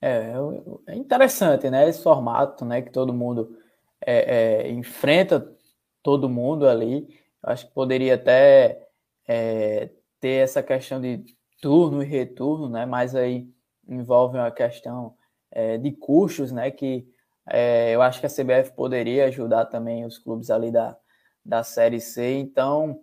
É, 0.00 0.34
é 0.86 0.94
interessante, 0.94 1.70
né? 1.70 1.88
Esse 1.88 2.02
formato, 2.02 2.64
né? 2.64 2.82
Que 2.82 2.90
todo 2.90 3.14
mundo 3.14 3.56
é, 4.04 4.66
é, 4.66 4.70
enfrenta 4.70 5.53
todo 6.04 6.28
mundo 6.28 6.68
ali. 6.68 7.08
Acho 7.42 7.66
que 7.66 7.74
poderia 7.74 8.14
até 8.14 8.86
é, 9.26 9.90
ter 10.20 10.44
essa 10.44 10.62
questão 10.62 11.00
de 11.00 11.24
turno 11.60 12.02
e 12.02 12.06
retorno, 12.06 12.68
né? 12.68 12.86
Mas 12.86 13.16
aí 13.16 13.48
envolve 13.88 14.38
uma 14.38 14.50
questão 14.50 15.16
é, 15.50 15.78
de 15.78 15.90
custos, 15.92 16.52
né? 16.52 16.70
Que 16.70 17.08
é, 17.48 17.94
eu 17.94 18.02
acho 18.02 18.20
que 18.20 18.26
a 18.26 18.30
CBF 18.30 18.72
poderia 18.76 19.26
ajudar 19.26 19.66
também 19.66 20.04
os 20.04 20.18
clubes 20.18 20.50
ali 20.50 20.70
da, 20.70 20.96
da 21.44 21.62
Série 21.64 22.00
C. 22.00 22.38
Então, 22.38 23.00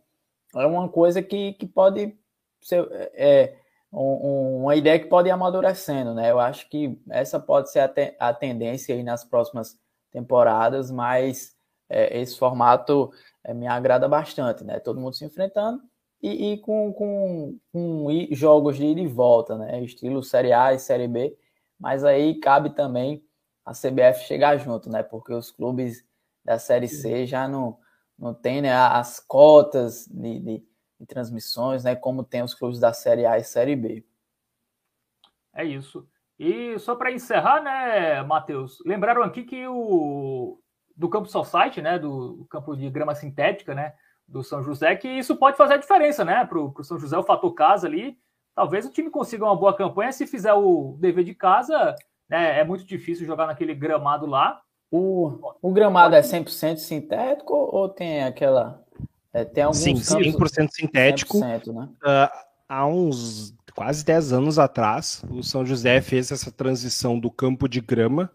é 0.55 0.65
uma 0.65 0.87
coisa 0.87 1.21
que, 1.21 1.53
que 1.53 1.65
pode 1.65 2.15
ser 2.61 2.87
é, 3.15 3.55
um, 3.91 4.61
uma 4.61 4.75
ideia 4.75 4.99
que 4.99 5.07
pode 5.07 5.27
ir 5.27 5.31
amadurecendo, 5.31 6.13
né? 6.13 6.29
Eu 6.31 6.39
acho 6.39 6.69
que 6.69 6.99
essa 7.09 7.39
pode 7.39 7.71
ser 7.71 7.79
a, 7.79 7.87
te, 7.87 8.15
a 8.19 8.31
tendência 8.31 8.93
aí 8.93 9.01
nas 9.03 9.23
próximas 9.23 9.79
temporadas, 10.11 10.91
mas 10.91 11.55
é, 11.91 12.21
esse 12.21 12.37
formato 12.37 13.11
é, 13.43 13.53
me 13.53 13.67
agrada 13.67 14.07
bastante, 14.07 14.63
né? 14.63 14.79
Todo 14.79 14.99
mundo 14.99 15.13
se 15.13 15.25
enfrentando 15.25 15.81
e, 16.21 16.53
e 16.53 16.57
com, 16.59 16.93
com, 16.93 17.59
com, 17.71 18.07
jogos 18.31 18.77
de 18.77 18.85
ida 18.85 19.01
e 19.01 19.07
volta, 19.07 19.57
né? 19.57 19.83
Estilo 19.83 20.23
Série 20.23 20.53
A 20.53 20.73
e 20.73 20.79
Série 20.79 21.07
B, 21.07 21.37
mas 21.79 22.03
aí 22.03 22.39
cabe 22.39 22.69
também 22.71 23.23
a 23.65 23.73
CBF 23.73 24.25
chegar 24.25 24.57
junto, 24.57 24.89
né? 24.89 25.03
Porque 25.03 25.33
os 25.33 25.51
clubes 25.51 26.05
da 26.45 26.57
Série 26.57 26.87
C 26.87 27.25
já 27.25 27.47
não, 27.47 27.77
não 28.17 28.33
tem 28.33 28.61
né, 28.61 28.73
as 28.73 29.19
cotas 29.19 30.07
de, 30.07 30.39
de, 30.39 30.65
de 30.99 31.05
transmissões, 31.05 31.83
né? 31.83 31.95
Como 31.95 32.23
tem 32.23 32.41
os 32.41 32.53
clubes 32.53 32.79
da 32.79 32.93
Série 32.93 33.25
A 33.25 33.37
e 33.37 33.43
Série 33.43 33.75
B. 33.75 34.05
É 35.53 35.65
isso. 35.65 36.07
E 36.39 36.79
só 36.79 36.95
para 36.95 37.11
encerrar, 37.11 37.61
né, 37.61 38.23
Matheus? 38.23 38.81
Lembraram 38.85 39.21
aqui 39.21 39.43
que 39.43 39.67
o 39.67 40.60
do 41.01 41.09
campo 41.09 41.27
Society, 41.27 41.81
né, 41.81 41.97
do 41.97 42.45
campo 42.47 42.77
de 42.77 42.87
grama 42.87 43.15
sintética, 43.15 43.73
né, 43.73 43.93
do 44.27 44.43
São 44.43 44.63
José, 44.63 44.95
que 44.95 45.07
isso 45.07 45.35
pode 45.35 45.57
fazer 45.57 45.73
a 45.73 45.77
diferença, 45.77 46.23
né, 46.23 46.45
para 46.45 46.59
o 46.59 46.83
São 46.83 46.99
José, 46.99 47.17
o 47.17 47.23
fator 47.23 47.51
casa 47.55 47.87
ali. 47.87 48.15
Talvez 48.53 48.85
o 48.85 48.91
time 48.91 49.09
consiga 49.09 49.43
uma 49.43 49.55
boa 49.55 49.75
campanha 49.75 50.11
se 50.11 50.27
fizer 50.27 50.53
o 50.53 50.95
dever 50.99 51.23
de 51.23 51.33
casa. 51.33 51.95
Né, 52.29 52.59
é 52.59 52.63
muito 52.63 52.85
difícil 52.85 53.25
jogar 53.25 53.47
naquele 53.47 53.73
gramado 53.73 54.27
lá. 54.27 54.61
O, 54.91 55.39
o 55.59 55.71
gramado 55.71 56.15
é 56.15 56.21
100% 56.21 56.77
sintético 56.77 57.55
ou 57.55 57.89
tem 57.89 58.23
aquela. 58.23 58.83
É, 59.33 59.43
tem 59.43 59.63
alguns 59.63 59.79
Sim, 59.79 59.95
100% 59.95 60.69
sintético. 60.69 61.39
100%, 61.39 61.73
né? 61.73 61.89
uh, 62.03 62.29
há 62.69 62.85
uns 62.85 63.55
quase 63.73 64.05
10 64.05 64.33
anos 64.33 64.59
atrás, 64.59 65.23
o 65.31 65.41
São 65.41 65.65
José 65.65 65.99
fez 65.99 66.31
essa 66.31 66.51
transição 66.51 67.17
do 67.17 67.31
campo 67.31 67.67
de 67.67 67.81
grama 67.81 68.29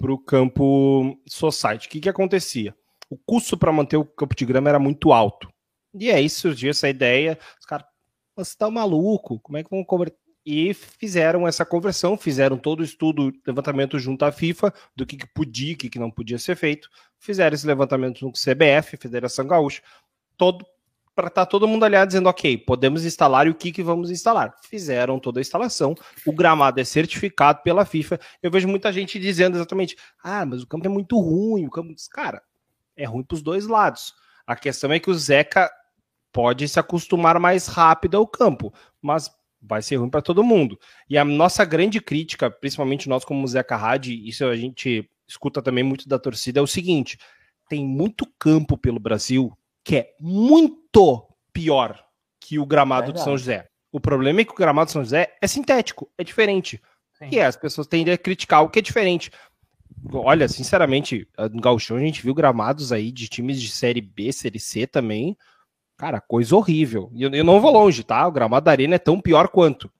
para 0.00 0.12
o 0.12 0.18
campo 0.18 1.20
society. 1.26 1.86
O 1.86 1.90
que, 1.90 2.00
que 2.00 2.08
acontecia? 2.08 2.74
O 3.10 3.18
custo 3.18 3.56
para 3.56 3.70
manter 3.70 3.98
o 3.98 4.04
campo 4.04 4.34
de 4.34 4.46
grama 4.46 4.70
era 4.70 4.78
muito 4.78 5.12
alto. 5.12 5.52
E 5.92 6.10
aí 6.10 6.28
surgiu 6.30 6.70
essa 6.70 6.88
ideia, 6.88 7.38
os 7.58 7.66
caras, 7.66 7.86
você 8.34 8.56
tá 8.56 8.70
maluco, 8.70 9.38
como 9.40 9.58
é 9.58 9.64
que 9.64 9.70
vão 9.70 9.84
converter? 9.84 10.18
E 10.46 10.72
fizeram 10.72 11.46
essa 11.46 11.66
conversão, 11.66 12.16
fizeram 12.16 12.56
todo 12.56 12.80
o 12.80 12.84
estudo, 12.84 13.30
levantamento 13.46 13.98
junto 13.98 14.24
à 14.24 14.32
FIFA, 14.32 14.72
do 14.96 15.04
que, 15.04 15.16
que 15.18 15.26
podia 15.26 15.72
e 15.72 15.76
que, 15.76 15.90
que 15.90 15.98
não 15.98 16.10
podia 16.10 16.38
ser 16.38 16.56
feito, 16.56 16.88
fizeram 17.18 17.54
esse 17.54 17.66
levantamento 17.66 18.24
no 18.24 18.32
CBF, 18.32 18.96
Federação 18.96 19.46
Gaúcha, 19.46 19.82
todo 20.38 20.64
para 21.14 21.28
estar 21.28 21.44
tá 21.44 21.46
todo 21.46 21.68
mundo 21.68 21.84
aliado 21.84 22.08
dizendo, 22.08 22.28
ok, 22.28 22.56
podemos 22.58 23.04
instalar 23.04 23.46
e 23.46 23.50
o 23.50 23.54
que, 23.54 23.72
que 23.72 23.82
vamos 23.82 24.10
instalar. 24.10 24.54
Fizeram 24.68 25.18
toda 25.18 25.40
a 25.40 25.42
instalação, 25.42 25.94
o 26.26 26.32
gramado 26.32 26.80
é 26.80 26.84
certificado 26.84 27.62
pela 27.62 27.84
FIFA. 27.84 28.18
Eu 28.42 28.50
vejo 28.50 28.68
muita 28.68 28.92
gente 28.92 29.18
dizendo 29.18 29.56
exatamente, 29.56 29.96
ah, 30.22 30.46
mas 30.46 30.62
o 30.62 30.66
campo 30.66 30.86
é 30.86 30.90
muito 30.90 31.18
ruim, 31.18 31.66
o 31.66 31.70
campo. 31.70 31.92
Cara, 32.10 32.42
é 32.96 33.04
ruim 33.04 33.22
para 33.22 33.34
os 33.34 33.42
dois 33.42 33.66
lados. 33.66 34.14
A 34.46 34.56
questão 34.56 34.92
é 34.92 34.98
que 34.98 35.10
o 35.10 35.14
Zeca 35.14 35.70
pode 36.32 36.68
se 36.68 36.78
acostumar 36.78 37.38
mais 37.38 37.66
rápido 37.66 38.16
ao 38.16 38.26
campo, 38.26 38.72
mas 39.02 39.30
vai 39.60 39.82
ser 39.82 39.96
ruim 39.96 40.08
para 40.08 40.22
todo 40.22 40.44
mundo. 40.44 40.78
E 41.08 41.18
a 41.18 41.24
nossa 41.24 41.64
grande 41.64 42.00
crítica, 42.00 42.50
principalmente 42.50 43.08
nós 43.08 43.24
como 43.24 43.46
Zeca 43.46 43.76
Hadi, 43.76 44.28
isso 44.28 44.44
a 44.44 44.56
gente 44.56 45.08
escuta 45.28 45.62
também 45.62 45.84
muito 45.84 46.08
da 46.08 46.18
torcida, 46.18 46.60
é 46.60 46.62
o 46.62 46.66
seguinte: 46.66 47.18
tem 47.68 47.84
muito 47.84 48.26
campo 48.38 48.76
pelo 48.78 48.98
Brasil 48.98 49.52
que 49.84 49.96
é 49.96 50.14
muito 50.20 51.26
pior 51.52 52.02
que 52.40 52.58
o 52.58 52.66
gramado 52.66 53.12
de 53.12 53.20
São 53.20 53.36
José. 53.36 53.66
O 53.92 54.00
problema 54.00 54.40
é 54.40 54.44
que 54.44 54.52
o 54.52 54.56
gramado 54.56 54.86
de 54.86 54.92
São 54.92 55.02
José 55.02 55.36
é 55.40 55.46
sintético, 55.46 56.10
é 56.16 56.24
diferente. 56.24 56.80
Sim. 57.14 57.28
E 57.32 57.40
as 57.40 57.56
pessoas 57.56 57.86
tendem 57.86 58.14
a 58.14 58.18
criticar 58.18 58.62
o 58.62 58.70
que 58.70 58.78
é 58.78 58.82
diferente. 58.82 59.30
Olha, 60.12 60.48
sinceramente, 60.48 61.28
no 61.52 61.60
Gauchão 61.60 61.96
a 61.96 62.00
gente 62.00 62.22
viu 62.22 62.34
gramados 62.34 62.92
aí 62.92 63.12
de 63.12 63.28
times 63.28 63.60
de 63.60 63.68
Série 63.68 64.00
B, 64.00 64.32
Série 64.32 64.58
C 64.58 64.86
também. 64.86 65.36
Cara, 65.96 66.20
coisa 66.20 66.56
horrível. 66.56 67.10
E 67.12 67.22
eu, 67.22 67.30
eu, 67.30 67.44
não 67.44 67.60
vou 67.60 67.70
longe, 67.70 68.02
tá? 68.02 68.26
O 68.26 68.32
gramado 68.32 68.64
da 68.64 68.70
Arena 68.70 68.94
é 68.94 68.98
tão 68.98 69.20
pior 69.20 69.48
quanto. 69.48 69.92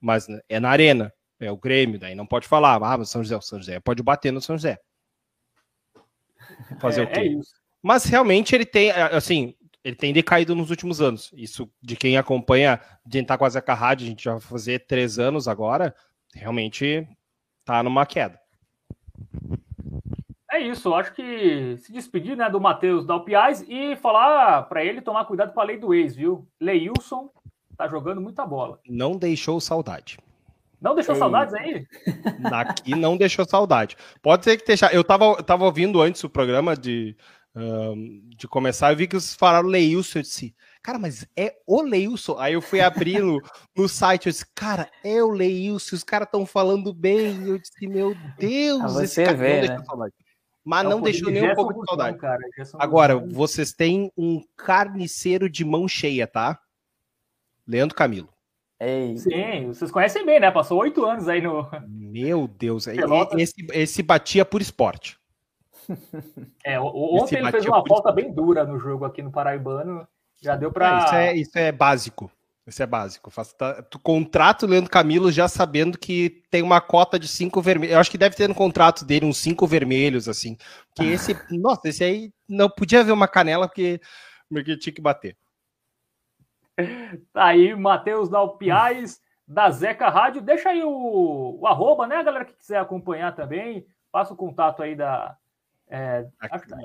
Mas 0.00 0.26
é 0.48 0.60
na 0.60 0.68
Arena. 0.68 1.12
É 1.40 1.50
o 1.50 1.56
Grêmio, 1.56 1.98
daí 1.98 2.14
não 2.14 2.26
pode 2.26 2.46
falar. 2.46 2.76
Ah, 2.76 2.98
mas 2.98 3.08
São 3.08 3.22
José, 3.22 3.36
o 3.36 3.40
São 3.40 3.58
José 3.58 3.80
pode 3.80 4.02
bater 4.02 4.32
no 4.32 4.40
São 4.40 4.56
José. 4.56 4.78
Fazer 6.78 7.02
é, 7.02 7.04
o 7.04 7.10
quê? 7.10 7.20
É 7.20 7.26
isso. 7.26 7.63
Mas 7.84 8.06
realmente 8.06 8.54
ele 8.54 8.64
tem, 8.64 8.90
assim, 8.90 9.54
ele 9.84 9.94
tem 9.94 10.10
decaído 10.10 10.54
nos 10.54 10.70
últimos 10.70 11.02
anos. 11.02 11.30
Isso 11.36 11.70
de 11.82 11.94
quem 11.96 12.16
acompanha, 12.16 12.80
de 13.04 13.18
quem 13.18 13.24
tá 13.26 13.36
com 13.36 13.44
a 13.44 13.48
Zeca 13.50 13.74
Rádio, 13.74 14.06
a 14.06 14.08
gente 14.08 14.24
já 14.24 14.32
vai 14.32 14.40
fazer 14.40 14.86
três 14.86 15.18
anos 15.18 15.46
agora, 15.46 15.94
realmente 16.34 17.06
tá 17.62 17.82
numa 17.82 18.06
queda. 18.06 18.40
É 20.50 20.60
isso, 20.60 20.94
acho 20.94 21.12
que 21.12 21.76
se 21.76 21.92
despedir 21.92 22.38
né, 22.38 22.48
do 22.48 22.58
Matheus 22.58 23.04
Dalpiaz 23.04 23.62
e 23.68 23.96
falar 23.96 24.62
para 24.62 24.82
ele 24.82 25.02
tomar 25.02 25.26
cuidado 25.26 25.52
com 25.52 25.60
a 25.60 25.64
lei 25.64 25.76
do 25.76 25.92
ex, 25.92 26.16
viu? 26.16 26.48
Leilson 26.58 27.28
tá 27.76 27.86
jogando 27.86 28.18
muita 28.18 28.46
bola. 28.46 28.80
Não 28.88 29.18
deixou 29.18 29.60
saudade. 29.60 30.16
Não 30.80 30.94
deixou 30.94 31.14
Ei. 31.14 31.18
saudades 31.18 31.52
aí? 31.52 31.86
Aqui 32.50 32.94
não 32.94 33.18
deixou 33.18 33.44
saudade. 33.44 33.94
Pode 34.22 34.44
ser 34.44 34.56
que 34.56 34.66
deixar. 34.66 34.94
Eu 34.94 35.04
tava, 35.04 35.24
eu 35.24 35.42
tava 35.42 35.64
ouvindo 35.66 36.00
antes 36.00 36.24
o 36.24 36.30
programa 36.30 36.74
de 36.74 37.14
de 38.36 38.48
começar, 38.48 38.92
eu 38.92 38.96
vi 38.96 39.06
que 39.06 39.14
vocês 39.14 39.34
falaram 39.34 39.68
Leilson, 39.68 40.18
eu 40.18 40.22
disse, 40.22 40.54
cara, 40.82 40.98
mas 40.98 41.26
é 41.36 41.54
o 41.66 41.82
Leilson. 41.82 42.36
Aí 42.38 42.54
eu 42.54 42.60
fui 42.60 42.80
abrir 42.80 43.20
no, 43.20 43.40
no 43.76 43.88
site, 43.88 44.26
eu 44.26 44.32
disse, 44.32 44.46
cara, 44.54 44.90
é 45.04 45.22
o 45.22 45.30
Leilson, 45.30 45.94
os 45.94 46.02
caras 46.02 46.26
estão 46.26 46.44
falando 46.44 46.92
bem. 46.92 47.46
Eu 47.46 47.58
disse, 47.58 47.86
meu 47.86 48.14
Deus, 48.36 48.96
esse 48.96 49.24
cara 49.24 49.36
vê, 49.36 49.68
não 49.68 49.98
né? 49.98 50.10
Mas 50.64 50.88
não, 50.88 51.00
deixou 51.00 51.30
nem 51.30 51.48
um 51.48 51.54
pouco 51.54 51.74
de 51.74 51.86
saudade. 51.86 52.18
Cara, 52.18 52.40
Agora, 52.78 53.16
vocês 53.18 53.72
têm 53.72 54.10
um 54.16 54.42
carniceiro 54.56 55.48
de 55.48 55.62
mão 55.64 55.86
cheia, 55.86 56.26
tá? 56.26 56.58
Leandro 57.66 57.94
Camilo. 57.94 58.30
Ei. 58.80 59.16
Sim, 59.16 59.68
vocês 59.68 59.90
conhecem 59.90 60.26
bem, 60.26 60.40
né? 60.40 60.50
Passou 60.50 60.80
oito 60.80 61.04
anos 61.04 61.28
aí 61.28 61.40
no. 61.40 61.68
Meu 61.86 62.48
Deus, 62.48 62.86
esse, 63.36 63.54
esse 63.72 64.02
batia 64.02 64.44
por 64.44 64.60
esporte. 64.60 65.18
É, 66.64 66.80
ontem 66.80 67.38
ele 67.38 67.50
fez 67.50 67.66
uma 67.66 67.86
falta 67.86 68.10
bem 68.10 68.32
dura 68.32 68.64
no 68.64 68.78
jogo 68.78 69.04
aqui 69.04 69.22
no 69.22 69.30
Paraibano. 69.30 70.06
Já 70.40 70.56
deu 70.56 70.72
para. 70.72 70.98
É, 70.98 71.04
isso, 71.04 71.14
é, 71.14 71.36
isso 71.36 71.58
é 71.58 71.72
básico. 71.72 72.30
Isso 72.66 72.82
é 72.82 72.86
básico. 72.86 73.30
Tá, 73.58 73.82
tu 73.82 73.98
contrata 73.98 74.64
o 74.64 74.68
Leandro 74.68 74.90
Camilo 74.90 75.30
já 75.30 75.46
sabendo 75.46 75.98
que 75.98 76.42
tem 76.50 76.62
uma 76.62 76.80
cota 76.80 77.18
de 77.18 77.28
cinco 77.28 77.60
vermelhos. 77.60 77.94
Eu 77.94 78.00
acho 78.00 78.10
que 78.10 78.16
deve 78.16 78.34
ter 78.34 78.48
no 78.48 78.54
contrato 78.54 79.04
dele 79.04 79.26
uns 79.26 79.36
cinco 79.36 79.66
vermelhos, 79.66 80.28
assim. 80.28 80.56
Que 80.94 81.04
esse. 81.04 81.36
nossa, 81.50 81.88
esse 81.88 82.02
aí 82.02 82.32
não 82.48 82.70
podia 82.70 83.00
haver 83.00 83.12
uma 83.12 83.28
canela 83.28 83.68
porque, 83.68 84.00
porque 84.48 84.78
tinha 84.78 84.94
que 84.94 85.02
bater. 85.02 85.36
Tá 87.32 87.46
aí, 87.46 87.74
Matheus 87.76 88.28
Dalpiais, 88.28 89.20
da 89.46 89.70
Zeca 89.70 90.08
Rádio. 90.08 90.40
Deixa 90.40 90.70
aí 90.70 90.82
o, 90.82 91.58
o 91.60 91.66
arroba, 91.66 92.06
né, 92.06 92.22
galera 92.22 92.44
que 92.44 92.54
quiser 92.54 92.78
acompanhar 92.78 93.34
também. 93.34 93.86
Passa 94.10 94.32
o 94.32 94.36
contato 94.36 94.82
aí 94.82 94.96
da, 94.96 95.36
é, 95.88 96.24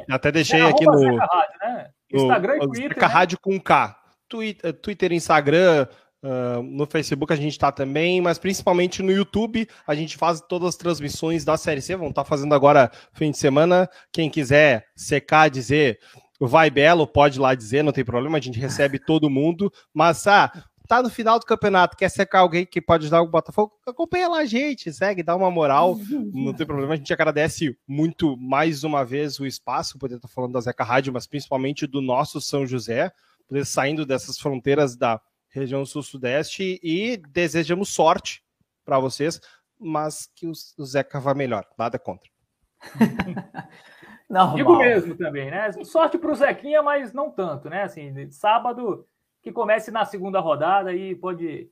Até 0.10 0.32
deixei 0.32 0.60
é, 0.60 0.66
aqui 0.66 0.86
no, 0.86 1.18
Rádio, 1.18 1.60
né? 1.62 1.90
Instagram 2.12 2.56
no, 2.58 2.64
e 2.64 2.68
Twitter. 2.68 2.98
Né? 2.98 3.08
Rádio 3.08 3.40
com 3.42 3.60
K. 3.60 3.96
Twitter, 4.28 4.74
Twitter 4.74 5.12
Instagram, 5.12 5.88
uh, 6.24 6.62
no 6.62 6.86
Facebook 6.86 7.34
a 7.34 7.36
gente 7.36 7.54
está 7.54 7.72
também, 7.72 8.22
mas 8.22 8.38
principalmente 8.38 9.02
no 9.02 9.12
YouTube 9.12 9.68
a 9.88 9.96
gente 9.96 10.18
faz 10.18 10.40
todas 10.42 10.70
as 10.70 10.76
transmissões 10.76 11.44
da 11.44 11.58
Série 11.58 11.82
C. 11.82 11.96
Vamos 11.96 12.12
estar 12.12 12.24
tá 12.24 12.30
fazendo 12.30 12.54
agora 12.54 12.92
fim 13.14 13.32
de 13.32 13.38
semana. 13.38 13.90
Quem 14.12 14.30
quiser 14.30 14.86
secar, 14.96 15.50
dizer 15.50 16.00
vai 16.40 16.70
belo, 16.70 17.06
pode 17.06 17.38
lá 17.38 17.54
dizer, 17.54 17.84
não 17.84 17.92
tem 17.92 18.06
problema, 18.06 18.38
a 18.38 18.42
gente 18.42 18.60
recebe 18.60 18.98
todo 18.98 19.30
mundo. 19.30 19.72
Mas, 19.94 20.26
ah, 20.26 20.52
tá 20.90 21.02
no 21.02 21.10
final 21.10 21.40
do 21.40 21.46
campeonato, 21.46 21.96
quer 21.96 22.10
secar 22.10 22.40
alguém 22.40 22.66
que 22.66 22.82
pode 22.82 23.06
ajudar 23.06 23.22
o 23.22 23.28
Botafogo, 23.28 23.74
acompanha 23.88 24.28
lá 24.28 24.40
a 24.40 24.46
gente, 24.46 24.92
segue, 24.92 25.24
dá 25.24 25.36
uma 25.36 25.50
moral, 25.50 25.96
não 26.34 26.54
tem 26.54 26.66
problema. 26.66 26.94
A 26.94 26.98
gente 26.98 27.14
agradece 27.14 27.78
muito 27.88 28.36
mais 28.36 28.84
uma 28.84 29.06
vez 29.06 29.40
o 29.40 29.46
espaço, 29.46 29.98
poder 29.98 30.16
estar 30.16 30.28
falando 30.28 30.54
da 30.54 30.62
Zeca 30.62 30.84
Rádio, 30.84 31.14
mas 31.14 31.28
principalmente 31.28 31.88
do 31.88 32.02
nosso 32.02 32.42
São 32.42 32.66
José, 32.66 33.12
poder 33.48 33.66
saindo 33.66 34.06
dessas 34.06 34.38
fronteiras 34.38 34.98
da, 34.98 35.22
região 35.50 35.86
sul-sudeste, 35.86 36.80
e 36.82 37.18
desejamos 37.18 37.90
sorte 37.90 38.44
para 38.86 39.00
vocês, 39.00 39.42
mas 39.80 40.30
que 40.36 40.48
o, 40.48 40.52
o 40.52 40.86
Zeca 40.86 41.20
vá 41.20 41.34
melhor, 41.34 41.66
nada 41.78 41.98
contra. 41.98 42.30
Normal. 44.30 44.56
Digo 44.56 44.78
mesmo 44.78 45.18
também, 45.18 45.50
né? 45.50 45.72
Sorte 45.84 46.18
para 46.18 46.32
o 46.32 46.36
Zequinha, 46.36 46.84
mas 46.84 47.12
não 47.12 47.32
tanto, 47.32 47.68
né? 47.68 47.82
Assim, 47.82 48.30
sábado 48.30 49.08
que 49.42 49.52
comece 49.52 49.92
na 49.92 50.06
segunda 50.06 50.40
rodada 50.40 50.94
e 50.94 51.16
pode 51.16 51.70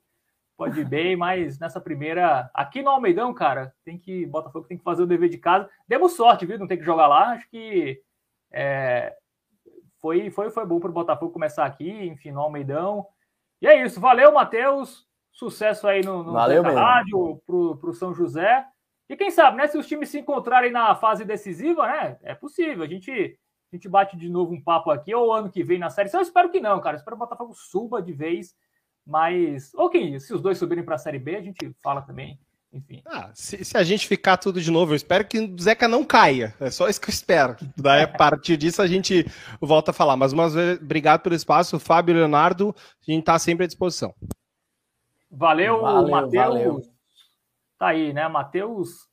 pode 0.56 0.80
ir 0.80 0.84
bem, 0.84 1.14
mas 1.16 1.58
nessa 1.58 1.80
primeira, 1.80 2.50
aqui 2.52 2.82
no 2.82 2.90
Almeidão, 2.90 3.32
cara, 3.32 3.72
tem 3.84 3.98
que 3.98 4.26
Botafogo 4.26 4.66
tem 4.66 4.76
que 4.76 4.84
fazer 4.84 5.02
o 5.02 5.06
dever 5.06 5.28
de 5.28 5.38
casa. 5.38 5.68
Demos 5.86 6.14
sorte, 6.14 6.46
viu? 6.46 6.58
Não 6.58 6.66
tem 6.66 6.78
que 6.78 6.84
jogar 6.84 7.06
lá. 7.06 7.30
Acho 7.30 7.48
que 7.48 8.02
é, 8.50 9.14
foi 10.00 10.30
foi 10.30 10.50
foi 10.50 10.66
bom 10.66 10.80
para 10.80 10.90
o 10.90 10.94
Botafogo 10.94 11.32
começar 11.32 11.64
aqui, 11.64 11.90
enfim, 12.06 12.32
no 12.32 12.40
Almeidão. 12.40 13.06
E 13.60 13.66
é 13.66 13.82
isso. 13.84 14.00
Valeu, 14.00 14.32
Matheus. 14.32 15.06
Sucesso 15.32 15.86
aí 15.86 16.04
no, 16.04 16.24
no 16.24 16.32
Valeu 16.32 16.62
Rádio, 16.62 17.40
pro, 17.46 17.76
pro 17.76 17.92
São 17.92 18.12
José. 18.12 18.64
E 19.08 19.16
quem 19.16 19.30
sabe, 19.30 19.56
né? 19.56 19.66
Se 19.66 19.78
os 19.78 19.86
times 19.86 20.08
se 20.08 20.18
encontrarem 20.18 20.70
na 20.70 20.94
fase 20.94 21.24
decisiva, 21.24 21.86
né? 21.86 22.18
É 22.22 22.34
possível. 22.34 22.84
A 22.84 22.86
gente, 22.86 23.38
a 23.70 23.76
gente 23.76 23.88
bate 23.88 24.16
de 24.16 24.28
novo 24.28 24.54
um 24.54 24.60
papo 24.60 24.90
aqui, 24.90 25.14
ou 25.14 25.32
ano 25.32 25.50
que 25.50 25.62
vem 25.62 25.78
na 25.78 25.90
série. 25.90 26.10
Eu 26.12 26.20
espero 26.20 26.50
que 26.50 26.60
não, 26.60 26.80
cara. 26.80 26.96
Eu 26.96 26.98
espero 26.98 27.16
que 27.16 27.22
o 27.22 27.26
Botafogo 27.26 27.54
suba 27.54 28.00
de 28.00 28.12
vez. 28.12 28.54
Mas, 29.06 29.72
ok, 29.74 30.18
se 30.20 30.34
os 30.34 30.40
dois 30.40 30.58
subirem 30.58 30.84
para 30.84 30.94
a 30.94 30.98
Série 30.98 31.18
B, 31.18 31.36
a 31.36 31.42
gente 31.42 31.74
fala 31.82 32.02
também. 32.02 32.38
Enfim. 32.70 33.02
Ah, 33.06 33.30
se, 33.32 33.64
se, 33.64 33.76
a 33.78 33.82
gente 33.82 34.06
ficar 34.06 34.36
tudo 34.36 34.60
de 34.60 34.70
novo, 34.70 34.92
eu 34.92 34.96
espero 34.96 35.26
que 35.26 35.38
o 35.38 35.58
Zeca 35.58 35.88
não 35.88 36.04
caia. 36.04 36.54
É 36.60 36.70
só 36.70 36.88
isso 36.88 37.00
que 37.00 37.08
eu 37.08 37.12
espero. 37.12 37.56
Daí, 37.76 38.02
a 38.02 38.08
partir 38.08 38.58
disso, 38.58 38.82
a 38.82 38.86
gente 38.86 39.24
volta 39.60 39.90
a 39.90 39.94
falar. 39.94 40.16
Mas, 40.16 40.34
uma 40.34 40.50
vez, 40.50 40.78
obrigado 40.78 41.22
pelo 41.22 41.34
espaço, 41.34 41.78
Fábio 41.78 42.12
e 42.12 42.18
Leonardo. 42.18 42.74
A 42.76 43.10
gente 43.10 43.20
está 43.20 43.38
sempre 43.38 43.64
à 43.64 43.66
disposição. 43.66 44.14
Valeu, 45.30 45.80
valeu 45.80 46.10
Matheus. 46.10 46.86
Tá 47.78 47.88
aí, 47.88 48.12
né? 48.12 48.28
Matheus 48.28 49.07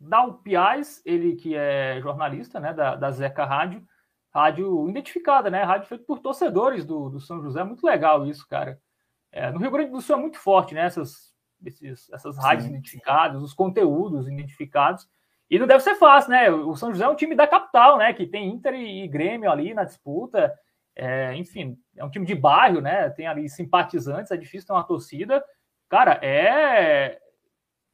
Dalpiaz, 0.00 1.02
ele 1.04 1.36
que 1.36 1.54
é 1.54 2.00
jornalista 2.00 2.58
né, 2.58 2.72
da, 2.72 2.96
da 2.96 3.10
Zeca 3.10 3.44
Rádio, 3.44 3.86
rádio 4.32 4.88
identificada, 4.88 5.50
né? 5.50 5.62
Rádio 5.62 5.88
feita 5.88 6.04
por 6.04 6.20
torcedores 6.20 6.84
do, 6.84 7.10
do 7.10 7.20
São 7.20 7.42
José. 7.42 7.62
Muito 7.62 7.84
legal 7.84 8.26
isso, 8.26 8.46
cara. 8.48 8.80
É, 9.30 9.50
no 9.50 9.58
Rio 9.58 9.70
Grande 9.70 9.90
do 9.90 10.00
Sul 10.00 10.16
é 10.16 10.18
muito 10.18 10.38
forte, 10.38 10.74
né? 10.74 10.82
Essas, 10.86 11.34
esses, 11.64 12.10
essas 12.10 12.38
rádios 12.38 12.64
Sim. 12.64 12.70
identificadas, 12.70 13.42
os 13.42 13.52
conteúdos 13.52 14.26
identificados. 14.26 15.06
E 15.50 15.58
não 15.58 15.66
deve 15.66 15.82
ser 15.82 15.96
fácil, 15.96 16.30
né? 16.30 16.50
O 16.50 16.74
São 16.76 16.92
José 16.92 17.04
é 17.04 17.08
um 17.08 17.16
time 17.16 17.34
da 17.34 17.46
capital, 17.46 17.98
né? 17.98 18.12
Que 18.12 18.26
tem 18.26 18.48
Inter 18.48 18.74
e 18.74 19.06
Grêmio 19.08 19.50
ali 19.50 19.74
na 19.74 19.84
disputa. 19.84 20.52
É, 20.94 21.34
enfim, 21.34 21.76
é 21.96 22.04
um 22.04 22.10
time 22.10 22.24
de 22.24 22.34
bairro, 22.34 22.80
né? 22.80 23.10
Tem 23.10 23.26
ali 23.26 23.48
simpatizantes, 23.48 24.30
é 24.30 24.36
difícil 24.36 24.66
ter 24.66 24.72
uma 24.72 24.84
torcida. 24.84 25.44
Cara, 25.88 26.18
é 26.22 27.20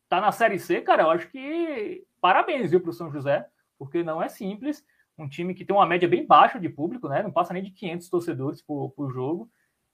tá 0.09 0.21
na 0.21 0.33
Série 0.33 0.59
C, 0.59 0.81
cara, 0.81 1.05
eu 1.05 1.11
acho 1.11 1.29
que 1.29 2.05
parabéns, 2.21 2.71
viu, 2.71 2.81
para 2.81 2.91
o 2.91 2.93
São 2.93 3.11
José, 3.11 3.47
porque 3.79 4.03
não 4.03 4.23
é 4.23 4.29
simples. 4.29 4.85
Um 5.19 5.29
time 5.29 5.55
que 5.55 5.65
tem 5.65 5.75
uma 5.75 5.87
média 5.87 6.09
bem 6.09 6.27
baixa 6.27 6.59
de 6.59 6.69
público, 6.69 7.09
né? 7.09 7.23
Não 7.23 7.31
passa 7.31 7.55
nem 7.55 7.63
de 7.63 7.71
500 7.71 8.09
torcedores 8.09 8.63
por, 8.63 8.91
por 8.91 9.11
jogo. 9.11 9.51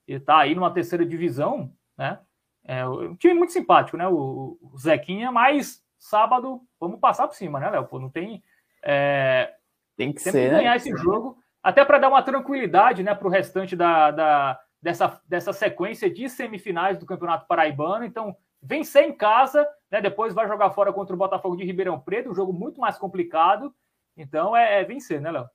E 0.07 0.19
tá 0.19 0.39
aí 0.39 0.55
numa 0.55 0.73
terceira 0.73 1.07
divisão, 1.07 1.73
né? 1.97 2.19
É 2.65 2.87
um 2.87 3.15
time 3.17 3.35
muito 3.35 3.53
simpático, 3.53 3.97
né? 3.97 4.09
O, 4.09 4.59
o 4.61 4.79
Zequinha, 4.79 5.31
mas 5.31 5.85
sábado 5.99 6.63
vamos 6.81 6.99
passar 6.99 7.29
por 7.29 7.35
cima, 7.35 7.61
né, 7.61 7.71
Léo? 7.71 7.89
Não 7.93 8.11
tem. 8.11 8.43
É, 8.83 9.55
tem 9.97 10.13
que 10.13 10.21
ser. 10.21 10.33
Que 10.33 10.57
ganhar 10.57 10.71
né? 10.71 10.77
esse 10.77 10.97
jogo, 10.97 11.39
até 11.63 11.85
para 11.85 11.99
dar 11.99 12.09
uma 12.09 12.23
tranquilidade, 12.23 13.03
né, 13.03 13.15
para 13.15 13.27
o 13.27 13.31
restante 13.31 13.77
da, 13.77 14.11
da, 14.11 14.61
dessa, 14.81 15.21
dessa 15.29 15.53
sequência 15.53 16.11
de 16.11 16.29
semifinais 16.29 16.99
do 16.99 17.07
Campeonato 17.07 17.47
Paraibano. 17.47 18.05
Então, 18.05 18.37
vencer 18.61 19.05
em 19.05 19.13
casa, 19.13 19.67
né? 19.93 20.01
Depois 20.01 20.33
vai 20.33 20.49
jogar 20.49 20.71
fora 20.71 20.91
contra 20.91 21.15
o 21.15 21.19
Botafogo 21.19 21.55
de 21.55 21.65
Ribeirão 21.65 22.01
Preto, 22.01 22.31
um 22.31 22.35
jogo 22.35 22.53
muito 22.53 22.81
mais 22.81 22.97
complicado. 22.97 23.75
Então 24.17 24.57
é, 24.57 24.81
é 24.81 24.85
vencer, 24.85 25.21
né, 25.21 25.31
Léo? 25.31 25.47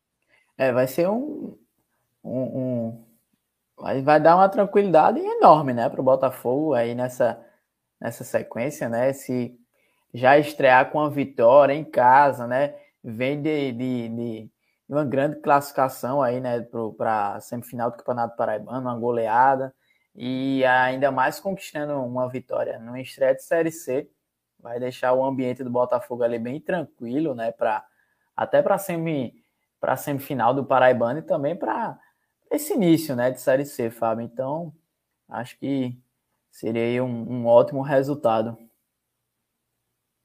É, 0.55 0.71
vai 0.71 0.87
ser 0.87 1.09
um, 1.09 1.57
um, 2.23 2.39
um, 2.39 3.05
vai, 4.03 4.19
dar 4.19 4.35
uma 4.35 4.47
tranquilidade 4.47 5.19
enorme, 5.19 5.73
né, 5.73 5.89
para 5.89 5.99
o 5.99 6.03
Botafogo 6.03 6.73
aí 6.73 6.93
nessa 6.93 7.43
nessa 7.99 8.23
sequência, 8.23 8.87
né? 8.87 9.11
Se 9.11 9.57
já 10.13 10.37
estrear 10.37 10.91
com 10.91 10.99
a 10.99 11.09
vitória 11.09 11.73
em 11.73 11.83
casa, 11.83 12.45
né? 12.45 12.75
Vem 13.03 13.41
de, 13.41 13.71
de, 13.71 14.09
de 14.09 14.51
uma 14.87 15.03
grande 15.03 15.37
classificação 15.41 16.21
aí, 16.21 16.39
né, 16.39 16.61
para 16.95 17.39
semifinal 17.39 17.89
do 17.89 17.97
Campeonato 17.97 18.35
Paraibano, 18.35 18.81
uma 18.81 18.99
goleada 18.99 19.73
e 20.15 20.63
ainda 20.65 21.11
mais 21.11 21.39
conquistando 21.39 21.93
uma 22.03 22.29
vitória 22.29 22.79
no 22.79 22.97
estreia 22.97 23.35
de 23.35 23.43
Série 23.43 23.71
C, 23.71 24.09
vai 24.67 24.81
deixar 24.81 25.13
o 25.13 25.23
ambiente 25.23 25.63
do 25.63 25.69
Botafogo 25.69 26.23
ali 26.23 26.37
bem 26.37 26.59
tranquilo, 26.59 27.33
né, 27.33 27.53
para 27.53 27.85
até 28.35 28.61
para 28.61 28.77
semi 28.77 29.33
para 29.79 29.95
semifinal 29.95 30.53
do 30.53 30.65
Paraibano 30.65 31.19
e 31.19 31.21
também 31.21 31.55
para 31.55 31.97
esse 32.51 32.73
início, 32.73 33.15
né, 33.15 33.31
de 33.31 33.39
Série 33.39 33.65
C, 33.65 33.89
Fábio. 33.89 34.25
Então, 34.25 34.73
acho 35.29 35.57
que 35.57 35.97
seria 36.49 37.03
um, 37.03 37.31
um 37.31 37.45
ótimo 37.45 37.81
resultado. 37.81 38.57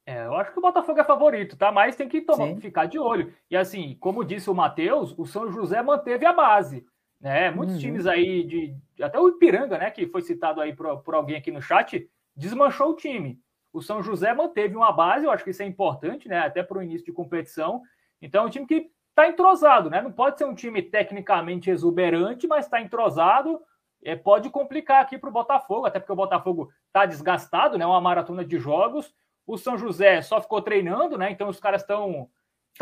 É, 0.07 0.25
eu 0.25 0.35
acho 0.35 0.53
que 0.53 0.59
o 0.59 0.63
Botafogo 0.63 0.99
é 0.99 1.05
favorito, 1.05 1.57
tá? 1.57 1.71
Mas 1.71 1.95
tem 1.95 2.09
que 2.09 2.23
tomar, 2.23 2.57
ficar 2.57 2.87
de 2.87 2.99
olho. 2.99 3.33
E 3.51 3.57
assim, 3.57 3.97
como 4.01 4.25
disse 4.25 4.51
o 4.51 4.55
Matheus, 4.55 5.15
o 5.17 5.27
São 5.27 5.53
José 5.53 5.81
manteve 5.83 6.25
a 6.25 6.33
base. 6.33 6.85
Né? 7.21 7.51
Muitos 7.51 7.77
uhum. 7.77 7.81
times 7.81 8.07
aí, 8.07 8.43
de, 8.45 8.77
até 9.01 9.21
o 9.21 9.29
Ipiranga, 9.29 9.79
né, 9.79 9.91
que 9.91 10.09
foi 10.09 10.23
citado 10.23 10.61
aí 10.61 10.75
por, 10.75 11.03
por 11.03 11.15
alguém 11.15 11.37
aqui 11.37 11.53
no 11.53 11.63
chat, 11.63 12.11
desmanchou 12.35 12.91
o 12.91 12.97
time. 12.97 13.42
O 13.73 13.81
São 13.81 14.03
José 14.03 14.35
manteve 14.35 14.77
uma 14.77 14.93
base, 14.93 15.25
eu 15.25 15.31
acho 15.31 15.45
que 15.45 15.51
isso 15.51 15.63
é 15.63 15.67
importante, 15.67 16.29
né, 16.29 16.41
até 16.41 16.63
para 16.63 16.79
o 16.79 16.83
início 16.83 17.07
de 17.07 17.13
competição. 17.13 17.83
Então, 18.21 18.45
é 18.45 18.47
um 18.47 18.51
time 18.51 18.67
que 18.67 18.91
está 19.13 19.29
entrosado, 19.29 19.91
né? 19.91 20.01
Não 20.01 20.13
pode 20.13 20.39
ser 20.39 20.45
um 20.45 20.55
time 20.55 20.83
tecnicamente 20.83 21.71
exuberante, 21.71 22.47
mas 22.47 22.65
está 22.65 22.81
entrosado. 22.81 23.61
É, 24.03 24.17
pode 24.17 24.51
complicar 24.51 25.03
aqui 25.03 25.17
para 25.17 25.29
o 25.29 25.33
Botafogo, 25.33 25.87
até 25.87 26.01
porque 26.01 26.13
o 26.13 26.17
Botafogo 26.17 26.73
está 26.87 27.07
desgastado, 27.07 27.79
né? 27.79 27.87
Uma 27.87 28.01
maratona 28.01 28.45
de 28.45 28.59
jogos. 28.59 29.15
O 29.47 29.57
São 29.57 29.77
José 29.77 30.23
só 30.23 30.41
ficou 30.41 30.63
treinando, 30.63 31.19
né? 31.19 31.31
Então 31.31 31.49
os 31.49 31.61
caras 31.61 31.83
estão. 31.83 32.29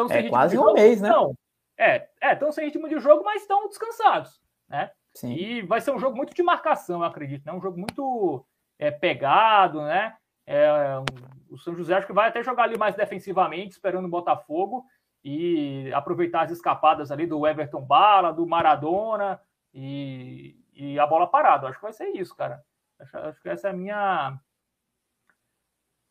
É 0.08 0.28
quase 0.28 0.56
um 0.56 0.72
mês, 0.72 1.00
né? 1.00 1.08
Não, 1.08 1.34
é, 1.76 2.08
estão 2.22 2.48
é, 2.48 2.52
sem 2.52 2.66
ritmo 2.66 2.88
de 2.88 2.98
jogo, 3.00 3.24
mas 3.24 3.42
estão 3.42 3.66
descansados, 3.68 4.40
né? 4.68 4.90
Sim. 5.14 5.32
E 5.32 5.62
vai 5.62 5.80
ser 5.80 5.90
um 5.90 5.98
jogo 5.98 6.16
muito 6.16 6.32
de 6.32 6.42
marcação, 6.42 7.00
eu 7.00 7.06
acredito, 7.06 7.44
né? 7.44 7.52
Um 7.52 7.60
jogo 7.60 7.78
muito 7.78 8.46
é, 8.78 8.90
pegado, 8.90 9.82
né? 9.82 10.14
É, 10.52 10.68
o 11.48 11.56
São 11.58 11.76
José 11.76 11.94
acho 11.94 12.06
que 12.06 12.12
vai 12.12 12.28
até 12.28 12.42
jogar 12.42 12.64
ali 12.64 12.76
mais 12.76 12.96
defensivamente, 12.96 13.72
esperando 13.72 14.06
o 14.06 14.10
Botafogo 14.10 14.84
e 15.22 15.92
aproveitar 15.94 16.42
as 16.42 16.50
escapadas 16.50 17.12
ali 17.12 17.26
do 17.26 17.46
Everton 17.46 17.82
Bala, 17.82 18.32
do 18.32 18.46
Maradona 18.46 19.40
e, 19.72 20.56
e 20.74 20.98
a 20.98 21.06
bola 21.06 21.26
parada. 21.26 21.68
Acho 21.68 21.78
que 21.78 21.84
vai 21.84 21.92
ser 21.92 22.08
isso, 22.08 22.34
cara. 22.34 22.64
Acho, 22.98 23.16
acho 23.18 23.42
que 23.42 23.48
essa 23.48 23.68
é 23.68 23.70
a 23.70 23.74
minha 23.74 24.40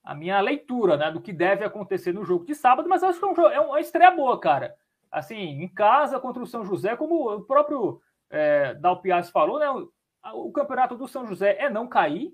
a 0.01 0.15
minha 0.15 0.39
leitura, 0.39 0.95
né, 0.95 1.11
do 1.11 1.21
que 1.21 1.33
deve 1.33 1.65
acontecer 1.65 2.13
no 2.13 2.23
jogo 2.23 2.45
de 2.45 2.55
sábado, 2.55 2.87
mas 2.87 3.03
acho 3.03 3.19
que 3.19 3.25
é, 3.25 3.27
um 3.27 3.35
jogo, 3.35 3.49
é 3.49 3.59
uma 3.59 3.81
estreia 3.81 4.09
boa, 4.09 4.39
cara 4.39 4.75
assim, 5.11 5.63
em 5.63 5.67
casa 5.67 6.19
contra 6.19 6.41
o 6.41 6.47
São 6.47 6.63
José, 6.63 6.95
como 6.95 7.29
o 7.29 7.41
próprio 7.41 8.01
é, 8.29 8.73
Dalpiaz 8.75 9.29
falou, 9.29 9.59
né? 9.59 9.69
O, 9.69 9.91
o, 10.47 10.51
campeonato 10.51 10.95
do 10.95 11.07
São 11.07 11.25
José 11.25 11.57
é 11.59 11.69
não 11.69 11.87
cair, 11.87 12.33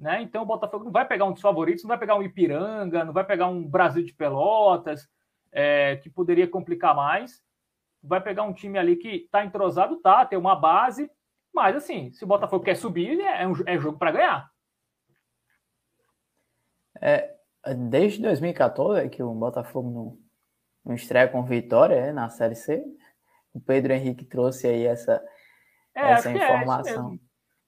né? 0.00 0.22
Então 0.22 0.42
o 0.42 0.46
Botafogo 0.46 0.84
não 0.84 0.90
vai 0.90 1.06
pegar 1.06 1.26
um 1.26 1.32
dos 1.32 1.42
favoritos, 1.42 1.84
não 1.84 1.88
vai 1.88 1.98
pegar 1.98 2.16
um 2.16 2.22
Ipiranga, 2.22 3.04
não 3.04 3.12
vai 3.12 3.24
pegar 3.24 3.48
um 3.48 3.62
Brasil 3.62 4.02
de 4.02 4.14
Pelotas, 4.14 5.06
é, 5.52 5.96
que 5.96 6.08
poderia 6.08 6.48
complicar 6.48 6.96
mais. 6.96 7.42
Vai 8.02 8.20
pegar 8.20 8.44
um 8.44 8.54
time 8.54 8.78
ali 8.78 8.96
que 8.96 9.08
está 9.08 9.44
entrosado, 9.44 10.00
tá, 10.00 10.24
tem 10.24 10.38
uma 10.38 10.56
base, 10.56 11.10
mas 11.54 11.76
assim, 11.76 12.10
se 12.12 12.24
o 12.24 12.26
Botafogo 12.26 12.64
quer 12.64 12.76
subir, 12.76 13.20
é, 13.20 13.46
um, 13.46 13.52
é 13.66 13.78
jogo 13.78 13.98
para 13.98 14.12
ganhar. 14.12 14.50
É, 16.98 17.36
desde 17.90 18.22
2014 18.22 19.08
que 19.10 19.22
o 19.22 19.34
Botafogo 19.34 19.90
não 19.90 20.30
um 20.84 20.94
estreia 20.94 21.28
com 21.28 21.44
vitória 21.44 22.06
né, 22.06 22.12
na 22.12 22.30
Série 22.30 22.54
C. 22.54 22.82
O 23.52 23.60
Pedro 23.60 23.92
Henrique 23.92 24.24
trouxe 24.24 24.66
aí 24.66 24.86
essa, 24.86 25.22
é, 25.94 26.12
essa 26.12 26.30
é 26.30 26.36
informação. 26.36 27.18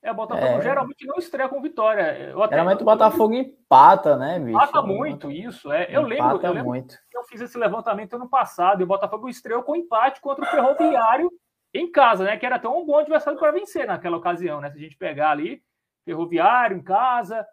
É, 0.03 0.11
o 0.11 0.15
Botafogo 0.15 0.59
é. 0.59 0.63
geralmente 0.63 1.07
não 1.07 1.17
estreia 1.17 1.49
com 1.49 1.63
vitória. 1.63 2.35
Geralmente 2.51 2.83
o 2.83 2.85
Botafogo 2.85 3.35
empata, 3.35 4.17
né, 4.17 4.41
bicho? 4.41 4.57
Empata 4.57 4.83
muito 4.83 5.31
isso. 5.31 5.71
É. 5.71 5.87
Eu, 5.89 6.03
lembro, 6.03 6.41
eu 6.43 6.53
lembro 6.53 6.71
muito. 6.71 6.99
que 7.09 7.17
eu 7.17 7.23
fiz 7.23 7.41
esse 7.41 7.57
levantamento 7.57 8.15
ano 8.15 8.29
passado 8.29 8.81
e 8.81 8.85
o 8.85 8.87
Botafogo 8.87 9.29
estreou 9.29 9.63
com 9.63 9.77
empate 9.77 10.21
contra 10.21 10.45
o 10.45 10.49
Ferroviário 10.49 11.31
em 11.73 11.91
casa, 11.91 12.25
né? 12.25 12.37
Que 12.37 12.45
era 12.45 12.59
tão 12.59 12.83
um 12.83 12.85
bom 12.85 12.99
adversário 12.99 13.39
para 13.39 13.53
vencer 13.53 13.87
naquela 13.87 14.17
ocasião, 14.17 14.61
né? 14.61 14.73
Se 14.73 14.79
a 14.79 14.81
gente 14.81 14.97
pegar 14.97 15.31
ali, 15.31 15.63
Ferroviário 16.05 16.77
em 16.77 16.83
casa, 16.83 17.47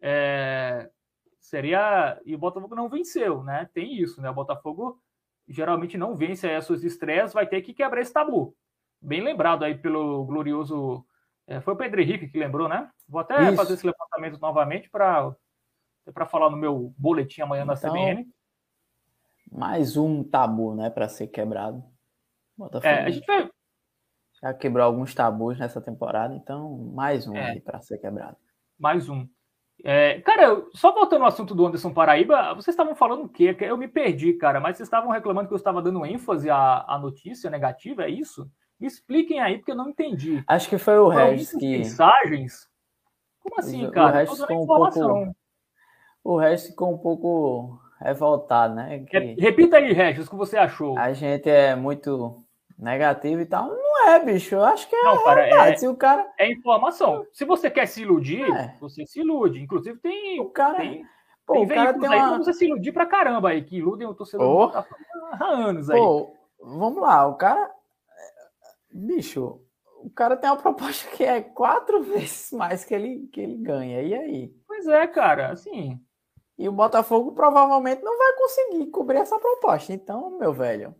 é, 0.00 0.90
seria. 1.38 2.20
E 2.26 2.34
o 2.34 2.38
Botafogo 2.38 2.74
não 2.74 2.88
venceu, 2.88 3.44
né? 3.44 3.70
Tem 3.72 3.94
isso, 3.94 4.20
né? 4.20 4.28
O 4.28 4.34
Botafogo 4.34 5.00
geralmente 5.46 5.96
não 5.96 6.16
vence 6.16 6.50
as 6.50 6.64
suas 6.64 6.82
estreias, 6.82 7.32
vai 7.32 7.46
ter 7.46 7.62
que 7.62 7.72
quebrar 7.72 8.00
esse 8.00 8.12
tabu. 8.12 8.52
Bem 9.00 9.20
lembrado 9.20 9.62
aí 9.62 9.76
pelo 9.76 10.24
glorioso 10.24 11.06
É, 11.46 11.60
foi 11.60 11.74
o 11.74 11.76
Pedro 11.76 12.00
Henrique 12.00 12.28
que 12.28 12.38
lembrou, 12.38 12.68
né? 12.68 12.88
Vou 13.08 13.20
até 13.20 13.42
Isso. 13.42 13.56
fazer 13.56 13.74
esse 13.74 13.86
levantamento 13.86 14.40
novamente 14.40 14.88
para 14.90 15.36
falar 16.26 16.50
no 16.50 16.56
meu 16.56 16.94
boletim 16.96 17.42
amanhã 17.42 17.64
então, 17.64 17.74
na 17.74 17.80
CBN. 17.80 18.26
Mais 19.52 19.96
um 19.96 20.24
tabu, 20.24 20.74
né, 20.74 20.90
para 20.90 21.08
ser 21.08 21.28
quebrado. 21.28 21.84
Botafogo 22.56 22.86
é, 22.86 23.04
a 23.04 23.10
gente 23.10 23.26
vai... 23.26 23.50
já 24.40 24.54
quebrou 24.54 24.84
alguns 24.84 25.14
tabus 25.14 25.58
nessa 25.58 25.80
temporada, 25.80 26.34
então 26.34 26.90
mais 26.94 27.26
um 27.26 27.36
é. 27.36 27.60
para 27.60 27.80
ser 27.80 27.98
quebrado. 27.98 28.36
Mais 28.78 29.08
um. 29.08 29.28
É, 29.84 30.20
cara, 30.20 30.64
só 30.72 30.94
voltando 30.94 31.22
ao 31.22 31.28
assunto 31.28 31.54
do 31.54 31.66
Anderson 31.66 31.92
Paraíba, 31.92 32.54
vocês 32.54 32.72
estavam 32.74 32.94
falando 32.94 33.24
o 33.24 33.28
quê? 33.28 33.56
Eu 33.60 33.76
me 33.76 33.88
perdi, 33.88 34.32
cara, 34.34 34.60
mas 34.60 34.76
vocês 34.76 34.86
estavam 34.86 35.10
reclamando 35.10 35.48
que 35.48 35.54
eu 35.54 35.58
estava 35.58 35.82
dando 35.82 36.06
ênfase 36.06 36.48
à, 36.48 36.84
à 36.86 36.98
notícia 36.98 37.50
negativa, 37.50 38.04
é 38.04 38.08
isso? 38.08 38.48
Expliquem 38.86 39.40
aí, 39.40 39.58
porque 39.58 39.72
eu 39.72 39.76
não 39.76 39.88
entendi. 39.88 40.42
Acho 40.46 40.68
que 40.68 40.78
foi 40.78 40.98
o 40.98 41.08
Regis 41.08 41.52
que. 41.52 41.78
Mensagens? 41.78 42.68
Como 43.40 43.58
assim, 43.58 43.90
cara? 43.90 44.08
O 44.08 44.12
Regis 44.12 44.40
ficou 44.40 44.62
um 44.62 44.66
pouco. 44.66 45.36
O 46.22 46.36
Regis 46.38 46.66
ficou 46.68 46.92
um 46.92 46.98
pouco 46.98 47.80
revoltado, 48.00 48.74
né? 48.74 49.04
Que... 49.08 49.34
Repita 49.38 49.76
aí, 49.76 49.92
Regis, 49.92 50.26
o 50.26 50.30
que 50.30 50.36
você 50.36 50.56
achou? 50.56 50.98
A 50.98 51.12
gente 51.12 51.48
é 51.48 51.74
muito 51.74 52.44
negativo 52.78 53.40
e 53.40 53.46
tal. 53.46 53.68
Não 53.68 54.08
é, 54.08 54.24
bicho. 54.24 54.54
Eu 54.54 54.64
acho 54.64 54.88
que 54.88 54.96
é 54.96 55.02
não, 55.02 55.24
cara, 55.24 55.70
É, 55.70 55.76
Se 55.76 55.88
o 55.88 55.96
cara... 55.96 56.26
é 56.38 56.50
informação. 56.50 57.26
Se 57.32 57.44
você 57.44 57.70
quer 57.70 57.86
se 57.86 58.02
iludir, 58.02 58.42
é. 58.42 58.76
você 58.80 59.06
se 59.06 59.20
ilude. 59.20 59.62
Inclusive, 59.62 59.98
tem. 59.98 60.40
O 60.40 60.50
cara. 60.50 60.78
Tem, 60.78 61.04
Pô, 61.46 61.54
tem 61.54 61.64
o 61.64 61.68
cara 61.68 61.98
tem 61.98 62.08
uma... 62.08 62.38
você 62.38 62.52
se 62.52 62.64
iludir 62.64 62.92
pra 62.92 63.06
caramba 63.06 63.50
aí, 63.50 63.62
que 63.62 63.76
iludem 63.76 64.06
o 64.06 64.14
torcedor 64.14 64.72
oh. 64.74 65.42
há 65.42 65.46
anos 65.46 65.90
aí. 65.90 65.98
Pô, 65.98 66.34
vamos 66.60 67.02
lá, 67.02 67.26
o 67.26 67.34
cara. 67.34 67.70
Bicho, 68.94 69.60
o 69.98 70.10
cara 70.10 70.36
tem 70.36 70.48
uma 70.48 70.56
proposta 70.62 71.10
que 71.10 71.24
é 71.24 71.40
quatro 71.40 72.02
vezes 72.02 72.52
mais 72.52 72.84
que 72.84 72.94
ele, 72.94 73.26
que 73.32 73.40
ele 73.40 73.56
ganha. 73.56 74.00
E 74.02 74.14
aí? 74.14 74.54
Pois 74.66 74.86
é, 74.86 75.06
cara, 75.08 75.50
assim. 75.50 76.00
E 76.56 76.68
o 76.68 76.72
Botafogo 76.72 77.32
provavelmente 77.32 78.02
não 78.02 78.16
vai 78.16 78.32
conseguir 78.36 78.86
cobrir 78.90 79.18
essa 79.18 79.38
proposta. 79.38 79.92
Então, 79.92 80.38
meu 80.38 80.52
velho, 80.52 80.94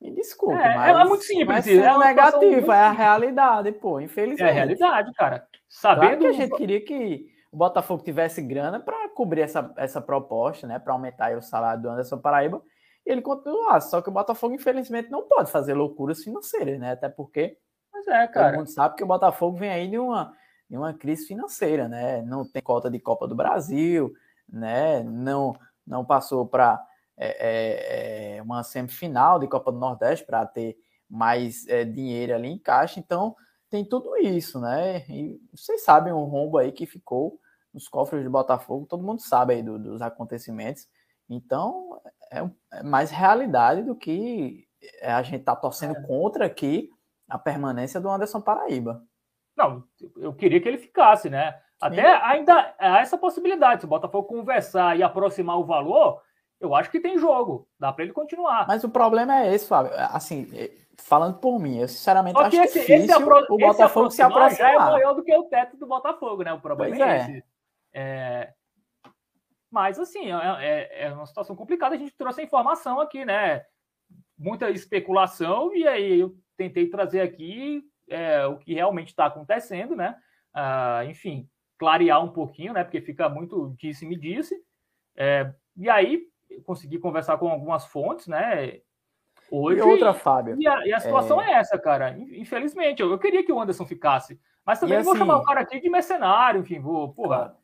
me 0.00 0.10
desculpe, 0.10 0.54
é, 0.54 0.74
mas, 0.74 0.96
é 0.96 1.04
muito 1.04 1.24
simples. 1.24 1.46
Mas 1.46 1.66
é 1.66 1.98
negativo, 1.98 2.72
é 2.72 2.80
a 2.80 2.92
realidade, 2.92 3.72
pô, 3.72 4.00
infelizmente. 4.00 4.42
É 4.42 4.50
a 4.50 4.54
realidade, 4.54 5.12
cara. 5.12 5.46
Sabendo 5.68 6.18
claro 6.18 6.18
que 6.20 6.26
a 6.26 6.32
gente 6.32 6.56
queria 6.56 6.80
que 6.82 7.26
o 7.52 7.56
Botafogo 7.56 8.02
tivesse 8.02 8.40
grana 8.40 8.80
para 8.80 9.08
cobrir 9.10 9.42
essa, 9.42 9.72
essa 9.76 10.00
proposta, 10.00 10.66
né, 10.66 10.78
para 10.78 10.92
aumentar 10.92 11.36
o 11.36 11.42
salário 11.42 11.82
do 11.82 11.88
Anderson 11.90 12.18
Paraíba, 12.18 12.62
ele 13.04 13.22
continuasse. 13.22 13.90
Só 13.90 14.00
que 14.00 14.08
o 14.08 14.12
Botafogo, 14.12 14.54
infelizmente, 14.54 15.10
não 15.10 15.22
pode 15.22 15.50
fazer 15.50 15.74
loucuras 15.74 16.22
financeiras, 16.22 16.78
né? 16.78 16.92
Até 16.92 17.08
porque 17.08 17.58
mas 17.92 18.08
é, 18.08 18.26
cara. 18.26 18.48
todo 18.48 18.58
mundo 18.58 18.68
sabe 18.68 18.96
que 18.96 19.04
o 19.04 19.06
Botafogo 19.06 19.56
vem 19.56 19.70
aí 19.70 19.88
de 19.88 19.98
uma, 19.98 20.34
de 20.68 20.76
uma 20.76 20.92
crise 20.92 21.26
financeira, 21.26 21.88
né? 21.88 22.22
Não 22.22 22.44
tem 22.44 22.62
cota 22.62 22.90
de 22.90 22.98
Copa 22.98 23.28
do 23.28 23.34
Brasil, 23.34 24.12
né? 24.48 25.02
Não, 25.02 25.56
não 25.86 26.04
passou 26.04 26.46
para 26.46 26.84
é, 27.16 27.28
é, 27.28 28.36
é, 28.36 28.42
uma 28.42 28.62
semifinal 28.62 29.38
de 29.38 29.46
Copa 29.46 29.70
do 29.70 29.78
Nordeste 29.78 30.26
para 30.26 30.44
ter 30.44 30.76
mais 31.08 31.66
é, 31.68 31.84
dinheiro 31.84 32.34
ali 32.34 32.48
em 32.48 32.58
caixa. 32.58 32.98
Então, 32.98 33.36
tem 33.70 33.84
tudo 33.84 34.16
isso, 34.16 34.60
né? 34.60 35.04
E 35.08 35.40
vocês 35.52 35.84
sabem 35.84 36.12
o 36.12 36.24
rombo 36.24 36.58
aí 36.58 36.72
que 36.72 36.86
ficou 36.86 37.38
nos 37.72 37.88
cofres 37.88 38.22
de 38.22 38.28
Botafogo, 38.28 38.86
todo 38.86 39.02
mundo 39.02 39.20
sabe 39.20 39.54
aí 39.54 39.62
do, 39.62 39.78
dos 39.78 40.00
acontecimentos. 40.00 40.88
Então, 41.28 42.00
é, 42.34 42.78
é, 42.78 42.82
mais 42.82 43.10
realidade 43.10 43.82
do 43.82 43.94
que 43.94 44.66
a 45.02 45.22
gente 45.22 45.44
tá 45.44 45.56
torcendo 45.56 45.96
é. 45.96 46.02
contra 46.02 46.46
aqui 46.46 46.90
a 47.28 47.38
permanência 47.38 48.00
do 48.00 48.10
Anderson 48.10 48.40
Paraíba. 48.40 49.02
Não, 49.56 49.84
eu 50.16 50.34
queria 50.34 50.60
que 50.60 50.68
ele 50.68 50.78
ficasse, 50.78 51.30
né? 51.30 51.58
Até 51.80 52.16
ainda 52.24 52.74
há 52.78 52.98
essa 53.00 53.16
possibilidade. 53.16 53.82
Se 53.82 53.86
o 53.86 53.88
Botafogo 53.88 54.26
conversar 54.26 54.96
e 54.98 55.02
aproximar 55.02 55.58
o 55.58 55.64
valor, 55.64 56.20
eu 56.60 56.74
acho 56.74 56.90
que 56.90 57.00
tem 57.00 57.18
jogo. 57.18 57.68
Dá 57.78 57.92
para 57.92 58.04
ele 58.04 58.12
continuar. 58.12 58.66
Mas 58.66 58.84
o 58.84 58.88
problema 58.88 59.40
é 59.40 59.54
esse, 59.54 59.68
Fábio. 59.68 59.92
Assim, 59.94 60.48
é, 60.54 60.70
falando 60.98 61.38
por 61.38 61.58
mim, 61.58 61.78
eu 61.78 61.88
sinceramente 61.88 62.40
acho 62.40 62.56
esse, 62.62 62.80
difícil 62.80 63.04
esse 63.04 63.12
apro- 63.12 63.46
o 63.50 63.58
Botafogo 63.58 64.10
se 64.10 64.22
aproximar. 64.22 64.70
Já 64.70 64.72
é 64.72 64.78
maior 64.78 65.14
do 65.14 65.22
que 65.22 65.34
o 65.36 65.44
teto 65.44 65.76
do 65.76 65.86
Botafogo, 65.86 66.42
né? 66.42 66.52
O 66.52 66.60
problema 66.60 66.96
pois 66.96 67.08
é, 67.08 67.12
é 67.12 67.20
esse. 67.20 67.44
É... 67.92 68.52
Mas, 69.74 69.98
assim, 69.98 70.30
é, 70.30 70.36
é, 70.60 71.06
é, 71.06 71.12
uma 71.12 71.26
situação 71.26 71.56
complicada. 71.56 71.96
A 71.96 71.98
gente 71.98 72.16
trouxe 72.16 72.40
a 72.40 72.44
informação 72.44 73.00
aqui, 73.00 73.24
né? 73.24 73.64
Muita 74.38 74.70
especulação, 74.70 75.74
e 75.74 75.84
aí 75.84 76.20
eu 76.20 76.32
tentei 76.56 76.88
trazer 76.88 77.20
aqui 77.20 77.82
é, 78.08 78.46
o 78.46 78.56
que 78.56 78.72
realmente 78.72 79.08
está 79.08 79.26
acontecendo, 79.26 79.96
né? 79.96 80.14
Ah, 80.52 81.04
enfim, 81.06 81.48
clarear 81.76 82.24
um 82.24 82.28
pouquinho, 82.28 82.72
né? 82.72 82.84
Porque 82.84 83.00
fica 83.00 83.28
muito 83.28 83.74
disse-me 83.76 84.16
disse. 84.16 84.54
É, 85.16 85.52
e 85.76 85.90
aí, 85.90 86.22
consegui 86.64 87.00
conversar 87.00 87.36
com 87.38 87.48
algumas 87.48 87.84
fontes, 87.84 88.28
né? 88.28 88.78
Hoje, 89.50 89.80
e 89.80 89.82
outra, 89.82 90.14
Fábio. 90.14 90.56
E 90.56 90.68
a, 90.68 90.86
e 90.86 90.92
a 90.92 91.00
situação 91.00 91.42
é... 91.42 91.50
é... 91.50 91.54
essa, 91.54 91.76
cara. 91.76 92.16
Infelizmente, 92.16 93.02
eu, 93.02 93.10
eu, 93.10 93.18
queria 93.18 93.44
que 93.44 93.52
o 93.52 93.60
Anderson 93.60 93.84
ficasse. 93.84 94.40
Mas 94.64 94.78
também 94.78 94.98
assim, 94.98 95.06
vou 95.06 95.16
chamar 95.16 95.38
o 95.38 95.42
cara 95.42 95.62
aqui 95.62 95.80
de 95.80 95.90
mercenário, 95.90 96.60
enfim, 96.60 96.78
vou, 96.78 97.12
porra, 97.12 97.56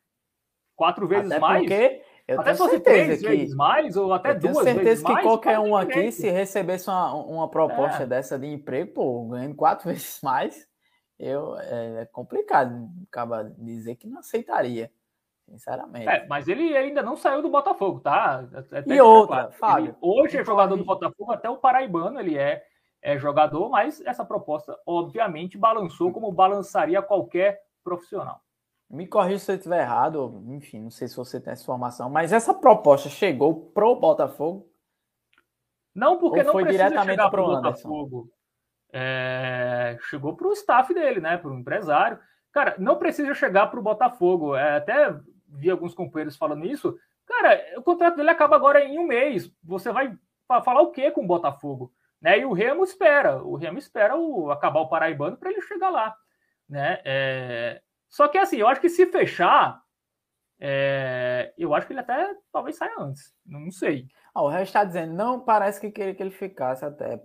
quatro 0.80 1.06
vezes 1.06 1.30
até 1.30 1.38
mais. 1.38 1.60
Porque 1.60 2.02
eu 2.26 2.40
até 2.40 2.54
tenho 2.54 2.70
certeza 2.70 3.28
que 3.28 3.36
vezes 3.36 3.54
mais, 3.54 3.96
ou 3.98 4.14
até 4.14 4.32
duas 4.32 4.56
certeza 4.56 4.82
vezes 4.82 5.04
que 5.04 5.12
mais, 5.12 5.26
qualquer 5.26 5.58
um 5.58 5.76
aqui, 5.76 6.10
se 6.10 6.30
recebesse 6.30 6.88
uma, 6.88 7.14
uma 7.16 7.50
proposta 7.50 8.04
é. 8.04 8.06
dessa 8.06 8.38
de 8.38 8.46
emprego, 8.46 8.94
pô, 8.94 9.28
ganhando 9.28 9.54
quatro 9.54 9.84
vezes 9.92 10.18
mais, 10.22 10.66
eu, 11.18 11.58
é, 11.58 12.00
é 12.00 12.04
complicado 12.06 12.88
acaba 13.06 13.44
dizer 13.58 13.96
que 13.96 14.06
não 14.06 14.20
aceitaria, 14.20 14.90
sinceramente. 15.46 16.08
É, 16.08 16.26
mas 16.26 16.48
ele 16.48 16.74
ainda 16.74 17.02
não 17.02 17.14
saiu 17.14 17.42
do 17.42 17.50
Botafogo, 17.50 18.00
tá? 18.00 18.48
Até 18.54 18.84
e 18.86 19.00
outra, 19.02 19.50
Fábio. 19.50 19.94
hoje 20.00 20.38
é 20.38 20.44
jogador 20.44 20.76
do 20.76 20.84
Botafogo, 20.84 21.30
até 21.30 21.50
o 21.50 21.58
Paraibano 21.58 22.18
ele 22.18 22.38
é, 22.38 22.64
é 23.02 23.18
jogador, 23.18 23.68
mas 23.68 24.00
essa 24.06 24.24
proposta, 24.24 24.78
obviamente, 24.86 25.58
balançou 25.58 26.10
como 26.10 26.32
balançaria 26.32 27.02
qualquer 27.02 27.60
profissional. 27.84 28.40
Me 28.90 29.06
corrija 29.06 29.38
se 29.38 29.52
eu 29.52 29.56
estiver 29.56 29.82
errado, 29.82 30.42
enfim, 30.48 30.80
não 30.80 30.90
sei 30.90 31.06
se 31.06 31.16
você 31.16 31.40
tem 31.40 31.52
essa 31.52 31.62
informação, 31.62 32.10
mas 32.10 32.32
essa 32.32 32.52
proposta 32.52 33.08
chegou 33.08 33.70
pro 33.72 33.94
Botafogo? 33.94 34.68
Não, 35.94 36.18
porque 36.18 36.42
não 36.42 36.52
foi 36.52 36.64
diretamente 36.64 37.30
pro 37.30 37.46
Botafogo 37.46 38.28
é, 38.92 39.98
chegou 40.08 40.36
para 40.36 40.48
o 40.48 40.52
staff 40.52 40.92
dele, 40.92 41.20
né? 41.20 41.36
Para 41.36 41.50
o 41.50 41.58
empresário. 41.58 42.18
Cara, 42.52 42.74
não 42.78 42.96
precisa 42.96 43.32
chegar 43.34 43.68
para 43.68 43.78
o 43.78 43.82
Botafogo. 43.82 44.56
É, 44.56 44.76
até 44.76 45.14
vi 45.48 45.70
alguns 45.70 45.94
companheiros 45.94 46.36
falando 46.36 46.66
isso. 46.66 46.96
Cara, 47.26 47.60
o 47.76 47.82
contrato 47.82 48.16
dele 48.16 48.30
acaba 48.30 48.56
agora 48.56 48.82
em 48.84 48.98
um 48.98 49.06
mês. 49.06 49.50
Você 49.62 49.92
vai 49.92 50.16
falar 50.64 50.80
o 50.80 50.90
que 50.90 51.10
com 51.12 51.22
o 51.22 51.26
Botafogo? 51.26 51.92
Né? 52.20 52.40
E 52.40 52.44
o 52.44 52.52
Remo 52.52 52.82
espera. 52.82 53.42
O 53.42 53.54
Remo 53.54 53.78
espera 53.78 54.16
o, 54.16 54.50
acabar 54.50 54.80
o 54.80 54.88
Paraibano 54.88 55.36
para 55.36 55.50
ele 55.50 55.62
chegar 55.62 55.90
lá. 55.90 56.14
Né? 56.68 57.00
É... 57.04 57.80
Só 58.10 58.28
que 58.28 58.36
assim, 58.36 58.58
eu 58.58 58.68
acho 58.68 58.80
que 58.80 58.90
se 58.90 59.06
fechar, 59.06 59.80
é... 60.60 61.54
eu 61.56 61.74
acho 61.74 61.86
que 61.86 61.94
ele 61.94 62.00
até 62.00 62.34
talvez 62.52 62.76
saia 62.76 62.94
antes. 62.98 63.32
Não 63.46 63.70
sei. 63.70 64.06
Ah, 64.34 64.42
o 64.42 64.48
resto 64.48 64.66
está 64.66 64.84
dizendo, 64.84 65.14
não 65.14 65.40
parece 65.40 65.80
que 65.80 65.90
queria 65.90 66.14
que 66.14 66.22
ele 66.22 66.30
ficasse 66.30 66.84
até 66.84 67.20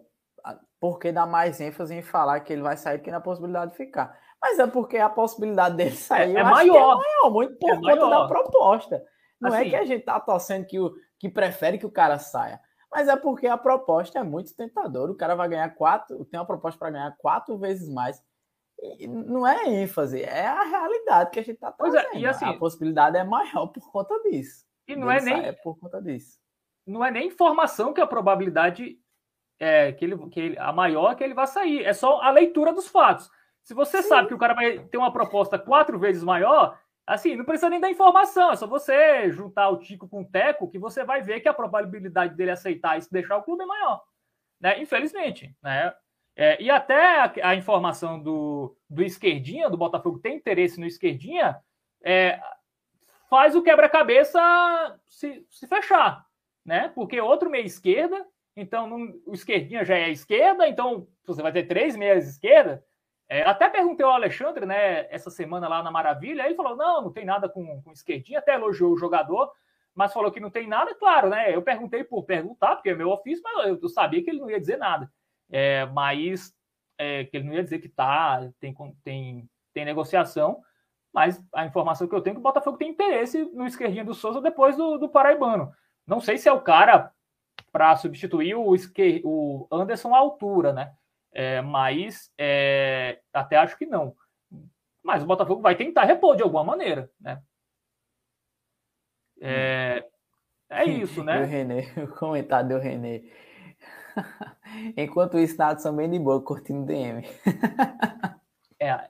porque 0.79 1.11
dá 1.11 1.25
mais 1.25 1.59
ênfase 1.59 1.95
em 1.95 2.03
falar 2.03 2.41
que 2.41 2.53
ele 2.53 2.61
vai 2.61 2.77
sair 2.77 2.99
que 2.99 3.09
na 3.09 3.19
possibilidade 3.19 3.71
de 3.71 3.77
ficar. 3.77 4.15
Mas 4.39 4.59
é 4.59 4.67
porque 4.67 4.97
a 4.97 5.09
possibilidade 5.09 5.75
dele 5.75 5.95
sair 5.95 6.35
é, 6.35 6.39
é 6.39 6.43
maior. 6.43 6.93
é 6.93 6.95
maior, 6.95 7.31
muito 7.31 7.57
por 7.57 7.71
é 7.71 7.75
conta 7.75 7.95
maior. 7.95 8.09
da 8.09 8.27
proposta. 8.27 9.03
Não 9.41 9.53
é 9.53 9.61
assim, 9.61 9.67
é 9.67 9.69
que 9.71 9.75
a 9.75 9.85
gente 9.85 10.05
tá 10.05 10.19
torcendo 10.19 10.65
que, 10.67 10.79
o, 10.79 10.93
que 11.19 11.27
prefere 11.27 11.79
que 11.79 11.85
o 11.85 11.91
cara 11.91 12.19
saia. 12.19 12.59
Mas 12.91 13.07
é 13.07 13.15
porque 13.15 13.47
a 13.47 13.57
proposta 13.57 14.19
é 14.19 14.23
muito 14.23 14.55
tentadora. 14.55 15.11
O 15.11 15.17
cara 15.17 15.35
vai 15.35 15.49
ganhar 15.49 15.69
quatro, 15.73 16.23
tem 16.25 16.39
uma 16.39 16.45
proposta 16.45 16.77
para 16.77 16.91
ganhar 16.91 17.15
quatro 17.17 17.57
vezes 17.57 17.89
mais. 17.89 18.21
E 18.81 19.07
não 19.07 19.47
é 19.47 19.67
ênfase, 19.67 20.21
é 20.21 20.45
a 20.45 20.63
realidade 20.63 21.31
que 21.31 21.39
a 21.39 21.43
gente 21.43 21.55
está 21.55 21.71
trazendo. 21.71 22.07
É, 22.13 22.19
e 22.19 22.25
assim, 22.25 22.45
a 22.45 22.53
possibilidade 22.53 23.17
é 23.17 23.23
maior 23.23 23.67
por 23.67 23.89
conta 23.91 24.17
disso. 24.23 24.65
E 24.87 24.95
não 24.95 25.09
é 25.09 25.21
nem 25.21 25.45
é 25.45 25.51
por 25.51 25.79
conta 25.79 26.01
disso. 26.01 26.39
Não 26.85 27.03
é 27.03 27.09
nem 27.09 27.27
informação 27.27 27.93
que 27.93 28.01
a 28.01 28.07
probabilidade 28.07 28.99
é, 29.59 29.91
que, 29.93 30.05
ele, 30.05 30.29
que 30.29 30.39
ele, 30.39 30.59
a 30.59 30.71
maior 30.71 31.15
que 31.15 31.23
ele 31.23 31.33
vai 31.33 31.47
sair. 31.47 31.83
É 31.83 31.93
só 31.93 32.21
a 32.21 32.29
leitura 32.29 32.73
dos 32.73 32.87
fatos. 32.87 33.29
Se 33.63 33.73
você 33.73 34.03
Sim. 34.03 34.09
sabe 34.09 34.27
que 34.27 34.33
o 34.33 34.37
cara 34.37 34.53
vai 34.53 34.79
ter 34.79 34.97
uma 34.97 35.11
proposta 35.11 35.57
quatro 35.57 35.97
vezes 35.97 36.23
maior, 36.23 36.79
assim, 37.07 37.35
não 37.35 37.45
precisa 37.45 37.69
nem 37.69 37.79
dar 37.79 37.89
informação, 37.89 38.51
é 38.51 38.55
só 38.55 38.67
você 38.67 39.31
juntar 39.31 39.69
o 39.69 39.79
Tico 39.79 40.07
com 40.07 40.21
o 40.21 40.29
Teco 40.29 40.69
que 40.69 40.77
você 40.77 41.03
vai 41.03 41.21
ver 41.21 41.39
que 41.39 41.49
a 41.49 41.53
probabilidade 41.53 42.35
dele 42.35 42.51
aceitar 42.51 42.97
isso 42.97 43.11
deixar 43.11 43.37
o 43.37 43.43
clube 43.43 43.63
é 43.63 43.65
maior. 43.65 44.03
Né? 44.61 44.81
Infelizmente. 44.81 45.55
Né? 45.63 45.93
É, 46.35 46.61
e 46.61 46.69
até 46.69 47.19
a, 47.19 47.33
a, 47.43 47.55
informação 47.55 48.21
do, 48.21 48.75
do 48.89 49.03
esquerdinha, 49.03 49.69
do 49.69 49.77
Botafogo 49.77 50.19
tem 50.19 50.35
interesse 50.35 50.79
no 50.79 50.85
esquerdinha, 50.85 51.57
é, 52.03 52.39
faz 53.29 53.55
o 53.55 53.63
quebra-cabeça 53.63 54.39
se, 55.07 55.45
se 55.49 55.67
fechar. 55.67 56.25
Né? 56.65 56.91
Porque 56.93 57.21
outro 57.21 57.49
meia 57.49 57.63
esquerda 57.63 58.25
então, 58.55 59.13
o 59.25 59.33
esquerdinha 59.33 59.83
já 59.83 59.95
é 59.97 60.09
esquerda, 60.09 60.67
então 60.67 61.07
você 61.25 61.41
vai 61.41 61.51
ter 61.51 61.63
três 61.63 61.95
meias 61.95 62.27
esquerda. 62.27 62.83
É, 63.27 63.41
até 63.43 63.67
perguntei 63.69 64.05
ao 64.05 64.13
Alexandre, 64.13 64.65
né, 64.65 65.07
essa 65.13 65.29
semana 65.29 65.67
lá 65.67 65.83
na 65.83 65.91
Maravilha, 65.91 66.43
aí 66.43 66.49
ele 66.49 66.55
falou: 66.55 66.75
não, 66.75 67.01
não 67.01 67.11
tem 67.11 67.25
nada 67.25 67.49
com, 67.49 67.81
com 67.81 67.91
esquerdinha, 67.91 68.39
até 68.39 68.53
elogiou 68.53 68.93
o 68.93 68.97
jogador, 68.97 69.51
mas 69.93 70.13
falou 70.13 70.31
que 70.31 70.39
não 70.39 70.49
tem 70.49 70.67
nada, 70.67 70.95
claro, 70.95 71.29
né? 71.29 71.53
Eu 71.53 71.61
perguntei 71.61 72.03
por 72.03 72.23
perguntar, 72.23 72.75
porque 72.75 72.89
é 72.89 72.95
meu 72.95 73.09
ofício, 73.09 73.43
mas 73.43 73.67
eu, 73.67 73.79
eu 73.81 73.89
sabia 73.89 74.23
que 74.23 74.29
ele 74.29 74.39
não 74.39 74.49
ia 74.49 74.59
dizer 74.59 74.77
nada. 74.77 75.11
É, 75.49 75.85
mas 75.87 76.53
é, 76.97 77.25
que 77.25 77.37
ele 77.37 77.45
não 77.45 77.53
ia 77.53 77.63
dizer 77.63 77.79
que 77.79 77.89
tá, 77.89 78.49
tem, 78.59 78.75
tem, 79.03 79.49
tem 79.73 79.85
negociação, 79.85 80.61
mas 81.13 81.41
a 81.53 81.65
informação 81.65 82.07
que 82.07 82.15
eu 82.15 82.21
tenho 82.21 82.33
é 82.33 82.35
que 82.35 82.39
o 82.39 82.43
Botafogo 82.43 82.77
tem 82.77 82.89
interesse 82.89 83.45
no 83.53 83.65
esquerdinha 83.65 84.03
do 84.03 84.13
Souza 84.13 84.41
depois 84.41 84.75
do, 84.75 84.97
do 84.97 85.09
Paraibano. 85.09 85.71
Não 86.05 86.19
sei 86.19 86.37
se 86.37 86.49
é 86.49 86.51
o 86.51 86.61
cara 86.61 87.11
para 87.71 87.95
substituir 87.95 88.55
o, 88.55 88.75
esquer, 88.75 89.21
o 89.23 89.67
Anderson 89.71 90.13
à 90.13 90.17
altura, 90.17 90.73
né? 90.73 90.93
É, 91.31 91.61
mas 91.61 92.31
é, 92.37 93.19
até 93.33 93.57
acho 93.57 93.77
que 93.77 93.85
não. 93.85 94.15
Mas 95.03 95.23
o 95.23 95.25
Botafogo 95.25 95.61
vai 95.61 95.75
tentar 95.75 96.03
repor 96.03 96.35
de 96.35 96.43
alguma 96.43 96.63
maneira, 96.63 97.09
né? 97.19 97.41
É, 99.41 100.05
é 100.69 100.85
isso, 100.85 101.23
né? 101.23 101.41
o 101.41 101.45
René, 101.45 101.81
o 102.03 102.07
comentário 102.15 102.69
do 102.69 102.77
René. 102.77 103.23
Enquanto 104.97 105.39
isso, 105.39 105.57
Natson 105.57 105.95
bem 105.95 106.09
de 106.09 106.19
boa, 106.19 106.41
curtindo 106.41 106.85
DM. 106.85 107.23
é, 108.79 109.09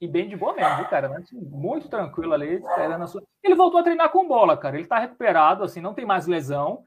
e 0.00 0.08
bem 0.08 0.28
de 0.28 0.36
boa 0.36 0.52
mesmo, 0.52 0.84
cara? 0.88 1.22
Muito 1.32 1.88
tranquilo 1.88 2.34
ali, 2.34 2.56
esperando 2.56 3.02
a 3.02 3.06
sua. 3.06 3.22
Ele 3.42 3.54
voltou 3.54 3.80
a 3.80 3.84
treinar 3.84 4.10
com 4.10 4.26
bola, 4.26 4.56
cara. 4.56 4.76
Ele 4.76 4.86
tá 4.86 4.98
recuperado, 4.98 5.62
assim, 5.62 5.80
não 5.80 5.94
tem 5.94 6.04
mais 6.04 6.26
lesão. 6.26 6.84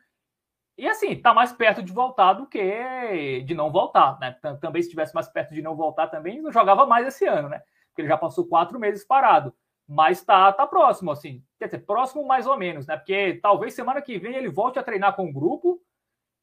E 0.77 0.85
assim, 0.87 1.15
tá 1.15 1.33
mais 1.33 1.53
perto 1.53 1.81
de 1.81 1.93
voltar 1.93 2.33
do 2.33 2.45
que 2.45 3.41
de 3.45 3.55
não 3.55 3.71
voltar, 3.71 4.19
né? 4.19 4.37
Também, 4.59 4.81
se 4.81 4.89
estivesse 4.89 5.15
mais 5.15 5.29
perto 5.29 5.53
de 5.53 5.61
não 5.61 5.75
voltar, 5.75 6.07
também 6.07 6.41
não 6.41 6.51
jogava 6.51 6.85
mais 6.85 7.07
esse 7.07 7.25
ano, 7.25 7.47
né? 7.47 7.61
Porque 7.87 8.01
ele 8.01 8.09
já 8.09 8.17
passou 8.17 8.45
quatro 8.45 8.77
meses 8.77 9.05
parado. 9.05 9.55
Mas 9.87 10.21
tá, 10.21 10.51
tá 10.51 10.67
próximo, 10.67 11.11
assim. 11.11 11.41
Quer 11.57 11.67
dizer, 11.67 11.85
próximo 11.85 12.27
mais 12.27 12.45
ou 12.45 12.57
menos, 12.57 12.85
né? 12.85 12.97
Porque 12.97 13.39
talvez 13.41 13.73
semana 13.73 14.01
que 14.01 14.17
vem 14.17 14.35
ele 14.35 14.49
volte 14.49 14.77
a 14.77 14.83
treinar 14.83 15.15
com 15.15 15.29
o 15.29 15.33
grupo. 15.33 15.79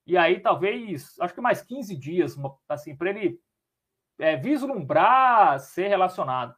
E 0.06 0.16
aí, 0.16 0.40
talvez, 0.40 1.18
acho 1.20 1.34
que 1.34 1.40
mais 1.40 1.62
15 1.62 1.96
dias, 1.96 2.36
assim, 2.68 2.96
para 2.96 3.10
ele 3.10 3.38
é, 4.18 4.36
vislumbrar 4.36 5.58
ser 5.60 5.88
relacionado. 5.88 6.54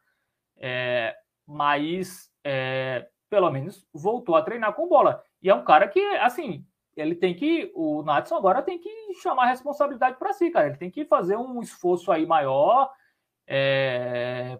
É, 0.57 1.15
mas, 1.45 2.31
é, 2.43 3.07
pelo 3.29 3.49
menos, 3.51 3.87
voltou 3.93 4.35
a 4.35 4.41
treinar 4.41 4.73
com 4.73 4.87
bola. 4.87 5.23
E 5.41 5.49
é 5.49 5.53
um 5.53 5.63
cara 5.63 5.87
que, 5.87 5.99
assim, 6.17 6.65
ele 6.95 7.15
tem 7.15 7.35
que. 7.35 7.71
O 7.75 8.01
Natson 8.03 8.35
agora 8.35 8.61
tem 8.61 8.79
que 8.79 8.89
chamar 9.21 9.43
a 9.43 9.49
responsabilidade 9.49 10.17
para 10.17 10.33
si, 10.33 10.49
cara. 10.49 10.67
Ele 10.67 10.77
tem 10.77 10.89
que 10.89 11.05
fazer 11.05 11.37
um 11.37 11.61
esforço 11.61 12.11
aí 12.11 12.25
maior 12.25 12.89
é, 13.47 14.59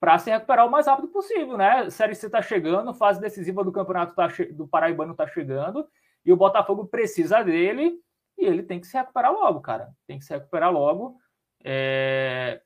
para 0.00 0.18
se 0.18 0.30
recuperar 0.30 0.66
o 0.66 0.70
mais 0.70 0.86
rápido 0.86 1.08
possível, 1.08 1.56
né? 1.56 1.88
Série 1.90 2.14
C 2.14 2.28
tá 2.28 2.42
chegando, 2.42 2.92
fase 2.92 3.20
decisiva 3.20 3.64
do 3.64 3.72
campeonato 3.72 4.14
tá 4.14 4.28
do 4.52 4.66
Paraibano 4.68 5.14
tá 5.14 5.26
chegando, 5.26 5.86
e 6.24 6.32
o 6.32 6.36
Botafogo 6.36 6.86
precisa 6.86 7.42
dele, 7.42 7.98
e 8.38 8.44
ele 8.44 8.62
tem 8.62 8.80
que 8.80 8.86
se 8.86 8.96
recuperar 8.96 9.32
logo, 9.32 9.60
cara. 9.60 9.90
Tem 10.06 10.18
que 10.18 10.24
se 10.24 10.34
recuperar 10.34 10.72
logo. 10.72 11.18
É, 11.64 12.60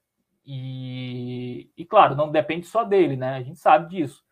e, 0.44 1.70
e, 1.76 1.84
claro, 1.84 2.14
não 2.14 2.30
depende 2.30 2.66
só 2.66 2.84
dele, 2.84 3.16
né? 3.16 3.36
A 3.36 3.42
gente 3.42 3.58
sabe 3.58 3.88
disso. 3.88 4.24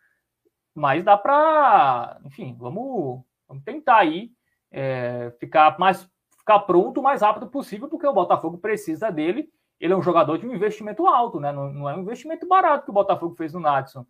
Mas 0.75 1.03
dá 1.03 1.17
para, 1.17 2.19
enfim, 2.25 2.55
vamos, 2.57 3.23
vamos 3.47 3.63
tentar 3.63 3.97
aí 3.97 4.31
é, 4.71 5.31
ficar 5.39 5.77
mais 5.79 6.09
ficar 6.37 6.59
pronto 6.59 6.99
o 6.99 7.03
mais 7.03 7.21
rápido 7.21 7.47
possível, 7.47 7.87
porque 7.87 8.07
o 8.07 8.13
Botafogo 8.13 8.57
precisa 8.57 9.11
dele. 9.11 9.49
Ele 9.79 9.93
é 9.93 9.95
um 9.95 10.01
jogador 10.01 10.37
de 10.37 10.47
um 10.47 10.53
investimento 10.53 11.05
alto, 11.05 11.39
né? 11.39 11.51
Não, 11.51 11.71
não 11.71 11.89
é 11.89 11.95
um 11.95 12.01
investimento 12.01 12.47
barato 12.47 12.85
que 12.85 12.89
o 12.89 12.93
Botafogo 12.93 13.35
fez 13.35 13.53
no 13.53 13.59
Natson. 13.59 14.05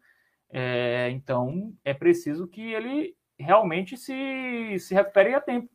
É, 0.50 1.10
então 1.12 1.74
é 1.84 1.94
preciso 1.94 2.48
que 2.48 2.62
ele 2.62 3.16
realmente 3.38 3.98
se, 3.98 4.78
se 4.80 4.94
recupere 4.94 5.34
a 5.36 5.42
tempo. 5.42 5.70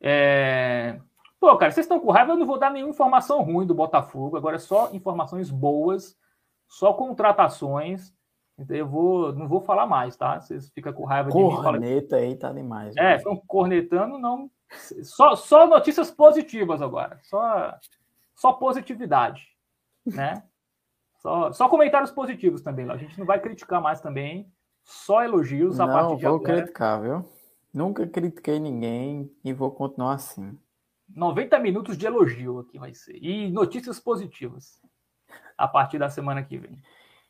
É, 0.00 1.00
Pô, 1.40 1.56
cara, 1.56 1.70
vocês 1.70 1.84
estão 1.84 2.00
com 2.00 2.10
raiva, 2.10 2.32
eu 2.32 2.36
não 2.36 2.46
vou 2.46 2.58
dar 2.58 2.70
nenhuma 2.70 2.90
informação 2.90 3.42
ruim 3.42 3.66
do 3.66 3.74
Botafogo, 3.74 4.36
agora 4.36 4.56
é 4.56 4.58
só 4.58 4.90
informações 4.92 5.50
boas, 5.50 6.16
só 6.66 6.92
contratações. 6.92 8.12
Então 8.58 8.76
eu 8.76 8.88
vou, 8.88 9.32
não 9.32 9.46
vou 9.46 9.60
falar 9.60 9.86
mais, 9.86 10.16
tá? 10.16 10.40
Vocês 10.40 10.68
ficam 10.70 10.92
com 10.92 11.04
raiva 11.04 11.30
de 11.30 11.36
mim. 11.36 11.54
Corneta 11.54 12.16
aí 12.16 12.34
tá 12.34 12.52
demais. 12.52 12.96
É, 12.96 13.14
estão 13.14 13.36
cornetando, 13.36 14.18
não. 14.18 14.50
Só, 15.02 15.36
só 15.36 15.66
notícias 15.68 16.10
positivas 16.10 16.82
agora. 16.82 17.20
Só, 17.22 17.72
só 18.34 18.52
positividade, 18.52 19.46
né? 20.04 20.42
Só, 21.18 21.52
só 21.52 21.68
comentários 21.68 22.10
positivos 22.10 22.62
também. 22.62 22.90
A 22.90 22.96
gente 22.96 23.16
não 23.16 23.24
vai 23.24 23.38
criticar 23.38 23.80
mais 23.80 24.00
também. 24.00 24.52
Só 24.82 25.22
elogios 25.22 25.78
a 25.78 25.86
não, 25.86 25.92
partir 25.92 26.16
de 26.16 26.26
agora. 26.26 26.42
Não, 26.42 26.46
vou 26.46 26.62
criticar, 26.62 27.00
viu? 27.00 27.37
Nunca 27.78 28.04
critiquei 28.08 28.58
ninguém 28.58 29.30
e 29.44 29.52
vou 29.52 29.70
continuar 29.70 30.14
assim. 30.14 30.58
90 31.08 31.60
minutos 31.60 31.96
de 31.96 32.06
elogio 32.06 32.58
aqui 32.58 32.76
vai 32.76 32.92
ser. 32.92 33.16
E 33.22 33.48
notícias 33.52 34.00
positivas 34.00 34.82
a 35.56 35.68
partir 35.68 35.96
da 35.96 36.10
semana 36.10 36.42
que 36.42 36.58
vem. 36.58 36.82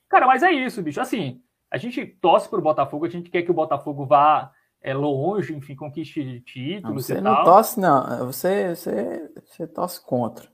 Cara, 0.08 0.26
mas 0.26 0.42
é 0.42 0.50
isso, 0.50 0.82
bicho. 0.82 1.02
Assim, 1.02 1.42
a 1.70 1.76
gente 1.76 2.06
torce 2.06 2.48
pro 2.48 2.62
Botafogo, 2.62 3.04
a 3.04 3.10
gente 3.10 3.28
quer 3.28 3.42
que 3.42 3.50
o 3.50 3.54
Botafogo 3.54 4.06
vá 4.06 4.50
é, 4.80 4.94
longe, 4.94 5.54
enfim, 5.54 5.76
conquiste 5.76 6.40
títulos 6.40 7.04
você 7.04 7.18
e 7.18 7.20
não 7.20 7.44
torce, 7.44 7.78
não. 7.78 8.24
Você, 8.24 8.74
você, 8.74 9.30
você 9.44 9.66
torce 9.66 10.02
contra. 10.02 10.50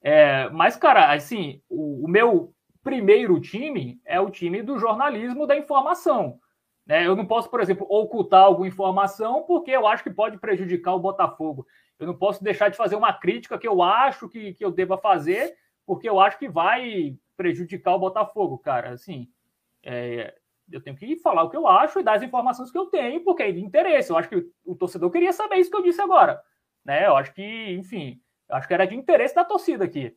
É, 0.00 0.48
mas, 0.48 0.74
cara, 0.74 1.12
assim, 1.12 1.60
o, 1.68 2.06
o, 2.06 2.08
meu 2.08 2.54
primeiro 2.82 3.38
time 3.42 4.00
é 4.06 4.18
o 4.18 4.30
time 4.30 4.62
do 4.62 4.78
jornalismo 4.78 5.46
da 5.46 5.54
informação. 5.54 6.40
Né? 6.88 7.06
Eu 7.06 7.14
não 7.14 7.26
posso, 7.26 7.50
por 7.50 7.60
exemplo, 7.60 7.86
ocultar 7.90 8.44
alguma 8.44 8.66
informação 8.66 9.42
porque 9.42 9.70
eu 9.70 9.86
acho 9.86 10.02
que 10.02 10.10
pode 10.10 10.38
prejudicar 10.38 10.94
o 10.94 10.98
Botafogo. 10.98 11.66
Eu 11.98 12.06
não 12.06 12.14
posso 12.16 12.42
deixar 12.42 12.70
de 12.70 12.78
fazer 12.78 12.96
uma 12.96 13.12
crítica 13.12 13.58
que 13.58 13.68
eu 13.68 13.82
acho 13.82 14.26
que, 14.26 14.54
que 14.54 14.64
eu 14.64 14.70
deva 14.70 14.96
fazer, 14.96 15.54
porque 15.84 16.08
eu 16.08 16.18
acho 16.18 16.38
que 16.38 16.48
vai 16.48 17.14
prejudicar 17.36 17.94
o 17.94 17.98
Botafogo, 17.98 18.56
cara. 18.56 18.90
Assim, 18.90 19.28
é, 19.84 20.34
eu 20.72 20.80
tenho 20.80 20.96
que 20.96 21.18
falar 21.18 21.42
o 21.42 21.50
que 21.50 21.56
eu 21.56 21.68
acho 21.68 22.00
e 22.00 22.02
dar 22.02 22.14
as 22.14 22.22
informações 22.22 22.70
que 22.70 22.78
eu 22.78 22.86
tenho, 22.86 23.22
porque 23.22 23.42
é 23.42 23.52
de 23.52 23.60
interesse. 23.60 24.10
Eu 24.10 24.16
acho 24.16 24.28
que 24.30 24.46
o 24.64 24.74
torcedor 24.74 25.10
queria 25.10 25.32
saber 25.32 25.56
isso 25.56 25.70
que 25.70 25.76
eu 25.76 25.82
disse 25.82 26.00
agora. 26.00 26.40
Né? 26.82 27.06
Eu 27.06 27.16
acho 27.16 27.34
que, 27.34 27.72
enfim, 27.72 28.18
eu 28.48 28.56
acho 28.56 28.66
que 28.66 28.72
era 28.72 28.86
de 28.86 28.96
interesse 28.96 29.34
da 29.34 29.44
torcida 29.44 29.84
aqui. 29.84 30.16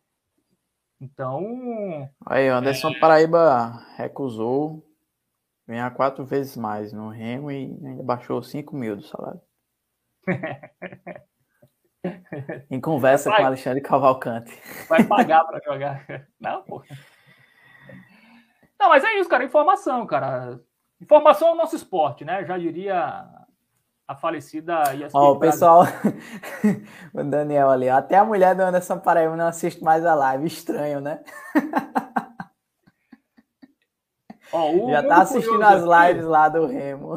Então. 1.01 2.07
Aí, 2.25 2.47
Anderson 2.47 2.91
é... 2.91 2.99
Paraíba 2.99 3.73
recusou 3.97 4.85
ganhar 5.71 5.89
quatro 5.91 6.25
vezes 6.25 6.57
mais 6.57 6.91
no 6.91 7.07
Remo 7.09 7.49
e 7.49 7.77
ainda 7.83 8.03
baixou 8.03 8.43
5 8.43 8.75
mil 8.75 8.97
do 8.97 9.03
salário. 9.03 9.41
Em 12.69 12.81
conversa 12.81 13.29
Vai, 13.29 13.39
com 13.39 13.45
Alexandre 13.45 13.81
Cavalcante. 13.81 14.51
Vai 14.89 15.03
pagar 15.03 15.45
para 15.45 15.61
jogar. 15.63 16.05
Não, 16.39 16.63
pô. 16.63 16.83
Não, 18.79 18.89
mas 18.89 19.03
é 19.03 19.19
isso, 19.19 19.29
cara. 19.29 19.43
Informação, 19.43 20.05
cara. 20.07 20.59
Informação 20.99 21.49
é 21.49 21.51
o 21.51 21.55
nosso 21.55 21.75
esporte, 21.75 22.25
né? 22.25 22.43
Já 22.43 22.57
diria 22.57 23.23
a 24.07 24.15
falecida 24.15 24.81
Ó, 25.13 25.29
oh, 25.29 25.31
o 25.33 25.39
pessoal, 25.39 25.83
o 27.13 27.23
Daniel 27.23 27.69
ali, 27.69 27.87
até 27.87 28.17
a 28.17 28.25
mulher 28.25 28.55
do 28.55 28.61
Anderson 28.61 28.99
Paraíba 28.99 29.37
não 29.37 29.47
assiste 29.47 29.81
mais 29.83 30.05
a 30.05 30.15
live, 30.15 30.47
estranho, 30.47 30.99
né? 30.99 31.23
Já 34.89 35.03
tá 35.03 35.21
assistindo 35.21 35.63
as 35.63 35.81
lives 35.81 36.23
aqui. 36.23 36.31
lá 36.31 36.49
do 36.49 36.65
Remo. 36.65 37.15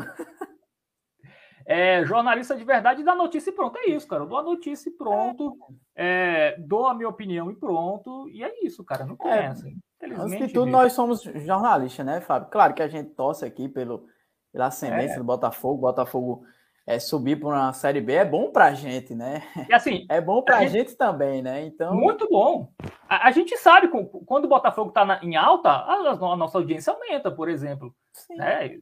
É, 1.66 2.05
jornalista 2.05 2.55
de 2.55 2.62
verdade 2.62 3.02
dá 3.02 3.15
notícia 3.15 3.51
e 3.51 3.52
pronto. 3.52 3.78
É 3.78 3.89
isso, 3.89 4.06
cara. 4.06 4.23
Eu 4.23 4.27
dou 4.27 4.39
a 4.39 4.43
notícia 4.43 4.90
e 4.90 4.93
pronto. 4.93 5.56
É, 5.97 6.56
dou 6.59 6.86
a 6.86 6.94
minha 6.94 7.09
opinião 7.09 7.51
e 7.51 7.56
pronto. 7.56 8.28
E 8.28 8.44
é 8.44 8.65
isso, 8.65 8.85
cara. 8.85 9.06
Não 9.06 9.16
conhece. 9.16 9.74
É, 10.01 10.06
antes 10.06 10.39
de 10.39 10.52
tudo, 10.52 10.66
nós 10.66 10.93
somos 10.93 11.23
jornalistas, 11.23 12.05
né, 12.05 12.20
Fábio? 12.20 12.51
Claro 12.51 12.74
que 12.74 12.82
a 12.82 12.89
gente 12.89 13.11
torce 13.11 13.47
aqui 13.47 13.69
pelo, 13.69 14.06
pela 14.52 14.66
ascendência 14.66 15.15
é. 15.15 15.19
do 15.19 15.24
Botafogo. 15.24 15.81
Botafogo 15.81 16.44
é, 16.86 16.98
subir 16.98 17.40
para 17.40 17.48
uma 17.48 17.73
Série 17.73 18.01
B 18.01 18.12
é 18.12 18.24
bom 18.24 18.51
para 18.51 18.66
a 18.66 18.74
gente, 18.74 19.15
né? 19.15 19.43
E 19.69 19.74
assim, 19.74 20.06
é 20.11 20.20
bom 20.20 20.43
para 20.43 20.59
a 20.59 20.66
gente, 20.66 20.90
gente, 20.90 20.97
também, 20.97 21.43
né? 21.43 21.65
Então 21.65 21.94
muito 21.94 22.28
bom. 22.28 22.73
A, 23.09 23.28
a 23.28 23.31
gente 23.31 23.56
sabe 23.56 23.89
quando 24.27 24.44
o 24.44 24.48
Botafogo 24.48 24.90
está 24.90 25.20
em 25.23 25.36
alta, 25.36 25.70
a, 25.70 26.11
a, 26.11 26.36
nossa 26.36 26.59
audiência 26.59 26.93
aumenta, 26.93 27.31
por 27.31 27.48
exemplo. 27.48 27.94
Sim. 28.12 28.36
Né? 28.36 28.78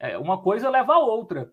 É, 0.00 0.18
uma 0.18 0.42
coisa 0.42 0.68
leva 0.68 0.94
a 0.94 0.98
outra. 0.98 1.52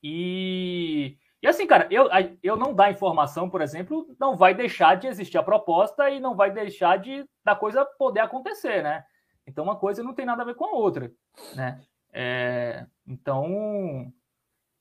E, 0.00 1.16
e 1.42 1.48
assim, 1.48 1.66
cara, 1.66 1.88
eu, 1.90 2.08
eu 2.40 2.56
não 2.56 2.72
dar 2.72 2.92
informação, 2.92 3.50
por 3.50 3.60
exemplo, 3.60 4.06
não 4.20 4.36
vai 4.36 4.54
deixar 4.54 4.94
de 4.96 5.08
existir 5.08 5.38
a 5.38 5.42
proposta 5.42 6.08
e 6.08 6.20
não 6.20 6.36
vai 6.36 6.52
deixar 6.52 6.96
de 6.98 7.28
da 7.44 7.56
coisa 7.56 7.84
poder 7.84 8.20
acontecer, 8.20 8.82
né? 8.82 9.04
Então 9.44 9.64
uma 9.64 9.76
coisa 9.76 10.02
não 10.02 10.14
tem 10.14 10.26
nada 10.26 10.42
a 10.42 10.46
ver 10.46 10.54
com 10.54 10.66
a 10.66 10.70
outra, 10.70 11.10
né? 11.56 11.80
É, 12.12 12.86
então 13.06 14.12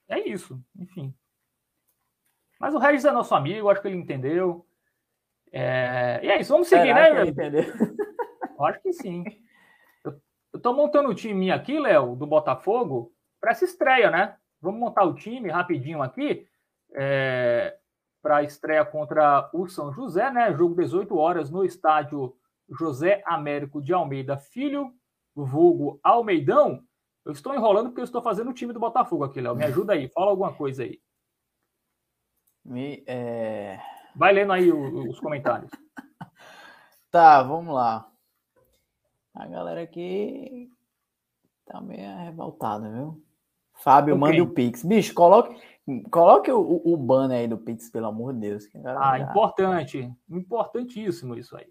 é 0.09 0.27
isso, 0.27 0.61
enfim. 0.77 1.13
Mas 2.59 2.73
o 2.73 2.79
Regis 2.79 3.05
é 3.05 3.11
nosso 3.11 3.35
amigo, 3.35 3.69
acho 3.69 3.81
que 3.81 3.87
ele 3.87 3.97
entendeu. 3.97 4.65
É... 5.51 6.19
E 6.23 6.27
é 6.29 6.41
isso, 6.41 6.51
vamos 6.51 6.67
seguir, 6.67 6.93
Será 6.93 7.13
né? 7.13 7.27
Entendeu? 7.27 7.63
Acho 8.59 8.81
que 8.81 8.93
sim. 8.93 9.23
Eu, 10.03 10.19
eu 10.53 10.59
tô 10.59 10.73
montando 10.73 11.09
o 11.09 11.15
time 11.15 11.51
aqui, 11.51 11.79
Léo, 11.79 12.15
do 12.15 12.25
Botafogo, 12.25 13.13
para 13.39 13.51
essa 13.51 13.65
estreia, 13.65 14.09
né? 14.09 14.35
Vamos 14.59 14.79
montar 14.79 15.03
o 15.03 15.13
time 15.13 15.49
rapidinho 15.49 16.01
aqui. 16.01 16.47
É, 16.95 17.77
para 18.21 18.37
a 18.37 18.43
estreia 18.43 18.83
contra 18.83 19.49
o 19.53 19.67
São 19.67 19.91
José, 19.93 20.31
né? 20.31 20.53
Jogo 20.53 20.75
18 20.75 21.15
horas 21.15 21.49
no 21.49 21.63
estádio 21.63 22.35
José 22.69 23.21
Américo 23.25 23.81
de 23.81 23.93
Almeida 23.93 24.37
Filho, 24.37 24.91
vulgo 25.35 25.99
Almeidão. 26.03 26.83
Eu 27.27 27.33
estou 27.33 27.53
enrolando 27.53 27.89
porque 27.89 27.99
eu 27.99 28.05
estou 28.05 28.21
fazendo 28.21 28.51
o 28.51 28.53
time 28.53 28.71
do 28.71 28.79
Botafogo 28.79 29.25
aqui, 29.25 29.41
Léo. 29.41 29.53
Me 29.53 29.65
ajuda 29.65 29.91
aí, 29.91 30.07
fala 30.07 30.31
alguma 30.31 30.53
coisa 30.53 30.83
aí. 30.83 30.97
Me, 32.63 33.03
é... 33.05 33.77
Vai 34.15 34.31
lendo 34.31 34.53
aí 34.53 34.71
os, 34.71 35.09
os 35.09 35.19
comentários. 35.19 35.69
tá, 37.11 37.43
vamos 37.43 37.75
lá. 37.75 38.09
A 39.35 39.45
galera 39.45 39.81
aqui 39.81 40.71
tá 41.65 41.81
meio 41.81 42.17
revoltada, 42.19 42.89
viu? 42.89 43.21
Fábio, 43.73 44.15
okay. 44.15 44.21
mande 44.21 44.41
o 44.41 44.53
Pix. 44.53 44.85
Bicho, 44.85 45.13
coloque, 45.13 45.61
coloque 46.09 46.49
o, 46.49 46.81
o 46.85 46.95
banner 46.95 47.39
aí 47.39 47.47
do 47.47 47.57
Pix, 47.57 47.89
pelo 47.89 48.07
amor 48.07 48.33
de 48.35 48.39
Deus. 48.39 48.69
Ah, 48.85 49.19
já... 49.19 49.25
importante. 49.25 50.09
Importantíssimo 50.29 51.35
isso 51.35 51.57
aí. 51.57 51.67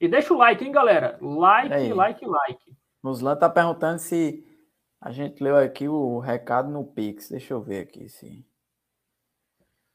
E 0.00 0.08
deixa 0.08 0.34
o 0.34 0.36
like, 0.36 0.64
hein, 0.64 0.72
galera? 0.72 1.16
Like, 1.22 1.92
like, 1.92 2.26
like. 2.26 2.76
Nuslan 3.04 3.36
tá 3.36 3.48
perguntando 3.48 4.00
se 4.00 4.44
a 5.00 5.12
gente 5.12 5.42
leu 5.42 5.56
aqui 5.56 5.88
o 5.88 6.18
recado 6.18 6.70
no 6.70 6.84
Pix. 6.84 7.30
Deixa 7.30 7.54
eu 7.54 7.62
ver 7.62 7.80
aqui 7.80 8.08
se. 8.08 8.46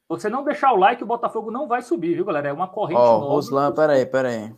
Você 0.07 0.29
não 0.29 0.43
deixar 0.43 0.73
o 0.73 0.77
like, 0.77 1.03
o 1.03 1.07
Botafogo 1.07 1.51
não 1.51 1.67
vai 1.67 1.81
subir, 1.81 2.15
viu, 2.15 2.25
galera? 2.25 2.49
É 2.49 2.53
uma 2.53 2.67
corrente 2.67 2.99
oh, 2.99 3.19
nova. 3.19 3.25
Ruslan, 3.27 3.73
peraí, 3.73 4.05
peraí. 4.05 4.53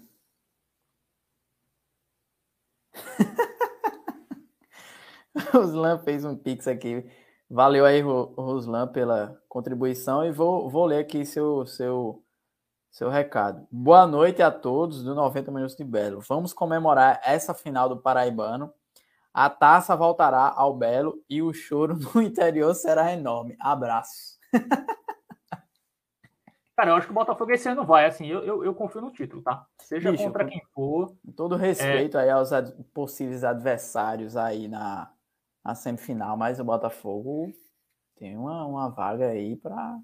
Ruslan 5.53 5.99
fez 5.99 6.25
um 6.25 6.35
pix 6.35 6.67
aqui. 6.67 7.07
Valeu 7.49 7.85
aí, 7.85 8.01
Ruslan, 8.01 8.87
pela 8.87 9.39
contribuição 9.47 10.25
e 10.25 10.31
vou, 10.31 10.69
vou 10.71 10.87
ler 10.87 10.99
aqui 10.99 11.23
seu, 11.23 11.67
seu, 11.67 12.23
seu 12.89 13.09
recado. 13.09 13.67
Boa 13.71 14.07
noite 14.07 14.41
a 14.41 14.49
todos 14.49 15.03
do 15.03 15.13
90 15.13 15.51
Minutos 15.51 15.75
de 15.75 15.83
Belo. 15.83 16.19
Vamos 16.21 16.51
comemorar 16.51 17.21
essa 17.23 17.53
final 17.53 17.87
do 17.87 17.97
Paraibano. 17.97 18.73
A 19.33 19.49
taça 19.49 19.95
voltará 19.95 20.53
ao 20.55 20.75
Belo 20.75 21.23
e 21.29 21.41
o 21.41 21.53
choro 21.53 21.97
no 22.13 22.21
interior 22.21 22.75
será 22.75 23.11
enorme. 23.11 23.55
Abraço. 23.59 24.37
Cara, 26.75 26.89
eu 26.89 26.95
acho 26.95 27.07
que 27.07 27.11
o 27.11 27.15
Botafogo 27.15 27.51
esse 27.51 27.69
ano 27.69 27.85
vai, 27.85 28.05
assim, 28.05 28.27
eu, 28.27 28.43
eu, 28.43 28.63
eu 28.63 28.73
confio 28.73 29.01
no 29.01 29.11
título, 29.11 29.43
tá? 29.43 29.65
Seja 29.79 30.11
Bicho, 30.11 30.23
contra 30.23 30.45
quem 30.45 30.61
for. 30.73 31.15
Com 31.23 31.31
todo 31.31 31.55
respeito 31.55 32.17
é... 32.17 32.23
aí 32.23 32.29
aos 32.31 32.51
ad 32.51 32.71
possíveis 32.93 33.43
adversários 33.43 34.35
aí 34.35 34.67
na, 34.67 35.11
na 35.63 35.75
semifinal, 35.75 36.35
mas 36.35 36.59
o 36.59 36.63
Botafogo 36.63 37.53
tem 38.15 38.35
uma, 38.35 38.65
uma 38.65 38.89
vaga 38.89 39.27
aí 39.27 39.55
para 39.55 39.99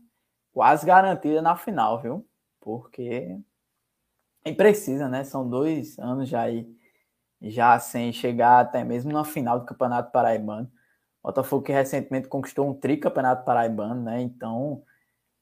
quase 0.52 0.86
garantida 0.86 1.42
na 1.42 1.56
final, 1.56 2.00
viu? 2.02 2.28
Porque 2.60 3.40
e 4.46 4.54
precisa, 4.54 5.08
né? 5.10 5.24
São 5.24 5.48
dois 5.48 5.98
anos 6.00 6.30
já 6.30 6.42
aí, 6.42 6.70
já 7.42 7.80
sem 7.80 8.12
chegar 8.12 8.60
até 8.60 8.84
mesmo 8.84 9.12
na 9.12 9.24
final 9.24 9.60
do 9.60 9.66
Campeonato 9.66 10.12
Paraibano. 10.12 10.70
Botafogo 11.24 11.64
que 11.64 11.72
recentemente 11.72 12.28
conquistou 12.28 12.70
um 12.70 12.74
tricampeonato 12.74 13.44
paraibano, 13.44 14.02
né? 14.04 14.22
Então, 14.22 14.82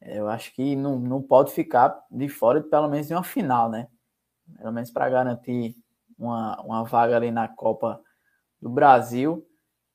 eu 0.01 0.27
acho 0.27 0.53
que 0.53 0.75
não, 0.75 0.99
não 0.99 1.21
pode 1.21 1.51
ficar 1.51 2.03
de 2.09 2.27
fora, 2.27 2.61
pelo 2.61 2.87
menos 2.87 3.07
de 3.07 3.13
uma 3.13 3.23
final, 3.23 3.69
né? 3.69 3.87
Pelo 4.57 4.71
menos 4.71 4.89
para 4.89 5.09
garantir 5.09 5.75
uma, 6.17 6.59
uma 6.61 6.83
vaga 6.83 7.15
ali 7.15 7.29
na 7.29 7.47
Copa 7.47 8.01
do 8.61 8.69
Brasil. 8.69 9.45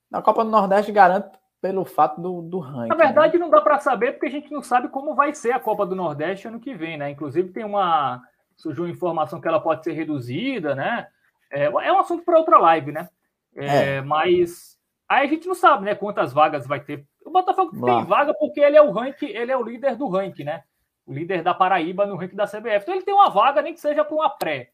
Na 0.09 0.21
Copa 0.21 0.45
do 0.45 0.51
Nordeste 0.51 0.91
garante 0.91 1.37
pelo 1.61 1.85
fato 1.85 2.21
do, 2.21 2.41
do 2.41 2.59
ranking. 2.59 2.89
Na 2.89 2.95
verdade, 2.95 3.37
né? 3.37 3.39
não 3.39 3.49
dá 3.49 3.61
para 3.61 3.79
saber 3.79 4.13
porque 4.13 4.27
a 4.27 4.31
gente 4.31 4.51
não 4.51 4.61
sabe 4.61 4.89
como 4.89 5.15
vai 5.15 5.33
ser 5.33 5.51
a 5.51 5.59
Copa 5.59 5.85
do 5.85 5.95
Nordeste 5.95 6.47
ano 6.47 6.59
que 6.59 6.75
vem, 6.75 6.97
né? 6.97 7.09
Inclusive 7.09 7.51
tem 7.51 7.63
uma 7.63 8.21
surgiu 8.55 8.87
informação 8.87 9.41
que 9.41 9.47
ela 9.47 9.59
pode 9.59 9.83
ser 9.83 9.93
reduzida, 9.93 10.75
né? 10.75 11.07
É, 11.53 11.65
é 11.65 11.93
um 11.93 11.99
assunto 11.99 12.25
para 12.25 12.39
outra 12.39 12.57
live, 12.57 12.91
né? 12.91 13.07
É, 13.55 13.97
é. 13.97 14.01
Mas 14.01 14.77
aí 15.07 15.27
a 15.27 15.29
gente 15.29 15.47
não 15.47 15.53
sabe, 15.53 15.85
né? 15.85 15.93
Quantas 15.93 16.33
vagas 16.33 16.65
vai 16.65 16.79
ter. 16.79 17.05
O 17.23 17.29
Botafogo 17.29 17.71
tem 17.71 18.05
vaga 18.05 18.33
porque 18.33 18.59
ele 18.59 18.75
é 18.75 18.81
o 18.81 18.91
ranking, 18.91 19.27
ele 19.27 19.51
é 19.51 19.57
o 19.57 19.63
líder 19.63 19.95
do 19.95 20.09
ranking, 20.09 20.43
né? 20.43 20.63
O 21.05 21.13
líder 21.13 21.43
da 21.43 21.53
Paraíba 21.53 22.05
no 22.05 22.15
ranking 22.15 22.35
da 22.35 22.47
CBF. 22.47 22.81
Então 22.81 22.95
ele 22.95 23.05
tem 23.05 23.13
uma 23.13 23.29
vaga, 23.29 23.61
nem 23.61 23.73
que 23.73 23.79
seja 23.79 24.03
para 24.03 24.15
uma 24.15 24.29
pré. 24.29 24.69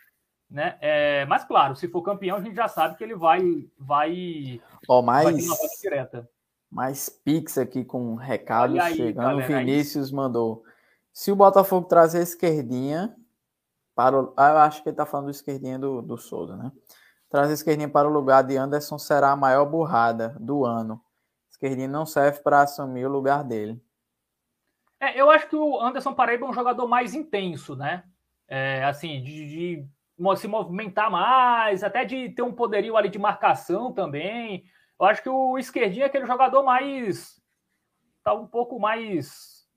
Né? 0.50 0.78
É, 0.82 1.26
mas 1.26 1.44
claro, 1.44 1.76
se 1.76 1.88
for 1.88 2.02
campeão, 2.02 2.38
a 2.38 2.42
gente 2.42 2.56
já 2.56 2.68
sabe 2.68 2.96
que 2.96 3.04
ele 3.04 3.16
vai 3.16 3.40
vai, 3.78 4.60
oh, 4.88 5.02
mais, 5.02 5.26
vai 5.26 5.36
ter 5.36 5.46
uma 5.46 5.58
direta. 5.82 6.30
Mais 6.72 7.10
Pix 7.10 7.58
aqui 7.58 7.84
com 7.84 8.14
um 8.14 8.16
recado 8.16 8.80
aí, 8.80 8.96
chegando. 8.96 9.26
Galera, 9.26 9.44
o 9.44 9.48
Vinícius 9.48 10.10
aí. 10.10 10.16
mandou. 10.16 10.64
Se 11.12 11.32
o 11.32 11.36
Botafogo 11.36 11.88
trazer 11.88 12.22
esquerdinha 12.22 13.16
para 14.00 14.18
o. 14.18 14.34
Ah, 14.38 14.52
eu 14.52 14.58
acho 14.60 14.82
que 14.82 14.88
ele 14.88 14.96
tá 14.96 15.06
falando 15.06 15.26
do 15.26 15.32
esquerdinha 15.32 15.78
do, 15.78 16.02
do 16.02 16.18
Souza, 16.18 16.56
né? 16.56 16.72
Trazer 17.30 17.52
esquerdinha 17.52 17.90
para 17.90 18.08
o 18.08 18.12
lugar 18.12 18.46
de 18.46 18.56
Anderson 18.56 18.98
será 18.98 19.32
a 19.32 19.36
maior 19.36 19.66
burrada 19.66 20.38
do 20.40 20.64
ano. 20.64 21.04
Esquerdinha 21.52 21.90
não 21.90 22.06
serve 22.06 22.40
para 22.40 22.62
assumir 22.62 23.06
o 23.06 23.12
lugar 23.12 23.44
dele. 23.44 23.78
É, 25.02 25.20
eu 25.20 25.30
acho 25.30 25.50
que 25.50 25.56
o 25.58 25.82
Anderson 25.82 26.14
Paraíba 26.14 26.46
é 26.46 26.50
um 26.50 26.54
jogador 26.54 26.88
mais 26.88 27.14
intenso, 27.14 27.76
né? 27.76 28.06
É, 28.48 28.86
assim, 28.86 29.22
de, 29.22 29.46
de 29.46 29.88
se 30.38 30.48
movimentar 30.48 31.12
mais, 31.12 31.84
até 31.84 32.06
de 32.06 32.30
ter 32.30 32.42
um 32.42 32.54
poderio 32.54 32.96
ali 32.96 33.10
de 33.10 33.20
marcação 33.20 33.92
também. 33.92 34.64
Eu 34.98 35.08
acho 35.08 35.22
que 35.22 35.30
o 35.30 35.58
esquerdinho 35.58 36.04
é 36.04 36.06
aquele 36.06 36.26
jogador 36.26 36.64
mais. 36.64 37.38
tá 38.24 38.34
um 38.34 38.48
pouco 38.48 38.80
mais. 38.80 39.68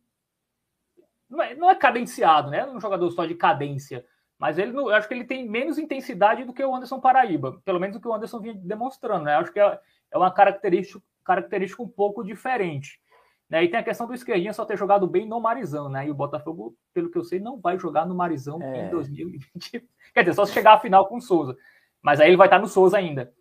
Não 1.28 1.42
é, 1.42 1.56
não 1.56 1.68
é 1.68 1.74
cadenciado, 1.74 2.50
né? 2.52 2.64
Não 2.64 2.74
é 2.74 2.76
um 2.76 2.80
jogador 2.80 3.10
só 3.10 3.26
de 3.26 3.34
cadência. 3.34 4.06
Mas 4.42 4.58
ele, 4.58 4.76
eu 4.76 4.88
acho 4.88 5.06
que 5.06 5.14
ele 5.14 5.22
tem 5.22 5.48
menos 5.48 5.78
intensidade 5.78 6.44
do 6.44 6.52
que 6.52 6.64
o 6.64 6.74
Anderson 6.74 6.98
Paraíba, 6.98 7.62
pelo 7.64 7.78
menos 7.78 7.94
do 7.94 8.02
que 8.02 8.08
o 8.08 8.12
Anderson 8.12 8.40
vinha 8.40 8.54
demonstrando, 8.56 9.22
né? 9.22 9.36
Eu 9.36 9.38
acho 9.38 9.52
que 9.52 9.60
é, 9.60 9.78
é 10.10 10.18
uma 10.18 10.32
característica, 10.32 11.00
característica 11.24 11.80
um 11.80 11.86
pouco 11.86 12.24
diferente. 12.24 13.00
Né? 13.48 13.62
E 13.62 13.68
tem 13.68 13.78
a 13.78 13.84
questão 13.84 14.04
do 14.04 14.14
esquerdinha 14.14 14.52
só 14.52 14.64
ter 14.64 14.76
jogado 14.76 15.06
bem 15.06 15.28
no 15.28 15.40
Marizão, 15.40 15.88
né? 15.88 16.08
E 16.08 16.10
o 16.10 16.14
Botafogo, 16.14 16.76
pelo 16.92 17.08
que 17.08 17.18
eu 17.18 17.22
sei, 17.22 17.38
não 17.38 17.60
vai 17.60 17.78
jogar 17.78 18.04
no 18.04 18.16
Marizão 18.16 18.60
é. 18.60 18.86
em 18.86 18.90
2020. 18.90 19.88
Quer 20.12 20.22
dizer, 20.22 20.34
só 20.34 20.44
se 20.44 20.52
chegar 20.52 20.72
à 20.72 20.80
final 20.80 21.06
com 21.06 21.18
o 21.18 21.20
Souza. 21.20 21.56
Mas 22.02 22.18
aí 22.18 22.26
ele 22.26 22.36
vai 22.36 22.48
estar 22.48 22.58
no 22.58 22.66
Souza 22.66 22.98
ainda. 22.98 23.32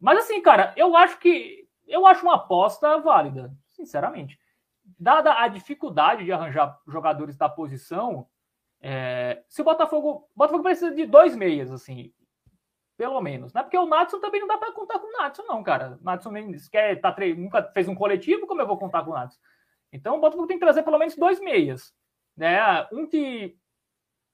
Mas 0.00 0.18
assim, 0.18 0.40
cara, 0.40 0.72
eu 0.76 0.96
acho 0.96 1.18
que 1.18 1.66
eu 1.88 2.06
acho 2.06 2.24
uma 2.24 2.36
aposta 2.36 2.96
válida, 3.00 3.52
sinceramente. 3.70 4.38
Dada 4.96 5.34
a 5.34 5.48
dificuldade 5.48 6.24
de 6.24 6.30
arranjar 6.30 6.78
jogadores 6.86 7.36
da 7.36 7.48
posição, 7.48 8.28
é, 8.86 9.42
se 9.48 9.62
o 9.62 9.64
Botafogo. 9.64 10.28
O 10.34 10.38
Botafogo 10.38 10.62
precisa 10.62 10.94
de 10.94 11.06
dois 11.06 11.34
meias, 11.34 11.72
assim, 11.72 12.12
pelo 12.98 13.18
menos. 13.22 13.54
Né? 13.54 13.62
Porque 13.62 13.78
o 13.78 13.86
Natson 13.86 14.20
também 14.20 14.42
não 14.42 14.46
dá 14.46 14.58
para 14.58 14.72
contar 14.72 14.98
com 14.98 15.06
o 15.06 15.22
Natson, 15.22 15.42
não, 15.44 15.62
cara. 15.62 15.98
O 15.98 16.04
Natson 16.04 16.30
nem 16.30 16.54
quer, 16.70 17.00
tá, 17.00 17.16
nunca 17.34 17.62
fez 17.72 17.88
um 17.88 17.94
coletivo, 17.94 18.46
como 18.46 18.60
eu 18.60 18.66
vou 18.66 18.76
contar 18.76 19.02
com 19.02 19.12
o 19.12 19.14
Natson? 19.14 19.38
Então 19.90 20.18
o 20.18 20.20
Botafogo 20.20 20.46
tem 20.46 20.58
que 20.58 20.64
trazer 20.64 20.82
pelo 20.82 20.98
menos 20.98 21.16
dois 21.16 21.40
meias. 21.40 21.94
Né? 22.36 22.58
Um 22.92 23.06
que. 23.06 23.56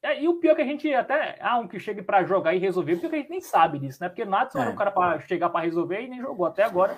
É, 0.02 0.20
e 0.20 0.27
o 0.27 0.40
pior 0.40 0.52
é 0.52 0.55
que 0.56 0.62
a 0.62 0.66
gente 0.66 0.93
até. 0.93 1.39
Ah, 1.40 1.60
um 1.60 1.68
que 1.68 1.78
chegue 1.78 2.02
para 2.02 2.24
jogar 2.24 2.52
e 2.52 2.59
resolver, 2.59 2.97
porque 2.97 3.14
a 3.14 3.18
gente 3.20 3.31
nem 3.31 3.40
sabe 3.40 3.78
disso, 3.78 4.02
né? 4.02 4.09
Porque 4.09 4.24
o 4.24 4.28
Natson 4.28 4.59
é. 4.59 4.62
era 4.62 4.70
um 4.72 4.77
cara 4.77 4.90
para 4.90 5.20
chegar 5.20 5.51
para 5.51 5.64
resolver 5.64 6.01
e 6.01 6.09
nem 6.09 6.20
jogou 6.20 6.47
até 6.47 6.64
agora. 6.64 6.97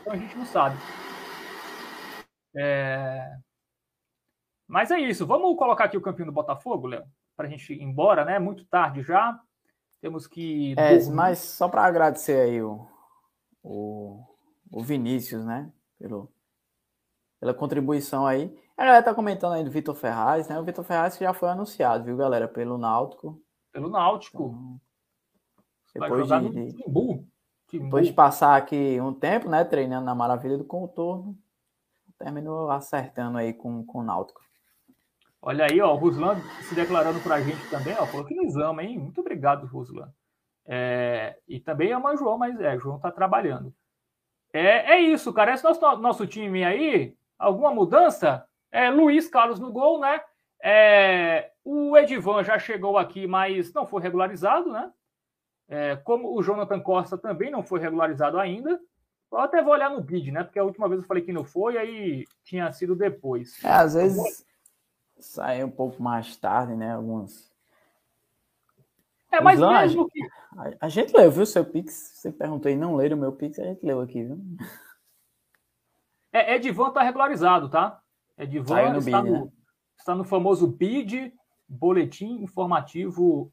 Então 0.00 0.12
a 0.12 0.16
gente 0.16 0.38
não 0.38 0.46
sabe. 0.46 0.76
É... 2.56 3.38
Mas 4.66 4.90
é 4.90 4.98
isso. 4.98 5.26
Vamos 5.26 5.56
colocar 5.56 5.84
aqui 5.84 5.96
o 5.96 6.00
campinho 6.00 6.26
do 6.26 6.32
Botafogo, 6.32 6.88
Léo, 6.88 7.04
para 7.36 7.46
a 7.46 7.50
gente 7.50 7.72
ir 7.72 7.82
embora, 7.82 8.24
né? 8.24 8.38
Muito 8.38 8.64
tarde 8.64 9.02
já. 9.02 9.40
Temos 10.00 10.26
que. 10.26 10.74
É, 10.76 11.02
mas 11.10 11.38
só 11.38 11.68
para 11.68 11.84
agradecer 11.84 12.40
aí 12.40 12.62
o, 12.62 12.86
o, 13.62 14.22
o 14.70 14.82
Vinícius, 14.82 15.44
né? 15.44 15.70
Pelo, 15.98 16.30
pela 17.40 17.54
contribuição 17.54 18.26
aí. 18.26 18.54
A 18.76 18.84
galera 18.84 19.02
tá 19.02 19.14
comentando 19.14 19.54
aí 19.54 19.64
do 19.64 19.70
Vitor 19.70 19.94
Ferraz, 19.94 20.48
né? 20.48 20.58
O 20.58 20.64
Vitor 20.64 20.84
Ferraz 20.84 21.16
já 21.16 21.32
foi 21.32 21.48
anunciado, 21.48 22.04
viu, 22.04 22.16
galera? 22.16 22.46
Pelo 22.46 22.76
Náutico. 22.76 23.40
Pelo 23.72 23.88
Náutico. 23.88 24.54
Então, 25.90 26.08
depois 26.08 26.28
de, 26.28 26.50
de, 26.50 26.82
Timbu. 26.82 27.26
Timbu. 27.68 27.84
Depois 27.84 28.06
de 28.06 28.12
passar 28.12 28.56
aqui 28.56 29.00
um 29.00 29.14
tempo, 29.14 29.48
né? 29.48 29.64
Treinando 29.64 30.04
na 30.04 30.14
Maravilha 30.14 30.58
do 30.58 30.64
Contorno, 30.64 31.36
terminou 32.18 32.70
acertando 32.70 33.38
aí 33.38 33.54
com, 33.54 33.84
com 33.84 34.00
o 34.00 34.02
Náutico. 34.02 34.40
Olha 35.48 35.64
aí, 35.70 35.80
ó, 35.80 35.94
o 35.94 35.96
Ruslan 35.96 36.40
se 36.62 36.74
declarando 36.74 37.20
para 37.20 37.36
a 37.36 37.40
gente 37.40 37.70
também, 37.70 37.94
ó, 37.96 38.04
falou 38.04 38.26
que 38.26 38.34
nos 38.34 38.56
ama, 38.56 38.82
hein? 38.82 38.98
Muito 38.98 39.20
obrigado, 39.20 39.64
Ruslan. 39.64 40.12
É, 40.66 41.38
e 41.46 41.60
também 41.60 41.92
ama 41.92 42.12
o 42.12 42.16
João, 42.16 42.36
mas 42.36 42.60
é, 42.60 42.76
João 42.76 42.98
tá 42.98 43.12
trabalhando. 43.12 43.72
É, 44.52 44.94
é 44.94 45.00
isso, 45.00 45.32
cara. 45.32 45.54
Esse 45.54 45.62
nosso, 45.62 45.80
nosso 45.98 46.26
time 46.26 46.64
aí, 46.64 47.14
alguma 47.38 47.72
mudança? 47.72 48.44
É, 48.72 48.90
Luiz 48.90 49.28
Carlos 49.28 49.60
no 49.60 49.70
gol, 49.70 50.00
né? 50.00 50.20
É, 50.60 51.52
o 51.64 51.96
Edivan 51.96 52.42
já 52.42 52.58
chegou 52.58 52.98
aqui, 52.98 53.24
mas 53.28 53.72
não 53.72 53.86
foi 53.86 54.02
regularizado, 54.02 54.72
né? 54.72 54.90
É, 55.68 55.94
como 55.94 56.36
o 56.36 56.42
Jonathan 56.42 56.80
Costa 56.80 57.16
também 57.16 57.52
não 57.52 57.62
foi 57.62 57.78
regularizado 57.78 58.36
ainda. 58.36 58.80
Eu 59.30 59.38
até 59.38 59.62
vou 59.62 59.74
olhar 59.74 59.90
no 59.90 60.00
bid, 60.00 60.32
né? 60.32 60.42
Porque 60.42 60.58
a 60.58 60.64
última 60.64 60.88
vez 60.88 61.02
eu 61.02 61.06
falei 61.06 61.22
que 61.22 61.32
não 61.32 61.44
foi, 61.44 61.78
aí 61.78 62.24
tinha 62.42 62.72
sido 62.72 62.96
depois. 62.96 63.62
É, 63.62 63.70
às 63.70 63.94
vezes 63.94 64.44
sai 65.18 65.62
um 65.64 65.70
pouco 65.70 66.02
mais 66.02 66.36
tarde, 66.36 66.74
né? 66.74 66.94
Alguns. 66.94 67.50
É, 69.30 69.40
mas 69.40 69.60
mesmo 69.60 70.08
que. 70.08 70.20
A, 70.56 70.86
a 70.86 70.88
gente 70.88 71.16
leu, 71.16 71.30
viu, 71.30 71.44
seu 71.46 71.64
Pix? 71.64 72.12
Você 72.14 72.32
perguntou 72.32 72.70
e 72.70 72.76
não 72.76 72.96
leram 72.96 73.16
o 73.16 73.20
meu 73.20 73.32
Pix, 73.32 73.58
a 73.58 73.64
gente 73.64 73.84
leu 73.84 74.00
aqui, 74.00 74.24
viu? 74.24 74.38
É, 76.32 76.54
Edivan 76.54 76.90
tá 76.90 77.02
regularizado, 77.02 77.68
tá? 77.68 78.00
Edivan 78.36 78.92
no 78.92 78.98
está, 78.98 79.22
BID, 79.22 79.30
no, 79.30 79.44
né? 79.44 79.52
está 79.98 80.14
no 80.14 80.24
famoso 80.24 80.66
BID, 80.66 81.32
Boletim 81.68 82.42
Informativo. 82.42 83.52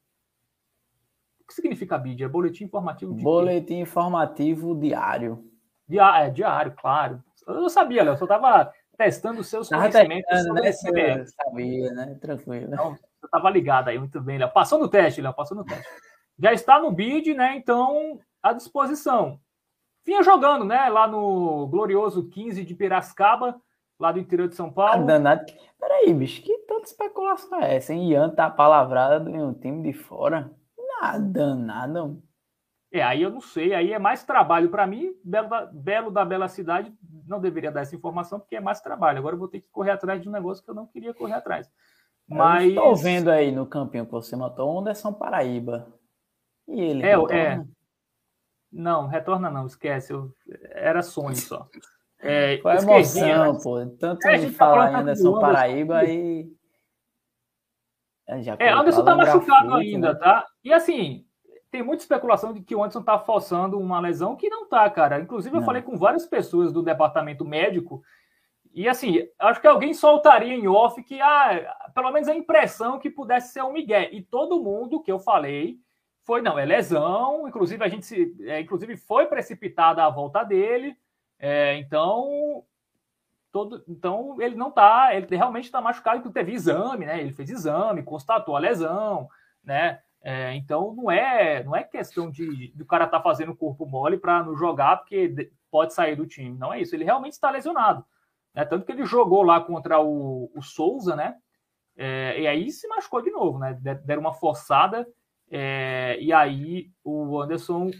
O 1.39 1.47
que 1.47 1.53
significa 1.53 1.97
BID? 1.97 2.23
É 2.23 2.27
Boletim 2.27 2.65
Informativo 2.65 3.13
Boletim 3.13 3.75
quê? 3.75 3.81
Informativo 3.81 4.75
Diário. 4.75 5.49
Diário, 5.87 6.27
é, 6.27 6.29
diário, 6.29 6.73
claro. 6.77 7.23
Eu 7.47 7.69
sabia, 7.69 8.03
Léo, 8.03 8.13
eu 8.13 8.17
só 8.17 8.25
estava 8.25 8.73
testando 8.97 9.43
seus 9.43 9.69
tava 9.69 9.89
conhecimentos 9.89 10.29
testando, 10.29 10.53
né? 10.61 10.71
sobre 10.71 11.25
Sabia, 11.27 11.91
né? 11.91 12.17
Tranquilo. 12.21 12.73
Então, 12.73 12.97
eu 13.21 13.25
estava 13.25 13.49
ligado 13.49 13.89
aí, 13.89 13.97
muito 13.97 14.19
bem, 14.21 14.37
Léo. 14.37 14.51
Passou 14.51 14.79
no 14.79 14.87
teste, 14.87 15.21
Léo, 15.21 15.33
passou 15.33 15.57
no 15.57 15.65
teste. 15.65 15.87
Já 16.39 16.53
está 16.53 16.79
no 16.79 16.91
BID, 16.91 17.33
né? 17.33 17.55
Então, 17.55 18.19
à 18.41 18.53
disposição 18.53 19.39
vinha 20.05 20.21
jogando, 20.23 20.65
né? 20.65 20.89
Lá 20.89 21.07
no 21.07 21.67
glorioso 21.67 22.29
15 22.29 22.63
de 22.63 22.75
Piracicaba, 22.75 23.59
lá 23.99 24.11
do 24.11 24.19
interior 24.19 24.47
de 24.47 24.55
São 24.55 24.71
Paulo. 24.71 25.03
Ah, 25.03 25.05
danado. 25.05 25.45
Peraí, 25.79 26.13
bicho, 26.13 26.41
que 26.41 26.57
tanta 26.59 26.85
especulação 26.85 27.61
é 27.61 27.75
essa, 27.75 27.93
hein? 27.93 28.11
Ian 28.11 28.29
tá 28.29 28.49
palavrada 28.49 29.29
em 29.29 29.41
um 29.41 29.53
time 29.53 29.83
de 29.83 29.93
fora. 29.93 30.51
Nada, 31.01 31.55
nada. 31.55 32.15
É, 32.93 33.01
aí 33.01 33.23
eu 33.23 33.31
não 33.31 33.41
sei, 33.41 33.73
aí 33.73 33.91
é 33.91 33.97
mais 33.97 34.23
trabalho 34.23 34.69
para 34.69 34.85
mim. 34.85 35.15
Belo 35.23 35.49
da, 35.49 35.65
Belo 35.65 36.11
da 36.11 36.23
Bela 36.23 36.47
Cidade 36.47 36.93
não 37.27 37.41
deveria 37.41 37.71
dar 37.71 37.81
essa 37.81 37.95
informação, 37.95 38.39
porque 38.39 38.55
é 38.55 38.61
mais 38.61 38.81
trabalho. 38.81 39.17
Agora 39.17 39.33
eu 39.33 39.39
vou 39.39 39.47
ter 39.47 39.61
que 39.61 39.67
correr 39.71 39.89
atrás 39.89 40.21
de 40.21 40.29
um 40.29 40.31
negócio 40.31 40.63
que 40.63 40.69
eu 40.69 40.75
não 40.75 40.85
queria 40.85 41.11
correr 41.11 41.33
atrás. 41.33 41.67
Mas. 42.27 42.69
Estou 42.69 42.95
vendo 42.95 43.31
aí 43.31 43.51
no 43.51 43.65
campinho 43.65 44.05
que 44.05 44.11
você 44.11 44.35
notou, 44.35 44.69
onde 44.69 44.91
é 44.91 44.93
São 44.93 45.11
Paraíba. 45.11 45.91
E 46.67 46.79
ele. 46.79 47.03
É, 47.03 47.15
é. 47.35 47.65
Não, 48.71 49.07
retorna 49.07 49.49
não, 49.49 49.65
esquece. 49.65 50.13
Eu... 50.13 50.31
Era 50.69 51.01
sonho 51.01 51.35
só. 51.35 51.67
É, 52.19 52.59
Foi 52.59 52.77
emoção, 52.77 53.57
pô. 53.57 53.83
Tanto 53.99 54.27
é, 54.27 54.35
a 54.35 54.37
gente 54.37 54.51
tá 54.51 54.65
falar 54.65 54.91
tá 54.91 54.99
Anderson 54.99 55.39
Paraíba 55.39 56.05
e. 56.05 56.47
É, 58.27 58.67
é, 58.67 58.71
Anderson 58.71 59.03
tá 59.03 59.15
machucado 59.15 59.73
ainda, 59.73 60.13
né? 60.13 60.19
tá? 60.19 60.45
E 60.63 60.71
assim, 60.71 61.25
tem 61.73 61.81
muita 61.81 62.03
especulação 62.03 62.53
de 62.53 62.61
que 62.61 62.75
o 62.75 62.83
Anderson 62.83 63.01
tá 63.01 63.17
forçando 63.17 63.79
uma 63.79 63.99
lesão 63.99 64.35
que 64.35 64.47
não 64.47 64.69
tá, 64.69 64.87
cara. 64.91 65.19
Inclusive, 65.19 65.55
eu 65.55 65.59
não. 65.59 65.65
falei 65.65 65.81
com 65.81 65.97
várias 65.97 66.23
pessoas 66.23 66.71
do 66.71 66.83
departamento 66.83 67.43
médico. 67.43 68.03
E 68.75 68.87
assim, 68.87 69.27
acho 69.39 69.59
que 69.59 69.65
alguém 69.65 69.91
soltaria 69.91 70.53
em 70.53 70.67
off 70.67 71.01
que, 71.01 71.19
ah, 71.19 71.89
pelo 71.95 72.11
menos 72.11 72.29
a 72.29 72.35
impressão 72.35 72.99
que 72.99 73.09
pudesse 73.09 73.53
ser 73.53 73.63
um 73.63 73.73
Miguel. 73.73 74.09
E 74.11 74.21
todo 74.21 74.61
mundo 74.61 75.01
que 75.01 75.11
eu 75.11 75.17
falei 75.17 75.79
foi, 76.23 76.43
não, 76.43 76.59
é 76.59 76.63
lesão, 76.63 77.47
inclusive 77.47 77.83
a 77.83 77.87
gente 77.87 78.05
se, 78.05 78.35
é, 78.41 78.61
inclusive 78.61 78.95
foi 78.95 79.25
precipitada 79.25 80.03
a 80.03 80.11
volta 80.11 80.43
dele, 80.43 80.95
é, 81.39 81.75
então 81.77 82.63
todo, 83.51 83.83
então 83.87 84.39
ele 84.39 84.55
não 84.55 84.69
tá, 84.69 85.15
ele 85.15 85.25
realmente 85.35 85.65
está 85.65 85.81
machucado, 85.81 86.21
porque 86.21 86.39
teve 86.39 86.53
exame, 86.53 87.07
né? 87.07 87.19
Ele 87.19 87.33
fez 87.33 87.49
exame, 87.49 88.03
constatou 88.03 88.55
a 88.55 88.59
lesão, 88.59 89.27
né? 89.63 90.01
É, 90.23 90.55
então 90.55 90.95
não 90.95 91.11
é, 91.11 91.63
não 91.63 91.75
é 91.75 91.83
questão 91.83 92.31
de 92.31 92.71
do 92.75 92.85
cara 92.85 93.03
estar 93.03 93.17
tá 93.17 93.23
fazendo 93.23 93.55
corpo 93.55 93.85
mole 93.85 94.17
para 94.17 94.41
não 94.41 94.55
jogar 94.55 94.97
porque 94.97 95.51
pode 95.69 95.93
sair 95.93 96.15
do 96.15 96.25
time, 96.25 96.57
não 96.57 96.73
é 96.73 96.81
isso. 96.81 96.95
Ele 96.95 97.03
realmente 97.03 97.33
está 97.33 97.51
lesionado, 97.51 98.05
né? 98.55 98.63
Tanto 98.63 98.85
que 98.85 98.91
ele 98.91 99.05
jogou 99.05 99.43
lá 99.43 99.59
contra 99.59 99.99
o, 99.99 100.49
o 100.55 100.61
Souza, 100.61 101.15
né? 101.15 101.35
É, 101.97 102.39
e 102.39 102.47
aí 102.47 102.71
se 102.71 102.87
machucou 102.87 103.21
de 103.21 103.31
novo, 103.31 103.59
né? 103.59 103.73
Deram 104.05 104.21
uma 104.21 104.33
forçada 104.33 105.05
é, 105.51 106.17
e 106.19 106.31
aí 106.31 106.89
o 107.03 107.39
Anderson 107.41 107.91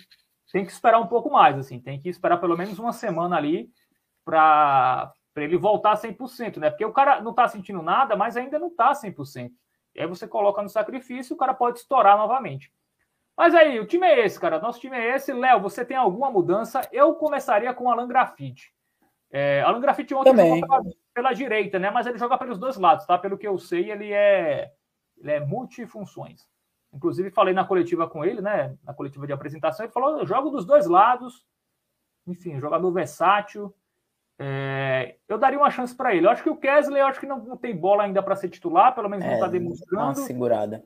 tem 0.52 0.66
que 0.66 0.72
esperar 0.72 1.00
um 1.00 1.08
pouco 1.08 1.32
mais, 1.32 1.58
assim, 1.58 1.80
tem 1.80 2.00
que 2.00 2.10
esperar 2.10 2.38
pelo 2.38 2.56
menos 2.56 2.78
uma 2.80 2.94
semana 2.94 3.36
ali 3.36 3.70
para 4.24 5.12
ele 5.36 5.58
voltar 5.58 5.95
100%, 5.95 6.58
né? 6.58 6.70
Porque 6.70 6.86
o 6.86 6.94
cara 6.94 7.22
não 7.22 7.32
está 7.32 7.48
sentindo 7.48 7.82
nada, 7.82 8.16
mas 8.16 8.38
ainda 8.38 8.58
não 8.60 8.68
está 8.68 8.91
100%. 8.94 9.52
E 9.95 10.02
aí 10.02 10.07
você 10.07 10.28
coloca 10.28 10.61
no 10.61 10.70
sacrifício, 10.70 11.36
o 11.36 11.38
cara 11.38 11.53
pode 11.53 11.80
estourar 11.80 12.18
novamente. 12.18 12.72
Mas 13.36 13.56
aí, 13.56 13.80
o 13.80 13.88
time 13.88 14.06
é 14.06 14.26
esse, 14.26 14.40
cara. 14.40 14.60
Nosso 14.60 14.80
time 14.80 14.95
é 14.95 15.15
esse. 15.15 15.34
Léo, 15.34 15.60
você 15.60 15.84
tem 15.84 15.98
alguma 15.98 16.30
mudança? 16.30 16.88
Eu 16.91 17.15
começaria 17.15 17.74
com 17.74 17.86
o 17.86 17.90
Alan 17.90 18.07
Grafite. 18.07 18.74
É, 19.32 19.61
Alan 19.61 19.82
Grafite 19.82 20.14
ontem 20.14 20.30
Também. 20.30 20.60
jogou 20.60 20.68
pela, 20.68 20.95
pela, 21.14 21.34
direita, 21.34 21.80
né? 21.80 21.90
Mas 21.90 22.06
ele 22.06 22.20
joga 22.20 22.38
pelos 22.38 22.60
dois 22.60 22.78
lados, 22.78 23.06
tá? 23.06 23.18
Pelo 23.18 23.38
que 23.38 23.48
eu 23.48 23.57
sei, 23.57 23.90
ele 23.91 24.14
é, 24.14 24.72
ele 25.18 25.32
é 25.32 25.40
multifunções. 25.40 26.48
Inclusive, 26.94 27.32
falei 27.32 27.56
na 27.56 27.65
coletiva 27.65 28.07
com 28.07 28.24
ele, 28.24 28.40
né? 28.40 28.78
Na 28.84 28.94
coletiva 28.94 29.26
de 29.26 29.34
apresentação, 29.34 29.84
ele 29.84 29.94
falou: 29.94 30.20
eu 30.20 30.28
jogo 30.28 30.52
dos 30.52 30.65
dois 30.65 30.86
lados. 30.86 31.44
Enfim, 32.28 32.60
jogador 32.60 32.91
versátil. 32.91 33.74
É, 34.39 35.15
eu 35.27 35.38
daria 35.38 35.60
uma 35.60 35.69
chance 35.69 35.95
para 35.95 36.15
ele. 36.15 36.26
Eu 36.26 36.31
acho 36.31 36.43
que 36.43 36.49
o 36.49 36.57
Kesley, 36.57 36.99
eu 36.99 37.07
acho 37.07 37.19
que 37.19 37.26
não, 37.26 37.39
não 37.39 37.57
tem 37.57 37.76
bola 37.76 38.03
ainda 38.03 38.22
para 38.22 38.35
ser 38.35 38.49
titular, 38.49 38.93
pelo 38.95 39.10
menos 39.10 39.26
é, 39.26 39.27
não 39.27 39.35
está 39.35 39.47
demonstrando. 39.47 40.03
Uma 40.03 40.15
segurada. 40.15 40.84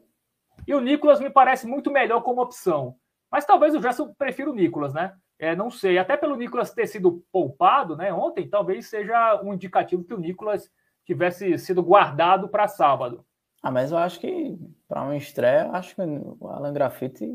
E 0.67 0.73
o 0.73 0.81
Nicolas 0.81 1.19
me 1.19 1.29
parece 1.29 1.65
muito 1.65 1.91
melhor 1.91 2.21
como 2.21 2.41
opção. 2.41 2.95
Mas 3.31 3.45
talvez 3.45 3.75
o 3.75 3.81
Gerson 3.81 4.13
prefira 4.17 4.49
o 4.49 4.55
Nicolas, 4.55 4.93
né? 4.93 5.13
É, 5.39 5.55
não 5.55 5.69
sei. 5.69 5.97
Até 5.97 6.17
pelo 6.17 6.35
Nicolas 6.35 6.73
ter 6.73 6.87
sido 6.87 7.23
poupado, 7.31 7.95
né? 7.95 8.11
Ontem, 8.11 8.49
talvez 8.49 8.87
seja 8.87 9.41
um 9.43 9.53
indicativo 9.53 10.03
que 10.03 10.13
o 10.13 10.19
Nicolas 10.19 10.69
tivesse 11.05 11.57
sido 11.57 11.83
guardado 11.83 12.49
para 12.49 12.67
sábado. 12.67 13.25
Ah, 13.61 13.71
mas 13.71 13.91
eu 13.91 13.97
acho 13.97 14.19
que 14.19 14.57
para 14.87 15.03
uma 15.03 15.15
estreia, 15.15 15.69
acho 15.71 15.95
que 15.95 16.01
o 16.01 16.47
Alan 16.47 16.73
Grafite, 16.73 17.29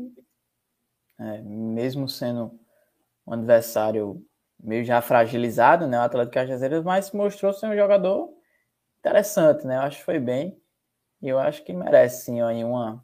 é, 1.19 1.41
mesmo 1.41 2.07
sendo 2.07 2.59
um 3.25 3.33
adversário 3.33 4.23
meio 4.63 4.83
já 4.85 5.01
fragilizado, 5.01 5.87
né, 5.87 5.99
o 5.99 6.03
Atlético 6.03 6.35
Cajazeiras, 6.35 6.83
mas 6.83 7.11
mostrou 7.11 7.51
ser 7.53 7.67
um 7.67 7.75
jogador 7.75 8.33
interessante, 8.99 9.67
né? 9.67 9.75
Eu 9.75 9.81
acho 9.81 9.97
que 9.97 10.05
foi 10.05 10.19
bem 10.19 10.57
e 11.21 11.27
eu 11.27 11.37
acho 11.37 11.63
que 11.63 11.73
merece 11.73 12.25
sim 12.25 12.41
aí 12.41 12.63
uma, 12.63 13.03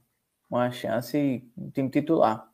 uma 0.50 0.72
chance 0.72 1.44
no 1.58 1.70
time 1.70 1.90
titular. 1.90 2.50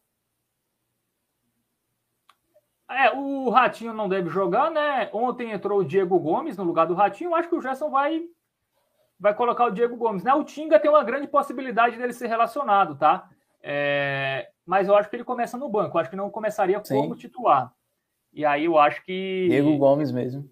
É, 2.89 3.11
o 3.11 3.49
Ratinho 3.49 3.93
não 3.93 4.09
deve 4.09 4.29
jogar, 4.29 4.71
né? 4.71 5.09
Ontem 5.13 5.51
entrou 5.51 5.79
o 5.79 5.85
Diego 5.85 6.19
Gomes 6.19 6.57
no 6.57 6.63
lugar 6.63 6.85
do 6.85 6.93
Ratinho. 6.93 7.35
Acho 7.35 7.49
que 7.49 7.55
o 7.55 7.61
Gerson 7.61 7.89
vai 7.89 8.23
vai 9.19 9.33
colocar 9.33 9.65
o 9.65 9.71
Diego 9.71 9.95
Gomes. 9.95 10.23
Né? 10.23 10.33
O 10.33 10.43
Tinga 10.43 10.79
tem 10.79 10.89
uma 10.89 11.03
grande 11.03 11.27
possibilidade 11.27 11.97
dele 11.97 12.13
ser 12.13 12.27
relacionado, 12.27 12.95
tá? 12.95 13.29
É, 13.61 14.49
mas 14.65 14.87
eu 14.87 14.95
acho 14.95 15.09
que 15.09 15.15
ele 15.15 15.23
começa 15.23 15.57
no 15.57 15.69
banco. 15.69 15.97
Eu 15.97 16.01
acho 16.01 16.09
que 16.09 16.15
não 16.15 16.29
começaria 16.29 16.79
Sim. 16.83 16.95
como 16.95 17.15
titular. 17.15 17.73
E 18.35 18.43
aí 18.43 18.65
eu 18.65 18.77
acho 18.77 19.01
que. 19.05 19.47
Diego 19.49 19.77
Gomes 19.77 20.11
mesmo. 20.11 20.49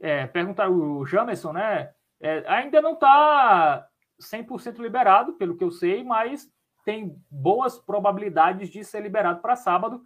É, 0.00 0.26
perguntar 0.26 0.68
o 0.68 1.06
Jamerson, 1.06 1.52
né? 1.52 1.92
É, 2.20 2.42
ainda 2.48 2.82
não 2.82 2.94
está 2.94 3.86
100% 4.20 4.80
liberado, 4.80 5.34
pelo 5.34 5.56
que 5.56 5.62
eu 5.62 5.70
sei, 5.70 6.02
mas 6.02 6.50
tem 6.84 7.16
boas 7.30 7.78
probabilidades 7.78 8.68
de 8.68 8.82
ser 8.84 9.00
liberado 9.00 9.40
para 9.40 9.54
sábado. 9.54 10.02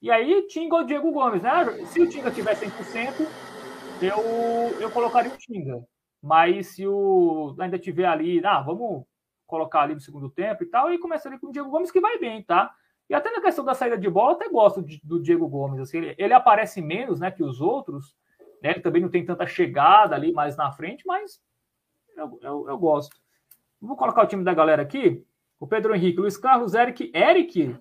E 0.00 0.08
aí, 0.08 0.46
Tinga 0.46 0.76
ou 0.76 0.84
Diego 0.84 1.10
Gomes, 1.10 1.42
né? 1.42 1.84
Se 1.86 2.00
o 2.00 2.08
Tinga 2.08 2.30
tiver 2.30 2.54
100%, 2.54 3.26
eu, 4.00 4.80
eu 4.80 4.90
colocaria 4.90 5.32
o 5.32 5.36
Tinga. 5.36 5.84
Mas 6.22 6.68
se 6.68 6.86
o 6.86 7.56
ainda 7.58 7.78
tiver 7.78 8.06
ali, 8.06 8.40
ah, 8.44 8.60
vamos 8.60 9.04
colocar 9.46 9.82
ali 9.82 9.94
no 9.94 10.00
segundo 10.00 10.30
tempo 10.30 10.62
e 10.62 10.66
tal, 10.66 10.92
e 10.92 10.98
começaria 10.98 11.38
com 11.40 11.48
o 11.48 11.52
Diego 11.52 11.70
Gomes, 11.70 11.90
que 11.90 12.00
vai 12.00 12.18
bem, 12.18 12.42
tá? 12.44 12.72
E 13.10 13.14
até 13.14 13.28
na 13.32 13.40
questão 13.40 13.64
da 13.64 13.74
saída 13.74 13.98
de 13.98 14.08
bola, 14.08 14.34
até 14.34 14.48
gosto 14.48 14.80
de, 14.80 15.00
do 15.02 15.20
Diego 15.20 15.48
Gomes. 15.48 15.80
Assim, 15.80 15.98
ele, 15.98 16.14
ele, 16.16 16.32
aparece 16.32 16.80
menos 16.80 17.18
né, 17.18 17.28
que 17.28 17.42
os 17.42 17.60
outros, 17.60 18.14
né? 18.62 18.70
Ele 18.70 18.80
também 18.80 19.02
não 19.02 19.08
tem 19.08 19.24
tanta 19.24 19.44
chegada 19.48 20.14
ali 20.14 20.32
mais 20.32 20.56
na 20.56 20.70
frente, 20.70 21.04
mas 21.04 21.42
eu, 22.16 22.38
eu, 22.40 22.68
eu 22.68 22.78
gosto. 22.78 23.16
Vou 23.80 23.96
colocar 23.96 24.22
o 24.22 24.26
time 24.28 24.44
da 24.44 24.54
galera 24.54 24.80
aqui. 24.80 25.26
O 25.58 25.66
Pedro 25.66 25.92
Henrique, 25.92 26.20
Luiz 26.20 26.36
Carlos, 26.36 26.72
Eric, 26.72 27.10
Eric, 27.12 27.76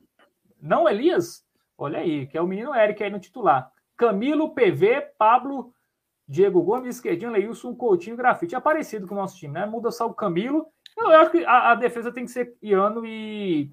não 0.59 0.89
Elias? 0.89 1.45
Olha 1.77 1.99
aí, 1.99 2.25
que 2.25 2.35
é 2.35 2.41
o 2.41 2.47
menino 2.47 2.73
Eric 2.73 3.03
aí 3.03 3.11
no 3.11 3.19
titular. 3.19 3.71
Camilo, 3.95 4.55
PV, 4.55 5.13
Pablo, 5.15 5.71
Diego 6.27 6.63
Gomes, 6.63 6.95
esquerdinho, 6.95 7.31
Leilson, 7.31 7.75
Coutinho, 7.75 8.17
Grafite. 8.17 8.55
É 8.55 8.59
parecido 8.59 9.05
com 9.05 9.13
o 9.13 9.17
nosso 9.17 9.37
time, 9.37 9.53
né? 9.53 9.67
Muda 9.67 9.91
só 9.91 10.07
o 10.07 10.13
Camilo. 10.13 10.65
Eu 10.97 11.09
acho 11.09 11.29
que 11.29 11.45
a, 11.45 11.71
a 11.71 11.75
defesa 11.75 12.11
tem 12.11 12.25
que 12.25 12.31
ser 12.31 12.57
Iano 12.61 13.05
e, 13.05 13.71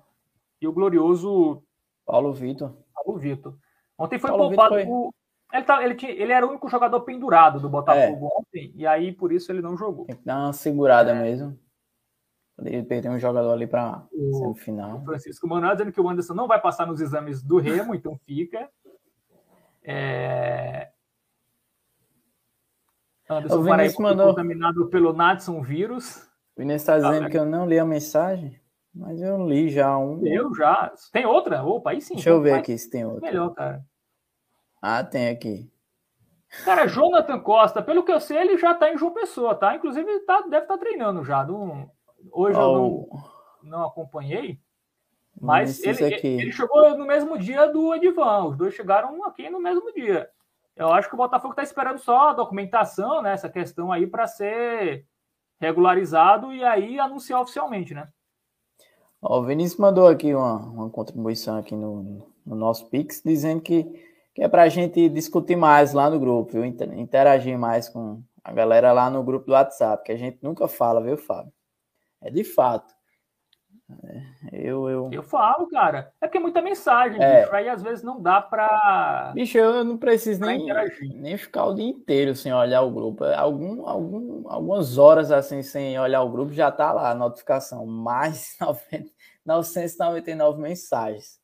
e 0.66 0.68
o 0.68 0.72
glorioso 0.72 1.62
Paulo 2.04 2.32
Vitor. 2.32 2.76
Paulo 2.92 3.18
Vitor. 3.18 3.56
Ontem 3.96 4.18
foi 4.18 4.30
Paulo 4.30 4.48
poupado 4.48 4.74
foi... 4.74 4.84
o 4.84 5.14
Ele, 5.52 5.62
tá, 5.64 5.82
ele, 5.82 5.94
tinha, 5.94 6.12
ele 6.12 6.32
era 6.32 6.44
o 6.44 6.50
único 6.50 6.68
jogador 6.68 7.00
pendurado 7.02 7.60
do 7.60 7.68
Botafogo 7.68 8.26
é. 8.26 8.40
ontem, 8.40 8.72
e 8.74 8.86
aí 8.86 9.12
por 9.12 9.32
isso 9.32 9.50
ele 9.50 9.62
não 9.62 9.76
jogou. 9.76 10.06
Tem 10.06 10.16
que 10.16 10.24
dar 10.24 10.38
uma 10.38 10.52
segurada 10.52 11.12
é. 11.12 11.22
mesmo. 11.22 11.58
Ele 12.58 12.82
perdeu 12.82 13.12
um 13.12 13.18
jogador 13.18 13.52
ali 13.52 13.66
para. 13.66 14.06
O 14.12 14.54
Francisco 15.04 15.46
Manuel 15.46 15.72
dizendo 15.72 15.92
que 15.92 16.00
o 16.00 16.08
Anderson 16.08 16.34
não 16.34 16.48
vai 16.48 16.60
passar 16.60 16.86
nos 16.86 17.00
exames 17.00 17.42
do 17.42 17.58
Remo, 17.58 17.94
então 17.94 18.18
fica. 18.24 18.68
É... 19.84 20.90
Anderson 23.28 23.58
o 23.58 23.62
Vinícius 23.62 23.98
mandou... 23.98 24.28
contaminado 24.28 24.88
pelo 24.88 25.12
Natson 25.12 25.60
vírus. 25.60 26.26
O 26.56 26.60
Vinícius 26.60 26.82
está 26.82 26.96
dizendo 26.96 27.26
ah, 27.26 27.30
que 27.30 27.36
eu 27.36 27.44
não 27.44 27.66
li 27.66 27.78
a 27.78 27.84
mensagem, 27.84 28.58
mas 28.96 29.20
eu 29.20 29.46
li 29.46 29.68
já 29.68 29.96
um. 29.98 30.26
Eu 30.26 30.54
já. 30.54 30.90
Tem 31.12 31.26
outra? 31.26 31.62
Opa, 31.62 31.90
aí 31.90 32.00
sim. 32.00 32.14
Deixa 32.14 32.30
eu 32.30 32.40
ver 32.40 32.54
aqui 32.54 32.76
se 32.78 32.90
tem 32.90 33.04
outra. 33.04 33.20
Melhor, 33.20 33.50
cara. 33.50 33.84
Ah, 34.80 35.04
tem 35.04 35.28
aqui. 35.28 35.70
Cara, 36.64 36.86
Jonathan 36.86 37.38
Costa, 37.40 37.82
pelo 37.82 38.02
que 38.02 38.10
eu 38.10 38.20
sei, 38.20 38.38
ele 38.38 38.56
já 38.56 38.74
tá 38.74 38.90
em 38.90 38.96
João 38.96 39.12
Pessoa, 39.12 39.54
tá? 39.54 39.74
Inclusive, 39.74 40.20
tá, 40.20 40.40
deve 40.42 40.64
estar 40.64 40.74
tá 40.74 40.78
treinando 40.78 41.22
já. 41.24 41.44
Não, 41.44 41.90
hoje 42.32 42.58
oh. 42.58 42.62
eu 42.62 42.72
não, 43.62 43.70
não 43.70 43.86
acompanhei. 43.86 44.58
Mas 45.38 45.84
ele, 45.84 46.14
ele, 46.14 46.52
chegou 46.52 46.96
no 46.96 47.04
mesmo 47.04 47.38
dia 47.38 47.66
do 47.66 47.94
Edivan. 47.94 48.44
Os 48.46 48.56
dois 48.56 48.72
chegaram 48.72 49.22
aqui 49.26 49.50
no 49.50 49.60
mesmo 49.60 49.92
dia. 49.92 50.30
Eu 50.74 50.90
acho 50.90 51.08
que 51.08 51.14
o 51.14 51.18
Botafogo 51.18 51.52
está 51.52 51.62
esperando 51.62 51.98
só 51.98 52.30
a 52.30 52.32
documentação, 52.32 53.20
né? 53.20 53.34
Essa 53.34 53.50
questão 53.50 53.92
aí 53.92 54.06
para 54.06 54.26
ser 54.26 55.06
regularizado 55.60 56.50
e 56.54 56.64
aí 56.64 56.98
anunciar 56.98 57.42
oficialmente, 57.42 57.92
né? 57.92 58.08
Ó, 59.20 59.40
o 59.40 59.44
Vinícius 59.44 59.78
mandou 59.78 60.06
aqui 60.06 60.34
uma, 60.34 60.56
uma 60.56 60.90
contribuição 60.90 61.56
aqui 61.56 61.74
no, 61.74 62.30
no 62.44 62.56
nosso 62.56 62.86
Pix, 62.86 63.22
dizendo 63.24 63.60
que, 63.60 63.84
que 64.34 64.42
é 64.42 64.48
para 64.48 64.62
a 64.62 64.68
gente 64.68 65.08
discutir 65.08 65.56
mais 65.56 65.92
lá 65.92 66.08
no 66.08 66.18
grupo, 66.18 66.52
viu? 66.52 66.64
interagir 66.64 67.58
mais 67.58 67.88
com 67.88 68.22
a 68.42 68.52
galera 68.52 68.92
lá 68.92 69.10
no 69.10 69.24
grupo 69.24 69.46
do 69.46 69.52
WhatsApp, 69.52 70.04
que 70.04 70.12
a 70.12 70.16
gente 70.16 70.38
nunca 70.42 70.68
fala, 70.68 71.02
viu, 71.02 71.16
Fábio? 71.16 71.52
É 72.22 72.30
de 72.30 72.44
fato. 72.44 72.95
Eu, 74.52 74.88
eu... 74.88 75.10
eu 75.12 75.22
falo, 75.22 75.68
cara. 75.68 76.12
É 76.20 76.26
porque 76.26 76.38
é 76.38 76.40
muita 76.40 76.60
mensagem, 76.60 77.22
é. 77.22 77.42
bicho. 77.42 77.54
Aí 77.54 77.68
às 77.68 77.82
vezes 77.82 78.02
não 78.02 78.20
dá 78.20 78.40
pra. 78.40 79.32
Bicho, 79.34 79.56
eu 79.58 79.84
não 79.84 79.96
preciso 79.96 80.40
nem, 80.40 80.66
nem 81.14 81.36
ficar 81.36 81.66
o 81.66 81.74
dia 81.74 81.86
inteiro 81.86 82.34
sem 82.34 82.52
olhar 82.52 82.82
o 82.82 82.90
grupo. 82.90 83.24
É 83.24 83.36
algum, 83.36 83.86
algum, 83.86 84.48
algumas 84.48 84.98
horas 84.98 85.30
assim 85.30 85.62
sem 85.62 85.98
olhar 85.98 86.22
o 86.22 86.30
grupo 86.30 86.52
já 86.52 86.70
tá 86.70 86.92
lá 86.92 87.10
a 87.10 87.14
notificação. 87.14 87.86
Mais 87.86 88.56
999 89.46 90.60
mensagens. 90.60 91.40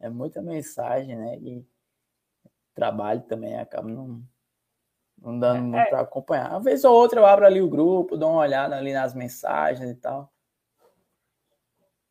É 0.00 0.08
muita 0.08 0.42
mensagem, 0.42 1.16
né? 1.16 1.38
E 1.38 1.64
trabalho 2.74 3.22
também 3.22 3.56
acaba 3.56 3.88
não, 3.88 4.20
não 5.16 5.38
dando 5.38 5.58
é, 5.58 5.60
muito 5.60 5.76
é. 5.76 5.90
para 5.90 6.00
acompanhar. 6.00 6.50
Uma 6.50 6.60
vez 6.60 6.84
ou 6.84 6.92
outra 6.92 7.20
eu 7.20 7.26
abro 7.26 7.46
ali 7.46 7.62
o 7.62 7.70
grupo, 7.70 8.16
dou 8.16 8.32
uma 8.32 8.40
olhada 8.40 8.76
ali 8.76 8.92
nas 8.92 9.14
mensagens 9.14 9.88
e 9.88 9.94
tal. 9.94 10.33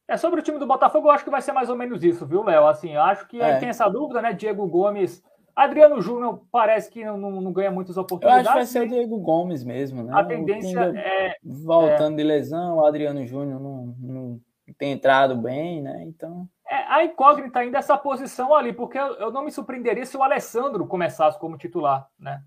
É 0.08 0.18
sobre 0.18 0.40
o 0.40 0.44
time 0.44 0.60
do 0.60 0.68
Botafogo, 0.68 1.08
eu 1.08 1.12
acho 1.12 1.24
que 1.24 1.30
vai 1.30 1.42
ser 1.42 1.54
mais 1.54 1.70
ou 1.70 1.76
menos 1.76 2.04
isso, 2.04 2.26
viu, 2.26 2.44
Léo? 2.44 2.68
Assim, 2.68 2.94
eu 2.94 3.02
acho 3.02 3.28
que 3.28 3.42
é. 3.42 3.58
tem 3.58 3.70
essa 3.70 3.88
dúvida, 3.88 4.22
né? 4.22 4.34
Diego 4.34 4.68
Gomes. 4.68 5.24
Adriano 5.56 6.02
Júnior 6.02 6.42
parece 6.52 6.90
que 6.90 7.06
não, 7.06 7.18
não, 7.18 7.54
ganha 7.54 7.70
muitas 7.70 7.96
oportunidades. 7.96 8.46
Eu 8.46 8.52
acho 8.52 8.60
que 8.60 8.66
vai 8.66 8.66
ser 8.66 8.82
o 8.82 8.90
Diego 8.90 9.20
Gomes 9.20 9.64
mesmo, 9.64 10.04
né? 10.04 10.12
A 10.14 10.24
tendência 10.24 10.80
é. 10.96 11.36
Voltando 11.44 12.14
é, 12.14 12.18
de 12.18 12.24
lesão, 12.24 12.78
o 12.78 12.86
Adriano 12.86 13.26
Júnior 13.26 13.60
não, 13.60 13.96
não 14.00 14.42
tem 14.78 14.92
entrado 14.94 15.36
bem, 15.38 15.82
né? 15.82 16.04
Então. 16.08 16.48
É, 16.68 16.76
a 16.92 17.04
incógnita 17.04 17.60
ainda 17.60 17.78
é 17.78 17.80
essa 17.80 17.96
posição 17.98 18.54
ali, 18.54 18.74
porque 18.74 18.98
eu, 18.98 19.14
eu 19.16 19.32
não 19.32 19.44
me 19.44 19.52
surpreenderia 19.52 20.06
se 20.06 20.18
o 20.18 20.24
Alessandro 20.24 20.88
começasse 20.88 21.40
como 21.40 21.58
titular, 21.58 22.08
né? 22.18 22.42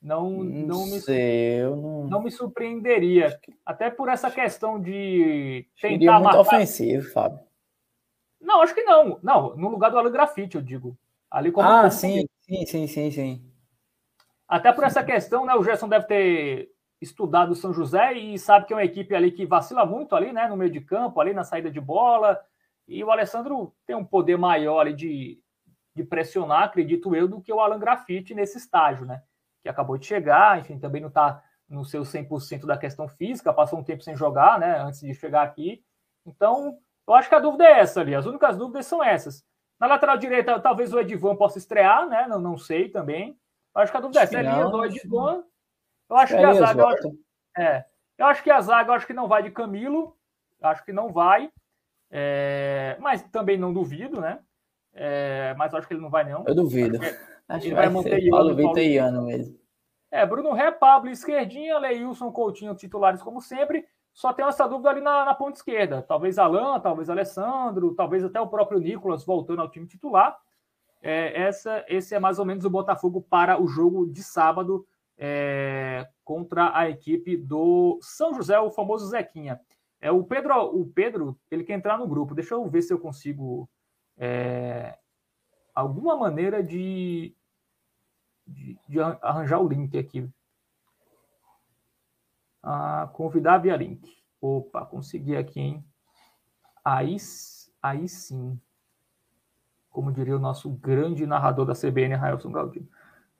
Não, 0.00 0.30
não, 0.30 0.86
me, 0.86 1.00
sei, 1.00 1.60
eu 1.60 1.74
não... 1.74 2.04
não 2.04 2.22
me 2.22 2.30
surpreenderia. 2.30 3.38
Até 3.66 3.90
por 3.90 4.08
essa 4.08 4.30
questão 4.30 4.80
de 4.80 5.66
tentar 5.80 5.88
Seria 5.88 6.12
muito 6.12 6.24
marcar... 6.24 6.40
ofensivo, 6.40 7.10
Fábio. 7.10 7.40
Não, 8.40 8.60
acho 8.62 8.74
que 8.74 8.84
não. 8.84 9.18
Não, 9.22 9.56
no 9.56 9.68
lugar 9.68 9.90
do 9.90 9.98
Alan 9.98 10.12
Grafite, 10.12 10.56
eu 10.56 10.62
digo. 10.62 10.96
Ali 11.30 11.50
como 11.50 11.68
ah, 11.68 11.90
sim, 11.90 12.26
sim, 12.40 12.64
sim, 12.64 12.86
sim, 12.86 13.10
sim. 13.10 13.52
Até 14.46 14.72
por 14.72 14.84
essa 14.84 15.02
questão, 15.02 15.44
né? 15.44 15.54
O 15.54 15.62
Gerson 15.62 15.88
deve 15.88 16.06
ter 16.06 16.70
estudado 17.00 17.50
o 17.50 17.56
São 17.56 17.72
José 17.72 18.14
e 18.14 18.38
sabe 18.38 18.66
que 18.66 18.72
é 18.72 18.76
uma 18.76 18.84
equipe 18.84 19.14
ali 19.14 19.30
que 19.30 19.44
vacila 19.44 19.84
muito 19.84 20.14
ali, 20.14 20.32
né? 20.32 20.48
No 20.48 20.56
meio 20.56 20.70
de 20.70 20.80
campo, 20.80 21.20
ali 21.20 21.34
na 21.34 21.44
saída 21.44 21.70
de 21.70 21.80
bola. 21.80 22.40
E 22.86 23.02
o 23.04 23.10
Alessandro 23.10 23.74
tem 23.84 23.94
um 23.94 24.04
poder 24.04 24.38
maior 24.38 24.80
ali 24.80 24.94
de, 24.94 25.38
de 25.94 26.04
pressionar, 26.04 26.62
acredito 26.62 27.14
eu, 27.14 27.28
do 27.28 27.40
que 27.40 27.52
o 27.52 27.60
Alan 27.60 27.78
Grafite 27.78 28.34
nesse 28.34 28.56
estágio, 28.56 29.04
né? 29.04 29.22
Que 29.68 29.70
acabou 29.70 29.98
de 29.98 30.06
chegar, 30.06 30.58
enfim, 30.58 30.78
também 30.78 31.00
não 31.00 31.08
está 31.08 31.42
no 31.68 31.84
seu 31.84 32.02
100% 32.02 32.64
da 32.64 32.78
questão 32.78 33.06
física, 33.06 33.52
passou 33.52 33.78
um 33.78 33.84
tempo 33.84 34.02
sem 34.02 34.16
jogar, 34.16 34.58
né, 34.58 34.78
antes 34.78 35.00
de 35.00 35.12
chegar 35.14 35.42
aqui. 35.42 35.84
Então, 36.24 36.78
eu 37.06 37.14
acho 37.14 37.28
que 37.28 37.34
a 37.34 37.38
dúvida 37.38 37.64
é 37.64 37.80
essa 37.80 38.00
ali, 38.00 38.14
as 38.14 38.24
únicas 38.24 38.56
dúvidas 38.56 38.86
são 38.86 39.04
essas. 39.04 39.44
Na 39.78 39.86
lateral 39.86 40.16
direita, 40.16 40.58
talvez 40.58 40.92
o 40.92 40.98
Edivan 40.98 41.36
possa 41.36 41.58
estrear, 41.58 42.08
né, 42.08 42.26
não, 42.26 42.40
não 42.40 42.56
sei 42.56 42.88
também. 42.88 43.38
Eu 43.76 43.82
acho 43.82 43.92
que 43.92 43.98
a 43.98 44.00
dúvida 44.00 44.20
é 44.20 44.22
essa, 44.22 44.38
Elias 44.38 44.72
ou 44.72 44.86
Edivan. 44.86 45.44
Eu 46.08 46.16
acho 46.16 46.34
que 46.34 46.42
a 46.42 46.54
zaga... 46.54 46.80
Eu 46.80 46.88
acho, 46.88 47.18
é, 47.58 47.84
eu 48.16 48.26
acho 48.26 48.42
que 48.42 48.50
a 48.50 48.60
zaga, 48.62 48.90
eu 48.90 48.94
acho 48.94 49.06
que 49.06 49.12
não 49.12 49.28
vai 49.28 49.42
de 49.42 49.50
Camilo, 49.50 50.16
acho 50.62 50.82
que 50.82 50.92
não 50.92 51.12
vai, 51.12 51.50
é, 52.10 52.96
mas 53.00 53.22
também 53.24 53.58
não 53.58 53.74
duvido, 53.74 54.18
né, 54.18 54.40
é, 54.94 55.54
mas 55.58 55.74
acho 55.74 55.86
que 55.86 55.92
ele 55.92 56.00
não 56.00 56.10
vai 56.10 56.24
não. 56.24 56.44
Eu 56.46 56.54
duvido. 56.54 56.96
Acho 56.96 57.37
ele 57.48 57.60
que 57.60 57.74
vai, 57.74 57.84
vai 57.84 57.88
Monteiano, 57.88 58.30
Paulo 58.30 58.54
Vitor 58.54 59.22
mesmo. 59.24 59.58
É, 60.10 60.24
Bruno 60.24 60.52
Ré, 60.52 60.70
Pablo, 60.70 61.10
esquerdinha, 61.10 61.78
Leilson, 61.78 62.32
Coutinho, 62.32 62.74
titulares 62.74 63.22
como 63.22 63.40
sempre. 63.40 63.86
Só 64.12 64.32
tem 64.32 64.44
essa 64.46 64.66
dúvida 64.66 64.90
ali 64.90 65.00
na, 65.00 65.24
na 65.24 65.34
ponta 65.34 65.58
esquerda. 65.58 66.02
Talvez 66.02 66.38
Alain, 66.38 66.80
talvez 66.80 67.08
Alessandro, 67.08 67.94
talvez 67.94 68.24
até 68.24 68.40
o 68.40 68.48
próprio 68.48 68.80
Nicolas 68.80 69.24
voltando 69.24 69.62
ao 69.62 69.70
time 69.70 69.86
titular. 69.86 70.36
É, 71.00 71.42
essa, 71.42 71.84
esse 71.88 72.14
é 72.14 72.18
mais 72.18 72.38
ou 72.38 72.44
menos 72.44 72.64
o 72.64 72.70
Botafogo 72.70 73.20
para 73.22 73.62
o 73.62 73.68
jogo 73.68 74.06
de 74.10 74.22
sábado 74.22 74.84
é, 75.16 76.08
contra 76.24 76.76
a 76.76 76.88
equipe 76.88 77.36
do 77.36 77.98
São 78.02 78.34
José, 78.34 78.58
o 78.58 78.70
famoso 78.70 79.06
Zequinha. 79.06 79.60
É, 80.00 80.10
o 80.10 80.24
Pedro, 80.24 80.54
o 80.64 80.86
Pedro, 80.86 81.38
ele 81.50 81.64
quer 81.64 81.74
entrar 81.74 81.98
no 81.98 82.06
grupo. 82.06 82.34
Deixa 82.34 82.54
eu 82.54 82.68
ver 82.68 82.82
se 82.82 82.92
eu 82.92 82.98
consigo 82.98 83.68
é, 84.16 84.96
alguma 85.74 86.16
maneira 86.16 86.62
de, 86.62 87.34
de, 88.48 88.78
de 88.88 89.00
arranjar 89.00 89.60
o 89.60 89.68
link 89.68 89.96
aqui. 89.96 90.28
Ah, 92.62 93.08
convidar 93.12 93.58
via 93.58 93.76
link. 93.76 94.16
Opa, 94.40 94.84
consegui 94.84 95.36
aqui, 95.36 95.60
hein? 95.60 95.84
Aí, 96.84 97.16
aí 97.82 98.08
sim. 98.08 98.60
Como 99.90 100.12
diria 100.12 100.36
o 100.36 100.40
nosso 100.40 100.70
grande 100.70 101.26
narrador 101.26 101.66
da 101.66 101.74
CBN, 101.74 102.14
Raelson 102.14 102.52
Galdino. 102.52 102.88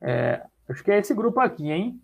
É, 0.00 0.46
acho 0.68 0.82
que 0.82 0.90
é 0.90 0.98
esse 0.98 1.14
grupo 1.14 1.40
aqui, 1.40 1.70
hein? 1.70 2.02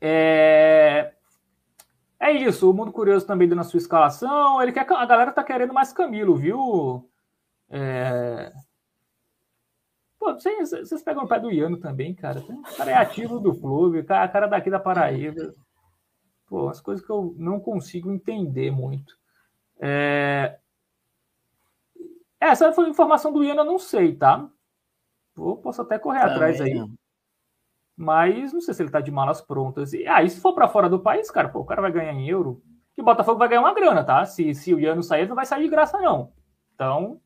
É, 0.00 1.14
é 2.18 2.32
isso. 2.32 2.70
O 2.70 2.74
Mundo 2.74 2.92
Curioso 2.92 3.26
também 3.26 3.48
dando 3.48 3.60
a 3.60 3.64
sua 3.64 3.78
escalação. 3.78 4.60
Ele 4.60 4.72
quer, 4.72 4.90
a 4.90 5.06
galera 5.06 5.32
tá 5.32 5.42
querendo 5.44 5.72
mais 5.72 5.92
Camilo, 5.92 6.36
viu? 6.36 7.08
É, 7.70 8.52
Pô, 10.22 10.32
vocês, 10.34 10.70
vocês 10.70 11.02
pegam 11.02 11.24
o 11.24 11.28
pé 11.28 11.40
do 11.40 11.50
Iano 11.50 11.76
também, 11.76 12.14
cara. 12.14 12.38
O 12.38 12.76
cara 12.76 12.92
é 12.92 12.94
ativo 12.94 13.40
do 13.40 13.58
clube, 13.58 13.98
o 13.98 14.04
cara, 14.04 14.28
cara 14.28 14.46
daqui 14.46 14.70
da 14.70 14.78
Paraíba. 14.78 15.52
Pô, 16.46 16.68
as 16.68 16.80
coisas 16.80 17.04
que 17.04 17.10
eu 17.10 17.34
não 17.36 17.58
consigo 17.58 18.08
entender 18.08 18.70
muito. 18.70 19.18
É... 19.80 20.60
Essa 22.38 22.72
foi 22.72 22.88
informação 22.88 23.32
do 23.32 23.42
Iano, 23.42 23.62
eu 23.62 23.64
não 23.64 23.80
sei, 23.80 24.14
tá? 24.14 24.48
Vou, 25.34 25.56
posso 25.56 25.82
até 25.82 25.98
correr 25.98 26.20
também 26.20 26.34
atrás 26.34 26.60
aí. 26.60 26.88
Mas 27.96 28.52
não 28.52 28.60
sei 28.60 28.74
se 28.74 28.82
ele 28.84 28.92
tá 28.92 29.00
de 29.00 29.10
malas 29.10 29.40
prontas. 29.40 29.92
E 29.92 30.06
aí, 30.06 30.26
ah, 30.26 30.28
se 30.28 30.40
for 30.40 30.54
para 30.54 30.68
fora 30.68 30.88
do 30.88 31.00
país, 31.00 31.32
cara, 31.32 31.48
pô, 31.48 31.58
o 31.58 31.66
cara 31.66 31.82
vai 31.82 31.90
ganhar 31.90 32.12
em 32.12 32.28
euro. 32.28 32.62
Que 32.94 33.00
o 33.00 33.04
Botafogo 33.04 33.40
vai 33.40 33.48
ganhar 33.48 33.62
uma 33.62 33.74
grana, 33.74 34.04
tá? 34.04 34.24
Se, 34.24 34.54
se 34.54 34.72
o 34.72 34.78
Iano 34.78 35.02
sair, 35.02 35.28
não 35.28 35.34
vai 35.34 35.46
sair 35.46 35.64
de 35.64 35.68
graça, 35.68 35.98
não. 35.98 36.32
Então. 36.76 37.20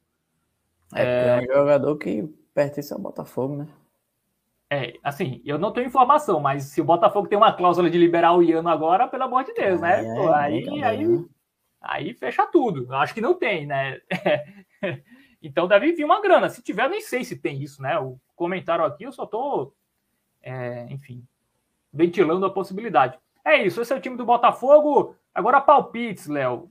É... 0.94 1.40
é 1.40 1.40
um 1.42 1.54
jogador 1.54 1.98
que 1.98 2.26
pertence 2.56 2.90
ao 2.90 2.98
Botafogo, 2.98 3.54
né? 3.54 3.68
É, 4.70 4.94
assim, 5.04 5.42
eu 5.44 5.58
não 5.58 5.70
tenho 5.70 5.86
informação, 5.86 6.40
mas 6.40 6.64
se 6.64 6.80
o 6.80 6.84
Botafogo 6.84 7.28
tem 7.28 7.36
uma 7.36 7.52
cláusula 7.52 7.90
de 7.90 7.98
liberar 7.98 8.32
o 8.32 8.42
Iano 8.42 8.68
agora, 8.70 9.06
pelo 9.06 9.24
amor 9.24 9.44
de 9.44 9.52
Deus, 9.52 9.78
né? 9.78 10.04
É, 10.04 10.14
Pô, 10.14 10.32
aí, 10.32 10.82
aí, 10.82 11.06
né? 11.06 11.24
aí 11.82 12.14
fecha 12.14 12.46
tudo. 12.46 12.92
Acho 12.94 13.12
que 13.12 13.20
não 13.20 13.34
tem, 13.34 13.66
né? 13.66 14.00
então 15.42 15.68
deve 15.68 15.92
vir 15.92 16.04
uma 16.04 16.20
grana. 16.22 16.48
Se 16.48 16.62
tiver, 16.62 16.88
nem 16.88 17.02
sei 17.02 17.24
se 17.24 17.36
tem 17.36 17.62
isso, 17.62 17.82
né? 17.82 17.98
O 17.98 18.18
comentário 18.34 18.84
aqui, 18.86 19.04
eu 19.04 19.12
só 19.12 19.26
tô, 19.26 19.72
é, 20.42 20.86
enfim, 20.90 21.22
ventilando 21.92 22.46
a 22.46 22.50
possibilidade. 22.50 23.18
É 23.44 23.62
isso, 23.62 23.82
esse 23.82 23.92
é 23.92 23.96
o 23.96 24.00
time 24.00 24.16
do 24.16 24.24
Botafogo. 24.24 25.14
Agora 25.34 25.60
palpites, 25.60 26.26
Léo. 26.26 26.70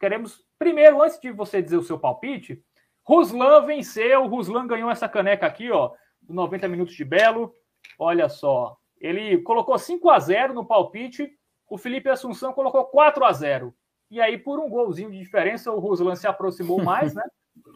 Queremos, 0.00 0.42
primeiro, 0.58 1.02
antes 1.02 1.20
de 1.20 1.30
você 1.30 1.60
dizer 1.60 1.76
o 1.76 1.84
seu 1.84 1.98
palpite, 1.98 2.64
Ruslan 3.10 3.62
venceu, 3.66 4.28
Ruslan 4.28 4.68
ganhou 4.68 4.88
essa 4.88 5.08
caneca 5.08 5.44
aqui, 5.44 5.68
ó, 5.68 5.90
do 6.22 6.32
90 6.32 6.68
minutos 6.68 6.94
de 6.94 7.04
Belo. 7.04 7.52
Olha 7.98 8.28
só, 8.28 8.76
ele 9.00 9.38
colocou 9.38 9.76
5 9.76 10.08
a 10.08 10.20
0 10.20 10.54
no 10.54 10.64
palpite, 10.64 11.28
o 11.68 11.76
Felipe 11.76 12.08
Assunção 12.08 12.52
colocou 12.52 12.84
4 12.84 13.24
a 13.24 13.32
0 13.32 13.74
E 14.08 14.20
aí, 14.20 14.38
por 14.38 14.60
um 14.60 14.70
golzinho 14.70 15.10
de 15.10 15.18
diferença, 15.18 15.72
o 15.72 15.80
Ruslan 15.80 16.14
se 16.14 16.28
aproximou 16.28 16.78
mais 16.84 17.12
né, 17.12 17.24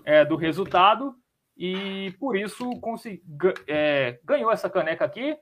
é, 0.05 0.24
do 0.24 0.36
resultado 0.36 1.16
e 1.56 2.15
por 2.20 2.36
isso 2.36 2.70
consegui, 2.78 3.20
é, 3.66 4.20
ganhou 4.23 4.52
essa 4.52 4.70
caneca 4.70 5.05
aqui. 5.05 5.36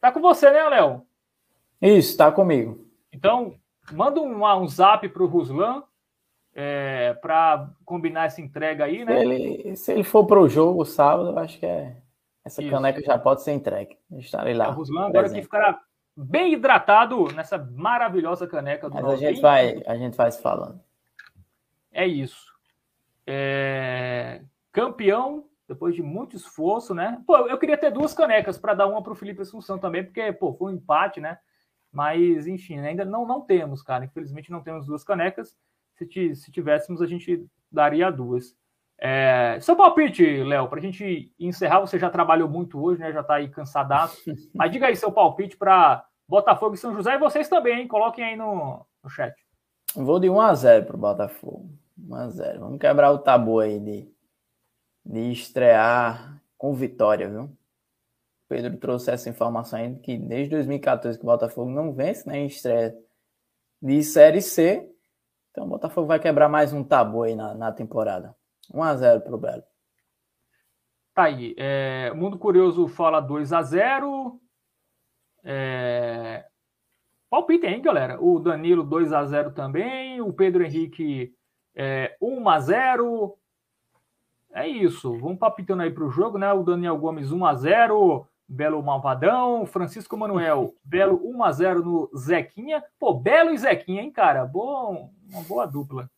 Tá 0.00 0.10
com 0.10 0.20
você, 0.22 0.50
né, 0.50 0.66
Léo? 0.66 1.06
Isso, 1.82 2.16
tá 2.16 2.32
comigo. 2.32 2.86
Então, 3.12 3.54
manda 3.92 4.18
um, 4.18 4.46
um 4.46 4.66
zap 4.66 5.06
para 5.10 5.22
o 5.22 5.26
Ruslan 5.26 5.82
é, 6.58 7.12
para 7.20 7.68
combinar 7.84 8.24
essa 8.24 8.40
entrega 8.40 8.86
aí, 8.86 9.04
né? 9.04 9.18
Se 9.18 9.24
ele, 9.24 9.76
se 9.76 9.92
ele 9.92 10.02
for 10.02 10.24
para 10.24 10.40
o 10.40 10.48
jogo 10.48 10.86
sábado, 10.86 11.28
eu 11.28 11.38
acho 11.38 11.58
que 11.58 11.66
é, 11.66 11.94
essa 12.42 12.62
Isso. 12.62 12.70
caneca 12.70 13.02
já 13.02 13.18
pode 13.18 13.42
ser 13.42 13.52
entregue. 13.52 13.98
Estarei 14.12 14.54
lá. 14.54 14.68
É, 14.68 14.70
Ruslan 14.70 15.08
agora 15.08 15.28
que 15.28 15.42
ficará 15.42 15.78
bem 16.16 16.54
hidratado 16.54 17.30
nessa 17.34 17.58
maravilhosa 17.58 18.46
caneca 18.46 18.88
do 18.88 18.94
Mas 18.94 19.04
a 19.04 19.16
gente, 19.16 19.38
vai, 19.42 19.82
a 19.86 19.96
gente 19.98 20.16
vai 20.16 20.32
se 20.32 20.40
falando. 20.40 20.80
É 21.92 22.06
isso. 22.06 22.54
É... 23.26 24.40
Campeão, 24.72 25.44
depois 25.68 25.94
de 25.94 26.02
muito 26.02 26.36
esforço, 26.36 26.94
né? 26.94 27.22
Pô, 27.26 27.36
eu 27.48 27.58
queria 27.58 27.76
ter 27.76 27.90
duas 27.90 28.14
canecas 28.14 28.56
para 28.56 28.72
dar 28.72 28.86
uma 28.86 29.02
para 29.02 29.12
o 29.12 29.16
Felipe 29.16 29.42
Assunção 29.42 29.78
também, 29.78 30.02
porque, 30.02 30.32
pô, 30.32 30.54
foi 30.54 30.72
um 30.72 30.76
empate, 30.76 31.20
né? 31.20 31.38
Mas, 31.92 32.46
enfim, 32.46 32.78
ainda 32.78 33.04
não, 33.04 33.26
não 33.26 33.42
temos, 33.42 33.82
cara. 33.82 34.06
Infelizmente 34.06 34.50
não 34.50 34.62
temos 34.62 34.86
duas 34.86 35.04
canecas. 35.04 35.54
Se, 35.96 36.34
se 36.34 36.52
tivéssemos, 36.52 37.00
a 37.00 37.06
gente 37.06 37.46
daria 37.70 38.10
duas. 38.10 38.54
É, 38.98 39.58
seu 39.60 39.76
palpite, 39.76 40.42
Léo, 40.42 40.68
para 40.68 40.78
a 40.78 40.82
gente 40.82 41.32
encerrar, 41.38 41.80
você 41.80 41.98
já 41.98 42.08
trabalhou 42.08 42.48
muito 42.48 42.82
hoje, 42.82 43.00
né? 43.00 43.12
Já 43.12 43.20
está 43.20 43.34
aí 43.34 43.48
cansadaço. 43.48 44.22
Mas 44.54 44.72
diga 44.72 44.86
aí 44.86 44.96
seu 44.96 45.12
palpite 45.12 45.56
para 45.56 46.04
Botafogo 46.28 46.74
e 46.74 46.78
São 46.78 46.94
José 46.94 47.14
e 47.14 47.18
vocês 47.18 47.48
também, 47.48 47.80
hein? 47.80 47.88
Coloquem 47.88 48.24
aí 48.24 48.36
no, 48.36 48.86
no 49.02 49.10
chat. 49.10 49.34
Vou 49.94 50.18
de 50.18 50.28
1 50.28 50.40
a 50.40 50.54
0 50.54 50.86
para 50.86 50.96
o 50.96 51.00
Botafogo. 51.00 51.70
1 51.98 52.14
a 52.14 52.28
0 52.28 52.60
Vamos 52.60 52.78
quebrar 52.78 53.10
o 53.12 53.18
tabu 53.18 53.60
aí 53.60 53.78
de, 53.78 54.10
de 55.04 55.32
estrear 55.32 56.42
com 56.56 56.74
vitória, 56.74 57.28
viu? 57.28 57.44
O 57.44 58.48
Pedro 58.48 58.76
trouxe 58.76 59.10
essa 59.10 59.28
informação 59.28 59.78
aí 59.78 59.94
que 59.96 60.16
desde 60.16 60.50
2014 60.50 61.18
que 61.18 61.24
o 61.24 61.26
Botafogo 61.26 61.70
não 61.70 61.92
vence, 61.92 62.26
né? 62.28 62.38
Em 62.38 62.46
estreia 62.46 62.96
de 63.82 64.02
Série 64.02 64.40
C. 64.40 64.90
Então 65.56 65.64
o 65.64 65.70
Botafogo 65.70 66.06
vai 66.06 66.20
quebrar 66.20 66.50
mais 66.50 66.74
um 66.74 66.84
tabu 66.84 67.22
aí 67.22 67.34
na, 67.34 67.54
na 67.54 67.72
temporada. 67.72 68.36
1x0 68.74 69.22
pro 69.22 69.38
Belo. 69.38 69.62
Tá 71.14 71.22
aí. 71.22 71.54
É, 71.56 72.12
Mundo 72.12 72.38
Curioso 72.38 72.86
fala 72.88 73.26
2x0. 73.26 74.38
É... 75.42 76.44
Palpite, 77.30 77.66
hein, 77.66 77.80
galera? 77.80 78.22
O 78.22 78.38
Danilo 78.38 78.84
2x0 78.84 79.54
também. 79.54 80.20
O 80.20 80.30
Pedro 80.30 80.62
Henrique 80.62 81.34
é, 81.74 82.18
1x0. 82.20 83.32
É 84.52 84.68
isso. 84.68 85.18
Vamos 85.18 85.38
palpitando 85.38 85.84
aí 85.84 85.90
pro 85.90 86.10
jogo, 86.10 86.36
né? 86.36 86.52
O 86.52 86.64
Daniel 86.64 86.98
Gomes 86.98 87.30
1x0. 87.30 88.26
Belo 88.48 88.82
Malvadão, 88.82 89.66
Francisco 89.66 90.16
Manuel, 90.16 90.72
Belo 90.84 91.18
1x0 91.18 91.82
no 91.82 92.10
Zequinha. 92.16 92.84
Pô, 92.96 93.12
Belo 93.12 93.50
e 93.50 93.58
Zequinha, 93.58 94.02
hein, 94.02 94.10
cara? 94.12 94.44
Bom, 94.44 95.12
uma 95.28 95.42
boa 95.42 95.66
dupla. 95.66 96.10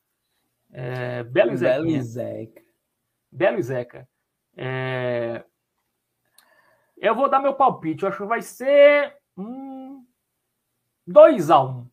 É, 0.71 1.23
Belo 1.25 1.53
e 1.53 1.57
Zeca. 1.57 1.75
Belo 1.75 1.89
e 1.89 2.03
Zeca. 2.03 2.63
Belo 3.31 3.59
e 3.59 3.63
Zeca. 3.63 4.09
É... 4.57 5.45
Eu 6.97 7.15
vou 7.15 7.29
dar 7.29 7.41
meu 7.41 7.55
palpite. 7.55 8.03
Eu 8.03 8.09
acho 8.09 8.19
que 8.19 8.25
vai 8.25 8.43
ser 8.43 9.17
um 9.37 10.05
2x1. 11.09 11.87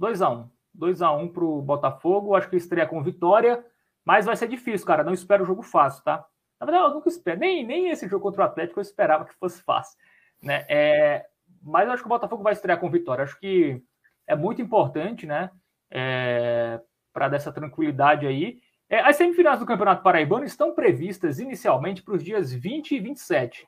2x1. 0.00 0.48
2x1 0.76 1.32
pro 1.32 1.62
Botafogo. 1.62 2.34
Acho 2.34 2.48
que 2.48 2.56
estreia 2.56 2.86
com 2.86 3.02
vitória. 3.02 3.64
Mas 4.04 4.24
vai 4.24 4.36
ser 4.36 4.48
difícil, 4.48 4.86
cara. 4.86 5.02
Não 5.02 5.12
espero 5.12 5.42
o 5.42 5.46
jogo 5.46 5.62
fácil, 5.62 6.04
tá? 6.04 6.24
Na 6.60 6.66
verdade, 6.66 6.88
eu 6.88 6.94
nunca 6.94 7.08
espero. 7.08 7.40
Nem, 7.40 7.66
nem 7.66 7.90
esse 7.90 8.08
jogo 8.08 8.22
contra 8.22 8.42
o 8.42 8.44
Atlético 8.44 8.78
eu 8.78 8.82
esperava 8.82 9.24
que 9.24 9.34
fosse 9.34 9.62
fácil. 9.62 9.98
Né? 10.40 10.64
É... 10.68 11.26
Mas 11.60 11.88
acho 11.88 12.02
que 12.02 12.06
o 12.06 12.10
Botafogo 12.10 12.42
vai 12.42 12.52
estrear 12.52 12.78
com 12.78 12.90
vitória. 12.90 13.24
Acho 13.24 13.38
que 13.38 13.82
é 14.26 14.36
muito 14.36 14.62
importante, 14.62 15.26
né? 15.26 15.50
É 15.94 16.80
para 17.14 17.28
dar 17.28 17.36
essa 17.36 17.52
tranquilidade 17.52 18.26
aí. 18.26 18.58
É, 18.90 19.00
as 19.00 19.16
semifinais 19.16 19.60
do 19.60 19.64
Campeonato 19.64 20.02
Paraibano 20.02 20.44
estão 20.44 20.74
previstas 20.74 21.38
inicialmente 21.38 22.02
para 22.02 22.14
os 22.14 22.22
dias 22.22 22.52
20 22.52 22.96
e 22.96 23.00
27. 23.00 23.66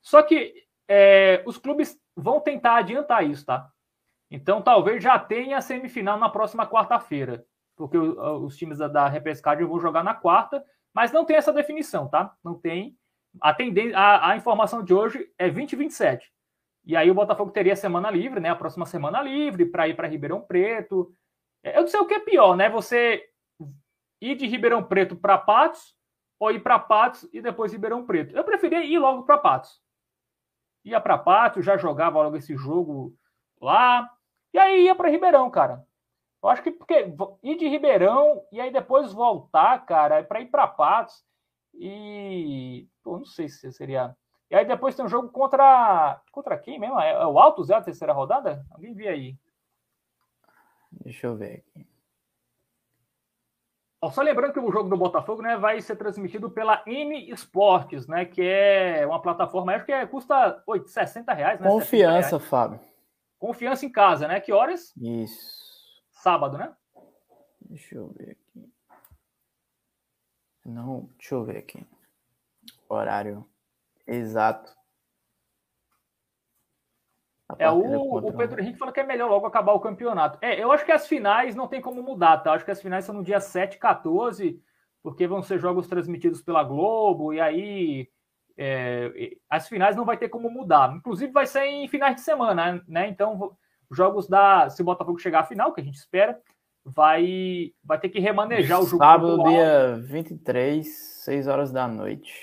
Só 0.00 0.22
que 0.22 0.54
é, 0.88 1.42
os 1.46 1.58
clubes 1.58 2.00
vão 2.16 2.40
tentar 2.40 2.76
adiantar 2.76 3.24
isso, 3.24 3.44
tá? 3.44 3.68
Então 4.30 4.62
talvez 4.62 5.02
já 5.02 5.18
tenha 5.18 5.58
a 5.58 5.60
semifinal 5.60 6.18
na 6.18 6.30
próxima 6.30 6.66
quarta-feira, 6.66 7.44
porque 7.76 7.96
os 7.98 8.56
times 8.56 8.78
da, 8.78 9.06
repescagem 9.06 9.66
vão 9.66 9.78
jogar 9.78 10.02
na 10.02 10.14
quarta, 10.14 10.64
mas 10.94 11.12
não 11.12 11.24
tem 11.24 11.36
essa 11.36 11.52
definição, 11.52 12.08
tá? 12.08 12.34
Não 12.42 12.54
tem. 12.54 12.96
A, 13.40 13.54
a, 13.94 14.30
a 14.30 14.36
informação 14.36 14.82
de 14.82 14.92
hoje 14.92 15.30
é 15.38 15.48
20 15.48 15.72
e 15.72 15.76
27. 15.76 16.32
E 16.84 16.96
aí 16.96 17.10
o 17.10 17.14
Botafogo 17.14 17.52
teria 17.52 17.76
semana 17.76 18.10
livre, 18.10 18.40
né? 18.40 18.48
A 18.48 18.56
próxima 18.56 18.86
semana 18.86 19.22
livre 19.22 19.66
para 19.66 19.86
ir 19.86 19.94
para 19.94 20.08
Ribeirão 20.08 20.40
Preto, 20.40 21.14
eu 21.62 21.82
não 21.82 21.88
sei 21.88 22.00
o 22.00 22.06
que 22.06 22.14
é 22.14 22.20
pior, 22.20 22.56
né? 22.56 22.68
Você 22.68 23.24
ir 24.20 24.36
de 24.36 24.46
Ribeirão 24.46 24.82
Preto 24.82 25.16
para 25.16 25.38
Patos 25.38 25.96
ou 26.38 26.50
ir 26.50 26.60
para 26.60 26.78
Patos 26.78 27.28
e 27.32 27.40
depois 27.40 27.72
Ribeirão 27.72 28.04
Preto. 28.04 28.36
Eu 28.36 28.44
preferia 28.44 28.84
ir 28.84 28.98
logo 28.98 29.22
para 29.24 29.38
Patos. 29.38 29.80
Ia 30.84 31.00
para 31.00 31.18
Patos, 31.18 31.64
já 31.64 31.76
jogava 31.76 32.20
logo 32.20 32.36
esse 32.36 32.56
jogo 32.56 33.16
lá, 33.60 34.10
e 34.52 34.58
aí 34.58 34.84
ia 34.84 34.94
para 34.94 35.08
Ribeirão, 35.08 35.48
cara. 35.50 35.84
Eu 36.42 36.48
acho 36.48 36.62
que 36.62 36.72
porque 36.72 37.14
ir 37.42 37.56
de 37.56 37.68
Ribeirão 37.68 38.42
e 38.50 38.60
aí 38.60 38.72
depois 38.72 39.12
voltar, 39.12 39.86
cara, 39.86 40.18
é 40.18 40.22
para 40.24 40.40
ir 40.40 40.46
para 40.46 40.66
Patos 40.66 41.24
e 41.74 42.88
pô, 43.02 43.18
não 43.18 43.24
sei 43.24 43.48
se 43.48 43.72
seria. 43.72 44.16
E 44.50 44.54
aí 44.54 44.64
depois 44.64 44.94
tem 44.94 45.04
um 45.04 45.08
jogo 45.08 45.28
contra 45.30 46.20
contra 46.32 46.58
quem 46.58 46.78
mesmo? 46.78 46.98
É 46.98 47.24
o 47.26 47.38
Alto 47.38 47.62
Zé 47.62 47.74
a 47.74 47.82
terceira 47.82 48.12
rodada? 48.12 48.66
Alguém 48.72 48.92
vê 48.92 49.08
aí? 49.08 49.38
Deixa 51.02 51.26
eu 51.26 51.36
ver 51.36 51.64
aqui. 51.66 51.86
Só 54.10 54.20
lembrando 54.20 54.52
que 54.52 54.58
o 54.58 54.72
jogo 54.72 54.88
do 54.88 54.96
Botafogo 54.96 55.42
né, 55.42 55.56
vai 55.56 55.80
ser 55.80 55.94
transmitido 55.94 56.50
pela 56.50 56.82
M 56.86 57.30
Esportes, 57.30 58.08
né, 58.08 58.24
que 58.24 58.42
é 58.42 59.06
uma 59.06 59.22
plataforma, 59.22 59.72
acho 59.74 59.84
que 59.84 59.92
é, 59.92 60.04
custa 60.06 60.60
8, 60.66 60.88
60 60.88 61.32
reais. 61.32 61.60
Né, 61.60 61.68
Confiança, 61.68 62.36
reais. 62.36 62.48
Fábio. 62.48 62.80
Confiança 63.38 63.86
em 63.86 63.90
casa, 63.90 64.26
né? 64.26 64.40
Que 64.40 64.52
horas? 64.52 64.92
Isso. 64.96 66.02
Sábado, 66.10 66.58
né? 66.58 66.72
Deixa 67.60 67.96
eu 67.96 68.08
ver 68.08 68.30
aqui. 68.32 68.72
Não, 70.64 71.08
deixa 71.18 71.34
eu 71.34 71.44
ver 71.44 71.58
aqui. 71.58 71.86
Horário 72.88 73.48
exato. 74.06 74.72
É, 77.58 77.70
o, 77.70 78.18
o 78.18 78.32
Pedro 78.32 78.60
Henrique 78.60 78.78
falou 78.78 78.92
que 78.92 79.00
é 79.00 79.04
melhor 79.04 79.28
logo 79.28 79.46
acabar 79.46 79.72
o 79.72 79.80
campeonato. 79.80 80.38
É, 80.40 80.62
eu 80.62 80.70
acho 80.72 80.84
que 80.84 80.92
as 80.92 81.06
finais 81.06 81.54
não 81.54 81.68
tem 81.68 81.80
como 81.80 82.02
mudar, 82.02 82.38
tá? 82.38 82.50
Eu 82.50 82.54
acho 82.54 82.64
que 82.64 82.70
as 82.70 82.80
finais 82.80 83.04
são 83.04 83.14
no 83.14 83.24
dia 83.24 83.40
7 83.40 83.74
e 83.74 83.78
14, 83.78 84.62
porque 85.02 85.26
vão 85.26 85.42
ser 85.42 85.58
jogos 85.58 85.86
transmitidos 85.86 86.42
pela 86.42 86.62
Globo, 86.62 87.32
e 87.32 87.40
aí 87.40 88.08
é, 88.56 89.36
as 89.48 89.68
finais 89.68 89.96
não 89.96 90.04
vai 90.04 90.16
ter 90.16 90.28
como 90.28 90.50
mudar. 90.50 90.94
Inclusive 90.94 91.32
vai 91.32 91.46
ser 91.46 91.64
em 91.64 91.88
finais 91.88 92.16
de 92.16 92.20
semana, 92.20 92.82
né? 92.86 93.08
Então, 93.08 93.56
jogos 93.90 94.28
da. 94.28 94.68
Se 94.70 94.82
o 94.82 94.84
Botafogo 94.84 95.18
chegar 95.18 95.40
à 95.40 95.44
final, 95.44 95.72
que 95.72 95.80
a 95.80 95.84
gente 95.84 95.96
espera, 95.96 96.40
vai, 96.84 97.72
vai 97.82 97.98
ter 97.98 98.08
que 98.08 98.18
remanejar 98.18 98.80
o 98.80 98.86
jogo. 98.86 99.02
Sábado, 99.02 99.42
dia 99.44 99.96
23, 100.02 100.86
6 100.86 101.48
horas 101.48 101.72
da 101.72 101.86
noite. 101.88 102.34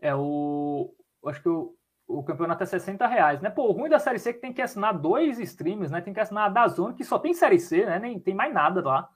É 0.00 0.14
o. 0.14 0.94
Acho 1.26 1.42
que 1.42 1.48
o 1.48 1.74
o 2.06 2.22
campeonato 2.22 2.62
é 2.62 2.66
60 2.66 3.06
reais, 3.06 3.40
né? 3.40 3.50
Pô, 3.50 3.68
o 3.68 3.72
ruim 3.72 3.88
da 3.88 3.98
Série 3.98 4.18
C 4.18 4.30
é 4.30 4.32
que 4.32 4.40
tem 4.40 4.52
que 4.52 4.62
assinar 4.62 4.98
dois 4.98 5.38
streams, 5.38 5.90
né? 5.90 6.00
Tem 6.00 6.12
que 6.12 6.20
assinar 6.20 6.46
a 6.46 6.48
da 6.48 6.68
Zona, 6.68 6.94
que 6.94 7.04
só 7.04 7.18
tem 7.18 7.32
Série 7.32 7.58
C, 7.58 7.84
né? 7.84 7.98
Nem 7.98 8.18
tem 8.18 8.34
mais 8.34 8.52
nada 8.52 8.82
lá. 8.82 9.08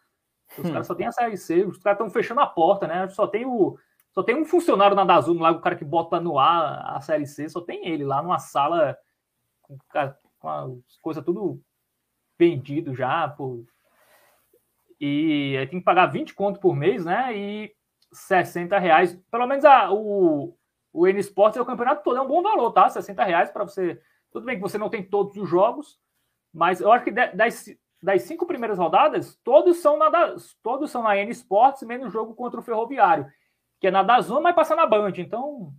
Os 0.57 0.65
hum. 0.65 0.73
caras 0.73 0.87
só 0.87 0.95
tem 0.95 1.07
a 1.07 1.13
Série 1.13 1.37
C, 1.37 1.65
os 1.65 1.79
caras 1.79 1.99
estão 1.99 2.11
fechando 2.11 2.41
a 2.41 2.47
porta, 2.47 2.87
né? 2.87 3.09
Só 3.09 3.27
tem 3.27 3.45
o. 3.45 3.79
Só 4.13 4.23
tem 4.23 4.35
um 4.35 4.45
funcionário 4.45 4.97
na 4.97 5.05
Dazone 5.05 5.39
lá, 5.39 5.51
o 5.51 5.61
cara 5.61 5.77
que 5.77 5.85
bota 5.85 6.19
no 6.19 6.39
ar 6.39 6.97
a 6.97 7.01
Série 7.01 7.27
C, 7.27 7.49
só 7.49 7.61
tem 7.61 7.87
ele 7.87 8.05
lá 8.05 8.23
numa 8.23 8.39
sala 8.39 8.97
com, 9.61 9.79
com 10.39 10.49
as 10.49 10.97
coisas 11.01 11.25
tudo 11.25 11.61
vendido 12.39 12.95
já, 12.95 13.29
pô. 13.29 13.65
E 15.01 15.57
aí 15.59 15.67
tem 15.67 15.79
que 15.79 15.85
pagar 15.85 16.07
20 16.07 16.35
conto 16.35 16.59
por 16.59 16.75
mês, 16.75 17.05
né? 17.05 17.37
E 17.37 17.73
60 18.13 18.79
reais. 18.79 19.15
Pelo 19.31 19.47
menos 19.47 19.65
a, 19.65 19.93
o, 19.93 20.57
o 20.93 21.07
N 21.07 21.19
Sports 21.21 21.57
é 21.57 21.61
o 21.61 21.67
campeonato 21.67 22.03
todo, 22.03 22.17
é 22.17 22.23
um 22.23 22.29
bom 22.29 22.43
valor, 22.43 22.73
tá? 22.73 22.89
60 22.89 23.23
reais 23.25 23.51
para 23.51 23.65
você. 23.65 24.01
Tudo 24.31 24.45
bem 24.45 24.57
que 24.57 24.63
você 24.63 24.79
não 24.79 24.91
tem 24.91 25.03
todos 25.03 25.37
os 25.37 25.49
jogos, 25.49 25.99
mas 26.53 26.81
eu 26.81 26.91
acho 26.93 27.05
que 27.05 27.11
das, 27.11 27.69
das 28.03 28.23
cinco 28.23 28.47
primeiras 28.47 28.79
rodadas, 28.79 29.39
todos 29.43 29.79
são 29.79 29.99
na, 29.99 30.11
todos 30.63 30.91
são 30.91 31.03
na 31.03 31.17
N 31.17 31.31
Sports, 31.31 31.83
menos 31.83 32.13
jogo 32.13 32.35
contra 32.35 32.61
o 32.61 32.63
Ferroviário, 32.63 33.27
que 33.81 33.87
é 33.87 33.91
na 33.91 34.03
Dazon, 34.03 34.41
mas 34.41 34.55
passa 34.55 34.75
na 34.75 34.87
Band. 34.87 35.13
Então, 35.17 35.73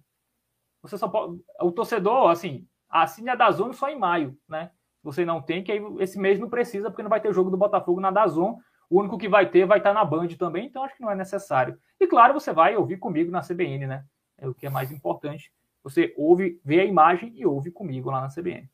você 0.82 0.98
só 0.98 1.08
pode, 1.08 1.40
o 1.62 1.72
torcedor, 1.72 2.30
assim, 2.30 2.68
assine 2.90 3.30
a 3.30 3.36
Dazon 3.36 3.74
só 3.74 3.90
em 3.90 4.00
maio, 4.00 4.38
né? 4.48 4.72
Você 5.04 5.24
não 5.24 5.42
tem, 5.42 5.64
que 5.64 5.72
aí 5.72 5.82
esse 6.00 6.20
mês 6.20 6.40
não 6.40 6.50
precisa, 6.50 6.90
porque 6.90 7.04
não 7.04 7.10
vai 7.10 7.22
ter 7.22 7.34
jogo 7.34 7.50
do 7.50 7.58
Botafogo 7.58 8.02
na 8.02 8.12
Dazon. 8.12 8.58
O 8.90 9.00
único 9.00 9.18
que 9.18 9.30
vai 9.30 9.50
ter 9.50 9.66
vai 9.66 9.78
estar 9.78 9.94
na 9.94 10.04
Band 10.04 10.28
também, 10.30 10.66
então 10.66 10.84
acho 10.84 10.96
que 10.96 11.02
não 11.02 11.12
é 11.12 11.16
necessário. 11.16 11.78
E 12.00 12.08
claro, 12.08 12.34
você 12.34 12.52
vai 12.52 12.76
ouvir 12.76 12.98
comigo 12.98 13.32
na 13.32 13.42
CBN, 13.42 13.88
né? 13.88 14.06
É 14.42 14.48
o 14.48 14.54
que 14.54 14.66
é 14.66 14.70
mais 14.70 14.92
importante. 14.92 15.52
Você 15.84 16.14
ouve, 16.18 16.60
vê 16.64 16.82
a 16.82 16.86
imagem 16.86 17.32
e 17.36 17.46
ouve 17.46 17.72
comigo 17.72 18.10
lá 18.10 18.22
na 18.22 18.30
CBN. 18.30 18.70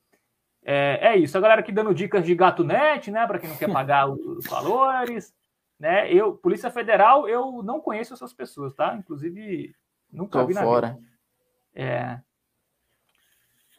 É, 0.64 1.14
é 1.14 1.18
isso. 1.18 1.38
A 1.38 1.42
galera 1.42 1.62
aqui 1.62 1.72
dando 1.72 1.94
dicas 1.94 2.26
de 2.26 2.34
gato 2.34 2.64
net, 2.64 3.12
né? 3.12 3.28
Para 3.28 3.38
quem 3.38 3.50
não 3.50 3.58
quer 3.58 3.72
pagar 3.72 4.10
os 4.10 4.46
valores. 4.46 5.34
Né? 5.80 6.12
Eu, 6.12 6.34
Polícia 6.34 6.72
Federal, 6.72 7.28
eu 7.28 7.62
não 7.62 7.80
conheço 7.80 8.14
essas 8.14 8.34
pessoas, 8.34 8.74
tá? 8.74 8.96
Inclusive, 8.96 9.76
nunca 10.12 10.40
Tô 10.40 10.48
vi 10.48 10.54
na 10.54 10.64
fora. 10.64 10.88
vida. 10.94 11.02
É. 11.76 12.20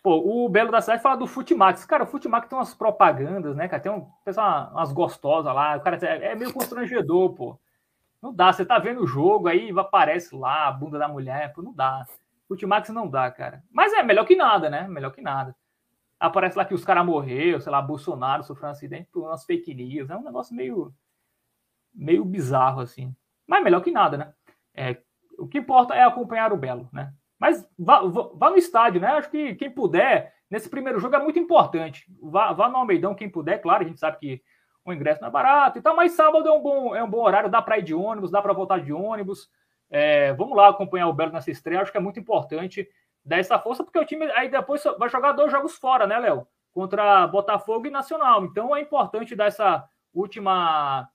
Pô, 0.02 0.44
o 0.44 0.48
Belo 0.48 0.70
da 0.70 0.80
Cidade 0.80 1.02
fala 1.02 1.16
do 1.16 1.26
Futimax. 1.26 1.84
Cara, 1.84 2.04
o 2.04 2.06
Futimax 2.06 2.48
tem 2.48 2.56
umas 2.56 2.72
propagandas, 2.72 3.56
né, 3.56 3.66
cara? 3.66 3.82
Tem 3.82 3.90
um, 3.90 4.08
pessoal, 4.24 4.70
umas 4.70 4.92
gostosas 4.92 5.52
lá. 5.52 5.76
O 5.76 5.80
cara 5.80 5.98
é, 6.06 6.26
é 6.26 6.34
meio 6.36 6.52
constrangedor, 6.52 7.34
pô. 7.34 7.58
Não 8.26 8.34
dá. 8.34 8.52
Você 8.52 8.64
tá 8.64 8.78
vendo 8.78 9.02
o 9.02 9.06
jogo, 9.06 9.48
aí 9.48 9.70
aparece 9.76 10.34
lá 10.34 10.68
a 10.68 10.72
bunda 10.72 10.98
da 10.98 11.08
mulher. 11.08 11.52
Pô, 11.52 11.62
não 11.62 11.72
dá. 11.72 12.06
Futimax 12.48 12.88
não 12.90 13.08
dá, 13.08 13.30
cara. 13.30 13.62
Mas 13.70 13.92
é 13.92 14.02
melhor 14.02 14.24
que 14.24 14.36
nada, 14.36 14.70
né? 14.70 14.86
Melhor 14.88 15.10
que 15.10 15.20
nada 15.20 15.54
aparece 16.18 16.56
lá 16.56 16.64
que 16.64 16.74
os 16.74 16.84
caras 16.84 17.04
morreram, 17.04 17.60
sei 17.60 17.70
lá, 17.70 17.80
Bolsonaro 17.80 18.42
sofreu 18.42 18.68
um 18.68 18.72
acidente 18.72 19.08
por 19.12 19.22
umas 19.22 19.44
fake 19.44 19.74
news. 19.74 20.10
É 20.10 20.16
um 20.16 20.24
negócio 20.24 20.54
meio, 20.54 20.92
meio 21.94 22.24
bizarro, 22.24 22.80
assim. 22.80 23.14
Mas 23.46 23.62
melhor 23.62 23.80
que 23.80 23.90
nada, 23.90 24.16
né? 24.16 24.34
É, 24.74 24.96
o 25.38 25.46
que 25.46 25.58
importa 25.58 25.94
é 25.94 26.02
acompanhar 26.02 26.52
o 26.52 26.56
Belo, 26.56 26.88
né? 26.92 27.12
Mas 27.38 27.68
vá, 27.78 28.00
vá, 28.00 28.50
no 28.50 28.56
estádio, 28.56 29.00
né? 29.00 29.08
Acho 29.08 29.30
que 29.30 29.54
quem 29.56 29.70
puder, 29.70 30.34
nesse 30.50 30.70
primeiro 30.70 30.98
jogo 30.98 31.16
é 31.16 31.22
muito 31.22 31.38
importante. 31.38 32.06
Vá, 32.20 32.52
vá 32.52 32.68
no 32.68 32.76
Almeidão, 32.76 33.14
quem 33.14 33.28
puder, 33.28 33.60
claro, 33.60 33.84
a 33.84 33.86
gente 33.86 34.00
sabe 34.00 34.18
que 34.18 34.42
o 34.86 34.92
ingresso 34.92 35.20
não 35.20 35.28
é 35.28 35.30
barato 35.30 35.78
e 35.78 35.82
tal, 35.82 35.96
mas 35.96 36.12
sábado 36.12 36.46
é 36.48 36.52
um 36.52 36.60
bom, 36.60 36.94
é 36.94 37.02
um 37.02 37.10
bom 37.10 37.22
horário, 37.22 37.50
dá 37.50 37.60
para 37.60 37.78
ir 37.78 37.82
de 37.82 37.94
ônibus, 37.94 38.30
dá 38.30 38.40
para 38.40 38.52
voltar 38.52 38.80
de 38.80 38.92
ônibus. 38.92 39.50
É, 39.90 40.32
vamos 40.34 40.56
lá 40.56 40.68
acompanhar 40.68 41.08
o 41.08 41.12
Belo 41.12 41.32
nessa 41.32 41.50
estreia, 41.50 41.80
acho 41.80 41.90
que 41.90 41.98
é 41.98 42.00
muito 42.00 42.20
importante 42.20 42.88
dar 43.24 43.38
essa 43.38 43.58
força, 43.58 43.82
porque 43.82 43.98
o 43.98 44.04
time 44.04 44.24
aí 44.32 44.48
depois 44.48 44.82
vai 44.98 45.08
jogar 45.08 45.32
dois 45.32 45.50
jogos 45.50 45.76
fora, 45.76 46.06
né, 46.06 46.18
Léo? 46.18 46.46
Contra 46.72 47.26
Botafogo 47.26 47.86
e 47.86 47.90
Nacional. 47.90 48.44
Então 48.44 48.74
é 48.74 48.80
importante 48.80 49.34
dar 49.34 49.46
essa 49.46 49.88
última. 50.12 51.08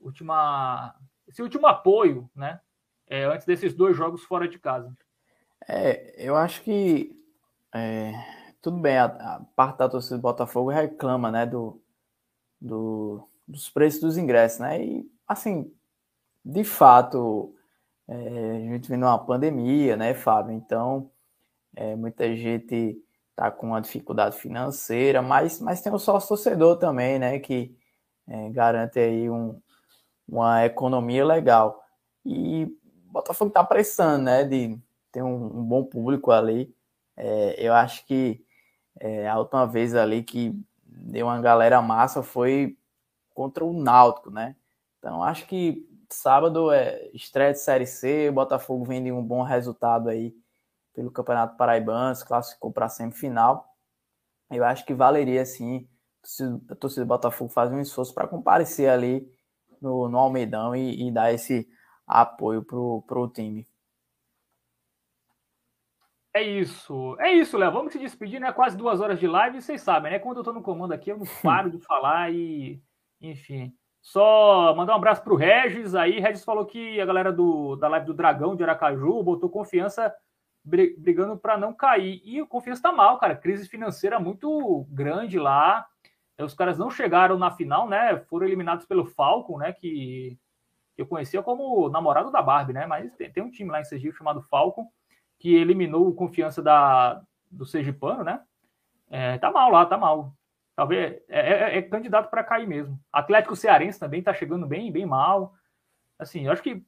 última 0.00 0.94
esse 1.28 1.42
último 1.42 1.66
apoio, 1.66 2.30
né? 2.34 2.60
É, 3.08 3.24
antes 3.24 3.46
desses 3.46 3.74
dois 3.74 3.96
jogos 3.96 4.24
fora 4.24 4.48
de 4.48 4.58
casa. 4.58 4.92
É, 5.68 6.14
eu 6.16 6.36
acho 6.36 6.62
que 6.62 7.14
é, 7.74 8.12
tudo 8.60 8.78
bem, 8.78 8.96
a, 8.96 9.04
a, 9.04 9.40
parte 9.54 9.78
da 9.78 9.88
torcida 9.88 10.16
do 10.16 10.22
Botafogo 10.22 10.70
reclama, 10.70 11.30
né, 11.30 11.46
do, 11.46 11.80
do, 12.66 13.28
dos 13.46 13.68
preços 13.68 14.00
dos 14.00 14.18
ingressos, 14.18 14.58
né? 14.58 14.82
E 14.84 15.10
assim, 15.26 15.72
de 16.44 16.64
fato, 16.64 17.54
é, 18.08 18.14
a 18.68 18.72
gente 18.72 18.88
vem 18.88 18.98
numa 18.98 19.18
pandemia, 19.18 19.96
né, 19.96 20.14
Fábio? 20.14 20.52
Então, 20.52 21.10
é, 21.74 21.96
muita 21.96 22.34
gente 22.36 23.00
está 23.30 23.50
com 23.50 23.68
uma 23.68 23.80
dificuldade 23.80 24.36
financeira, 24.36 25.20
mas, 25.22 25.60
mas 25.60 25.82
tem 25.82 25.92
o 25.92 25.98
sócio 25.98 26.28
torcedor 26.28 26.78
também, 26.78 27.18
né? 27.18 27.38
Que 27.38 27.76
é, 28.26 28.50
garante 28.50 28.98
aí 28.98 29.28
um, 29.30 29.60
uma 30.28 30.64
economia 30.64 31.24
legal. 31.24 31.82
E 32.24 32.66
Botafogo 33.06 33.48
está 33.48 33.64
pressando, 33.64 34.24
né? 34.24 34.44
De 34.44 34.78
ter 35.12 35.22
um, 35.22 35.60
um 35.60 35.64
bom 35.64 35.84
público 35.84 36.30
ali. 36.30 36.74
É, 37.16 37.56
eu 37.58 37.72
acho 37.74 38.04
que 38.06 38.44
é, 39.00 39.28
a 39.28 39.38
última 39.38 39.66
vez 39.66 39.94
ali 39.94 40.22
que 40.22 40.58
deu 40.96 41.26
uma 41.26 41.40
galera 41.40 41.80
massa 41.82 42.22
foi 42.22 42.76
contra 43.34 43.64
o 43.64 43.72
Náutico, 43.72 44.30
né? 44.30 44.56
Então 44.98 45.22
acho 45.22 45.46
que 45.46 45.86
sábado 46.10 46.72
é 46.72 47.10
estreia 47.12 47.52
de 47.52 47.60
Série 47.60 47.86
C, 47.86 48.28
o 48.28 48.32
Botafogo 48.32 48.84
vem 48.84 49.02
de 49.02 49.12
um 49.12 49.22
bom 49.22 49.42
resultado 49.42 50.08
aí 50.08 50.34
pelo 50.94 51.10
Campeonato 51.10 51.56
Paraibano, 51.56 52.14
se 52.14 52.24
classificou 52.24 52.72
para 52.72 52.86
a 52.86 52.88
semifinal. 52.88 53.66
Eu 54.50 54.64
acho 54.64 54.84
que 54.86 54.94
valeria, 54.94 55.44
sim, 55.44 55.86
a 56.70 56.74
torcida 56.74 57.04
do 57.04 57.08
Botafogo 57.08 57.50
fazer 57.50 57.74
um 57.74 57.80
esforço 57.80 58.14
para 58.14 58.26
comparecer 58.26 58.88
ali 58.88 59.28
no, 59.80 60.08
no 60.08 60.18
Almeidão 60.18 60.74
e, 60.74 61.08
e 61.08 61.10
dar 61.12 61.32
esse 61.32 61.68
apoio 62.06 62.64
para 62.64 63.20
o 63.20 63.28
time. 63.28 63.68
É 66.36 66.42
isso. 66.42 67.16
É 67.18 67.32
isso, 67.32 67.56
Léo. 67.56 67.72
Vamos 67.72 67.94
se 67.94 67.98
despedir, 67.98 68.38
né? 68.38 68.52
Quase 68.52 68.76
duas 68.76 69.00
horas 69.00 69.18
de 69.18 69.26
live. 69.26 69.62
Vocês 69.62 69.80
sabem, 69.80 70.12
né? 70.12 70.18
Quando 70.18 70.36
eu 70.36 70.44
tô 70.44 70.52
no 70.52 70.60
comando 70.60 70.92
aqui, 70.92 71.10
eu 71.10 71.16
não 71.16 71.24
paro 71.42 71.70
de 71.70 71.78
falar 71.78 72.30
e. 72.30 72.78
Enfim. 73.22 73.72
Só 74.02 74.74
mandar 74.76 74.92
um 74.92 74.96
abraço 74.96 75.22
pro 75.24 75.34
Regis 75.34 75.94
aí. 75.94 76.20
Regis 76.20 76.44
falou 76.44 76.66
que 76.66 77.00
a 77.00 77.06
galera 77.06 77.32
do, 77.32 77.76
da 77.76 77.88
live 77.88 78.04
do 78.04 78.12
Dragão 78.12 78.54
de 78.54 78.62
Aracaju 78.62 79.22
botou 79.22 79.48
confiança 79.48 80.14
brigando 80.62 81.38
para 81.38 81.56
não 81.56 81.72
cair. 81.72 82.20
E 82.22 82.42
o 82.42 82.46
Confiança 82.46 82.80
está 82.80 82.92
mal, 82.92 83.18
cara. 83.18 83.34
Crise 83.34 83.66
financeira 83.66 84.20
muito 84.20 84.86
grande 84.90 85.38
lá. 85.38 85.86
Os 86.38 86.52
caras 86.52 86.76
não 86.76 86.90
chegaram 86.90 87.38
na 87.38 87.50
final, 87.50 87.88
né? 87.88 88.18
Foram 88.28 88.46
eliminados 88.46 88.84
pelo 88.84 89.06
Falcon, 89.06 89.56
né? 89.56 89.72
Que 89.72 90.36
eu 90.98 91.06
conhecia 91.06 91.42
como 91.42 91.88
namorado 91.88 92.30
da 92.30 92.42
Barbie, 92.42 92.74
né? 92.74 92.84
Mas 92.86 93.10
tem, 93.14 93.32
tem 93.32 93.42
um 93.42 93.50
time 93.50 93.70
lá 93.70 93.80
em 93.80 93.84
Sergipe 93.84 94.18
chamado 94.18 94.42
Falcon 94.42 94.86
que 95.38 95.54
eliminou 95.54 96.08
o 96.08 96.14
Confiança 96.14 96.62
da, 96.62 97.22
do 97.50 97.66
Sergipano, 97.66 98.24
né? 98.24 98.40
É, 99.10 99.38
tá 99.38 99.50
mal 99.50 99.70
lá, 99.70 99.86
tá 99.86 99.96
mal. 99.96 100.32
Talvez 100.74 101.20
é, 101.28 101.40
é, 101.40 101.78
é 101.78 101.82
candidato 101.82 102.30
para 102.30 102.44
cair 102.44 102.66
mesmo. 102.66 103.00
Atlético 103.12 103.56
Cearense 103.56 103.98
também 103.98 104.22
tá 104.22 104.34
chegando 104.34 104.66
bem, 104.66 104.92
bem 104.92 105.06
mal. 105.06 105.54
Assim, 106.18 106.46
eu 106.46 106.52
acho 106.52 106.62
que 106.62 106.84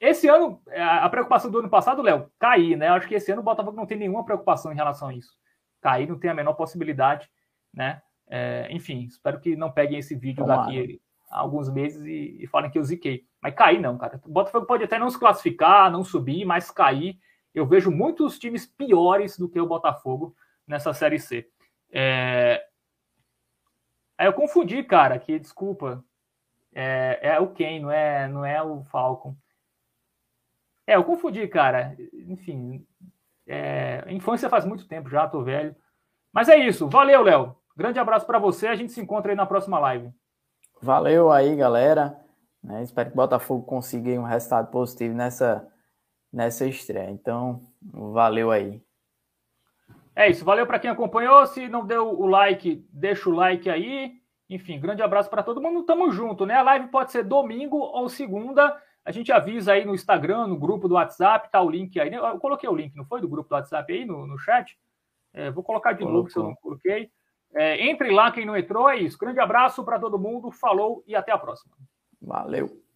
esse 0.00 0.28
ano, 0.28 0.60
é, 0.68 0.82
a 0.82 1.08
preocupação 1.08 1.50
do 1.50 1.58
ano 1.58 1.68
passado, 1.68 2.02
Léo, 2.02 2.30
cair, 2.38 2.76
né? 2.76 2.88
Eu 2.88 2.94
acho 2.94 3.08
que 3.08 3.14
esse 3.14 3.30
ano 3.30 3.40
o 3.40 3.44
Botafogo 3.44 3.76
não 3.76 3.86
tem 3.86 3.98
nenhuma 3.98 4.24
preocupação 4.24 4.72
em 4.72 4.76
relação 4.76 5.08
a 5.08 5.14
isso. 5.14 5.36
Cair 5.80 6.08
não 6.08 6.18
tem 6.18 6.30
a 6.30 6.34
menor 6.34 6.54
possibilidade, 6.54 7.30
né? 7.72 8.02
É, 8.26 8.68
enfim, 8.70 9.04
espero 9.04 9.40
que 9.40 9.56
não 9.56 9.70
peguem 9.70 9.98
esse 9.98 10.14
vídeo 10.14 10.44
Tomara. 10.44 10.62
daqui 10.62 11.00
a 11.30 11.38
alguns 11.40 11.70
meses 11.70 12.04
e, 12.04 12.42
e, 12.42 12.46
falem 12.46 12.70
que 12.70 12.78
eu 12.78 12.84
ziquei. 12.84 13.24
Mas 13.40 13.54
cair 13.54 13.80
não, 13.80 13.96
cara. 13.96 14.20
O 14.24 14.30
Botafogo 14.30 14.66
pode 14.66 14.84
até 14.84 14.98
não 14.98 15.10
se 15.10 15.18
classificar, 15.18 15.90
não 15.90 16.04
subir, 16.04 16.44
mas 16.44 16.70
cair. 16.70 17.18
Eu 17.58 17.66
vejo 17.66 17.90
muitos 17.90 18.38
times 18.38 18.66
piores 18.66 19.36
do 19.36 19.48
que 19.48 19.60
o 19.60 19.66
Botafogo 19.66 20.34
nessa 20.66 20.92
Série 20.92 21.18
C. 21.18 21.48
É... 21.90 22.64
Aí 24.16 24.26
eu 24.26 24.32
confundi, 24.32 24.82
cara, 24.82 25.18
que 25.18 25.38
desculpa. 25.38 26.04
É, 26.74 27.18
é 27.22 27.40
o 27.40 27.48
Ken, 27.48 27.80
não 27.80 27.90
é, 27.90 28.28
não 28.28 28.44
é 28.44 28.62
o 28.62 28.84
Falcon. 28.84 29.34
É, 30.86 30.96
eu 30.96 31.04
confundi, 31.04 31.46
cara. 31.48 31.96
Enfim, 32.26 32.86
é, 33.46 34.04
infância 34.08 34.48
faz 34.48 34.64
muito 34.64 34.86
tempo 34.86 35.08
já, 35.08 35.26
tô 35.28 35.42
velho. 35.42 35.74
Mas 36.32 36.48
é 36.48 36.56
isso. 36.56 36.88
Valeu, 36.88 37.22
Léo. 37.22 37.56
Grande 37.76 37.98
abraço 37.98 38.26
para 38.26 38.38
você. 38.38 38.68
A 38.68 38.74
gente 38.74 38.92
se 38.92 39.00
encontra 39.00 39.32
aí 39.32 39.36
na 39.36 39.46
próxima 39.46 39.78
live. 39.78 40.12
Valeu 40.80 41.30
aí, 41.32 41.56
galera. 41.56 42.18
Né, 42.62 42.82
espero 42.82 43.10
que 43.10 43.14
o 43.14 43.16
Botafogo 43.16 43.64
consiga 43.64 44.10
um 44.10 44.24
resultado 44.24 44.70
positivo 44.70 45.14
nessa, 45.14 45.66
nessa 46.32 46.66
estreia. 46.66 47.10
Então, 47.10 47.60
valeu 47.82 48.50
aí. 48.50 48.82
É 50.14 50.28
isso. 50.28 50.44
Valeu 50.44 50.66
para 50.66 50.78
quem 50.78 50.90
acompanhou. 50.90 51.46
Se 51.46 51.68
não 51.68 51.86
deu 51.86 52.08
o 52.08 52.26
like, 52.26 52.84
deixa 52.92 53.28
o 53.28 53.34
like 53.34 53.68
aí. 53.70 54.18
Enfim, 54.50 54.80
grande 54.80 55.02
abraço 55.02 55.28
para 55.28 55.42
todo 55.42 55.60
mundo. 55.60 55.84
Tamo 55.84 56.10
junto, 56.10 56.46
né? 56.46 56.54
A 56.54 56.62
live 56.62 56.88
pode 56.88 57.12
ser 57.12 57.22
domingo 57.22 57.76
ou 57.76 58.08
segunda. 58.08 58.76
A 59.04 59.12
gente 59.12 59.32
avisa 59.32 59.72
aí 59.72 59.84
no 59.84 59.94
Instagram, 59.94 60.46
no 60.46 60.58
grupo 60.58 60.88
do 60.88 60.94
WhatsApp, 60.94 61.50
tá 61.50 61.62
o 61.62 61.70
link 61.70 61.98
aí. 61.98 62.12
Eu 62.12 62.38
coloquei 62.38 62.68
o 62.68 62.74
link, 62.74 62.94
não 62.96 63.04
foi? 63.04 63.20
Do 63.20 63.28
grupo 63.28 63.48
do 63.48 63.54
WhatsApp 63.54 63.92
aí 63.92 64.04
no, 64.04 64.26
no 64.26 64.38
chat. 64.38 64.78
É, 65.32 65.50
vou 65.50 65.62
colocar 65.62 65.92
de 65.92 66.00
Colocou. 66.00 66.18
novo 66.18 66.30
se 66.30 66.38
eu 66.38 66.42
não 66.42 66.54
coloquei. 66.56 67.10
É, 67.54 67.86
entre 67.86 68.10
lá, 68.10 68.30
quem 68.30 68.44
não 68.44 68.56
entrou, 68.56 68.88
é 68.88 68.96
isso. 68.98 69.16
Grande 69.18 69.40
abraço 69.40 69.84
para 69.84 69.98
todo 69.98 70.18
mundo, 70.18 70.50
falou 70.50 71.02
e 71.06 71.14
até 71.14 71.32
a 71.32 71.38
próxima. 71.38 71.74
Valeu. 72.20 72.87